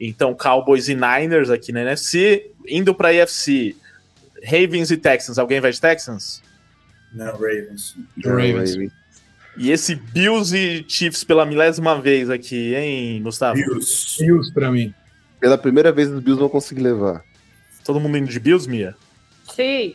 Então, 0.00 0.34
Cowboys 0.34 0.88
e 0.88 0.94
Niners 0.94 1.50
aqui 1.50 1.72
na 1.72 1.82
NFC, 1.82 2.50
indo 2.66 2.94
pra 2.94 3.10
AFC, 3.10 3.76
Ravens 4.42 4.90
e 4.90 4.96
Texans. 4.96 5.38
Alguém 5.38 5.60
vai 5.60 5.72
de 5.72 5.78
Texans? 5.78 6.42
Não, 7.12 7.32
Ravens. 7.32 7.94
Ravens. 8.24 8.78
E 9.58 9.70
esse 9.70 9.94
Bills 9.94 10.56
e 10.56 10.86
Chiefs 10.88 11.22
pela 11.22 11.44
milésima 11.44 12.00
vez 12.00 12.30
aqui, 12.30 12.74
hein, 12.74 13.22
Gustavo? 13.22 13.56
Bills. 13.56 14.16
Bills 14.18 14.50
pra 14.54 14.72
mim. 14.72 14.94
Pela 15.38 15.58
primeira 15.58 15.92
vez 15.92 16.08
os 16.08 16.20
Bills 16.20 16.40
vão 16.40 16.48
conseguir 16.48 16.80
levar. 16.80 17.22
Todo 17.84 18.00
mundo 18.00 18.16
indo 18.16 18.30
de 18.30 18.40
Bills, 18.40 18.66
Mia? 18.66 18.96
Sim. 19.54 19.94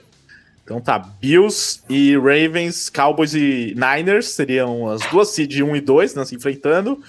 Então 0.69 0.79
tá, 0.79 0.99
Bills 1.19 1.79
e 1.89 2.15
Ravens, 2.15 2.91
Cowboys 2.91 3.33
e 3.33 3.73
Niners 3.75 4.27
seriam 4.27 4.87
as 4.87 5.01
duas 5.09 5.29
seed 5.29 5.61
1 5.61 5.75
e 5.75 5.81
2, 5.81 6.13
né, 6.13 6.23
se 6.25 6.35
enfrentando. 6.35 7.01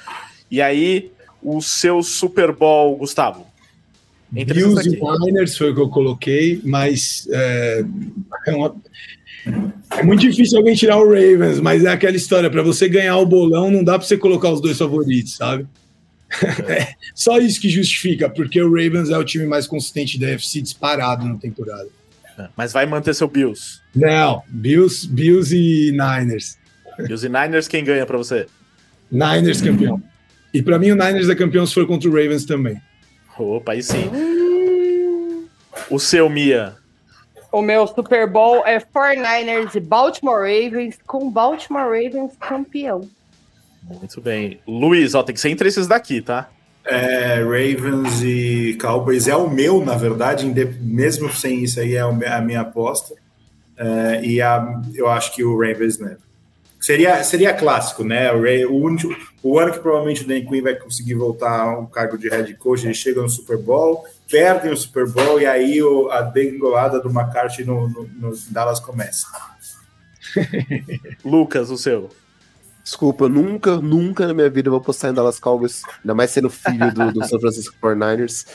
E 0.51 0.62
aí, 0.62 1.11
o 1.43 1.61
seu 1.61 2.03
Super 2.03 2.53
Bowl, 2.53 2.97
Gustavo? 2.97 3.47
Entre 4.35 4.55
Bills 4.55 4.89
e 4.89 4.99
Niners 5.27 5.59
foi 5.59 5.73
o 5.73 5.74
que 5.74 5.81
eu 5.82 5.91
coloquei, 5.91 6.59
mas 6.65 7.28
é, 7.31 7.85
é, 8.47 8.55
uma- 8.55 8.74
é 9.91 10.03
muito 10.05 10.20
difícil 10.20 10.57
alguém 10.57 10.74
tirar 10.74 10.97
o 10.97 11.05
Ravens, 11.07 11.61
mas 11.61 11.85
é 11.85 11.89
aquela 11.91 12.16
história, 12.16 12.49
para 12.49 12.62
você 12.62 12.89
ganhar 12.89 13.19
o 13.19 13.27
bolão, 13.27 13.70
não 13.70 13.85
dá 13.85 13.99
para 13.99 14.09
você 14.09 14.16
colocar 14.16 14.51
os 14.51 14.62
dois 14.62 14.78
favoritos, 14.78 15.37
sabe? 15.37 15.66
É, 16.66 16.95
só 17.15 17.37
isso 17.39 17.61
que 17.61 17.69
justifica, 17.69 18.31
porque 18.31 18.62
o 18.62 18.69
Ravens 18.70 19.11
é 19.11 19.19
o 19.19 19.24
time 19.24 19.45
mais 19.45 19.66
consistente 19.66 20.19
da 20.19 20.28
UFC 20.28 20.62
disparado 20.62 21.27
na 21.27 21.35
temporada. 21.37 21.89
Mas 22.57 22.73
vai 22.73 22.87
manter 22.87 23.15
seu 23.15 23.29
Bills. 23.29 23.81
Não, 23.95 24.43
Bills, 24.49 25.07
Bills 25.07 25.55
e 25.55 25.91
Niners. 25.93 26.59
Bills 26.99 27.27
e 27.27 27.29
Niners, 27.29 27.69
quem 27.69 27.85
ganha 27.85 28.07
pra 28.07 28.17
você? 28.17 28.47
Niners 29.11 29.61
campeão. 29.61 30.03
E 30.53 30.62
para 30.62 30.79
mim 30.79 30.91
o 30.91 30.97
Niners 30.97 31.29
é 31.29 31.35
campeão 31.35 31.67
se 31.67 31.75
for 31.75 31.87
contra 31.87 32.09
o 32.09 32.12
Ravens 32.12 32.45
também. 32.45 32.81
Opa, 33.39 33.73
aí 33.73 33.83
sim. 33.83 34.11
O 35.89 35.99
seu, 35.99 36.29
Mia? 36.29 36.77
O 37.53 37.62
meu 37.62 37.87
Super 37.87 38.29
Bowl 38.29 38.65
é 38.67 38.79
49ers 38.79 39.75
e 39.75 39.81
Baltimore 39.81 40.41
Ravens, 40.43 40.99
com 41.07 41.31
Baltimore 41.31 41.85
Ravens 41.85 42.33
campeão. 42.39 43.09
Muito 43.83 44.21
bem. 44.21 44.61
Luiz, 44.67 45.15
ó, 45.15 45.23
tem 45.23 45.35
que 45.35 45.41
ser 45.41 45.49
entre 45.49 45.69
esses 45.69 45.87
daqui, 45.87 46.21
tá? 46.21 46.49
É, 46.85 47.36
Ravens 47.43 48.23
e 48.23 48.77
Cowboys 48.81 49.28
é 49.28 49.36
o 49.36 49.48
meu, 49.51 49.85
na 49.85 49.97
verdade, 49.97 50.47
mesmo 50.81 51.31
sem 51.32 51.62
isso 51.62 51.78
aí, 51.78 51.94
é 51.94 52.01
a 52.01 52.40
minha 52.40 52.61
aposta. 52.62 53.15
É, 53.77 54.24
e 54.24 54.40
a- 54.43 54.81
eu 54.94 55.09
acho 55.09 55.35
que 55.35 55.44
o 55.44 55.59
Ravens, 55.59 55.98
né? 55.98 56.16
Seria, 56.81 57.23
seria 57.23 57.52
clássico, 57.52 58.02
né? 58.02 58.32
O, 58.32 58.40
Ra- 58.43 58.66
o, 58.70 58.77
único- 58.82 59.15
o 59.43 59.59
ano 59.59 59.73
que 59.73 59.78
provavelmente 59.81 60.24
o 60.24 60.27
Dan 60.27 60.40
Quinn 60.47 60.62
vai 60.62 60.74
conseguir 60.74 61.15
voltar 61.15 61.61
a 61.61 61.78
um 61.78 61.85
cargo 61.86 62.16
de 62.16 62.28
head 62.31 62.55
coach, 62.55 62.85
ele 62.86 62.94
chega 62.94 63.20
no 63.20 63.28
Super 63.28 63.59
Bowl, 63.59 64.02
perdem 64.31 64.73
o 64.73 64.77
Super 64.77 65.07
Bowl 65.07 65.39
e 65.40 65.44
aí 65.47 65.82
o- 65.82 66.11
a 66.11 66.23
degolada 66.23 66.98
do 66.98 67.11
McCarthy 67.11 67.65
no, 67.65 67.86
no, 67.89 68.09
no 68.16 68.32
Dallas 68.48 68.81
começa. 68.81 69.27
Lucas, 71.24 71.70
o 71.70 71.77
seu. 71.77 72.09
Desculpa, 72.82 73.28
nunca, 73.28 73.77
nunca 73.77 74.27
na 74.27 74.35
minha 74.35 74.51
vida 74.51 74.70
vou 74.70 74.81
postar 74.81 75.11
em 75.11 75.15
Dallas 75.15 75.39
Cowboys, 75.39 75.82
ainda 76.02 76.15
mais 76.15 76.31
sendo 76.31 76.48
filho 76.48 76.93
do, 76.93 77.12
do 77.12 77.24
San 77.27 77.39
Francisco 77.39 77.77
49ers. 77.81 78.47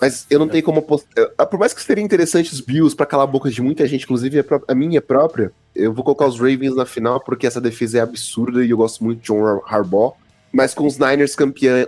Mas 0.00 0.26
eu 0.28 0.38
não 0.38 0.48
tenho 0.48 0.62
como 0.62 0.80
apostar. 0.80 1.30
Ah, 1.38 1.46
por 1.46 1.58
mais 1.58 1.72
que 1.72 1.82
seria 1.82 2.04
interessante 2.04 2.52
os 2.52 2.60
Bills 2.60 2.94
para 2.94 3.06
calar 3.06 3.24
a 3.24 3.30
boca 3.30 3.50
de 3.50 3.62
muita 3.62 3.86
gente, 3.86 4.04
inclusive 4.04 4.44
a, 4.68 4.74
minha 4.74 5.00
própria, 5.00 5.52
eu 5.74 5.92
vou 5.92 6.04
colocar 6.04 6.26
os 6.26 6.38
Ravens 6.38 6.76
na 6.76 6.84
final 6.84 7.20
porque 7.20 7.46
essa 7.46 7.60
defesa 7.60 7.98
é 7.98 8.00
absurda 8.02 8.64
e 8.64 8.70
eu 8.70 8.76
gosto 8.76 9.02
muito 9.02 9.20
de 9.20 9.26
John 9.26 9.62
Harbaugh. 9.66 10.14
Mas 10.52 10.74
com 10.74 10.86
os 10.86 10.98
Niners 10.98 11.34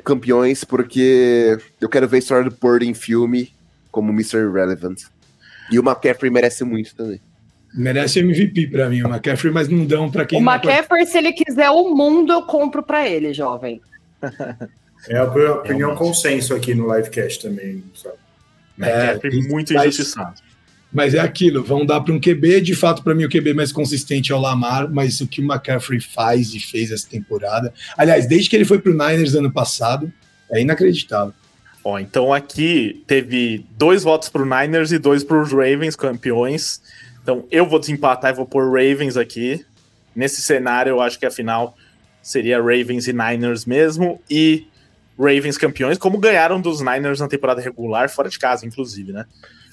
campeões, 0.04 0.64
porque 0.64 1.58
eu 1.80 1.88
quero 1.88 2.08
ver 2.08 2.16
a 2.16 2.18
história 2.18 2.50
do 2.50 2.56
Purdy 2.56 2.88
em 2.88 2.94
filme 2.94 3.54
como 3.90 4.12
Mr. 4.12 4.38
Irrelevant. 4.38 5.02
E 5.70 5.78
o 5.78 5.82
McCaffrey 5.82 6.30
merece 6.30 6.64
muito 6.64 6.94
também. 6.94 7.20
Merece 7.74 8.20
MVP 8.20 8.68
para 8.68 8.88
mim, 8.88 9.02
o 9.02 9.08
McCaffrey, 9.08 9.52
mas 9.52 9.68
não 9.68 9.84
dão 9.84 10.10
para 10.10 10.24
quem. 10.24 10.40
O 10.40 10.42
McCaffrey, 10.42 11.06
se 11.06 11.18
ele 11.18 11.32
quiser 11.32 11.70
o 11.70 11.94
mundo, 11.94 12.32
eu 12.32 12.42
compro 12.42 12.82
para 12.82 13.08
ele, 13.08 13.32
jovem. 13.32 13.80
É 15.08 15.16
a 15.16 15.24
opinião 15.24 15.94
consenso 15.94 16.54
aqui 16.54 16.74
no 16.74 16.92
livecast 16.92 17.40
também, 17.40 17.84
sabe? 17.94 18.16
É, 18.80 19.18
é 19.22 19.30
muito 19.48 19.72
injustiçado. 19.72 20.40
Mas 20.92 21.14
é 21.14 21.20
aquilo, 21.20 21.62
vão 21.62 21.84
dar 21.84 22.00
para 22.00 22.14
um 22.14 22.20
QB, 22.20 22.62
de 22.62 22.74
fato, 22.74 23.02
para 23.02 23.14
mim 23.14 23.24
o 23.24 23.28
QB 23.28 23.52
mais 23.52 23.70
consistente 23.70 24.32
é 24.32 24.34
o 24.34 24.40
Lamar, 24.40 24.90
mas 24.90 25.20
o 25.20 25.26
que 25.26 25.40
o 25.40 25.44
McCaffrey 25.44 26.00
faz 26.00 26.54
e 26.54 26.60
fez 26.60 26.90
essa 26.90 27.06
temporada, 27.06 27.72
aliás, 27.96 28.26
desde 28.26 28.48
que 28.48 28.56
ele 28.56 28.64
foi 28.64 28.78
para 28.78 28.90
o 28.90 28.94
Niners 28.94 29.34
ano 29.34 29.52
passado, 29.52 30.10
é 30.50 30.62
inacreditável. 30.62 31.34
Ó, 31.84 31.98
então 31.98 32.32
aqui 32.32 33.02
teve 33.06 33.64
dois 33.76 34.02
votos 34.02 34.28
para 34.28 34.42
o 34.42 34.44
Niners 34.44 34.90
e 34.90 34.98
dois 34.98 35.22
para 35.22 35.40
os 35.40 35.52
Ravens, 35.52 35.94
campeões. 35.94 36.80
Então 37.28 37.44
eu 37.50 37.68
vou 37.68 37.78
desempatar 37.78 38.30
e 38.32 38.34
vou 38.34 38.46
pôr 38.46 38.64
Ravens 38.64 39.18
aqui. 39.18 39.62
Nesse 40.16 40.40
cenário, 40.40 40.88
eu 40.88 41.00
acho 41.02 41.18
que 41.18 41.26
a 41.26 41.30
final 41.30 41.76
seria 42.22 42.56
Ravens 42.56 43.06
e 43.06 43.12
Niners 43.12 43.66
mesmo. 43.66 44.18
E 44.30 44.66
Ravens 45.18 45.58
campeões, 45.58 45.98
como 45.98 46.16
ganharam 46.16 46.58
dos 46.58 46.80
Niners 46.80 47.20
na 47.20 47.28
temporada 47.28 47.60
regular, 47.60 48.08
fora 48.08 48.30
de 48.30 48.38
casa, 48.38 48.64
inclusive, 48.64 49.12
né? 49.12 49.26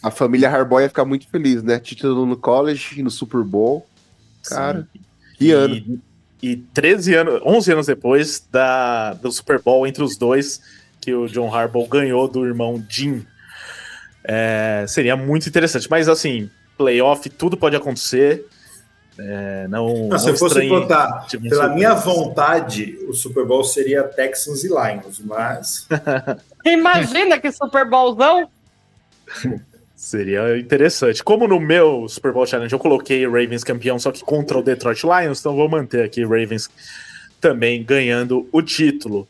A 0.03 0.11
família 0.11 0.49
Harbaugh 0.49 0.81
ia 0.81 0.89
ficar 0.89 1.05
muito 1.05 1.29
feliz, 1.29 1.63
né? 1.63 1.79
Título 1.79 2.25
no 2.25 2.35
college 2.35 2.99
e 2.99 3.03
no 3.03 3.09
Super 3.09 3.41
Bowl. 3.41 3.87
Cara, 4.49 4.85
Sim. 4.91 4.99
que 5.37 5.51
ano. 5.51 6.01
E 6.43 6.57
13 6.57 7.15
anos, 7.15 7.41
11 7.45 7.71
anos 7.71 7.87
depois 7.87 8.45
da, 8.51 9.13
do 9.13 9.31
Super 9.31 9.61
Bowl 9.61 9.87
entre 9.87 10.03
os 10.03 10.17
dois, 10.17 10.59
que 10.99 11.13
o 11.13 11.25
John 11.29 11.55
Harbaugh 11.55 11.87
ganhou 11.87 12.27
do 12.27 12.45
irmão 12.45 12.83
Jim. 12.89 13.25
É, 14.25 14.83
seria 14.89 15.15
muito 15.15 15.47
interessante. 15.47 15.89
Mas 15.89 16.09
assim, 16.09 16.49
playoff, 16.77 17.29
tudo 17.29 17.57
pode 17.57 17.75
acontecer. 17.75 18.45
É, 19.17 19.67
não, 19.69 20.09
não, 20.09 20.19
se 20.19 20.29
eu 20.29 20.35
fosse 20.35 20.67
botar 20.67 21.25
pela 21.41 21.69
minha 21.69 21.93
vontade, 21.93 22.99
o 23.07 23.13
Super 23.13 23.45
Bowl 23.45 23.63
seria 23.63 24.03
Texans 24.03 24.63
e 24.63 24.67
Lions, 24.67 25.19
mas. 25.23 25.87
Imagina 26.65 27.39
que 27.39 27.51
Super 27.51 27.89
Bowlzão! 27.89 28.49
Seria 29.95 30.59
interessante. 30.59 31.23
Como 31.23 31.47
no 31.47 31.59
meu 31.59 32.07
Super 32.09 32.33
Bowl 32.33 32.45
Challenge 32.45 32.71
eu 32.71 32.77
coloquei 32.77 33.25
Ravens 33.25 33.63
campeão, 33.63 33.97
só 33.97 34.11
que 34.11 34.23
contra 34.23 34.57
o 34.57 34.61
Detroit 34.61 35.01
Lions, 35.03 35.39
então 35.39 35.55
vou 35.55 35.69
manter 35.69 36.03
aqui 36.03 36.21
Ravens 36.23 36.69
também 37.39 37.81
ganhando 37.81 38.47
o 38.51 38.61
título. 38.61 39.27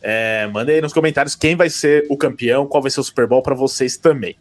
É, 0.00 0.46
mandei 0.46 0.76
aí 0.76 0.80
nos 0.80 0.92
comentários 0.92 1.34
quem 1.34 1.54
vai 1.54 1.68
ser 1.68 2.06
o 2.08 2.16
campeão, 2.16 2.66
qual 2.66 2.82
vai 2.82 2.90
ser 2.90 3.00
o 3.00 3.04
Super 3.04 3.26
Bowl 3.26 3.42
para 3.42 3.54
vocês 3.54 3.98
também. 3.98 4.36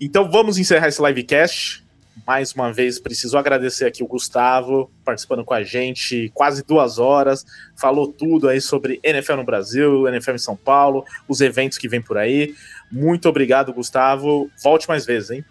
Então 0.00 0.28
vamos 0.28 0.58
encerrar 0.58 0.88
esse 0.88 1.00
livecast 1.00 1.83
mais 2.26 2.52
uma 2.52 2.72
vez 2.72 2.98
preciso 2.98 3.36
agradecer 3.36 3.84
aqui 3.84 4.02
o 4.02 4.06
Gustavo 4.06 4.90
participando 5.04 5.44
com 5.44 5.52
a 5.52 5.62
gente 5.62 6.30
quase 6.32 6.64
duas 6.64 6.98
horas, 6.98 7.44
falou 7.76 8.06
tudo 8.06 8.48
aí 8.48 8.60
sobre 8.60 9.00
NFL 9.02 9.34
no 9.34 9.44
Brasil, 9.44 10.06
NFL 10.08 10.32
em 10.32 10.38
São 10.38 10.56
Paulo, 10.56 11.04
os 11.28 11.40
eventos 11.40 11.76
que 11.76 11.88
vem 11.88 12.00
por 12.00 12.16
aí. 12.16 12.54
Muito 12.90 13.28
obrigado, 13.28 13.72
Gustavo. 13.72 14.50
Volte 14.62 14.88
mais 14.88 15.04
vezes, 15.04 15.30
hein? 15.30 15.44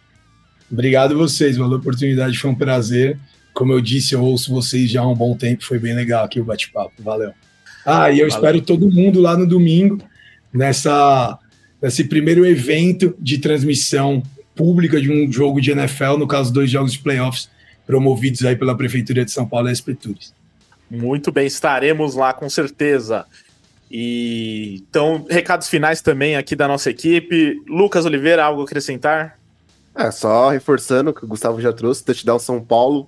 Obrigado 0.72 1.14
a 1.14 1.18
vocês, 1.18 1.58
valeu 1.58 1.78
a 1.78 1.80
oportunidade, 1.80 2.38
foi 2.38 2.50
um 2.50 2.56
prazer. 2.56 3.20
Como 3.54 3.72
eu 3.72 3.82
disse, 3.82 4.16
eu 4.16 4.22
ouço 4.22 4.52
vocês 4.52 4.90
já 4.90 5.02
há 5.02 5.08
um 5.08 5.14
bom 5.14 5.36
tempo, 5.38 5.64
foi 5.64 5.78
bem 5.78 5.94
legal 5.94 6.26
aqui 6.26 6.40
o 6.40 6.46
bate-papo. 6.46 6.94
Valeu. 7.04 7.34
Ah, 7.86 8.10
e 8.10 8.20
eu 8.20 8.28
valeu. 8.28 8.28
espero 8.28 8.62
todo 8.62 8.90
mundo 8.90 9.20
lá 9.20 9.38
no 9.38 9.46
domingo, 9.46 10.00
nessa, 10.52 11.38
nesse 11.82 12.06
primeiro 12.06 12.46
evento 12.46 13.16
de 13.20 13.38
transmissão 13.38 14.24
pública 14.56 15.00
de 15.02 15.12
um 15.12 15.32
jogo 15.32 15.60
de 15.60 15.72
NFL, 15.72 16.18
no 16.18 16.28
caso, 16.28 16.54
dois 16.54 16.70
jogos 16.70 16.94
de 16.94 17.00
playoffs 17.00 17.50
promovidos 17.86 18.44
aí 18.46 18.56
pela 18.56 18.76
Prefeitura 18.76 19.26
de 19.26 19.32
São 19.32 19.48
Paulo 19.48 19.70
e 19.70 19.76
SP 19.76 19.94
Tours. 19.96 20.34
Muito 20.90 21.32
bem, 21.32 21.48
estaremos 21.48 22.16
lá 22.16 22.34
com 22.34 22.50
certeza. 22.50 23.26
E 23.90 24.84
então, 24.90 25.26
recados 25.30 25.68
finais 25.68 26.02
também 26.02 26.36
aqui 26.36 26.56
da 26.56 26.68
nossa 26.68 26.90
equipe. 26.90 27.62
Lucas 27.68 28.06
Oliveira, 28.06 28.44
algo 28.44 28.62
a 28.62 28.64
acrescentar? 28.64 29.40
É, 29.96 30.10
só 30.10 30.50
reforçando 30.50 31.14
que 31.14 31.24
o 31.24 31.28
Gustavo 31.28 31.62
já 31.62 31.72
trouxe, 31.72 32.04
touchdown 32.04 32.40
São 32.40 32.64
Paulo. 32.64 33.08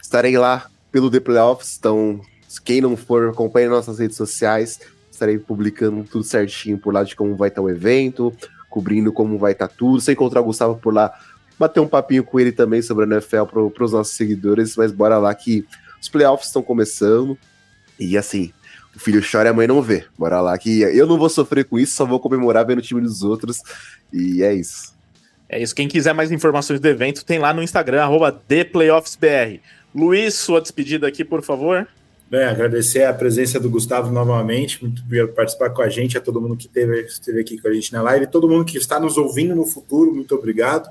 Estarei 0.00 0.38
lá 0.38 0.66
pelo 0.92 1.10
The 1.10 1.20
Playoffs, 1.20 1.76
então 1.78 2.20
quem 2.64 2.80
não 2.80 2.96
for, 2.96 3.30
acompanhe 3.30 3.68
nossas 3.68 3.98
redes 3.98 4.16
sociais. 4.16 4.80
Estarei 5.10 5.38
publicando 5.38 6.04
tudo 6.04 6.24
certinho 6.24 6.78
por 6.78 6.94
lá 6.94 7.02
de 7.02 7.14
como 7.14 7.36
vai 7.36 7.48
estar 7.48 7.60
o 7.60 7.68
evento, 7.68 8.32
cobrindo 8.70 9.12
como 9.12 9.36
vai 9.36 9.52
estar 9.52 9.68
tá 9.68 9.74
tudo. 9.76 10.00
Se 10.00 10.12
encontrar 10.12 10.40
o 10.40 10.44
Gustavo 10.44 10.76
por 10.76 10.94
lá, 10.94 11.12
bater 11.58 11.80
um 11.80 11.88
papinho 11.88 12.24
com 12.24 12.40
ele 12.40 12.52
também 12.52 12.80
sobre 12.80 13.04
a 13.04 13.08
NFL 13.08 13.44
para 13.44 13.84
os 13.84 13.92
nossos 13.92 14.14
seguidores. 14.14 14.76
Mas 14.76 14.92
bora 14.92 15.18
lá 15.18 15.34
que 15.34 15.66
os 16.00 16.08
playoffs 16.08 16.46
estão 16.46 16.62
começando. 16.62 17.36
E 17.98 18.16
assim, 18.16 18.52
o 18.96 18.98
filho 18.98 19.20
chora 19.20 19.48
e 19.48 19.50
a 19.50 19.52
mãe 19.52 19.66
não 19.66 19.82
vê. 19.82 20.04
Bora 20.18 20.40
lá 20.40 20.56
que 20.56 20.80
eu 20.80 21.06
não 21.06 21.18
vou 21.18 21.28
sofrer 21.28 21.64
com 21.64 21.78
isso, 21.78 21.94
só 21.94 22.06
vou 22.06 22.18
comemorar 22.20 22.66
vendo 22.66 22.78
o 22.78 22.82
time 22.82 23.00
dos 23.00 23.22
outros. 23.22 23.60
E 24.12 24.42
é 24.42 24.54
isso. 24.54 24.94
É 25.48 25.60
isso. 25.60 25.74
Quem 25.74 25.88
quiser 25.88 26.14
mais 26.14 26.30
informações 26.30 26.80
do 26.80 26.88
evento, 26.88 27.24
tem 27.24 27.38
lá 27.38 27.52
no 27.52 27.62
Instagram, 27.62 28.08
ThePlayoffsBR. 28.46 29.60
Luiz, 29.94 30.34
sua 30.34 30.60
despedida 30.60 31.08
aqui, 31.08 31.24
por 31.24 31.42
favor. 31.42 31.86
Bem, 32.30 32.44
agradecer 32.44 33.02
a 33.02 33.12
presença 33.12 33.58
do 33.58 33.68
Gustavo 33.68 34.12
novamente, 34.12 34.80
muito 34.80 35.02
obrigado 35.02 35.30
por 35.30 35.34
participar 35.34 35.70
com 35.70 35.82
a 35.82 35.88
gente, 35.88 36.16
a 36.16 36.20
todo 36.20 36.40
mundo 36.40 36.56
que 36.56 36.66
esteve, 36.66 37.00
esteve 37.00 37.40
aqui 37.40 37.58
com 37.58 37.66
a 37.66 37.72
gente 37.72 37.92
na 37.92 38.00
live, 38.02 38.28
todo 38.28 38.48
mundo 38.48 38.64
que 38.64 38.78
está 38.78 39.00
nos 39.00 39.18
ouvindo 39.18 39.56
no 39.56 39.66
futuro, 39.66 40.14
muito 40.14 40.32
obrigado. 40.36 40.88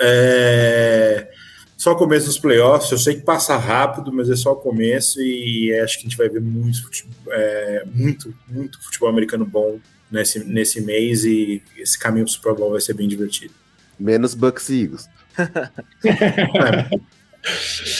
É... 0.00 1.30
Só 1.76 1.92
o 1.92 1.96
começo 1.96 2.24
dos 2.24 2.38
playoffs, 2.38 2.90
eu 2.90 2.96
sei 2.96 3.16
que 3.16 3.20
passa 3.20 3.58
rápido, 3.58 4.10
mas 4.10 4.30
é 4.30 4.36
só 4.36 4.52
o 4.52 4.56
começo 4.56 5.20
e 5.20 5.78
acho 5.80 5.98
que 5.98 6.06
a 6.06 6.08
gente 6.08 6.16
vai 6.16 6.30
ver 6.30 6.40
muito, 6.40 6.80
é, 7.28 7.84
muito, 7.92 8.34
muito 8.48 8.82
futebol 8.82 9.10
americano 9.10 9.44
bom 9.44 9.78
nesse, 10.10 10.42
nesse 10.44 10.80
mês 10.80 11.26
e 11.26 11.62
esse 11.76 11.98
caminho 11.98 12.24
para 12.24 12.30
o 12.30 12.34
Super 12.34 12.54
Bowl 12.54 12.70
vai 12.70 12.80
ser 12.80 12.94
bem 12.94 13.06
divertido. 13.06 13.52
Menos 14.00 14.34
Bucks 14.34 14.70
e 14.70 14.84
Eagles. 14.84 15.10
é. 16.06 16.88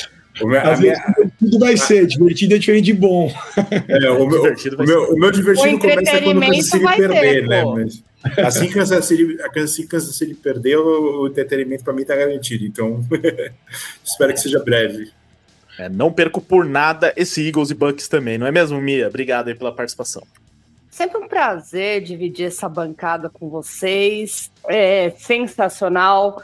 O 0.40 0.46
meu, 0.48 0.60
Às 0.60 0.80
vezes, 0.80 0.98
minha... 1.16 1.30
tudo 1.38 1.58
vai 1.58 1.76
ser, 1.76 2.06
divertido 2.06 2.54
é 2.54 2.58
diferente 2.58 2.84
de 2.86 2.92
bom. 2.92 3.32
É, 3.88 4.10
o, 4.10 4.26
meu, 4.26 4.42
divertido 4.42 4.76
o, 4.82 4.84
meu, 4.84 5.12
o 5.12 5.18
meu 5.18 5.30
divertido 5.30 5.78
começa 5.78 6.20
quando 6.20 6.38
o 6.38 6.40
Kansas 6.40 6.66
City 6.66 6.84
perder, 6.84 7.20
ter, 7.20 7.46
né? 7.46 7.64
Mas 7.64 8.02
assim 8.38 8.66
que 8.66 8.72
o 8.72 8.74
Kansas 8.74 9.04
City, 9.04 9.38
assim 9.56 9.86
Kansas 9.86 10.16
City 10.16 10.34
perder, 10.34 10.76
o, 10.78 11.22
o 11.22 11.26
entretenimento 11.28 11.84
para 11.84 11.92
mim 11.92 12.04
tá 12.04 12.16
garantido. 12.16 12.64
Então, 12.64 13.04
espero 14.04 14.32
que 14.32 14.40
seja 14.40 14.58
breve. 14.58 15.12
É, 15.78 15.88
não 15.88 16.12
perco 16.12 16.40
por 16.40 16.64
nada 16.64 17.12
esse 17.16 17.46
Eagles 17.46 17.70
e 17.70 17.74
Bucks 17.74 18.08
também, 18.08 18.38
não 18.38 18.46
é 18.46 18.52
mesmo, 18.52 18.80
Mia? 18.80 19.08
Obrigado 19.08 19.48
aí 19.48 19.54
pela 19.54 19.72
participação. 19.72 20.22
Sempre 20.90 21.18
um 21.18 21.26
prazer 21.26 22.02
dividir 22.02 22.46
essa 22.46 22.68
bancada 22.68 23.28
com 23.28 23.48
vocês. 23.48 24.50
É 24.68 25.10
sensacional. 25.18 26.40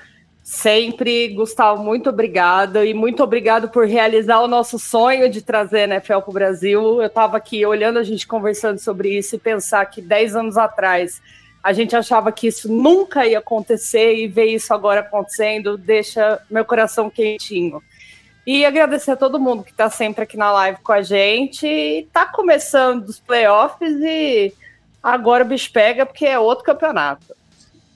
Sempre, 0.50 1.28
Gustavo, 1.28 1.80
muito 1.80 2.10
obrigada 2.10 2.84
e 2.84 2.92
muito 2.92 3.22
obrigado 3.22 3.68
por 3.68 3.86
realizar 3.86 4.40
o 4.40 4.48
nosso 4.48 4.80
sonho 4.80 5.30
de 5.30 5.42
trazer 5.42 5.82
a 5.82 5.94
NFL 5.94 6.18
para 6.18 6.30
o 6.30 6.32
Brasil. 6.32 7.00
Eu 7.00 7.06
estava 7.06 7.36
aqui 7.36 7.64
olhando 7.64 8.00
a 8.00 8.02
gente 8.02 8.26
conversando 8.26 8.80
sobre 8.80 9.16
isso 9.16 9.36
e 9.36 9.38
pensar 9.38 9.86
que 9.86 10.02
10 10.02 10.34
anos 10.34 10.58
atrás 10.58 11.22
a 11.62 11.72
gente 11.72 11.94
achava 11.94 12.32
que 12.32 12.48
isso 12.48 12.68
nunca 12.70 13.24
ia 13.24 13.38
acontecer 13.38 14.16
e 14.16 14.26
ver 14.26 14.46
isso 14.46 14.74
agora 14.74 15.02
acontecendo 15.02 15.78
deixa 15.78 16.42
meu 16.50 16.64
coração 16.64 17.08
quentinho. 17.08 17.80
E 18.44 18.64
agradecer 18.64 19.12
a 19.12 19.16
todo 19.16 19.38
mundo 19.38 19.62
que 19.62 19.70
está 19.70 19.88
sempre 19.88 20.24
aqui 20.24 20.36
na 20.36 20.50
live 20.50 20.80
com 20.82 20.92
a 20.92 21.00
gente. 21.00 21.64
Está 21.64 22.26
começando 22.26 23.08
os 23.08 23.20
playoffs 23.20 24.00
e 24.02 24.52
agora 25.00 25.44
o 25.44 25.46
bicho 25.46 25.72
pega 25.72 26.04
porque 26.04 26.26
é 26.26 26.40
outro 26.40 26.64
campeonato. 26.64 27.39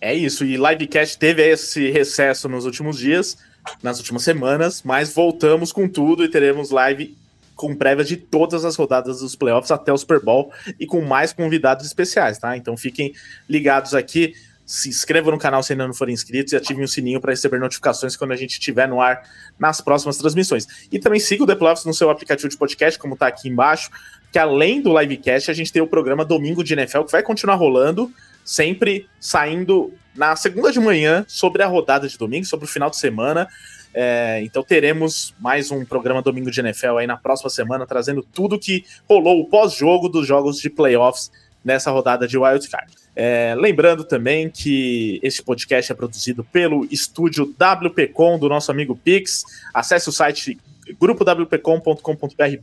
É 0.04 0.12
isso, 0.12 0.44
e 0.44 0.58
Livecast 0.58 1.18
teve 1.18 1.42
esse 1.48 1.90
recesso 1.90 2.46
nos 2.46 2.66
últimos 2.66 2.98
dias, 2.98 3.38
nas 3.82 3.96
últimas 3.96 4.22
semanas, 4.22 4.82
mas 4.84 5.14
voltamos 5.14 5.72
com 5.72 5.88
tudo 5.88 6.22
e 6.22 6.28
teremos 6.28 6.70
live 6.70 7.16
com 7.56 7.74
prévia 7.74 8.04
de 8.04 8.18
todas 8.18 8.66
as 8.66 8.76
rodadas 8.76 9.20
dos 9.20 9.34
playoffs 9.34 9.70
até 9.70 9.90
o 9.90 9.96
Super 9.96 10.20
Bowl 10.20 10.52
e 10.78 10.84
com 10.86 11.00
mais 11.00 11.32
convidados 11.32 11.86
especiais, 11.86 12.36
tá? 12.36 12.54
Então 12.54 12.76
fiquem 12.76 13.14
ligados 13.48 13.94
aqui, 13.94 14.34
se 14.66 14.90
inscrevam 14.90 15.32
no 15.32 15.38
canal 15.38 15.62
se 15.62 15.72
ainda 15.72 15.86
não 15.86 15.94
forem 15.94 16.12
inscritos 16.12 16.52
e 16.52 16.56
ativem 16.56 16.84
o 16.84 16.88
sininho 16.88 17.18
para 17.18 17.30
receber 17.30 17.58
notificações 17.58 18.14
quando 18.14 18.32
a 18.32 18.36
gente 18.36 18.58
estiver 18.58 18.86
no 18.86 19.00
ar 19.00 19.22
nas 19.58 19.80
próximas 19.80 20.18
transmissões. 20.18 20.66
E 20.92 20.98
também 20.98 21.18
siga 21.18 21.44
o 21.44 21.46
The 21.46 21.54
Playoffs 21.54 21.86
no 21.86 21.94
seu 21.94 22.10
aplicativo 22.10 22.50
de 22.50 22.58
podcast, 22.58 22.98
como 22.98 23.16
tá 23.16 23.28
aqui 23.28 23.48
embaixo, 23.48 23.90
que 24.30 24.38
além 24.38 24.82
do 24.82 25.00
livecast, 25.00 25.50
a 25.50 25.54
gente 25.54 25.72
tem 25.72 25.80
o 25.80 25.86
programa 25.86 26.26
Domingo 26.26 26.62
de 26.62 26.74
NFL 26.74 27.04
que 27.04 27.12
vai 27.12 27.22
continuar 27.22 27.54
rolando 27.54 28.12
sempre 28.44 29.08
saindo 29.18 29.92
na 30.14 30.36
segunda 30.36 30.70
de 30.70 30.78
manhã 30.78 31.24
sobre 31.26 31.62
a 31.62 31.66
rodada 31.66 32.06
de 32.06 32.16
domingo, 32.16 32.46
sobre 32.46 32.66
o 32.66 32.68
final 32.68 32.90
de 32.90 32.96
semana. 32.96 33.48
É, 33.92 34.40
então 34.42 34.62
teremos 34.62 35.32
mais 35.38 35.70
um 35.70 35.84
programa 35.84 36.20
Domingo 36.20 36.50
de 36.50 36.60
NFL 36.60 36.98
aí 36.98 37.06
na 37.06 37.16
próxima 37.16 37.48
semana, 37.48 37.86
trazendo 37.86 38.22
tudo 38.22 38.58
que 38.58 38.84
rolou 39.08 39.40
o 39.40 39.46
pós-jogo 39.46 40.08
dos 40.08 40.26
jogos 40.26 40.58
de 40.58 40.68
playoffs 40.68 41.30
nessa 41.64 41.90
rodada 41.90 42.26
de 42.26 42.36
Wild 42.36 42.68
Card. 42.68 42.92
É, 43.16 43.54
lembrando 43.56 44.04
também 44.04 44.50
que 44.50 45.20
este 45.22 45.42
podcast 45.42 45.90
é 45.90 45.94
produzido 45.94 46.42
pelo 46.44 46.84
estúdio 46.90 47.54
WPcom 47.56 48.38
do 48.38 48.48
nosso 48.48 48.72
amigo 48.72 48.96
Pix. 48.96 49.44
Acesse 49.72 50.08
o 50.08 50.12
site 50.12 50.58
grupowpcom.com.br 51.00 52.02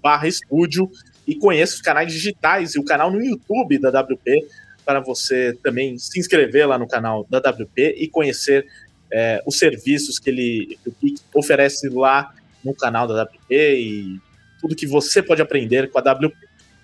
barra 0.02 0.28
estúdio 0.28 0.92
e 1.26 1.36
conheça 1.36 1.76
os 1.76 1.82
canais 1.82 2.12
digitais 2.12 2.76
e 2.76 2.80
o 2.80 2.84
canal 2.84 3.10
no 3.10 3.24
YouTube 3.24 3.80
da 3.80 4.02
WP 4.02 4.46
para 4.86 5.00
você 5.00 5.58
também 5.64 5.98
se 5.98 6.20
inscrever 6.20 6.68
lá 6.68 6.78
no 6.78 6.88
canal 6.88 7.26
da 7.30 7.38
WP 7.38 7.96
e 7.98 8.08
conhecer 8.08 8.66
é, 9.12 9.42
os 9.46 9.58
serviços 9.58 10.18
que 10.20 10.30
ele 10.30 10.80
que 10.84 11.16
o 11.34 11.40
oferece 11.40 11.90
lá 11.90 12.34
no 12.64 12.74
canal 12.74 13.08
da 13.08 13.24
WP 13.24 13.40
e 13.50 14.20
tudo 14.60 14.76
que 14.76 14.88
você 14.88 15.22
pode 15.22 15.42
aprender 15.42 15.90
com 15.90 16.00
a 16.00 16.02
WP. 16.02 16.36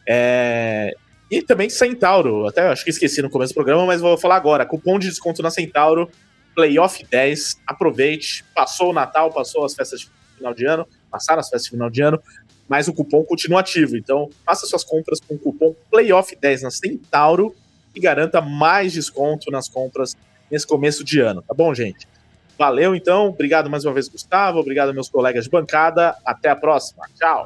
É, 0.07 0.95
e 1.29 1.41
também 1.41 1.69
Centauro, 1.69 2.47
até 2.47 2.61
acho 2.67 2.83
que 2.83 2.89
esqueci 2.89 3.21
no 3.21 3.29
começo 3.29 3.53
do 3.53 3.55
programa, 3.55 3.85
mas 3.85 4.01
vou 4.01 4.17
falar 4.17 4.35
agora. 4.35 4.65
Cupom 4.65 4.97
de 4.97 5.09
desconto 5.09 5.43
na 5.43 5.51
Centauro, 5.51 6.09
Playoff 6.55 7.05
10. 7.09 7.61
Aproveite, 7.67 8.43
passou 8.55 8.91
o 8.91 8.93
Natal, 8.93 9.31
passou 9.31 9.65
as 9.65 9.75
festas 9.75 10.01
de 10.01 10.09
final 10.37 10.53
de 10.53 10.65
ano, 10.65 10.87
passaram 11.11 11.39
as 11.39 11.49
festas 11.49 11.65
de 11.65 11.71
final 11.71 11.89
de 11.89 12.01
ano, 12.01 12.21
mas 12.67 12.87
o 12.87 12.93
cupom 12.93 13.23
continua 13.23 13.59
ativo. 13.59 13.97
Então, 13.97 14.29
faça 14.45 14.65
suas 14.65 14.83
compras 14.83 15.19
com 15.19 15.35
o 15.35 15.39
cupom 15.39 15.75
Playoff 15.91 16.35
10 16.35 16.63
na 16.63 16.71
Centauro 16.71 17.55
e 17.97 17.99
garanta 17.99 18.39
mais 18.39 18.93
desconto 18.93 19.49
nas 19.49 19.67
compras 19.67 20.15
nesse 20.49 20.65
começo 20.65 21.03
de 21.03 21.19
ano, 21.19 21.41
tá 21.41 21.53
bom, 21.53 21.73
gente? 21.73 22.07
Valeu, 22.57 22.95
então. 22.95 23.27
Obrigado 23.27 23.69
mais 23.69 23.85
uma 23.85 23.93
vez, 23.93 24.07
Gustavo. 24.07 24.59
Obrigado, 24.59 24.93
meus 24.93 25.09
colegas 25.09 25.43
de 25.43 25.49
bancada. 25.49 26.15
Até 26.25 26.49
a 26.49 26.55
próxima. 26.55 27.03
Tchau. 27.15 27.45